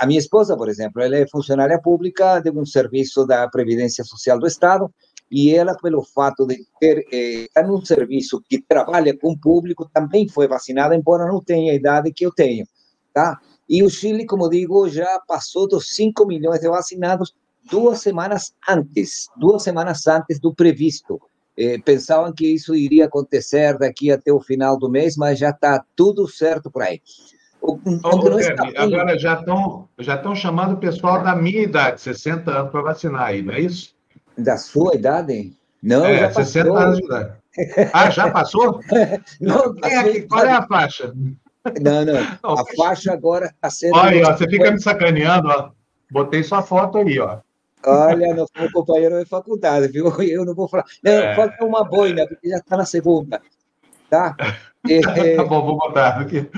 A 0.00 0.06
minha 0.06 0.18
esposa, 0.18 0.56
por 0.56 0.70
exemplo, 0.70 1.02
ela 1.02 1.18
é 1.18 1.26
funcionária 1.28 1.78
pública 1.78 2.40
de 2.40 2.50
um 2.50 2.64
serviço 2.64 3.26
da 3.26 3.46
Previdência 3.46 4.02
Social 4.04 4.38
do 4.38 4.46
Estado 4.46 4.90
e 5.30 5.54
ela, 5.54 5.76
pelo 5.76 6.02
fato 6.02 6.44
de 6.44 6.66
ter 6.80 7.06
eh, 7.12 7.44
estar 7.44 7.62
num 7.62 7.84
serviço 7.84 8.42
que 8.48 8.60
trabalha 8.60 9.16
com 9.16 9.38
público, 9.38 9.88
também 9.92 10.28
foi 10.28 10.48
vacinada, 10.48 10.96
embora 10.96 11.26
não 11.26 11.40
tenha 11.42 11.72
a 11.72 11.74
idade 11.76 12.12
que 12.12 12.26
eu 12.26 12.32
tenho, 12.32 12.66
tá? 13.14 13.38
E 13.68 13.84
o 13.84 13.88
Chile, 13.88 14.26
como 14.26 14.48
digo, 14.48 14.88
já 14.88 15.20
passou 15.28 15.68
dos 15.68 15.94
5 15.94 16.26
milhões 16.26 16.58
de 16.60 16.68
vacinados 16.68 17.32
duas 17.70 18.00
semanas 18.00 18.54
antes, 18.68 19.28
duas 19.36 19.62
semanas 19.62 20.06
antes 20.06 20.38
do 20.38 20.54
previsto. 20.54 21.20
Eh, 21.56 21.78
pensavam 21.84 22.32
que 22.32 22.46
isso 22.46 22.74
iria 22.74 23.06
acontecer 23.06 23.76
daqui 23.76 24.10
até 24.10 24.32
o 24.32 24.40
final 24.40 24.78
do 24.78 24.88
mês, 24.88 25.16
mas 25.16 25.38
já 25.38 25.50
está 25.50 25.84
tudo 25.94 26.28
certo 26.28 26.70
por 26.70 26.82
aí. 26.82 27.00
O, 27.60 27.78
oh, 28.02 28.08
agora 28.76 29.18
já 29.18 29.34
estão 29.34 29.86
já 29.98 30.34
chamando 30.34 30.74
o 30.74 30.78
pessoal 30.78 31.22
da 31.22 31.36
minha 31.36 31.62
idade, 31.62 32.00
60 32.00 32.50
anos, 32.50 32.70
para 32.70 32.80
vacinar 32.80 33.24
aí, 33.24 33.42
não 33.42 33.52
é 33.52 33.60
isso? 33.60 33.94
Da 34.38 34.56
sua 34.56 34.94
idade? 34.94 35.52
Não, 35.82 36.04
é, 36.06 36.20
já 36.20 36.32
60 36.32 36.78
anos 36.78 36.98
de 36.98 37.04
idade. 37.04 37.32
Ah, 37.92 38.08
já 38.10 38.30
passou? 38.30 38.80
Não, 39.40 39.74
Quem 39.74 39.92
é 39.92 40.02
que, 40.04 40.22
qual 40.22 40.44
é 40.44 40.52
a 40.52 40.66
faixa? 40.66 41.12
Não, 41.80 42.04
não. 42.04 42.14
não 42.14 42.52
a 42.52 42.64
faixa 42.76 43.12
agora 43.12 43.46
está 43.46 43.68
sendo. 43.68 43.96
Olha, 43.96 44.28
ó, 44.28 44.36
você 44.36 44.48
fica 44.48 44.70
me 44.70 44.80
sacaneando, 44.80 45.48
ó. 45.48 45.70
Botei 46.10 46.42
sua 46.42 46.62
foto 46.62 46.98
aí, 46.98 47.18
ó. 47.18 47.40
Olha, 47.86 48.34
não 48.34 48.46
foi 48.54 48.70
companheiro 48.70 49.18
de 49.18 49.28
faculdade, 49.28 49.88
viu? 49.88 50.06
Eu 50.22 50.44
não 50.44 50.54
vou 50.54 50.68
falar. 50.68 50.84
Não, 51.02 51.12
é. 51.12 51.34
falta 51.34 51.64
uma 51.64 51.84
boina, 51.84 52.26
porque 52.26 52.48
já 52.48 52.58
está 52.58 52.76
na 52.76 52.84
segunda. 52.84 53.40
Tá? 54.08 54.36
É, 54.88 55.00
tá 55.36 55.44
bom, 55.44 55.64
vou 55.64 55.78
botar 55.78 56.20
aqui. 56.20 56.48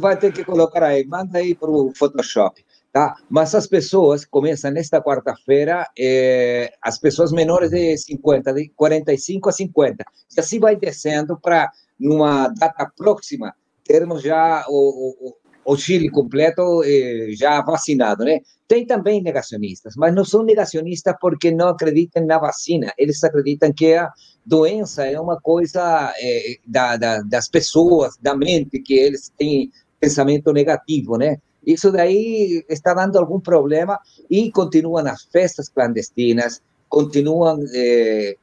Vai 0.00 0.16
ter 0.16 0.32
que 0.32 0.44
colocar 0.44 0.82
aí, 0.82 1.06
manda 1.06 1.38
aí 1.38 1.54
para 1.54 1.70
o 1.70 1.92
Photoshop. 1.94 2.64
Tá? 2.92 3.14
Mas 3.28 3.54
as 3.54 3.66
pessoas 3.66 4.24
começam 4.24 4.70
nesta 4.70 5.02
quarta-feira, 5.02 5.86
é, 5.98 6.72
as 6.80 6.98
pessoas 6.98 7.30
menores 7.30 7.70
de 7.70 7.94
50, 7.98 8.54
de 8.54 8.68
45 8.70 9.50
a 9.50 9.52
50, 9.52 10.04
e 10.34 10.40
assim 10.40 10.58
vai 10.58 10.76
descendo 10.76 11.38
para, 11.38 11.70
numa 12.00 12.48
data 12.48 12.90
próxima, 12.96 13.54
termos 13.84 14.22
já 14.22 14.64
o, 14.68 15.28
o, 15.28 15.36
o 15.66 15.76
Chile 15.76 16.08
completo 16.08 16.82
eh, 16.84 17.30
já 17.32 17.60
vacinado, 17.60 18.24
né? 18.24 18.40
Tem 18.68 18.86
também 18.86 19.20
negacionistas, 19.20 19.94
mas 19.96 20.14
não 20.14 20.24
são 20.24 20.44
negacionistas 20.44 21.14
porque 21.20 21.50
não 21.50 21.68
acreditam 21.68 22.24
na 22.24 22.38
vacina, 22.38 22.92
eles 22.96 23.22
acreditam 23.24 23.72
que 23.72 23.94
a 23.94 24.08
doença 24.44 25.04
é 25.04 25.20
uma 25.20 25.40
coisa 25.40 26.14
eh, 26.20 26.58
da, 26.66 26.96
da, 26.96 27.20
das 27.22 27.48
pessoas, 27.48 28.16
da 28.20 28.36
mente, 28.36 28.78
que 28.80 28.94
eles 28.94 29.32
têm 29.36 29.70
pensamento 29.98 30.52
negativo, 30.52 31.18
né? 31.18 31.38
Isso 31.66 31.90
daí 31.90 32.64
está 32.68 32.94
dando 32.94 33.18
algum 33.18 33.40
problema 33.40 33.98
e 34.30 34.52
continuam 34.52 35.04
as 35.08 35.24
festas 35.24 35.68
clandestinas, 35.68 36.62
continuam 36.88 37.58
eh, 37.74 38.36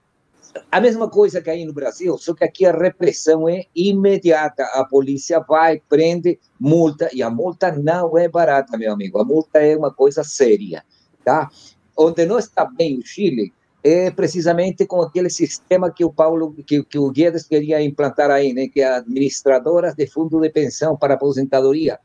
a 0.72 0.80
mesma 0.80 1.10
coisa 1.10 1.42
que 1.42 1.50
aí 1.50 1.66
no 1.66 1.74
Brasil, 1.74 2.18
só 2.18 2.34
que 2.34 2.44
aqui 2.44 2.66
a 2.66 2.72
repressão 2.72 3.48
é 3.50 3.66
imediata. 3.76 4.64
A 4.74 4.86
polícia 4.86 5.40
vai, 5.40 5.82
prende, 5.90 6.40
multa, 6.60 7.10
e 7.14 7.24
a 7.24 7.30
multa 7.30 7.72
não 7.72 8.18
é 8.18 8.28
barata, 8.28 8.78
meu 8.78 8.92
amigo. 8.92 9.20
A 9.20 9.26
multa 9.26 9.60
é 9.60 9.76
uma 9.76 9.92
coisa 9.92 10.24
séria, 10.24 10.84
tá? 11.24 11.50
Onde 11.98 12.26
não 12.26 12.38
está 12.38 12.66
bem 12.66 13.00
o 13.00 13.06
Chile 13.06 13.54
é 13.84 14.10
precisamente 14.12 14.86
com 14.86 15.02
aquele 15.02 15.30
sistema 15.30 15.92
que 15.92 16.06
o 16.06 16.14
Paulo, 16.14 16.56
que, 16.66 16.84
que 16.84 16.98
o 16.98 17.12
Guedes 17.12 17.44
queria 17.44 17.82
implantar 17.82 18.32
aí, 18.32 18.54
né? 18.54 18.68
Que 18.68 18.82
é 18.82 18.96
administradoras 18.96 19.96
de 19.96 20.08
fundo 20.08 20.40
de 20.40 20.50
pensão 20.50 20.96
para 20.98 21.16
aposentadoria 21.16 22.00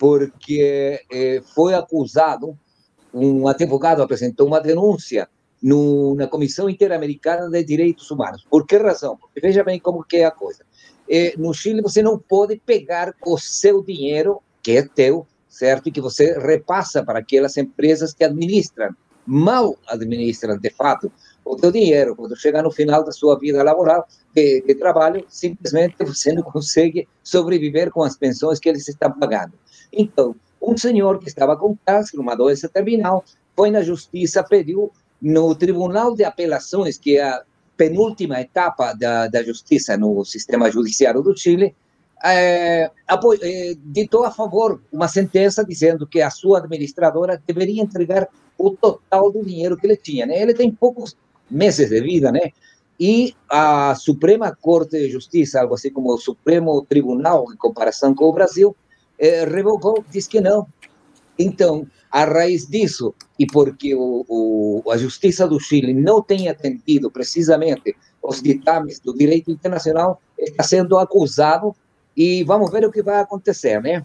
porque 0.00 1.04
eh, 1.12 1.42
foi 1.54 1.74
acusado, 1.74 2.58
um 3.12 3.46
advogado 3.46 4.02
apresentou 4.02 4.46
uma 4.46 4.58
denúncia 4.58 5.28
no, 5.62 6.14
na 6.14 6.26
Comissão 6.26 6.68
Interamericana 6.68 7.48
de 7.50 7.62
Direitos 7.64 8.10
Humanos. 8.10 8.46
Por 8.48 8.66
que 8.66 8.76
razão? 8.76 9.16
Porque 9.16 9.40
veja 9.40 9.62
bem 9.62 9.78
como 9.78 10.04
que 10.04 10.18
é 10.18 10.24
a 10.24 10.30
coisa. 10.30 10.64
Eh, 11.08 11.34
no 11.36 11.52
Chile 11.52 11.82
você 11.82 12.02
não 12.02 12.18
pode 12.18 12.56
pegar 12.64 13.14
o 13.26 13.36
seu 13.36 13.82
dinheiro, 13.82 14.40
que 14.62 14.72
é 14.72 14.82
teu, 14.82 15.26
certo? 15.48 15.88
E 15.88 15.92
que 15.92 16.00
você 16.00 16.38
repassa 16.38 17.04
para 17.04 17.18
aquelas 17.18 17.56
empresas 17.56 18.14
que 18.14 18.24
administram, 18.24 18.94
mal 19.26 19.76
administram 19.86 20.56
de 20.56 20.70
fato, 20.70 21.12
o 21.44 21.56
teu 21.56 21.70
dinheiro. 21.70 22.14
Quando 22.16 22.36
chega 22.36 22.62
no 22.62 22.70
final 22.70 23.04
da 23.04 23.12
sua 23.12 23.38
vida 23.38 23.62
laboral, 23.62 24.06
de, 24.34 24.62
de 24.62 24.74
trabalho, 24.76 25.24
simplesmente 25.28 25.96
você 26.04 26.32
não 26.32 26.42
consegue 26.42 27.08
sobreviver 27.22 27.90
com 27.90 28.02
as 28.02 28.16
pensões 28.16 28.58
que 28.58 28.68
eles 28.68 28.88
estão 28.88 29.12
pagando. 29.12 29.52
Então, 29.92 30.36
um 30.62 30.76
senhor 30.76 31.18
que 31.18 31.28
estava 31.28 31.56
com 31.56 31.76
câncer, 31.84 32.18
uma 32.18 32.36
doença 32.36 32.68
terminal, 32.68 33.24
foi 33.56 33.70
na 33.70 33.82
justiça, 33.82 34.44
pediu 34.44 34.92
no 35.20 35.54
Tribunal 35.54 36.14
de 36.14 36.24
Apelações, 36.24 36.98
que 36.98 37.16
é 37.16 37.22
a 37.22 37.42
penúltima 37.76 38.40
etapa 38.40 38.92
da, 38.92 39.26
da 39.26 39.42
justiça 39.42 39.96
no 39.96 40.24
sistema 40.24 40.70
judiciário 40.70 41.22
do 41.22 41.36
Chile, 41.36 41.74
é, 42.22 42.90
é, 43.42 43.74
ditou 43.84 44.24
a 44.24 44.30
favor 44.30 44.82
uma 44.92 45.08
sentença 45.08 45.64
dizendo 45.64 46.06
que 46.06 46.20
a 46.20 46.30
sua 46.30 46.58
administradora 46.58 47.42
deveria 47.46 47.82
entregar 47.82 48.28
o 48.58 48.70
total 48.70 49.32
do 49.32 49.44
dinheiro 49.44 49.76
que 49.76 49.86
ele 49.86 49.96
tinha. 49.96 50.26
Né? 50.26 50.40
Ele 50.40 50.52
tem 50.52 50.70
poucos 50.70 51.16
meses 51.50 51.88
de 51.88 52.00
vida, 52.00 52.30
né? 52.30 52.52
E 52.98 53.34
a 53.48 53.94
Suprema 53.94 54.54
Corte 54.54 54.98
de 54.98 55.10
Justiça, 55.10 55.62
algo 55.62 55.74
assim 55.74 55.90
como 55.90 56.12
o 56.12 56.18
Supremo 56.18 56.84
Tribunal, 56.84 57.50
em 57.50 57.56
comparação 57.56 58.14
com 58.14 58.26
o 58.26 58.32
Brasil, 58.32 58.76
eh, 59.18 59.46
revogou, 59.46 60.04
diz 60.10 60.28
que 60.28 60.38
não. 60.38 60.66
Então, 61.38 61.86
a 62.10 62.24
raiz 62.24 62.66
disso, 62.66 63.14
e 63.38 63.46
porque 63.46 63.94
o, 63.94 64.24
o, 64.28 64.90
a 64.90 64.96
Justiça 64.96 65.46
do 65.46 65.60
Chile 65.60 65.94
não 65.94 66.20
tem 66.20 66.48
atendido 66.48 67.10
precisamente 67.10 67.96
os 68.22 68.42
ditames 68.42 68.98
do 68.98 69.14
direito 69.14 69.50
internacional, 69.50 70.20
está 70.36 70.62
sendo 70.62 70.98
acusado 70.98 71.74
e 72.16 72.42
vamos 72.44 72.70
ver 72.70 72.84
o 72.84 72.90
que 72.90 73.02
vai 73.02 73.20
acontecer, 73.20 73.80
né? 73.80 74.04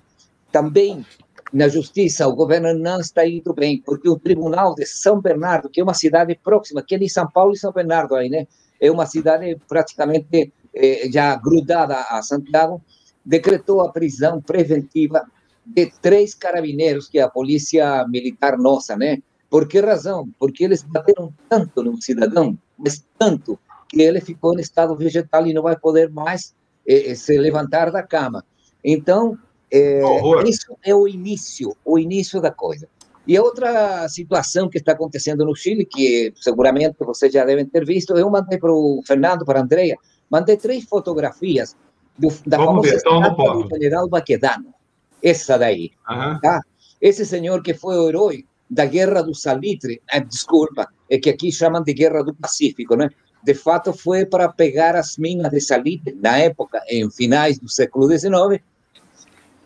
Também 0.51 1.05
na 1.51 1.67
justiça, 1.67 2.27
o 2.27 2.35
governo 2.35 2.73
não 2.73 2.99
está 2.99 3.25
indo 3.25 3.53
bem, 3.53 3.81
porque 3.81 4.09
o 4.09 4.19
Tribunal 4.19 4.75
de 4.75 4.85
São 4.85 5.21
Bernardo, 5.21 5.69
que 5.69 5.79
é 5.79 5.83
uma 5.83 5.93
cidade 5.93 6.37
próxima, 6.43 6.83
que 6.83 6.95
é 6.95 6.97
de 6.97 7.09
São 7.09 7.29
Paulo 7.29 7.53
e 7.53 7.57
São 7.57 7.71
Bernardo 7.71 8.15
aí, 8.15 8.29
né? 8.29 8.47
É 8.79 8.91
uma 8.91 9.05
cidade 9.05 9.57
praticamente 9.67 10.53
eh, 10.73 11.09
já 11.11 11.35
grudada 11.37 11.95
a 12.09 12.21
Santiago, 12.21 12.81
decretou 13.25 13.81
a 13.81 13.91
prisão 13.91 14.41
preventiva 14.41 15.25
de 15.65 15.91
três 16.01 16.33
carabineiros, 16.33 17.07
que 17.07 17.19
é 17.19 17.21
a 17.23 17.29
polícia 17.29 18.05
militar 18.07 18.57
nossa, 18.57 18.95
né? 18.95 19.19
Por 19.49 19.67
que 19.67 19.79
razão? 19.79 20.29
Porque 20.39 20.63
eles 20.63 20.83
bateram 20.83 21.33
tanto 21.49 21.83
no 21.83 22.01
cidadão, 22.01 22.57
mas 22.77 23.05
tanto, 23.17 23.57
que 23.87 24.01
ele 24.01 24.19
ficou 24.21 24.53
em 24.53 24.61
estado 24.61 24.95
vegetal 24.95 25.47
e 25.47 25.53
não 25.53 25.63
vai 25.63 25.77
poder 25.77 26.09
mais 26.09 26.53
eh, 26.87 27.15
se 27.15 27.37
levantar 27.37 27.91
da 27.91 28.03
cama. 28.03 28.43
Então, 28.83 29.37
eh, 29.71 30.01
isso 30.45 30.75
é 30.83 30.93
o 30.93 31.07
início, 31.07 31.75
o 31.83 31.97
início 31.97 32.41
da 32.41 32.51
coisa. 32.51 32.87
E 33.27 33.35
a 33.35 33.41
outra 33.41 34.07
situação 34.07 34.69
que 34.69 34.77
está 34.77 34.91
acontecendo 34.91 35.43
no 35.45 35.55
Chile, 35.55 35.85
que 35.85 36.31
seguramente 36.35 36.97
vocês 36.99 37.33
já 37.33 37.43
devem 37.43 37.65
ter 37.65 37.83
visto, 37.83 38.15
eu 38.15 38.29
mandei 38.29 38.59
para 38.59 38.71
o 38.71 39.01
Fernando, 39.05 39.43
para 39.43 39.59
a 39.59 39.63
Andrea, 39.63 39.97
mandei 40.29 40.57
três 40.57 40.83
fotografias 40.83 41.75
do, 42.17 42.27
da 42.45 42.57
Vamos 42.57 42.87
famosa 42.87 42.95
estátua 42.95 43.63
do 43.63 43.69
general 43.69 44.07
Baquedano. 44.07 44.73
Essa 45.25 45.57
daí. 45.57 45.91
Tá? 46.41 46.61
Esse 47.01 47.25
senhor 47.25 47.63
que 47.63 47.73
foi 47.73 47.97
o 47.97 48.07
herói 48.07 48.45
da 48.69 48.85
Guerra 48.85 49.21
do 49.21 49.33
Salitre, 49.33 50.01
eh, 50.11 50.19
desculpa, 50.19 50.87
é 51.09 51.17
que 51.17 51.29
aqui 51.29 51.51
chamam 51.51 51.83
de 51.83 51.93
Guerra 51.93 52.23
do 52.23 52.33
Pacífico, 52.33 52.95
né? 52.95 53.09
de 53.45 53.53
fato 53.53 53.93
foi 53.93 54.25
para 54.25 54.49
pegar 54.49 54.95
as 54.95 55.17
minas 55.17 55.51
de 55.51 55.61
salitre, 55.61 56.17
na 56.19 56.35
época, 56.37 56.81
em 56.89 57.09
finais 57.11 57.59
do 57.59 57.69
século 57.69 58.09
XIX. 58.09 58.61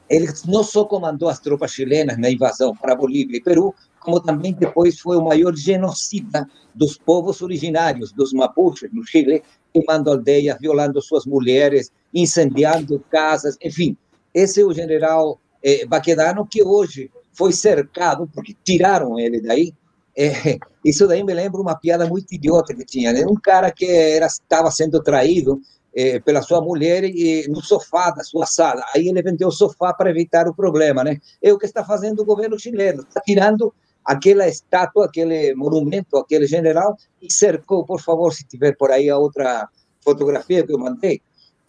Ele 0.09 0.27
não 0.47 0.63
só 0.63 0.83
comandou 0.83 1.29
as 1.29 1.39
tropas 1.39 1.71
chilenas 1.71 2.17
na 2.17 2.29
invasão 2.29 2.75
para 2.75 2.95
Bolívia 2.95 3.37
e 3.37 3.41
Peru, 3.41 3.73
como 4.01 4.19
também 4.19 4.53
depois 4.53 4.99
foi 4.99 5.15
o 5.15 5.23
maior 5.23 5.55
genocida 5.55 6.45
dos 6.75 6.97
povos 6.97 7.41
originários, 7.41 8.11
dos 8.11 8.33
mapuches, 8.33 8.91
no 8.91 9.05
Chile, 9.05 9.43
queimando 9.73 10.11
aldeias, 10.11 10.57
violando 10.59 11.01
suas 11.01 11.25
mulheres, 11.25 11.89
incendiando 12.13 12.99
casas, 13.09 13.57
enfim. 13.63 13.95
Esse 14.33 14.59
é 14.59 14.65
o 14.65 14.73
general 14.73 15.39
eh, 15.63 15.85
Baquedano, 15.85 16.45
que 16.45 16.63
hoje 16.63 17.11
foi 17.33 17.51
cercado, 17.53 18.29
porque 18.33 18.55
tiraram 18.63 19.17
ele 19.19 19.41
daí, 19.41 19.73
é, 20.15 20.59
isso 20.83 21.07
daí 21.07 21.23
me 21.23 21.33
lembra 21.33 21.61
uma 21.61 21.75
piada 21.75 22.05
muito 22.07 22.33
idiota 22.33 22.73
que 22.73 22.85
tinha. 22.85 23.13
Né? 23.13 23.25
Um 23.25 23.35
cara 23.35 23.71
que 23.71 23.85
estava 23.85 24.69
sendo 24.71 25.01
traído 25.01 25.61
é, 25.93 26.19
pela 26.19 26.41
sua 26.41 26.61
mulher 26.61 27.03
e, 27.03 27.47
no 27.47 27.61
sofá 27.61 28.11
da 28.11 28.23
sua 28.23 28.45
sala. 28.45 28.83
Aí 28.93 29.07
ele 29.07 29.21
vendeu 29.21 29.47
o 29.47 29.51
sofá 29.51 29.93
para 29.93 30.09
evitar 30.09 30.47
o 30.47 30.53
problema. 30.53 31.03
Né? 31.03 31.19
É 31.41 31.53
o 31.53 31.57
que 31.57 31.65
está 31.65 31.83
fazendo 31.83 32.21
o 32.21 32.25
governo 32.25 32.59
chileno. 32.59 33.01
Está 33.01 33.21
tirando 33.21 33.73
aquela 34.03 34.47
estátua, 34.47 35.05
aquele 35.05 35.53
monumento, 35.55 36.17
aquele 36.17 36.47
general 36.47 36.97
e 37.21 37.31
cercou, 37.31 37.85
por 37.85 38.01
favor, 38.01 38.33
se 38.33 38.43
tiver 38.43 38.75
por 38.75 38.91
aí 38.91 39.09
a 39.09 39.17
outra 39.17 39.69
fotografia 40.01 40.65
que 40.65 40.73
eu 40.73 40.79
mandei, 40.79 41.21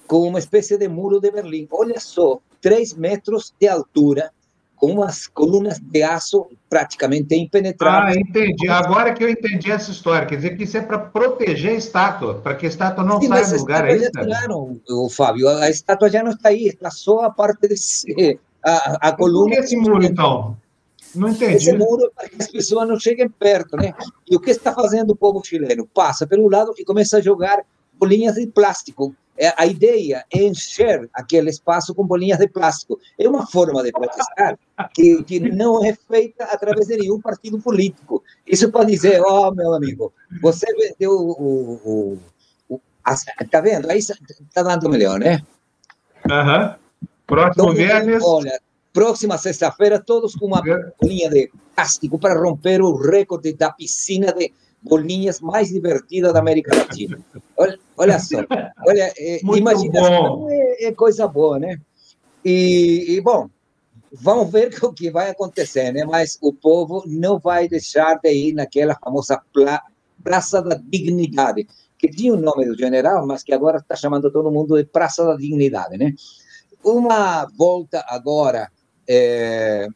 com 0.07 0.27
uma 0.27 0.39
espécie 0.39 0.79
de 0.79 0.89
muro 0.89 1.21
de 1.21 1.31
Berlim. 1.31 1.69
Olha 1.71 2.01
só, 2.01 2.41
três 2.61 2.95
metros 2.95 3.55
de 3.59 3.69
altura, 3.69 4.31
com 4.77 4.93
umas 4.93 5.27
colunas 5.27 5.79
de 5.79 6.03
aço 6.03 6.47
praticamente 6.69 7.35
impenetráveis. 7.35 8.17
Ah, 8.17 8.21
entendi. 8.21 8.69
Agora 8.69 9.13
que 9.13 9.23
eu 9.23 9.29
entendi 9.29 9.71
essa 9.71 9.91
história, 9.91 10.27
quer 10.27 10.37
dizer 10.37 10.57
que 10.57 10.65
isso 10.65 10.77
é 10.79 10.81
para 10.81 10.99
proteger 10.99 11.73
a 11.73 11.75
estátua, 11.75 12.35
para 12.37 12.55
que 12.55 12.65
a 12.65 12.69
estátua 12.69 13.05
não 13.05 13.21
Sim, 13.21 13.29
saia 13.29 13.47
do 13.47 13.57
lugar, 13.59 13.89
é 13.89 13.97
isso? 13.97 14.11
Tiraram, 14.11 14.81
o 14.89 15.11
Fábio, 15.11 15.49
a 15.49 15.69
estátua 15.69 16.09
já 16.09 16.23
não 16.23 16.31
está 16.31 16.49
aí, 16.49 16.69
está 16.69 16.91
só 16.91 17.21
a 17.21 17.31
parte 17.31 17.69
de 17.69 17.75
a, 18.65 19.09
a 19.09 19.13
coluna. 19.13 19.51
Por 19.51 19.59
que 19.59 19.65
esse 19.65 19.77
muro, 19.77 20.03
então? 20.03 20.57
Não 21.15 21.29
entendi. 21.29 21.57
Esse 21.57 21.73
muro 21.73 22.07
é 22.07 22.11
para 22.11 22.29
que 22.29 22.37
as 22.41 22.49
pessoas 22.49 22.89
não 22.89 22.99
cheguem 22.99 23.29
perto, 23.29 23.77
né? 23.77 23.93
E 24.31 24.37
o 24.37 24.41
que 24.41 24.51
está 24.51 24.73
fazendo 24.73 25.11
o 25.11 25.17
povo 25.17 25.45
chileno? 25.45 25.87
Passa 25.87 26.27
pelo 26.27 26.49
lado 26.49 26.73
e 26.79 26.85
começa 26.85 27.19
a 27.19 27.21
jogar 27.21 27.63
bolinhas 28.01 28.35
de 28.35 28.47
plástico 28.47 29.15
é, 29.41 29.55
a 29.57 29.65
ideia 29.65 30.23
é 30.31 30.43
encher 30.43 31.09
aquele 31.15 31.49
espaço 31.49 31.95
com 31.95 32.07
bolinhas 32.07 32.39
de 32.39 32.47
plástico. 32.47 33.01
É 33.19 33.27
uma 33.27 33.47
forma 33.47 33.83
de 33.83 33.91
protestar 33.91 34.59
que, 34.93 35.23
que 35.25 35.41
não 35.41 35.83
é 35.83 35.95
feita 35.95 36.45
através 36.45 36.89
de 36.89 36.99
nenhum 36.99 37.19
partido 37.19 37.59
político. 37.59 38.23
Isso 38.47 38.71
pode 38.71 38.93
dizer, 38.93 39.23
ó, 39.23 39.49
oh, 39.49 39.55
meu 39.55 39.73
amigo, 39.73 40.13
você 40.43 40.67
vendeu 40.75 41.13
o... 41.13 42.19
o, 42.69 42.75
o 42.75 42.81
tá 43.51 43.63
vendo? 43.63 43.91
Aí 43.91 43.99
está 43.99 44.63
dando 44.63 44.91
melhor, 44.91 45.19
né? 45.19 45.43
Aham. 46.31 46.67
Uhum. 46.67 47.07
Próximo 47.27 47.73
viernes... 47.73 48.23
Olha, 48.23 48.61
próxima 48.93 49.39
sexta-feira, 49.39 49.99
todos 49.99 50.35
com 50.35 50.49
uma 50.49 50.63
bolinha 51.01 51.31
de 51.31 51.51
plástico 51.75 52.19
para 52.19 52.39
romper 52.39 52.83
o 52.83 52.95
recorde 52.95 53.55
da 53.55 53.73
piscina 53.73 54.33
de 54.35 54.53
bolinhas 54.83 55.41
mais 55.41 55.69
divertidas 55.69 56.33
da 56.33 56.39
América 56.39 56.75
Latina. 56.75 57.19
Olha, 57.57 57.79
olha 57.97 58.19
só, 58.19 58.39
olha, 58.87 59.13
é, 59.17 59.41
imaginação 59.43 60.49
é, 60.51 60.85
é, 60.85 60.93
coisa 60.93 61.29
boa, 61.29 61.59
né? 61.59 61.79
E, 62.45 63.17
e, 63.17 63.21
bom, 63.21 63.49
vamos 64.13 64.51
ver 64.51 64.73
o 64.83 64.93
que 64.93 65.11
vai 65.11 65.31
acontecer, 65.31 65.93
né? 65.93 66.05
Mas 66.05 66.39
o 66.41 66.53
povo 66.53 67.05
não 67.07 67.39
vai 67.39 67.69
deixar 67.69 68.19
de 68.19 68.33
ir 68.33 68.55
naquela 68.55 68.95
famosa 68.95 69.41
pla 69.53 69.83
Praça 70.23 70.61
da 70.61 70.75
Dignidade, 70.75 71.67
que 71.99 72.07
tinha 72.11 72.35
o 72.35 72.37
nome 72.37 72.67
do 72.67 72.77
general, 72.77 73.27
mas 73.27 73.43
que 73.43 73.55
agora 73.55 73.79
está 73.79 73.97
chamando 73.97 74.31
todo 74.31 74.51
mundo 74.51 74.77
de 74.77 74.85
Praça 74.85 75.25
da 75.25 75.35
Dignidade, 75.35 75.97
né? 75.97 76.13
Uma 76.85 77.47
volta 77.57 78.05
agora 78.07 78.71
é, 79.09 79.89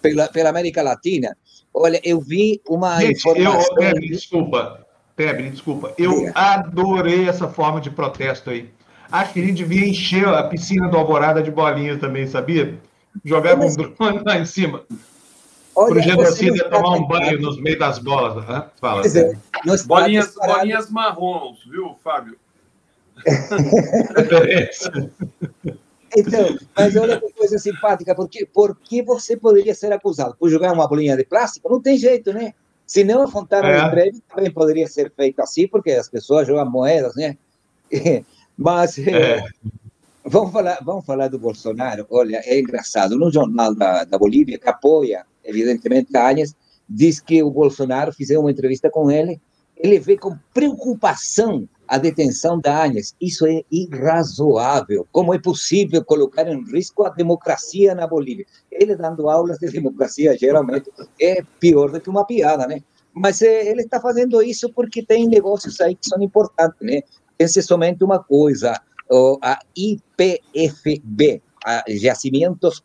pela, 0.00 0.28
pela 0.28 0.48
América 0.48 0.82
Latina, 0.82 1.36
Olha, 1.74 2.00
eu 2.04 2.20
vi 2.20 2.62
uma 2.68 3.00
Gente, 3.00 3.18
informação... 3.18 3.60
Eu, 3.60 3.74
Pebre, 3.74 4.08
desculpa, 4.08 4.86
Pebre, 5.16 5.50
desculpa. 5.50 5.92
Eu 5.98 6.30
adorei 6.32 7.28
essa 7.28 7.48
forma 7.48 7.80
de 7.80 7.90
protesto 7.90 8.50
aí. 8.50 8.70
Acho 9.10 9.32
que 9.32 9.40
a 9.40 9.44
gente 9.44 9.56
devia 9.56 9.84
encher 9.86 10.28
a 10.28 10.44
piscina 10.44 10.88
do 10.88 10.96
Alvorada 10.96 11.42
de 11.42 11.50
bolinha 11.50 11.98
também, 11.98 12.28
sabia? 12.28 12.78
Jogar 13.24 13.58
um 13.58 13.74
drone 13.74 14.22
lá 14.24 14.38
em 14.38 14.46
cima. 14.46 14.84
Para 15.74 15.94
o 15.94 16.00
genocídio 16.00 16.70
tomar 16.70 16.96
um 16.96 17.06
banho 17.06 17.40
nos 17.40 17.60
meios 17.60 17.80
das 17.80 17.98
bolas. 17.98 18.48
Hã? 18.48 18.70
Fala. 18.80 19.02
É, 19.06 19.34
bolinhas, 19.86 20.34
bolinhas 20.34 20.90
marrons, 20.90 21.58
viu, 21.66 21.96
Fábio? 22.02 22.36
Então, 26.16 26.56
mas 26.76 26.94
olha 26.96 27.20
que 27.20 27.32
coisa 27.32 27.58
simpática, 27.58 28.14
porque 28.14 28.46
por 28.46 28.76
que 28.76 29.02
você 29.02 29.36
poderia 29.36 29.74
ser 29.74 29.92
acusado? 29.92 30.36
Por 30.38 30.48
jogar 30.48 30.72
uma 30.72 30.86
bolinha 30.86 31.16
de 31.16 31.24
plástico? 31.24 31.68
Não 31.68 31.80
tem 31.80 31.96
jeito, 31.96 32.32
né? 32.32 32.54
Se 32.86 33.02
não 33.02 33.22
a 33.22 33.28
Fontana 33.28 33.68
é. 33.68 33.90
Trevi 33.90 34.22
também 34.28 34.50
poderia 34.50 34.86
ser 34.86 35.10
feito 35.10 35.40
assim, 35.40 35.66
porque 35.66 35.92
as 35.92 36.08
pessoas 36.08 36.46
jogam 36.46 36.70
moedas, 36.70 37.14
né? 37.16 37.36
Mas 38.56 38.98
é. 38.98 39.42
vamos, 40.24 40.52
falar, 40.52 40.78
vamos 40.82 41.04
falar 41.04 41.28
do 41.28 41.38
Bolsonaro. 41.38 42.06
Olha, 42.10 42.40
é 42.44 42.58
engraçado. 42.58 43.18
No 43.18 43.32
jornal 43.32 43.74
da, 43.74 44.04
da 44.04 44.18
Bolívia, 44.18 44.58
que 44.58 44.68
apoia, 44.68 45.24
evidentemente, 45.42 46.16
a 46.16 46.28
Áñez, 46.28 46.54
diz 46.88 47.20
que 47.20 47.42
o 47.42 47.50
Bolsonaro, 47.50 48.12
fizeram 48.12 48.42
uma 48.42 48.50
entrevista 48.50 48.90
com 48.90 49.10
ele, 49.10 49.40
ele 49.76 49.98
vê 49.98 50.16
com 50.16 50.36
preocupação 50.52 51.68
a 51.86 51.98
detenção 51.98 52.60
da 52.60 52.82
Áñez. 52.82 53.14
Isso 53.20 53.46
é 53.46 53.62
irrazoável. 53.70 55.06
Como 55.12 55.34
é 55.34 55.38
possível 55.38 56.04
colocar 56.04 56.48
em 56.48 56.64
risco 56.64 57.04
a 57.04 57.10
democracia 57.10 57.94
na 57.94 58.06
Bolívia? 58.06 58.46
Ele 58.70 58.96
dando 58.96 59.28
aulas 59.28 59.58
de 59.58 59.70
democracia, 59.70 60.36
geralmente, 60.38 60.90
é 61.20 61.42
pior 61.60 61.90
do 61.90 62.00
que 62.00 62.10
uma 62.10 62.24
piada, 62.24 62.66
né? 62.66 62.82
mas 63.14 63.40
é, 63.40 63.68
ele 63.68 63.82
está 63.82 64.00
fazendo 64.00 64.42
isso 64.42 64.72
porque 64.72 65.00
tem 65.02 65.28
negócios 65.28 65.80
aí 65.80 65.94
que 65.94 66.08
são 66.08 66.20
importantes, 66.20 66.80
né? 66.80 67.02
Pense 67.38 67.62
somente 67.62 68.02
uma 68.02 68.18
coisa, 68.22 68.80
a 69.40 69.60
IPFB, 69.76 71.40
a 71.64 71.84
Yacimientos 71.88 72.82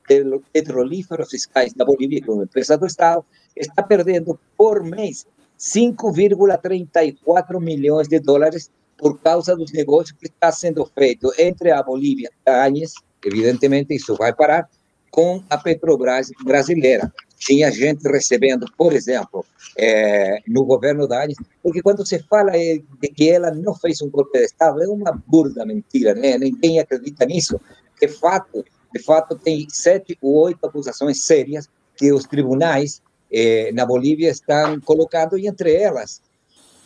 Petrolíferos 0.54 1.30
Fiscais 1.30 1.74
da 1.74 1.84
Bolívia, 1.84 2.22
que 2.22 2.30
é 2.30 2.34
uma 2.34 2.44
empresa 2.44 2.78
do 2.78 2.86
Estado, 2.86 3.26
está 3.56 3.82
perdendo 3.84 4.40
por 4.56 4.84
mês 4.84 5.26
5,34 5.58 7.60
milhões 7.60 8.08
de 8.08 8.20
dólares 8.20 8.70
por 9.00 9.20
causa 9.20 9.56
dos 9.56 9.72
negócios 9.72 10.18
que 10.20 10.28
está 10.28 10.52
sendo 10.52 10.86
feito 10.86 11.32
entre 11.38 11.72
a 11.72 11.82
Bolívia 11.82 12.30
a 12.46 12.64
Áñez, 12.64 12.94
evidentemente 13.26 13.96
isso 13.96 14.16
vai 14.16 14.34
parar, 14.34 14.70
com 15.10 15.42
a 15.50 15.58
Petrobras 15.58 16.30
brasileira. 16.44 17.12
Tinha 17.38 17.72
gente 17.72 18.08
recebendo, 18.08 18.66
por 18.78 18.94
exemplo, 18.94 19.46
é, 19.78 20.40
no 20.46 20.66
governo 20.66 21.08
da 21.08 21.24
Áñez, 21.24 21.38
porque 21.64 21.82
quando 21.82 22.06
se 22.06 22.20
fala 22.20 22.52
de 22.52 23.08
que 23.16 23.30
ela 23.30 23.50
não 23.52 23.74
fez 23.74 24.02
um 24.02 24.10
golpe 24.10 24.38
de 24.38 24.46
Estado, 24.46 24.84
é 24.84 24.88
uma 24.88 25.12
burda 25.26 25.66
mentira, 25.66 26.14
né? 26.14 26.38
ninguém 26.38 26.80
acredita 26.80 27.26
nisso. 27.26 27.60
De 28.00 28.08
fato, 28.08 28.64
de 28.94 29.02
fato, 29.02 29.38
tem 29.38 29.68
sete 29.70 30.18
ou 30.22 30.36
oito 30.46 30.66
acusações 30.66 31.24
sérias 31.24 31.70
que 31.96 32.12
os 32.12 32.26
tribunais 32.26 33.02
eh, 33.32 33.72
na 33.74 33.86
Bolívia 33.86 34.30
estão 34.30 34.80
colocando, 34.82 35.38
e 35.38 35.48
entre 35.48 35.74
elas, 35.74 36.22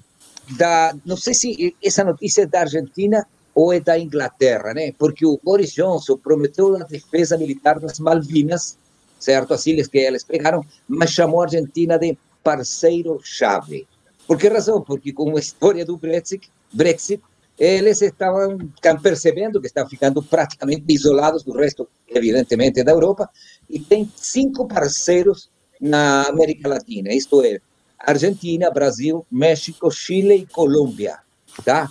da, 0.57 0.95
não 1.05 1.17
sei 1.17 1.33
se 1.33 1.75
essa 1.83 2.03
notícia 2.03 2.43
é 2.43 2.45
da 2.45 2.61
Argentina 2.61 3.25
ou 3.53 3.73
é 3.73 3.79
da 3.79 3.97
Inglaterra, 3.97 4.73
né? 4.73 4.93
Porque 4.97 5.25
Boris 5.43 5.73
Johnson 5.73 6.17
prometeu 6.17 6.75
a 6.75 6.83
defesa 6.83 7.37
militar 7.37 7.79
das 7.79 7.99
Malvinas, 7.99 8.77
certo? 9.19 9.53
As 9.53 9.65
ilhas 9.65 9.87
que 9.87 9.97
eles 9.97 10.23
pegaram, 10.23 10.65
mas 10.87 11.11
chamou 11.11 11.41
a 11.41 11.45
Argentina 11.45 11.97
de 11.97 12.17
parceiro-chave. 12.43 13.87
Por 14.27 14.37
que 14.37 14.47
razão? 14.47 14.81
Porque 14.81 15.11
com 15.11 15.35
a 15.35 15.39
história 15.39 15.85
do 15.85 15.97
Brexit, 15.97 16.49
Brexit 16.71 17.21
eles 17.59 18.01
estavam 18.01 18.57
percebendo 19.03 19.61
que 19.61 19.67
estavam 19.67 19.87
ficando 19.87 20.23
praticamente 20.23 20.83
isolados 20.89 21.43
do 21.43 21.51
resto, 21.53 21.87
evidentemente, 22.07 22.83
da 22.83 22.91
Europa, 22.91 23.29
e 23.69 23.79
tem 23.79 24.11
cinco 24.15 24.67
parceiros 24.67 25.49
na 25.81 26.27
América 26.27 26.69
Latina, 26.69 27.11
isto 27.11 27.43
é, 27.43 27.59
Argentina, 27.99 28.69
Brasil, 28.69 29.25
México, 29.31 29.89
Chile 29.91 30.35
e 30.35 30.45
Colômbia, 30.45 31.17
tá? 31.65 31.89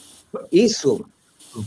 Isso 0.52 1.04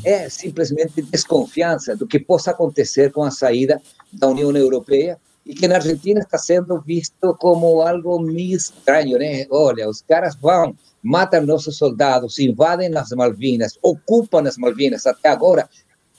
é 0.05 0.29
simplesmente 0.29 1.01
desconfiança 1.01 1.95
do 1.95 2.07
que 2.07 2.19
possa 2.19 2.51
acontecer 2.51 3.11
com 3.11 3.23
a 3.23 3.31
saída 3.31 3.81
da 4.11 4.29
União 4.29 4.55
Europeia 4.55 5.19
e 5.45 5.53
que 5.53 5.67
na 5.67 5.75
Argentina 5.75 6.21
está 6.21 6.37
sendo 6.37 6.79
visto 6.79 7.35
como 7.35 7.81
algo 7.81 8.19
meio 8.19 8.55
estranho, 8.55 9.17
né? 9.17 9.45
Olha, 9.49 9.89
os 9.89 10.01
caras 10.01 10.35
vão, 10.35 10.75
matam 11.01 11.45
nossos 11.45 11.77
soldados, 11.77 12.39
invadem 12.39 12.95
as 12.95 13.09
Malvinas, 13.09 13.77
ocupam 13.81 14.47
as 14.47 14.57
Malvinas, 14.57 15.05
até 15.05 15.29
agora 15.29 15.69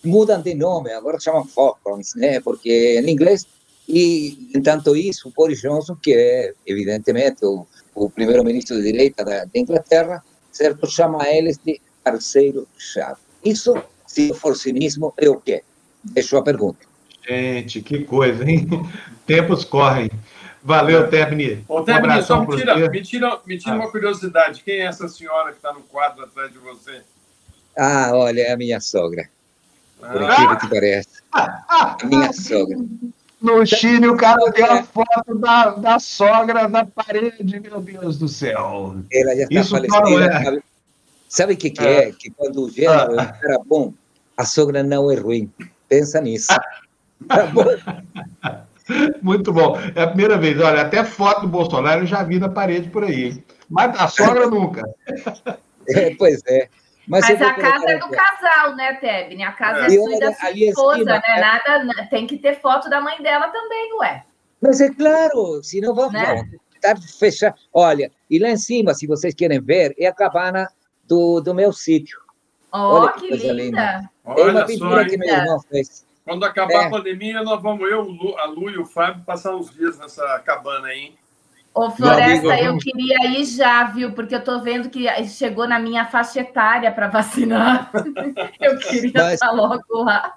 mudam 0.05 0.43
de 0.43 0.55
nome, 0.55 0.93
agora 0.93 1.19
chamam 1.19 1.47
Falklands, 1.47 2.15
né? 2.15 2.39
Porque 2.41 3.01
em 3.01 3.11
inglês 3.11 3.47
e, 3.89 4.51
entanto, 4.55 4.97
isso, 4.97 5.33
Boris 5.37 5.61
Johnson, 5.61 5.97
que 5.97 6.15
é, 6.15 6.53
evidentemente, 6.67 7.45
o, 7.45 7.67
o 7.95 8.09
primeiro-ministro 8.09 8.77
de 8.77 8.91
direita 8.91 9.25
da, 9.25 9.45
da, 9.45 9.51
Inglaterra, 9.55 10.25
certo, 10.51 10.91
chama 10.91 11.29
eles 11.29 11.59
de 11.59 11.81
parceiro-chave. 12.03 13.21
Isso, 13.45 13.75
se 14.07 14.33
for 14.33 14.57
cinismo, 14.57 15.13
é 15.19 15.29
o 15.29 15.37
quê? 15.37 15.63
Deixo 16.03 16.37
a 16.37 16.43
pergunta. 16.43 16.79
Gente, 17.27 17.83
que 17.83 18.05
coisa, 18.05 18.49
hein? 18.49 18.69
Tempos 19.27 19.65
correm. 19.65 20.11
Valeu, 20.63 21.09
Tebni. 21.11 21.63
Ô, 21.69 21.83
Tebni, 21.83 22.19
um 22.19 22.23
só 22.23 22.41
me 22.41 22.57
tira, 22.57 22.89
me 22.89 23.03
tira, 23.03 23.41
me 23.47 23.59
tira 23.59 23.75
ah. 23.75 23.79
uma 23.79 23.91
curiosidade. 23.91 24.63
Quem 24.63 24.81
é 24.81 24.87
essa 24.87 25.09
senhora 25.09 25.51
que 25.51 25.59
está 25.59 25.73
no 25.75 25.83
quadro 25.83 26.25
atrás 26.25 26.51
de 26.51 26.59
você? 26.59 27.03
Ah, 27.77 28.11
olha, 28.15 28.41
é 28.41 28.53
a 28.53 28.57
minha 28.57 28.81
sogra. 28.81 29.29
Por 29.99 30.23
ah. 30.23 30.33
incrível 30.33 30.57
que 30.57 30.69
pareça. 30.69 31.23
A 31.35 31.99
minha 32.05 32.33
sogra. 32.33 32.79
No 33.45 33.67
Chile, 33.67 34.09
o 34.09 34.17
cara 34.17 34.51
tem 34.53 34.65
a 34.65 34.83
foto 34.83 35.35
da, 35.35 35.71
da 35.73 35.99
sogra 35.99 36.67
na 36.67 36.87
parede, 36.87 37.61
meu 37.61 37.79
Deus 37.79 38.17
do 38.17 38.27
céu. 38.27 38.97
Ela 39.13 39.37
já 39.37 39.43
está 39.43 39.65
falecida. 39.65 40.57
É. 40.57 40.63
Sabe 41.29 41.53
o 41.53 41.57
que, 41.59 41.69
que 41.69 41.85
é? 41.85 42.09
é? 42.09 42.13
Que 42.13 42.31
quando 42.31 42.63
o 42.63 42.71
gênero 42.71 43.21
ah. 43.21 43.39
era 43.45 43.59
bom, 43.67 43.93
a 44.35 44.47
sogra 44.47 44.83
não 44.83 45.11
é 45.11 45.17
ruim. 45.17 45.53
Pensa 45.91 46.23
nisso. 46.23 46.49
Tá 47.29 47.47
bom? 47.49 47.65
Muito 49.21 49.53
bom. 49.53 49.79
É 49.95 50.05
a 50.05 50.07
primeira 50.07 50.39
vez. 50.39 50.59
Olha, 50.59 50.81
até 50.81 51.05
foto 51.05 51.43
do 51.43 51.49
Bolsonaro 51.49 52.01
eu 52.01 52.07
já 52.07 52.23
vi 52.23 52.39
na 52.39 52.49
parede 52.49 52.89
por 52.89 53.05
aí. 53.05 53.45
Mas 53.69 53.95
a 54.01 54.09
sogra 54.09 54.47
nunca. 54.47 54.83
É, 55.87 56.15
pois 56.15 56.41
é. 56.47 56.69
Mas, 57.07 57.29
Mas 57.29 57.43
a 57.43 57.55
casa 57.55 57.91
é 57.91 57.99
do 57.99 58.09
casal, 58.09 58.75
né, 58.77 58.95
Tebni? 58.95 59.43
A 59.43 59.53
casa 59.53 59.81
é, 59.81 59.87
é 59.87 59.91
sua 59.91 60.15
e 60.15 60.21
da 60.21 60.33
sua 60.33 60.51
esposa, 60.51 61.05
né? 61.05 61.23
É... 61.27 61.41
Nada, 61.41 61.85
né? 61.85 62.09
tem 62.11 62.27
que 62.27 62.39
ter 62.39 62.61
foto 62.61 62.89
da 62.89 63.01
mãe 63.01 63.23
dela 63.23 63.49
também, 63.49 63.93
ué. 64.01 64.25
Mas 64.61 64.81
é 64.81 64.89
claro, 64.89 65.63
se 65.63 65.81
não 65.81 65.95
vamos 65.95 66.15
né? 66.15 66.49
estar 66.75 66.97
fechado. 67.19 67.55
Olha, 67.73 68.11
e 68.31 68.39
lá 68.39 68.49
em 68.49 68.57
cima, 68.57 68.95
se 68.95 69.07
vocês 69.07 69.35
querem 69.35 69.61
ver, 69.61 69.95
é 69.99 70.07
a 70.07 70.15
cabana 70.15 70.67
do, 71.07 71.41
do 71.41 71.55
meu 71.55 71.73
sítio. 71.73 72.19
Oh, 72.73 72.79
Olha 72.79 73.13
que, 73.13 73.29
que 73.29 73.37
linda! 73.37 73.53
linda. 73.53 74.11
É 74.25 74.43
uma 74.43 74.65
pintura 74.65 75.05
que 75.07 75.17
meu 75.19 75.29
irmão 75.29 75.61
fez. 75.61 76.07
Quando 76.25 76.45
acabar 76.45 76.73
é. 76.73 76.87
a 76.87 76.91
pandemia, 76.91 77.43
nós 77.43 77.63
vamos, 77.63 77.89
eu, 77.91 78.01
a 78.39 78.47
Lu 78.47 78.71
e 78.71 78.79
o 78.79 78.87
Fábio, 78.87 79.23
passar 79.25 79.55
uns 79.55 79.71
dias 79.71 79.99
nessa 79.99 80.39
cabana 80.41 80.89
aí, 80.89 81.01
hein? 81.01 81.19
Ô, 81.75 81.91
Floresta, 81.91 82.53
amigo, 82.53 82.69
eu 82.69 82.79
queria 82.79 83.27
ir 83.37 83.45
já, 83.45 83.83
viu? 83.85 84.13
Porque 84.13 84.37
eu 84.37 84.45
tô 84.45 84.61
vendo 84.61 84.89
que 84.89 85.07
chegou 85.27 85.67
na 85.67 85.81
minha 85.81 86.07
faixa 86.07 86.41
etária 86.41 86.93
para 86.93 87.09
vacinar. 87.09 87.91
eu 88.61 88.79
queria 88.79 89.11
mas, 89.13 89.35
estar 89.35 89.51
logo 89.51 89.83
lá. 90.05 90.35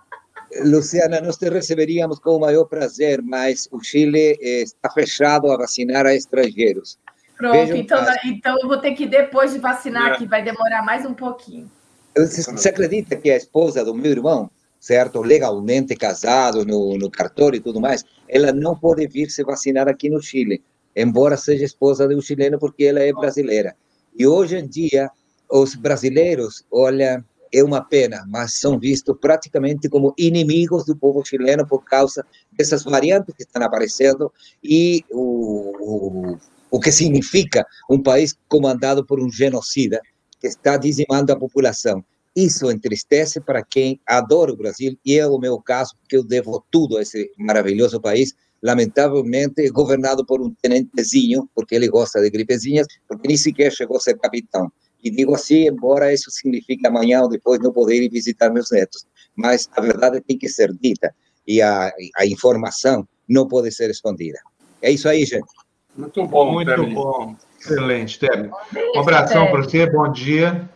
Luciana, 0.64 1.22
nós 1.22 1.38
te 1.38 1.48
receberíamos 1.48 2.18
com 2.18 2.38
o 2.38 2.40
maior 2.40 2.66
prazer, 2.66 3.22
mas 3.22 3.68
o 3.72 3.80
Chile 3.84 4.36
está 4.42 4.90
fechado 4.90 5.52
a 5.52 5.58
vacinar 5.58 6.08
a 6.08 6.16
estrangeiros. 6.16 6.98
Pronto, 7.38 7.76
então, 7.76 8.04
então 8.26 8.58
eu 8.60 8.68
vou 8.68 8.80
ter 8.80 8.94
que 8.94 9.06
depois 9.06 9.54
de 9.54 9.60
vacinar, 9.60 10.14
é. 10.14 10.18
que 10.18 10.26
vai 10.26 10.44
demorar 10.44 10.84
mais 10.84 11.06
um 11.06 11.14
pouquinho. 11.14 11.70
Você, 12.18 12.52
você 12.52 12.70
acredita 12.70 13.16
que 13.16 13.30
a 13.30 13.38
esposa 13.38 13.86
do 13.86 13.94
meu 13.94 14.10
irmão, 14.10 14.50
certo, 14.80 15.22
legalmente 15.22 15.96
casado 15.96 16.66
no, 16.66 16.98
no 16.98 17.12
cartório 17.12 17.58
e 17.58 17.62
tudo 17.62 17.80
mais, 17.80 18.04
ela 18.28 18.52
não 18.52 18.76
pode 18.76 19.06
vir 19.06 19.30
se 19.30 19.44
vacinar 19.44 19.88
aqui 19.88 20.10
no 20.10 20.20
Chile 20.20 20.64
embora 20.98 21.38
seja 21.38 21.64
esposa 21.64 22.07
de 22.07 22.15
um 22.15 22.22
chileno, 22.22 22.57
porque 22.57 22.86
ela 22.86 22.99
é 22.99 23.14
brasileira. 23.14 23.76
E 24.18 24.26
hoje 24.26 24.57
em 24.57 24.68
dia, 24.68 25.10
os 25.49 25.76
brasileiros, 25.76 26.65
olha, 26.72 27.24
é 27.53 27.64
uma 27.64 27.82
pena, 27.82 28.26
mas 28.28 28.56
são 28.56 28.80
vistos 28.80 29.15
praticamente 29.22 29.88
como 29.88 30.14
inimigos 30.18 30.86
do 30.86 30.95
povo 30.95 31.24
chileno 31.24 31.65
por 31.65 31.84
causa 31.86 32.26
dessas 32.52 32.84
variantes 32.84 33.34
que 33.36 33.44
estão 33.44 33.64
aparecendo 33.64 34.32
e 34.64 35.06
o, 35.11 36.34
o, 36.34 36.38
o 36.72 36.80
que 36.80 36.91
significa 36.91 37.65
um 37.90 38.02
país 38.02 38.36
comandado 38.49 39.06
por 39.06 39.19
um 39.19 39.32
genocida 39.32 40.02
que 40.40 40.48
está 40.48 40.78
dizimando 40.78 41.32
a 41.32 41.36
população. 41.38 42.03
Isso 42.36 42.69
entristece 42.69 43.41
para 43.41 43.64
quem 43.64 43.99
adora 44.06 44.52
o 44.52 44.56
Brasil, 44.56 44.95
e 45.03 45.18
é 45.18 45.26
o 45.26 45.40
meu 45.40 45.60
caso, 45.60 45.95
porque 45.99 46.15
eu 46.18 46.24
devo 46.24 46.64
tudo 46.69 46.98
a 46.98 47.02
esse 47.02 47.32
maravilhoso 47.36 47.99
país, 47.99 48.36
lamentavelmente, 48.62 49.70
governado 49.70 50.26
por 50.26 50.42
um 50.42 50.54
tenentezinho, 50.62 51.50
porque 51.54 51.76
ele 51.76 51.88
gosta 51.88 52.22
de 52.22 52.30
gripezinhas, 52.30 52.88
porque 53.08 53.28
nem 53.28 53.38
sequer 53.38 53.72
chegou 53.72 53.98
a 53.98 54.00
ser 54.00 54.18
capitão. 54.18 54.72
E 55.04 55.12
digo 55.12 55.36
assim, 55.36 55.68
embora 55.68 56.14
isso 56.14 56.32
signifique 56.32 56.86
amanhã 56.86 57.22
ou 57.22 57.30
depois 57.30 57.60
não 57.60 57.72
poder 57.72 58.02
ir 58.02 58.10
visitar 58.10 58.50
meus 58.50 58.72
netos, 58.72 59.06
mas 59.36 59.70
a 59.74 59.82
verdade 59.82 60.22
tem 60.22 60.38
que 60.38 60.50
ser 60.50 60.74
dita 60.74 61.14
e 61.48 61.62
a, 61.62 61.92
a 62.18 62.26
informação 62.26 63.08
não 63.30 63.48
pode 63.48 63.72
ser 63.72 63.90
escondida. 63.90 64.40
É 64.82 64.92
isso 64.92 65.08
aí, 65.08 65.24
gente. 65.26 65.48
Muito 65.96 66.26
bom, 66.26 66.52
muito 66.52 66.88
bom. 66.88 67.36
Excelente, 67.60 68.20
Tebni. 68.20 68.50
Um 68.96 69.00
abração 69.00 69.48
para 69.48 69.64
você, 69.64 69.90
bom 69.90 70.12
dia. 70.12 70.70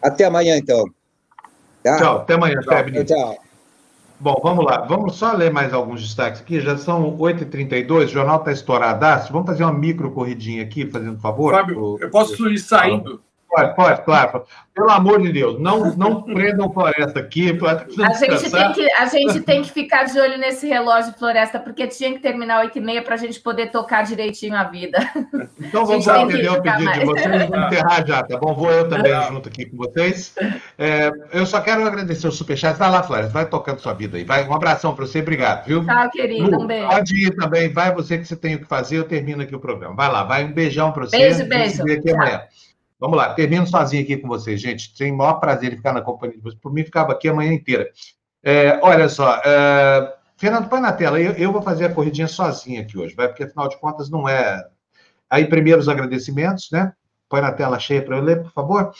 Até 0.00 0.24
amanhã, 0.24 0.56
então. 0.56 0.84
Tá? 1.82 1.96
Tchau, 1.96 2.16
até 2.18 2.34
amanhã, 2.34 2.60
Tebni. 2.60 3.04
Tchau. 3.04 3.51
Bom, 4.22 4.36
vamos 4.40 4.64
lá. 4.64 4.82
Vamos 4.82 5.16
só 5.16 5.32
ler 5.32 5.52
mais 5.52 5.74
alguns 5.74 6.00
destaques 6.00 6.40
aqui. 6.40 6.60
Já 6.60 6.76
são 6.76 7.18
8h32, 7.18 8.04
o 8.04 8.06
jornal 8.06 8.38
está 8.38 8.52
estouradaço. 8.52 9.32
Vamos 9.32 9.48
fazer 9.48 9.64
uma 9.64 9.72
micro 9.72 10.12
corridinha 10.12 10.62
aqui, 10.62 10.86
fazendo 10.86 11.18
favor? 11.18 11.52
Fábio, 11.52 11.98
eu 12.00 12.08
posso 12.08 12.48
ir 12.48 12.58
saindo? 12.58 13.20
Pode, 13.54 13.76
pode, 13.76 14.02
claro. 14.02 14.44
Pelo 14.74 14.88
amor 14.88 15.20
de 15.20 15.30
Deus, 15.30 15.60
não, 15.60 15.94
não 15.94 16.22
prendam 16.22 16.72
floresta 16.72 17.20
aqui. 17.20 17.50
A 18.02 18.14
gente, 18.14 18.50
tem 18.50 18.72
que, 18.72 18.92
a 18.92 19.06
gente 19.06 19.40
tem 19.42 19.62
que 19.62 19.70
ficar 19.70 20.04
de 20.04 20.18
olho 20.18 20.38
nesse 20.38 20.66
relógio 20.66 21.12
floresta, 21.12 21.60
porque 21.60 21.86
tinha 21.86 22.12
que 22.14 22.20
terminar 22.20 22.60
8 22.60 22.78
e 22.78 22.80
meia 22.80 23.02
para 23.02 23.14
a 23.14 23.18
gente 23.18 23.38
poder 23.40 23.70
tocar 23.70 24.02
direitinho 24.04 24.56
a 24.56 24.64
vida. 24.64 24.98
Então 25.60 25.84
vamos 25.84 26.08
atender 26.08 26.50
o 26.50 26.62
pedido 26.62 26.84
mais. 26.84 26.98
de 26.98 27.04
vocês, 27.04 27.48
vamos 27.50 27.66
enterrar 27.66 28.06
já, 28.06 28.22
tá 28.22 28.38
bom? 28.38 28.54
Vou 28.54 28.70
eu 28.70 28.88
também 28.88 29.12
junto 29.28 29.48
aqui 29.48 29.66
com 29.66 29.76
vocês. 29.76 30.34
É, 30.78 31.10
eu 31.32 31.44
só 31.44 31.60
quero 31.60 31.86
agradecer 31.86 32.26
o 32.26 32.32
superchat. 32.32 32.78
Vai 32.78 32.90
lá, 32.90 33.02
Floresta, 33.02 33.32
vai 33.32 33.44
tocando 33.44 33.80
sua 33.80 33.92
vida 33.92 34.16
aí. 34.16 34.24
Vai, 34.24 34.48
um 34.48 34.54
abração 34.54 34.94
para 34.94 35.06
você, 35.06 35.20
obrigado, 35.20 35.66
viu? 35.66 35.84
Tchau, 35.84 36.10
querido, 36.10 36.50
Lu, 36.50 36.62
um 36.62 36.66
beijo. 36.66 36.88
Pode 36.88 37.26
ir 37.26 37.36
também, 37.36 37.70
vai 37.70 37.92
você 37.92 38.16
que 38.16 38.24
você 38.24 38.36
tem 38.36 38.54
o 38.54 38.60
que 38.60 38.64
fazer, 38.64 38.96
eu 38.96 39.04
termino 39.04 39.42
aqui 39.42 39.54
o 39.54 39.60
programa. 39.60 39.94
Vai 39.94 40.10
lá, 40.10 40.24
vai 40.24 40.44
um 40.44 40.52
beijão 40.52 40.92
para 40.92 41.04
você. 41.04 41.18
Beijo, 41.18 41.44
beijo. 41.46 41.82
Aqui 41.82 42.10
amanhã. 42.10 42.42
Vamos 43.02 43.16
lá, 43.16 43.34
termino 43.34 43.66
sozinho 43.66 44.04
aqui 44.04 44.16
com 44.16 44.28
vocês, 44.28 44.60
gente. 44.60 44.96
Tem 44.96 45.10
o 45.10 45.16
maior 45.16 45.34
prazer 45.40 45.70
de 45.70 45.76
ficar 45.76 45.92
na 45.92 46.00
companhia 46.00 46.36
de 46.36 46.42
vocês. 46.44 46.60
Por 46.60 46.72
mim, 46.72 46.84
ficava 46.84 47.10
aqui 47.10 47.28
a 47.28 47.34
manhã 47.34 47.52
inteira. 47.52 47.90
É, 48.44 48.78
olha 48.80 49.08
só, 49.08 49.42
é, 49.44 50.14
Fernando, 50.36 50.68
põe 50.68 50.80
na 50.80 50.92
tela. 50.92 51.20
Eu, 51.20 51.32
eu, 51.32 51.50
vou 51.50 51.60
fazer 51.62 51.86
a 51.86 51.92
corridinha 51.92 52.28
sozinho 52.28 52.80
aqui 52.80 52.96
hoje, 52.96 53.12
vai? 53.16 53.26
Porque 53.26 53.42
afinal 53.42 53.68
de 53.68 53.76
contas 53.80 54.08
não 54.08 54.28
é. 54.28 54.64
Aí, 55.28 55.46
primeiro, 55.46 55.80
os 55.80 55.88
agradecimentos, 55.88 56.68
né? 56.70 56.92
Põe 57.28 57.40
na 57.40 57.50
tela 57.50 57.76
cheia 57.76 58.00
para 58.00 58.18
eu 58.18 58.22
ler, 58.22 58.40
por 58.40 58.52
favor. 58.52 58.92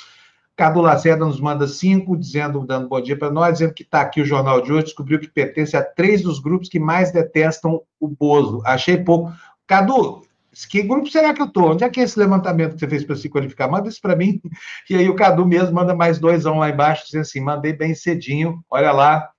Cadu 0.57 0.81
Lacerda 0.81 1.25
nos 1.25 1.39
manda 1.39 1.69
cinco, 1.69 2.17
dizendo, 2.17 2.67
dando 2.67 2.89
bom 2.89 3.01
dia 3.01 3.17
para 3.17 3.31
nós, 3.31 3.53
dizendo 3.53 3.73
que 3.73 3.85
está 3.85 4.01
aqui 4.01 4.21
o 4.21 4.27
jornal 4.27 4.61
de 4.61 4.73
hoje, 4.73 4.87
descobriu 4.87 5.21
que 5.21 5.29
pertence 5.29 5.77
a 5.77 5.83
três 5.85 6.23
dos 6.23 6.41
grupos 6.41 6.69
que 6.69 6.81
mais 6.81 7.13
detestam 7.13 7.81
o 8.01 8.09
Bozo. 8.09 8.63
Achei 8.65 8.97
pouco. 8.97 9.33
Cadu, 9.65 10.23
que 10.69 10.83
grupo 10.83 11.09
será 11.09 11.33
que 11.33 11.41
eu 11.41 11.47
estou? 11.47 11.73
Onde 11.73 11.85
é 11.85 11.89
que 11.89 12.01
é 12.01 12.03
esse 12.03 12.19
levantamento 12.19 12.75
que 12.75 12.81
você 12.81 12.89
fez 12.89 13.05
para 13.05 13.17
se 13.17 13.29
qualificar? 13.29 13.69
Manda 13.69 13.89
isso 13.89 14.01
para 14.01 14.17
mim. 14.17 14.41
E 14.91 14.97
aí 14.97 15.09
o 15.09 15.15
Cadu 15.15 15.47
mesmo 15.47 15.75
manda 15.75 15.95
mais 15.95 16.19
dois 16.19 16.45
lá 16.45 16.69
embaixo, 16.69 17.07
dizendo 17.07 17.23
assim: 17.23 17.41
mandei 17.41 17.73
bem 17.73 17.95
cedinho, 17.95 18.63
olha 18.69 18.93
lá, 18.93 19.31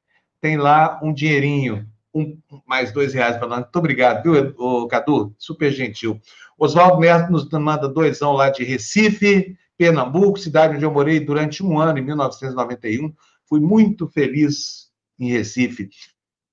tem 0.42 0.58
lá 0.58 1.00
um 1.04 1.14
dinheirinho, 1.14 1.88
um, 2.14 2.38
mais 2.66 2.92
dois 2.92 3.14
reais 3.14 3.38
para 3.38 3.48
nós. 3.48 3.60
Muito 3.60 3.76
obrigado, 3.76 4.24
viu, 4.24 4.54
o 4.58 4.88
Cadu? 4.88 5.34
Super 5.38 5.72
gentil. 5.72 6.20
Oswaldo 6.58 7.00
Neto 7.00 7.32
nos 7.32 7.50
manda 7.50 7.88
doisão 7.88 8.34
lá 8.34 8.50
de 8.50 8.64
Recife, 8.64 9.56
Pernambuco, 9.78 10.40
cidade 10.40 10.76
onde 10.76 10.86
eu 10.86 10.92
morei 10.92 11.20
durante 11.20 11.64
um 11.64 11.80
ano, 11.80 12.00
em 12.00 12.04
1991. 12.04 13.14
Fui 13.48 13.60
muito 13.60 14.08
feliz 14.08 14.90
em 15.20 15.32
Recife. 15.32 15.90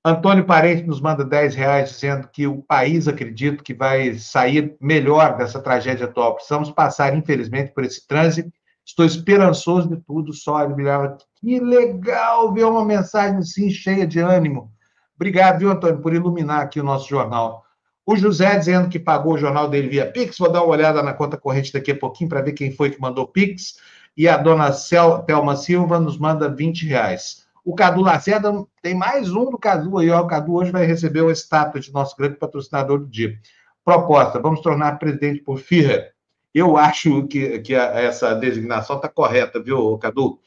Antônio 0.03 0.47
Parente 0.47 0.87
nos 0.87 0.99
manda 0.99 1.23
10 1.23 1.55
reais 1.55 1.91
dizendo 1.91 2.27
que 2.33 2.47
o 2.47 2.63
país 2.63 3.07
acredita 3.07 3.63
que 3.63 3.75
vai 3.75 4.15
sair 4.15 4.75
melhor 4.81 5.37
dessa 5.37 5.61
tragédia 5.61 6.07
atual. 6.07 6.37
Precisamos 6.37 6.71
passar, 6.71 7.15
infelizmente, 7.15 7.73
por 7.75 7.85
esse 7.85 8.07
trânsito. 8.07 8.51
Estou 8.83 9.05
esperançoso 9.05 9.91
de 9.91 9.97
tudo, 9.99 10.33
só 10.33 10.57
admirava. 10.57 11.19
Que 11.39 11.61
legal 11.61 12.51
ver 12.55 12.65
uma 12.65 12.83
mensagem 12.83 13.37
assim, 13.37 13.69
cheia 13.69 14.07
de 14.07 14.21
ânimo. 14.21 14.73
Obrigado, 15.17 15.59
viu, 15.59 15.71
Antônio, 15.71 16.01
por 16.01 16.15
iluminar 16.15 16.63
aqui 16.63 16.81
o 16.81 16.85
nosso 16.85 17.07
jornal. 17.07 17.63
O 18.07 18.17
José 18.17 18.59
dizendo 18.59 18.89
que 18.89 18.99
pagou 18.99 19.35
o 19.35 19.39
jornal 19.39 19.69
dele 19.69 19.89
via 19.89 20.11
Pix. 20.11 20.39
Vou 20.39 20.51
dar 20.51 20.63
uma 20.63 20.73
olhada 20.73 21.03
na 21.03 21.13
conta 21.13 21.37
corrente 21.37 21.75
daqui 21.75 21.91
a 21.91 21.97
pouquinho 21.97 22.31
para 22.31 22.41
ver 22.41 22.55
quem 22.55 22.73
foi 22.73 22.89
que 22.89 22.99
mandou 22.99 23.29
Pix. 23.29 23.75
E 24.17 24.27
a 24.27 24.39
dona 24.39 24.73
Cel, 24.73 25.25
Thelma 25.25 25.57
Silva 25.57 26.01
nos 26.01 26.17
manda 26.19 26.49
20 26.49 26.87
reais. 26.87 27.47
O 27.65 27.75
Cadu 27.75 28.01
Lacerda 28.01 28.53
tem 28.83 28.95
mais 28.95 29.31
um 29.31 29.51
do 29.51 29.59
Cadu 29.59 29.99
aí, 29.99 30.11
ó. 30.11 30.23
O 30.23 30.27
Cadu 30.27 30.55
hoje 30.55 30.71
vai 30.71 30.87
receber 30.87 31.23
o 31.23 31.31
estátua 31.31 31.81
de 31.81 31.93
nosso 31.93 32.17
grande 32.17 32.37
patrocinador 32.37 33.01
do 33.01 33.07
dia. 33.07 33.39
Proposta: 33.85 34.41
vamos 34.41 34.61
tornar 34.61 34.99
presidente 34.99 35.43
por 35.43 35.59
Führer. 35.59 36.13
Eu 36.55 36.77
acho 36.77 37.27
que, 37.29 37.61
que 37.61 37.75
a, 37.75 38.01
essa 38.01 38.35
designação 38.35 38.97
está 38.97 39.09
correta, 39.09 39.63
viu, 39.63 39.99
Cadu? 39.99 40.41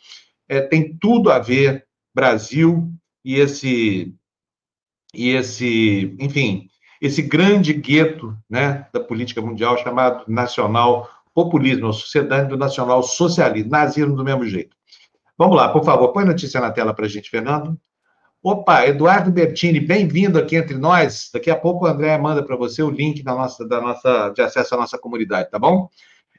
É, 0.48 0.62
tem 0.62 0.98
tudo 0.98 1.32
a 1.32 1.40
ver 1.40 1.86
Brasil 2.14 2.92
e 3.24 3.36
esse 3.36 4.14
e 5.14 5.30
esse, 5.30 6.16
enfim, 6.20 6.68
esse 7.00 7.22
grande 7.22 7.74
gueto, 7.74 8.36
né, 8.50 8.88
da 8.92 9.00
política 9.00 9.42
mundial 9.42 9.78
chamado 9.78 10.24
nacional 10.28 11.08
populismo, 11.34 11.90
a 11.90 11.94
sociedade 11.94 12.50
do 12.50 12.58
nacional 12.58 13.04
socialismo, 13.04 13.70
nazismo 13.70 14.16
do 14.16 14.24
mesmo 14.24 14.46
jeito. 14.46 14.76
Vamos 15.38 15.56
lá, 15.56 15.70
por 15.70 15.84
favor, 15.84 16.14
põe 16.14 16.26
notícia 16.26 16.62
na 16.62 16.72
tela 16.72 16.94
para 16.94 17.06
a 17.06 17.10
gente, 17.10 17.30
Fernando. 17.30 17.80
Opa, 18.42 18.86
Eduardo 18.86 19.32
Bertini, 19.32 19.80
bem-vindo 19.80 20.38
aqui 20.38 20.56
entre 20.56 20.78
nós. 20.78 21.32
Daqui 21.34 21.50
a 21.50 21.56
pouco 21.56 21.86
o 21.86 21.88
André 21.88 22.16
manda 22.20 22.44
para 22.44 22.56
você 22.56 22.84
o 22.84 22.90
link 22.90 23.24
da 23.24 23.34
nossa, 23.34 23.68
da 23.68 23.82
nossa, 23.82 24.30
de 24.30 24.42
acesso 24.44 24.76
à 24.76 24.78
nossa 24.78 24.98
comunidade, 24.98 25.50
tá 25.50 25.58
bom? 25.58 25.90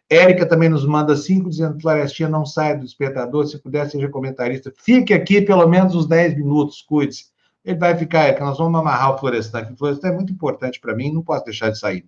Érica 0.08 0.46
também 0.46 0.68
nos 0.68 0.86
manda 0.86 1.16
cinco, 1.16 1.50
dizendo 1.50 1.80
Florestinha 1.80 2.28
não 2.28 2.46
saia 2.46 2.76
do 2.76 2.84
despertador, 2.84 3.46
se 3.46 3.58
puder, 3.58 3.90
seja 3.90 4.08
comentarista. 4.08 4.72
Fique 4.76 5.12
aqui 5.12 5.42
pelo 5.42 5.66
menos 5.66 5.94
uns 5.94 6.06
10 6.06 6.36
minutos, 6.36 6.82
cuide-se. 6.82 7.32
Ele 7.64 7.78
vai 7.78 7.96
ficar, 7.96 8.24
Érica, 8.28 8.44
nós 8.44 8.58
vamos 8.58 8.78
amarrar 8.78 9.14
o 9.14 9.18
Florestan 9.18 9.58
aqui. 9.58 9.72
O 9.72 9.76
Florestan 9.76 10.08
é 10.08 10.12
muito 10.12 10.32
importante 10.32 10.78
para 10.78 10.94
mim, 10.94 11.12
não 11.12 11.22
posso 11.22 11.44
deixar 11.44 11.70
de 11.70 11.78
sair. 11.80 12.06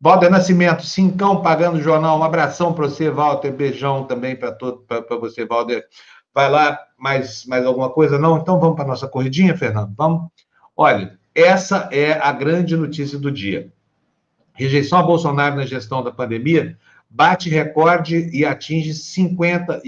Walter 0.00 0.30
Nascimento, 0.30 0.86
cincão 0.86 1.42
pagando 1.42 1.78
o 1.78 1.82
jornal. 1.82 2.18
Um 2.18 2.22
abração 2.22 2.72
para 2.72 2.88
você, 2.88 3.10
Walter. 3.10 3.50
Beijão 3.50 4.04
também 4.04 4.36
para 4.36 4.56
você, 5.18 5.44
Walter. 5.44 5.84
Vai 6.32 6.48
lá, 6.48 6.78
mais, 6.96 7.44
mais 7.46 7.66
alguma 7.66 7.90
coisa? 7.90 8.18
Não? 8.18 8.38
Então 8.38 8.60
vamos 8.60 8.76
para 8.76 8.84
a 8.84 8.88
nossa 8.88 9.08
corridinha, 9.08 9.56
Fernando? 9.56 9.92
Vamos? 9.96 10.30
Olha, 10.76 11.18
essa 11.34 11.88
é 11.90 12.12
a 12.12 12.30
grande 12.30 12.76
notícia 12.76 13.18
do 13.18 13.30
dia. 13.30 13.72
Rejeição 14.52 14.98
a 14.98 15.02
Bolsonaro 15.02 15.56
na 15.56 15.66
gestão 15.66 16.02
da 16.02 16.12
pandemia 16.12 16.78
bate 17.10 17.48
recorde 17.48 18.28
e 18.32 18.44
atinge 18.44 18.90
54%. 18.90 19.80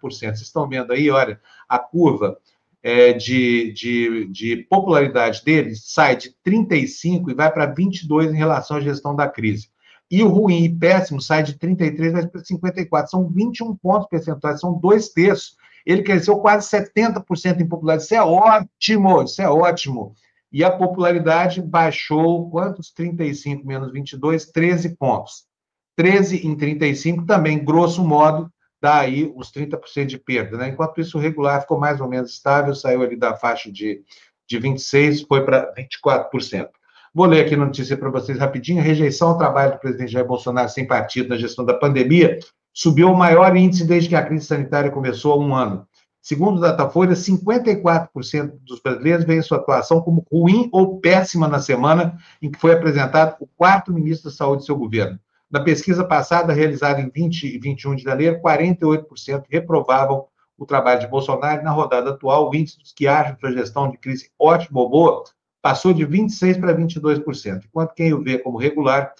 Vocês 0.00 0.40
estão 0.40 0.68
vendo 0.68 0.92
aí, 0.92 1.10
olha, 1.10 1.40
a 1.68 1.78
curva 1.78 2.38
é, 2.82 3.12
de, 3.12 3.72
de, 3.72 4.26
de, 4.26 4.56
popularidade 4.68 5.42
dele 5.44 5.74
sai 5.74 6.16
de 6.16 6.34
35 6.42 7.30
e 7.30 7.34
vai 7.34 7.52
para 7.52 7.66
22 7.66 8.32
em 8.32 8.36
relação 8.36 8.76
à 8.76 8.80
gestão 8.80 9.14
da 9.14 9.28
crise. 9.28 9.68
E 10.10 10.22
o 10.22 10.28
ruim 10.28 10.64
e 10.64 10.74
péssimo 10.74 11.20
sai 11.20 11.42
de 11.42 11.58
33 11.58 12.12
vai 12.12 12.26
para 12.26 12.42
54. 12.42 13.10
São 13.10 13.28
21 13.28 13.76
pontos 13.76 14.08
percentuais, 14.08 14.60
são 14.60 14.72
dois 14.78 15.08
terços. 15.10 15.56
Ele 15.84 16.02
cresceu 16.02 16.38
quase 16.38 16.68
70% 16.68 17.60
em 17.60 17.68
popularidade. 17.68 18.04
Isso 18.04 18.14
é 18.14 18.22
ótimo, 18.22 19.22
isso 19.22 19.42
é 19.42 19.48
ótimo. 19.48 20.14
E 20.50 20.64
a 20.64 20.70
popularidade 20.70 21.60
baixou, 21.60 22.50
quantos? 22.50 22.90
35 22.90 23.66
menos 23.66 23.92
22, 23.92 24.46
13 24.46 24.96
pontos. 24.96 25.46
13 25.94 26.46
em 26.46 26.56
35 26.56 27.26
também, 27.26 27.62
grosso 27.62 28.06
modo, 28.06 28.50
dá 28.80 28.98
aí 28.98 29.32
os 29.36 29.52
30% 29.52 30.06
de 30.06 30.18
perda. 30.18 30.56
Né? 30.56 30.68
Enquanto 30.68 31.00
isso, 31.00 31.18
o 31.18 31.20
regular 31.20 31.60
ficou 31.60 31.78
mais 31.78 32.00
ou 32.00 32.08
menos 32.08 32.32
estável, 32.32 32.74
saiu 32.74 33.02
ali 33.02 33.16
da 33.16 33.34
faixa 33.34 33.70
de, 33.70 34.02
de 34.46 34.60
26%, 34.60 35.26
foi 35.26 35.44
para 35.44 35.72
24%. 35.74 36.68
Vou 37.14 37.26
ler 37.26 37.44
aqui 37.44 37.54
a 37.54 37.58
notícia 37.58 37.96
para 37.96 38.10
vocês 38.10 38.38
rapidinho. 38.38 38.82
rejeição 38.82 39.30
ao 39.30 39.38
trabalho 39.38 39.72
do 39.72 39.78
presidente 39.78 40.12
Jair 40.12 40.26
Bolsonaro 40.26 40.68
sem 40.68 40.86
partido 40.86 41.30
na 41.30 41.36
gestão 41.36 41.64
da 41.64 41.74
pandemia 41.74 42.38
subiu 42.72 43.10
o 43.10 43.16
maior 43.16 43.56
índice 43.56 43.84
desde 43.84 44.08
que 44.08 44.14
a 44.14 44.24
crise 44.24 44.46
sanitária 44.46 44.90
começou 44.90 45.32
há 45.32 45.36
um 45.36 45.54
ano. 45.54 45.86
Segundo 46.20 46.58
o 46.58 46.60
Datafolha, 46.60 47.14
54% 47.14 48.52
dos 48.62 48.80
brasileiros 48.80 49.24
veem 49.24 49.42
sua 49.42 49.58
atuação 49.58 50.00
como 50.00 50.24
ruim 50.30 50.68
ou 50.72 51.00
péssima 51.00 51.48
na 51.48 51.58
semana 51.58 52.18
em 52.40 52.50
que 52.50 52.58
foi 52.60 52.72
apresentado 52.72 53.36
o 53.40 53.48
quarto 53.56 53.92
ministro 53.92 54.30
da 54.30 54.36
Saúde 54.36 54.62
do 54.62 54.66
seu 54.66 54.76
governo. 54.76 55.18
Na 55.50 55.60
pesquisa 55.60 56.04
passada, 56.04 56.52
realizada 56.52 57.00
em 57.00 57.08
20 57.08 57.44
e 57.44 57.58
21 57.58 57.96
de 57.96 58.02
janeiro, 58.02 58.40
48% 58.42 59.44
reprovavam 59.48 60.26
o 60.58 60.66
trabalho 60.66 61.00
de 61.00 61.06
Bolsonaro. 61.06 61.62
Na 61.62 61.70
rodada 61.70 62.10
atual, 62.10 62.50
o 62.50 62.54
índice 62.54 62.78
dos 62.78 62.92
que 62.92 63.06
acham 63.06 63.38
sua 63.38 63.52
gestão 63.52 63.90
de 63.90 63.96
crise 63.96 64.30
ótima 64.38 64.80
ou 64.80 64.90
boa 64.90 65.24
passou 65.62 65.92
de 65.92 66.06
26% 66.06 66.60
para 66.60 66.74
22%, 66.74 67.64
enquanto 67.66 67.94
quem 67.94 68.12
o 68.12 68.22
vê 68.22 68.38
como 68.38 68.58
regular 68.58 69.12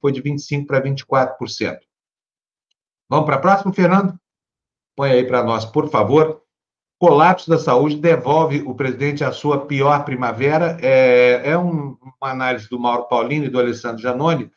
foi 0.00 0.12
de 0.12 0.22
25% 0.22 0.66
para 0.66 0.82
24%. 0.82 1.78
Vamos 3.08 3.26
para 3.26 3.36
a 3.36 3.40
próxima, 3.40 3.72
Fernando? 3.72 4.18
Põe 4.96 5.12
aí 5.12 5.24
para 5.24 5.42
nós, 5.42 5.64
por 5.64 5.88
favor. 5.88 6.42
colapso 6.98 7.48
da 7.48 7.58
saúde 7.58 7.96
devolve 7.96 8.62
o 8.62 8.74
presidente 8.74 9.22
à 9.22 9.30
sua 9.30 9.66
pior 9.66 10.04
primavera. 10.04 10.76
É, 10.80 11.50
é 11.50 11.58
um, 11.58 11.96
uma 12.02 12.30
análise 12.30 12.68
do 12.68 12.78
Mauro 12.78 13.08
Paulino 13.08 13.44
e 13.44 13.48
do 13.48 13.58
Alessandro 13.58 14.02
Janoni. 14.02 14.50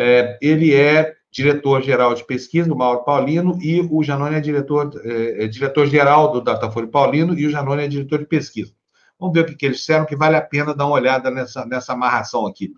É, 0.00 0.38
ele 0.40 0.72
é 0.72 1.12
diretor-geral 1.28 2.14
de 2.14 2.24
pesquisa, 2.24 2.72
o 2.72 2.76
Mauro 2.76 3.02
Paulino, 3.02 3.58
e 3.60 3.80
o 3.90 4.00
Janoni 4.00 4.36
é 4.36 4.40
diretor, 4.40 4.92
é, 5.04 5.44
é 5.44 5.48
diretor-geral 5.48 6.30
do 6.30 6.40
Datafolha 6.40 6.86
Paulino, 6.86 7.36
e 7.36 7.44
o 7.44 7.50
Janoni 7.50 7.82
é 7.82 7.88
diretor 7.88 8.20
de 8.20 8.26
pesquisa. 8.26 8.72
Vamos 9.18 9.34
ver 9.34 9.40
o 9.40 9.46
que, 9.46 9.56
que 9.56 9.66
eles 9.66 9.78
disseram, 9.78 10.06
que 10.06 10.14
vale 10.14 10.36
a 10.36 10.40
pena 10.40 10.72
dar 10.72 10.86
uma 10.86 10.94
olhada 10.94 11.32
nessa, 11.32 11.66
nessa 11.66 11.94
amarração 11.94 12.46
aqui. 12.46 12.72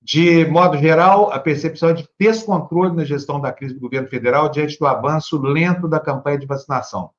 De 0.00 0.46
modo 0.46 0.78
geral, 0.78 1.30
a 1.30 1.38
percepção 1.38 1.90
é 1.90 1.92
de 1.92 2.08
descontrole 2.18 2.96
na 2.96 3.04
gestão 3.04 3.38
da 3.38 3.52
crise 3.52 3.74
do 3.74 3.80
governo 3.80 4.08
federal 4.08 4.48
diante 4.48 4.78
do 4.78 4.86
avanço 4.86 5.36
lento 5.36 5.86
da 5.86 6.00
campanha 6.00 6.38
de 6.38 6.46
vacinação. 6.46 7.10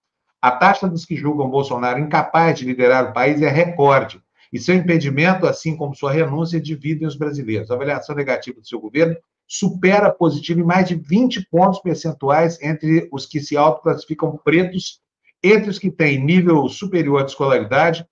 A 0.41 0.49
taxa 0.49 0.87
dos 0.87 1.05
que 1.05 1.15
julgam 1.15 1.49
Bolsonaro 1.51 1.99
incapaz 1.99 2.57
de 2.57 2.65
liderar 2.65 3.11
o 3.11 3.13
país 3.13 3.43
é 3.43 3.49
recorde, 3.49 4.19
e 4.51 4.57
seu 4.57 4.73
impedimento, 4.73 5.45
assim 5.45 5.77
como 5.77 5.95
sua 5.95 6.11
renúncia, 6.11 6.59
dividem 6.59 7.07
os 7.07 7.15
brasileiros. 7.15 7.69
A 7.69 7.75
avaliação 7.75 8.15
negativa 8.15 8.59
do 8.59 8.67
seu 8.67 8.79
governo 8.79 9.15
supera 9.47 10.07
a 10.07 10.11
positiva 10.11 10.59
em 10.59 10.63
mais 10.63 10.87
de 10.87 10.95
20 10.95 11.47
pontos 11.49 11.79
percentuais 11.79 12.61
entre 12.61 13.07
os 13.11 13.25
que 13.25 13.39
se 13.39 13.55
autoclassificam 13.55 14.37
pretos, 14.43 14.99
entre 15.43 15.69
os 15.69 15.77
que 15.77 15.91
têm 15.91 16.23
nível 16.23 16.67
superior 16.67 17.23
de 17.23 17.31
escolaridade, 17.31 18.05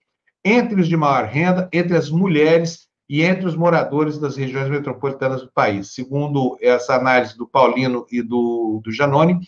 entre 0.46 0.80
os 0.80 0.88
de 0.88 0.98
maior 0.98 1.26
renda, 1.26 1.70
entre 1.72 1.98
as 1.98 2.10
mulheres 2.10 2.88
e 3.10 3.24
entre 3.24 3.46
os 3.46 3.56
moradores 3.56 4.18
das 4.18 4.38
regiões 4.38 4.70
metropolitanas 4.70 5.42
do 5.42 5.52
país. 5.52 5.94
Segundo 5.94 6.58
essa 6.62 6.96
análise 6.96 7.38
do 7.38 7.48
Paulino 7.48 8.06
e 8.12 8.22
do, 8.22 8.82
do 8.84 8.92
Janone, 8.92 9.40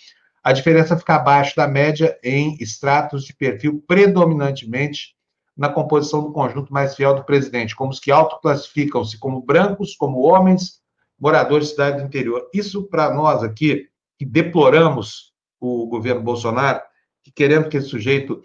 a 0.44 0.52
diferença 0.52 0.98
fica 0.98 1.16
abaixo 1.16 1.56
da 1.56 1.68
média 1.68 2.18
em 2.24 2.56
estratos 2.60 3.24
de 3.26 3.34
perfil 3.34 3.84
predominantemente 3.88 5.16
na 5.58 5.70
composição 5.70 6.22
do 6.22 6.32
conjunto 6.32 6.72
mais 6.72 6.96
fiel 6.96 7.16
do 7.16 7.24
presidente, 7.24 7.76
como 7.76 7.92
os 7.92 8.00
que 8.00 8.12
autoclassificam-se 8.12 9.18
como 9.18 9.42
brancos, 9.42 9.96
como 9.96 10.20
homens, 10.20 10.82
moradores 11.20 11.68
de 11.68 11.72
cidade 11.72 11.98
do 11.98 12.08
interior. 12.08 12.50
Isso, 12.54 12.84
para 12.84 13.14
nós 13.14 13.44
aqui, 13.44 13.88
que 14.18 14.26
deploramos 14.26 15.34
o 15.60 15.88
governo 15.88 16.22
Bolsonaro, 16.22 16.82
que 17.24 17.32
queremos 17.32 17.70
que 17.70 17.78
esse 17.78 17.88
sujeito 17.88 18.42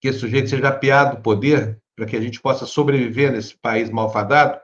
que 0.00 0.08
esse 0.08 0.18
sujeito 0.18 0.48
seja 0.48 0.68
apiado 0.68 1.16
do 1.16 1.22
poder, 1.22 1.78
para 1.94 2.06
que 2.06 2.16
a 2.16 2.20
gente 2.20 2.40
possa 2.40 2.64
sobreviver 2.64 3.30
nesse 3.30 3.54
país 3.58 3.90
malfadado, 3.90 4.58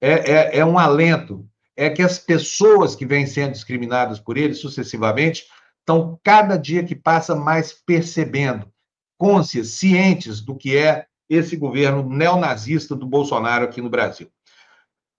é, 0.00 0.30
é, 0.30 0.58
é 0.58 0.64
um 0.64 0.78
alento 0.78 1.48
é 1.76 1.90
que 1.90 2.02
as 2.02 2.18
pessoas 2.18 2.94
que 2.94 3.04
vêm 3.04 3.26
sendo 3.26 3.52
discriminadas 3.52 4.18
por 4.18 4.38
ele 4.38 4.54
sucessivamente 4.54 5.44
estão, 5.80 6.18
cada 6.24 6.56
dia 6.56 6.82
que 6.82 6.94
passa, 6.94 7.34
mais 7.34 7.72
percebendo, 7.72 8.70
cônscias, 9.18 9.72
cientes 9.72 10.40
do 10.40 10.56
que 10.56 10.76
é 10.76 11.06
esse 11.28 11.56
governo 11.56 12.08
neonazista 12.08 12.94
do 12.96 13.06
Bolsonaro 13.06 13.64
aqui 13.64 13.82
no 13.82 13.90
Brasil. 13.90 14.30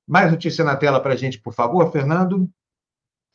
Mais 0.07 0.31
notícia 0.31 0.63
na 0.63 0.75
tela 0.75 0.99
para 0.99 1.13
a 1.13 1.17
gente, 1.17 1.39
por 1.39 1.53
favor, 1.53 1.91
Fernando. 1.91 2.49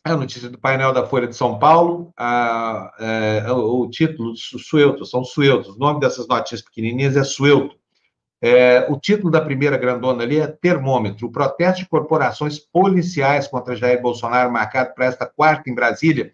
É 0.05 0.11
a 0.11 0.17
notícia 0.17 0.49
do 0.49 0.59
painel 0.59 0.93
da 0.93 1.07
Folha 1.07 1.29
de 1.29 1.37
São 1.37 1.59
Paulo, 1.61 2.13
a, 2.17 2.93
é, 2.99 3.53
o, 3.53 3.83
o 3.83 3.91
título, 3.91 4.35
Suelto, 4.37 5.07
são 5.07 5.23
Sueltos. 5.23 5.77
O 5.77 5.79
nome 5.79 6.01
dessas 6.01 6.27
notícias 6.27 6.63
pequenininhas 6.63 7.17
é 7.17 7.23
Suelto. 7.23 7.77
É, 8.45 8.91
o 8.91 8.99
título 8.99 9.31
da 9.31 9.41
primeira 9.41 9.77
grandona 9.77 10.25
ali 10.25 10.41
é 10.41 10.49
Termômetro. 10.49 11.29
O 11.29 11.31
protesto 11.31 11.83
de 11.83 11.89
corporações 11.89 12.59
policiais 12.59 13.47
contra 13.47 13.77
Jair 13.77 14.03
Bolsonaro, 14.03 14.51
marcado 14.51 14.93
para 14.95 15.05
esta 15.05 15.25
quarta 15.25 15.71
em 15.71 15.75
Brasília, 15.75 16.33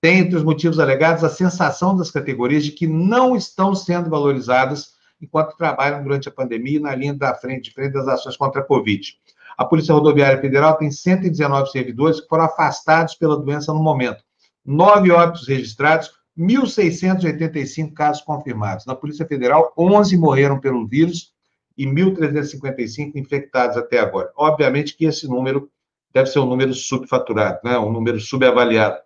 tem 0.00 0.20
entre 0.20 0.36
os 0.36 0.44
motivos 0.44 0.78
alegados 0.78 1.24
a 1.24 1.28
sensação 1.28 1.96
das 1.96 2.12
categorias 2.12 2.64
de 2.64 2.70
que 2.70 2.86
não 2.86 3.34
estão 3.34 3.74
sendo 3.74 4.08
valorizadas 4.08 4.96
enquanto 5.20 5.56
trabalham 5.56 6.00
durante 6.04 6.28
a 6.28 6.32
pandemia 6.32 6.78
na 6.78 6.94
linha 6.94 7.12
da 7.12 7.34
frente, 7.34 7.64
de 7.64 7.74
frente 7.74 7.92
das 7.94 8.06
ações 8.06 8.36
contra 8.36 8.60
a 8.60 8.64
Covid. 8.64 9.18
A 9.58 9.64
Polícia 9.64 9.92
Rodoviária 9.92 10.40
Federal 10.40 10.76
tem 10.76 10.88
119 10.88 11.72
servidores 11.72 12.20
que 12.20 12.28
foram 12.28 12.44
afastados 12.44 13.16
pela 13.16 13.36
doença 13.36 13.74
no 13.74 13.82
momento. 13.82 14.22
Nove 14.64 15.10
óbitos 15.10 15.48
registrados, 15.48 16.12
1.685 16.38 17.92
casos 17.92 18.22
confirmados. 18.22 18.86
Na 18.86 18.94
Polícia 18.94 19.26
Federal, 19.26 19.72
11 19.76 20.16
morreram 20.16 20.60
pelo 20.60 20.86
vírus 20.86 21.32
e 21.76 21.84
1.355 21.84 23.16
infectados 23.16 23.76
até 23.76 23.98
agora. 23.98 24.30
Obviamente 24.36 24.96
que 24.96 25.04
esse 25.04 25.26
número 25.26 25.68
deve 26.14 26.30
ser 26.30 26.38
um 26.38 26.46
número 26.46 26.72
subfaturado, 26.72 27.58
né? 27.64 27.76
um 27.78 27.90
número 27.90 28.20
subavaliado. 28.20 28.98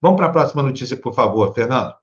Vamos 0.00 0.16
para 0.16 0.26
a 0.26 0.32
próxima 0.32 0.62
notícia, 0.62 0.96
por 0.96 1.14
favor, 1.14 1.52
Fernando. 1.54 1.94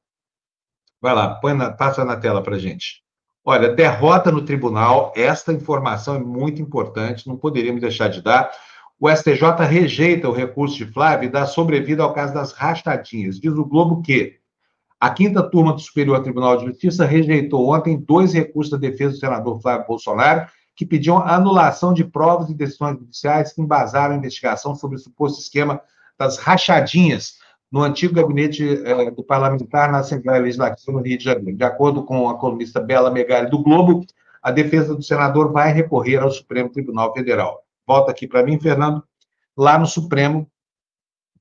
Vai 1.01 1.15
lá, 1.15 1.35
põe 1.35 1.55
na, 1.55 1.71
passa 1.71 2.05
na 2.05 2.17
tela 2.17 2.43
para 2.43 2.59
gente. 2.59 3.03
Olha, 3.43 3.69
derrota 3.69 4.31
no 4.31 4.43
tribunal, 4.43 5.13
esta 5.15 5.53
informação 5.53 6.15
é 6.15 6.19
muito 6.19 6.61
importante, 6.61 7.27
não 7.27 7.37
poderíamos 7.37 7.81
deixar 7.81 8.09
de 8.09 8.21
dar. 8.21 8.51
O 8.99 9.09
STJ 9.09 9.65
rejeita 9.67 10.27
o 10.27 10.33
recurso 10.33 10.75
de 10.77 10.85
Flávio 10.85 11.27
e 11.27 11.31
dá 11.31 11.45
sobrevida 11.45 12.03
ao 12.03 12.13
caso 12.13 12.33
das 12.33 12.51
rachadinhas. 12.51 13.39
Diz 13.39 13.53
o 13.53 13.63
Globo 13.63 14.01
que 14.01 14.37
a 14.99 15.09
quinta 15.09 15.41
turma 15.41 15.71
do 15.71 15.79
Superior 15.79 16.21
Tribunal 16.21 16.57
de 16.57 16.65
Justiça 16.65 17.05
rejeitou 17.05 17.73
ontem 17.73 17.97
dois 17.97 18.33
recursos 18.33 18.71
da 18.71 18.77
defesa 18.77 19.13
do 19.13 19.19
senador 19.19 19.61
Flávio 19.61 19.87
Bolsonaro, 19.87 20.45
que 20.75 20.85
pediam 20.85 21.17
anulação 21.17 21.93
de 21.93 22.03
provas 22.03 22.49
e 22.49 22.53
decisões 22.53 22.97
judiciais 22.99 23.53
que 23.53 23.61
embasaram 23.61 24.13
a 24.13 24.17
investigação 24.17 24.75
sobre 24.75 24.97
o 24.97 24.99
suposto 24.99 25.39
esquema 25.39 25.81
das 26.17 26.37
rachadinhas 26.37 27.38
no 27.71 27.83
antigo 27.83 28.13
gabinete 28.13 28.81
eh, 28.83 29.11
do 29.11 29.23
parlamentar 29.23 29.91
na 29.91 29.99
Assembleia 29.99 30.41
Legislativa 30.41 30.91
no 30.91 31.03
Rio 31.03 31.17
de 31.17 31.23
Janeiro. 31.23 31.57
De 31.57 31.63
acordo 31.63 32.03
com 32.03 32.29
a 32.29 32.37
colunista 32.37 32.79
Bela 32.79 33.11
Megali 33.11 33.49
do 33.49 33.61
Globo, 33.61 34.05
a 34.41 34.51
defesa 34.51 34.95
do 34.95 35.03
senador 35.03 35.51
vai 35.51 35.71
recorrer 35.71 36.17
ao 36.17 36.31
Supremo 36.31 36.69
Tribunal 36.69 37.13
Federal. 37.13 37.61
Volta 37.85 38.11
aqui 38.11 38.27
para 38.27 38.43
mim, 38.43 38.59
Fernando. 38.59 39.03
Lá 39.57 39.77
no 39.77 39.85
Supremo, 39.85 40.49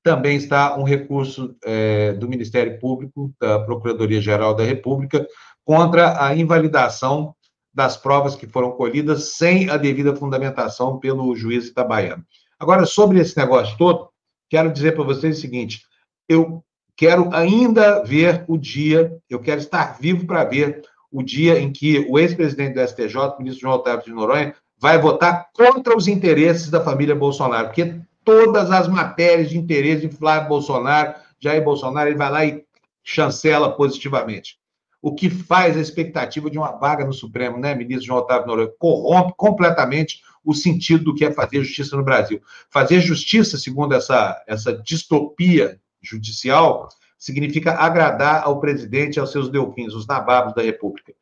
também 0.03 0.37
está 0.37 0.77
um 0.77 0.83
recurso 0.83 1.55
é, 1.63 2.13
do 2.13 2.27
Ministério 2.27 2.79
Público, 2.79 3.33
da 3.39 3.59
Procuradoria-Geral 3.59 4.53
da 4.53 4.63
República, 4.63 5.27
contra 5.65 6.25
a 6.25 6.35
invalidação 6.35 7.35
das 7.73 7.95
provas 7.95 8.35
que 8.35 8.47
foram 8.47 8.71
colhidas 8.71 9.35
sem 9.35 9.69
a 9.69 9.77
devida 9.77 10.15
fundamentação 10.15 10.99
pelo 10.99 11.35
juiz 11.35 11.67
itabaiano. 11.67 12.25
Agora, 12.59 12.85
sobre 12.85 13.19
esse 13.19 13.37
negócio 13.37 13.77
todo, 13.77 14.09
quero 14.49 14.71
dizer 14.71 14.95
para 14.95 15.03
vocês 15.03 15.37
o 15.37 15.41
seguinte: 15.41 15.83
eu 16.29 16.63
quero 16.95 17.33
ainda 17.33 18.03
ver 18.03 18.45
o 18.47 18.55
dia, 18.55 19.11
eu 19.27 19.39
quero 19.39 19.59
estar 19.59 19.99
vivo 19.99 20.27
para 20.27 20.43
ver 20.43 20.83
o 21.11 21.23
dia 21.23 21.59
em 21.59 21.71
que 21.71 22.05
o 22.07 22.19
ex-presidente 22.19 22.75
do 22.75 22.87
STJ, 22.87 23.17
o 23.17 23.37
ministro 23.39 23.61
João 23.61 23.75
Otávio 23.75 24.05
de 24.05 24.11
Noronha, 24.11 24.53
vai 24.77 24.99
votar 24.99 25.49
contra 25.53 25.97
os 25.97 26.07
interesses 26.07 26.69
da 26.69 26.81
família 26.81 27.15
Bolsonaro, 27.15 27.67
porque 27.67 27.99
todas 28.23 28.69
as 28.69 28.87
matérias 28.87 29.49
de 29.49 29.57
interesse 29.57 30.07
de 30.07 30.15
Flávio 30.15 30.49
Bolsonaro, 30.49 31.15
Jair 31.39 31.63
Bolsonaro, 31.63 32.09
ele 32.09 32.17
vai 32.17 32.31
lá 32.31 32.45
e 32.45 32.63
chancela 33.03 33.71
positivamente. 33.71 34.59
O 35.01 35.15
que 35.15 35.29
faz 35.29 35.77
a 35.77 35.81
expectativa 35.81 36.49
de 36.49 36.57
uma 36.57 36.73
vaga 36.73 37.05
no 37.05 37.13
Supremo, 37.13 37.57
né, 37.57 37.73
ministro 37.73 38.05
João 38.05 38.19
Otávio 38.19 38.45
Noronha? 38.45 38.71
Corrompe 38.77 39.33
completamente 39.35 40.21
o 40.43 40.53
sentido 40.53 41.05
do 41.05 41.15
que 41.15 41.25
é 41.25 41.31
fazer 41.31 41.63
justiça 41.63 41.97
no 41.97 42.03
Brasil. 42.03 42.41
Fazer 42.69 42.99
justiça, 42.99 43.57
segundo 43.57 43.95
essa, 43.95 44.41
essa 44.47 44.73
distopia 44.73 45.79
judicial, 46.01 46.89
significa 47.17 47.73
agradar 47.73 48.43
ao 48.43 48.59
presidente 48.59 49.17
e 49.17 49.19
aos 49.19 49.31
seus 49.31 49.49
delfins, 49.49 49.93
os 49.93 50.07
nababos 50.07 50.53
da 50.53 50.61
República. 50.61 51.13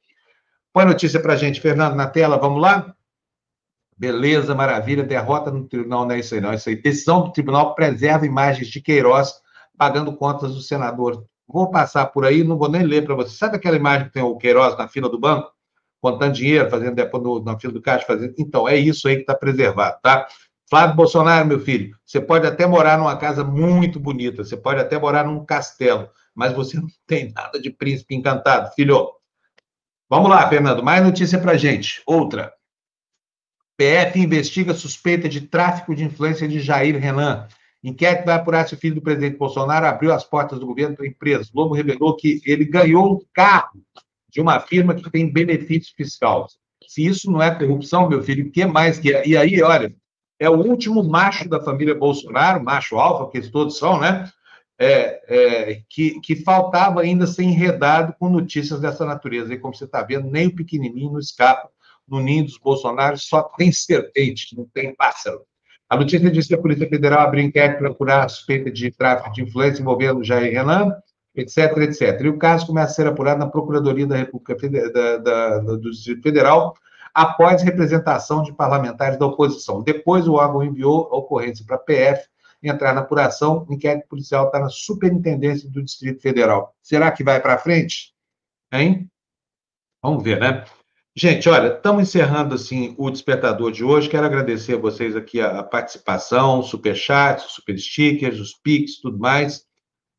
Põe 0.71 0.85
notícia 0.85 1.19
para 1.19 1.33
a 1.33 1.35
gente, 1.35 1.59
Fernando, 1.59 1.95
na 1.95 2.07
tela, 2.07 2.37
vamos 2.37 2.61
lá? 2.61 2.93
Beleza, 3.97 4.53
maravilha, 4.53 5.03
derrota 5.03 5.49
no 5.49 5.67
tribunal, 5.67 6.05
não 6.05 6.13
é 6.13 6.19
isso 6.19 6.35
aí, 6.35 6.41
não. 6.41 6.51
É 6.51 6.55
isso 6.55 6.69
aí. 6.69 6.75
Decisão 6.75 7.23
do 7.23 7.31
tribunal 7.31 7.73
preserva 7.73 8.27
imagens 8.27 8.67
de 8.67 8.79
Queiroz 8.79 9.41
pagando 9.75 10.15
contas 10.15 10.53
do 10.53 10.61
senador. 10.61 11.25
Vou 11.47 11.71
passar 11.71 12.05
por 12.07 12.25
aí, 12.25 12.43
não 12.43 12.57
vou 12.57 12.69
nem 12.69 12.83
ler 12.83 13.05
para 13.05 13.15
você. 13.15 13.35
Sabe 13.35 13.55
aquela 13.55 13.75
imagem 13.75 14.07
que 14.07 14.13
tem 14.13 14.21
o 14.21 14.37
Queiroz 14.37 14.77
na 14.77 14.87
fila 14.87 15.09
do 15.09 15.19
banco? 15.19 15.51
Contando 15.99 16.33
dinheiro, 16.33 16.69
fazendo 16.69 16.93
depois 16.93 17.23
no, 17.23 17.43
na 17.43 17.57
fila 17.57 17.73
do 17.73 17.81
caixa, 17.81 18.05
fazendo. 18.05 18.35
Então, 18.37 18.67
é 18.67 18.75
isso 18.75 19.07
aí 19.07 19.15
que 19.15 19.21
está 19.21 19.33
preservado, 19.33 19.97
tá? 20.03 20.27
Flávio 20.69 20.97
Bolsonaro, 20.97 21.47
meu 21.47 21.61
filho, 21.61 21.95
você 22.05 22.19
pode 22.19 22.45
até 22.45 22.67
morar 22.67 22.97
numa 22.97 23.15
casa 23.17 23.41
muito 23.41 23.99
bonita, 23.99 24.43
você 24.43 24.57
pode 24.57 24.81
até 24.81 24.99
morar 24.99 25.25
num 25.25 25.45
castelo, 25.45 26.09
mas 26.35 26.53
você 26.53 26.77
não 26.77 26.87
tem 27.05 27.31
nada 27.31 27.59
de 27.59 27.69
príncipe 27.69 28.13
encantado, 28.13 28.73
filho. 28.75 29.09
Vamos 30.09 30.29
lá, 30.29 30.47
Fernando, 30.49 30.83
mais 30.83 31.01
notícia 31.01 31.39
para 31.39 31.55
gente. 31.55 32.01
Outra. 32.05 32.53
PF 33.77 34.19
investiga 34.19 34.73
suspeita 34.73 35.29
de 35.29 35.41
tráfico 35.41 35.95
de 35.95 36.03
influência 36.03 36.47
de 36.47 36.59
Jair 36.59 36.99
Renan. 36.99 37.47
Apurar 38.27 38.67
se 38.67 38.73
o 38.73 38.77
filho 38.77 38.95
do 38.95 39.01
presidente 39.01 39.37
Bolsonaro 39.37 39.85
abriu 39.85 40.11
as 40.11 40.25
portas 40.25 40.59
do 40.59 40.65
governo 40.65 40.97
para 40.97 41.07
empresas. 41.07 41.49
Globo 41.49 41.75
revelou 41.75 42.17
que 42.17 42.41
ele 42.45 42.65
ganhou 42.65 43.13
um 43.13 43.21
carro 43.33 43.81
de 44.29 44.41
uma 44.41 44.59
firma 44.59 44.93
que 44.93 45.09
tem 45.09 45.31
benefício 45.31 45.93
fiscal. 45.95 46.47
Se 46.85 47.05
isso 47.05 47.31
não 47.31 47.41
é 47.41 47.53
corrupção, 47.55 48.09
meu 48.09 48.21
filho, 48.21 48.47
o 48.47 48.51
que 48.51 48.65
mais 48.65 48.99
que 48.99 49.13
é? 49.13 49.25
E 49.25 49.37
aí, 49.37 49.61
olha, 49.61 49.95
é 50.39 50.49
o 50.49 50.57
último 50.57 51.03
macho 51.03 51.49
da 51.49 51.59
família 51.59 51.95
Bolsonaro, 51.95 52.63
macho 52.63 52.97
alfa, 52.97 53.31
que 53.31 53.49
todos 53.49 53.77
são, 53.77 53.99
né? 53.99 54.29
é, 54.79 55.21
é, 55.27 55.81
que, 55.89 56.19
que 56.21 56.35
faltava 56.35 57.01
ainda 57.01 57.25
ser 57.25 57.43
enredado 57.43 58.13
com 58.19 58.29
notícias 58.29 58.79
dessa 58.79 59.05
natureza. 59.05 59.53
E 59.53 59.57
como 59.57 59.75
você 59.75 59.85
está 59.85 60.03
vendo, 60.03 60.29
nem 60.29 60.47
o 60.47 60.55
pequenininho 60.55 61.13
não 61.13 61.19
escapa. 61.19 61.69
No 62.07 62.21
ninho 62.21 62.45
dos 62.45 62.57
Bolsonaro 62.57 63.17
só 63.17 63.43
tem 63.43 63.71
serpente, 63.71 64.55
não 64.55 64.65
tem 64.73 64.95
pássaro. 64.95 65.41
A 65.89 65.97
notícia 65.97 66.29
diz 66.29 66.47
que 66.47 66.53
a 66.53 66.61
Polícia 66.61 66.87
Federal 66.87 67.21
abriu 67.21 67.43
inquérito 67.43 67.79
para 67.79 67.89
apurar 67.89 68.25
a 68.25 68.29
suspeita 68.29 68.71
de 68.71 68.91
tráfico 68.91 69.33
de 69.33 69.41
influência 69.41 69.81
envolvendo 69.81 70.23
Jair 70.23 70.53
Renan, 70.53 70.93
etc, 71.35 71.77
etc. 71.77 72.21
E 72.21 72.29
o 72.29 72.37
caso 72.37 72.67
começa 72.67 72.91
a 72.91 72.95
ser 72.95 73.07
apurado 73.07 73.39
na 73.39 73.47
Procuradoria 73.47 74.05
da 74.05 74.15
República 74.15 74.57
Federal, 74.57 74.91
da, 74.91 75.17
da, 75.17 75.59
do 75.59 75.89
Distrito 75.91 76.21
Federal, 76.21 76.73
após 77.17 77.63
representação 77.63 78.43
de 78.43 78.53
parlamentares 78.53 79.17
da 79.17 79.25
oposição. 79.25 79.81
Depois, 79.81 80.27
o 80.27 80.33
órgão 80.33 80.63
enviou 80.63 81.09
a 81.11 81.17
ocorrência 81.17 81.65
para 81.65 81.75
a 81.75 81.79
PF 81.79 82.27
entrar 82.61 82.93
na 82.93 83.01
apuração. 83.01 83.65
O 83.67 83.73
inquérito 83.73 84.07
policial 84.07 84.45
está 84.45 84.59
na 84.59 84.69
superintendência 84.69 85.67
do 85.67 85.83
Distrito 85.83 86.21
Federal. 86.21 86.75
Será 86.79 87.11
que 87.11 87.23
vai 87.23 87.41
para 87.41 87.57
frente? 87.57 88.13
Hein? 88.71 89.09
Vamos 89.99 90.23
ver, 90.23 90.39
né? 90.39 90.63
Gente, 91.15 91.49
olha, 91.49 91.73
estamos 91.73 92.03
encerrando 92.03 92.53
assim 92.53 92.93
o 92.99 93.09
despertador 93.09 93.71
de 93.71 93.83
hoje. 93.83 94.07
Quero 94.07 94.27
agradecer 94.27 94.75
a 94.75 94.79
vocês 94.79 95.15
aqui 95.15 95.41
a, 95.41 95.63
participação, 95.63 96.61
super 96.61 96.95
chat, 96.95 97.41
super 97.51 97.79
stickers, 97.79 98.39
os 98.39 98.53
pics, 98.53 99.01
tudo 99.01 99.17
mais. 99.17 99.65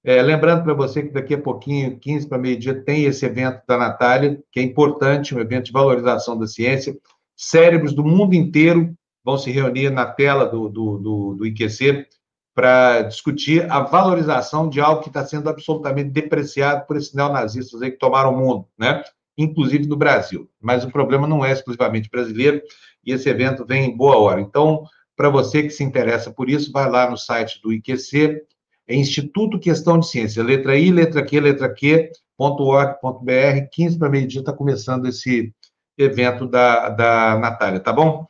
É, 0.05 0.23
lembrando 0.23 0.63
para 0.63 0.75
você 0.75 1.03
que 1.03 1.13
daqui 1.13 1.35
a 1.35 1.41
pouquinho, 1.41 1.99
15 1.99 2.29
para 2.29 2.39
meio-dia, 2.39 2.83
tem 2.83 3.05
esse 3.05 3.27
evento 3.27 3.63
da 3.67 3.77
Natália, 3.77 4.43
que 4.53 4.61
é 4.61 4.63
importante, 4.63 5.35
um 5.35 5.41
evento 5.41 5.67
de 5.67 5.73
valorização 5.73 6.39
da 6.39 6.47
ciência. 6.47 6.97
Cérebros 7.37 7.93
do 7.93 8.05
mundo 8.05 8.35
inteiro 8.35 8.95
vão 9.25 9.37
se 9.37 9.51
reunir 9.51 9.91
na 9.91 10.07
tela 10.07 10.47
do, 10.47 10.69
do, 10.69 10.99
do, 10.99 11.35
do 11.35 11.47
IQC 11.47 12.07
para 12.55 13.03
discutir 13.03 13.71
a 13.71 13.81
valorização 13.81 14.69
de 14.69 14.81
algo 14.81 15.03
que 15.03 15.09
está 15.09 15.25
sendo 15.25 15.49
absolutamente 15.49 16.11
depreciado 16.11 16.87
por 16.87 16.97
esses 16.97 17.15
neonazistas 17.15 17.83
aí 17.83 17.91
que 17.91 17.99
tomaram 17.99 18.33
o 18.33 18.37
mundo, 18.37 18.67
né? 18.77 19.05
inclusive 19.39 19.87
no 19.87 19.97
Brasil. 19.97 20.51
Mas 20.61 20.85
o 20.85 20.91
problema 20.91 21.27
não 21.27 21.45
é 21.45 21.53
exclusivamente 21.53 22.11
brasileiro 22.11 22.61
e 23.05 23.13
esse 23.13 23.29
evento 23.29 23.65
vem 23.65 23.85
em 23.85 23.97
boa 23.97 24.17
hora. 24.19 24.41
Então, 24.41 24.83
para 25.17 25.31
você 25.31 25.63
que 25.63 25.71
se 25.71 25.85
interessa 25.85 26.33
por 26.33 26.51
isso, 26.51 26.73
vai 26.73 26.91
lá 26.91 27.09
no 27.09 27.17
site 27.17 27.61
do 27.63 27.73
IQC, 27.73 28.43
é 28.89 28.97
Instituto 28.97 29.61
Questão 29.61 29.99
de 29.99 30.09
Ciência, 30.09 30.43
letra 30.43 30.77
I, 30.77 30.91
letra 30.91 31.23
Q, 31.23 31.41
letra 31.41 31.73
Q, 31.73 32.11
.org.br, 32.39 33.69
15 33.71 33.99
para 33.99 34.09
meio-dia 34.09 34.41
está 34.41 34.53
começando 34.53 35.07
esse 35.07 35.55
evento 35.99 36.47
da, 36.47 36.89
da 36.89 37.39
Natália, 37.39 37.81
tá 37.81 37.93
bom? 37.93 38.27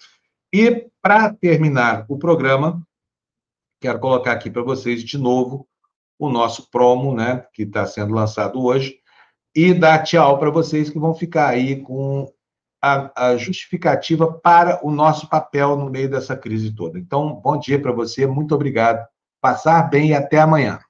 E, 0.53 0.89
para 1.01 1.33
terminar 1.33 2.07
o 2.09 2.19
programa, 2.19 2.83
quero 3.81 4.01
colocar 4.01 4.33
aqui 4.33 4.51
para 4.51 4.63
vocês 4.63 5.05
de 5.05 5.17
novo 5.17 5.69
o 6.19 6.29
nosso 6.29 6.69
promo, 6.71 7.15
né, 7.15 7.47
que 7.53 7.63
está 7.63 7.87
sendo 7.87 8.13
lançado 8.13 8.65
hoje, 8.65 8.99
e 9.55 9.73
dar 9.73 10.03
tchau 10.03 10.39
para 10.39 10.51
vocês 10.51 10.91
que 10.91 10.99
vão 10.99 11.15
ficar 11.15 11.51
aí 11.51 11.81
com 11.81 12.33
a, 12.83 13.29
a, 13.29 13.37
justificativa 13.37 14.33
para 14.33 14.85
o 14.85 14.91
nosso 14.91 15.29
papel 15.29 15.77
no 15.77 15.89
meio 15.89 16.11
dessa 16.11 16.37
crise 16.37 16.75
toda. 16.75 16.99
Então, 16.99 17.35
bom 17.35 17.57
dia 17.57 17.81
para 17.81 17.93
você, 17.93 18.27
muito 18.27 18.55
obrigado 18.55 19.07
Passar 19.41 19.89
bem 19.89 20.09
e 20.09 20.15
até 20.15 20.41
amanhã. 20.41 20.81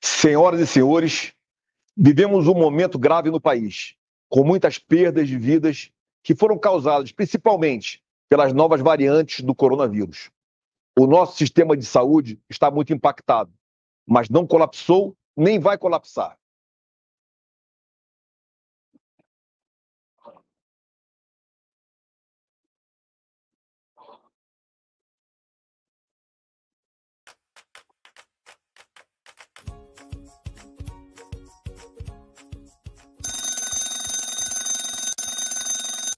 Senhoras 0.00 0.60
e 0.60 0.66
senhores, 0.66 1.32
vivemos 1.96 2.46
um 2.46 2.54
momento 2.54 2.98
grave 2.98 3.30
no 3.30 3.40
país, 3.40 3.96
com 4.28 4.44
muitas 4.44 4.78
perdas 4.78 5.26
de 5.26 5.36
vidas 5.36 5.90
que 6.22 6.34
foram 6.34 6.58
causadas 6.58 7.10
principalmente 7.10 8.02
pelas 8.28 8.52
novas 8.52 8.80
variantes 8.80 9.44
do 9.44 9.54
coronavírus. 9.54 10.30
O 10.98 11.06
nosso 11.06 11.36
sistema 11.36 11.76
de 11.76 11.84
saúde 11.84 12.40
está 12.48 12.70
muito 12.70 12.92
impactado, 12.92 13.52
mas 14.06 14.28
não 14.28 14.46
colapsou 14.46 15.16
nem 15.36 15.58
vai 15.58 15.76
colapsar. 15.76 16.37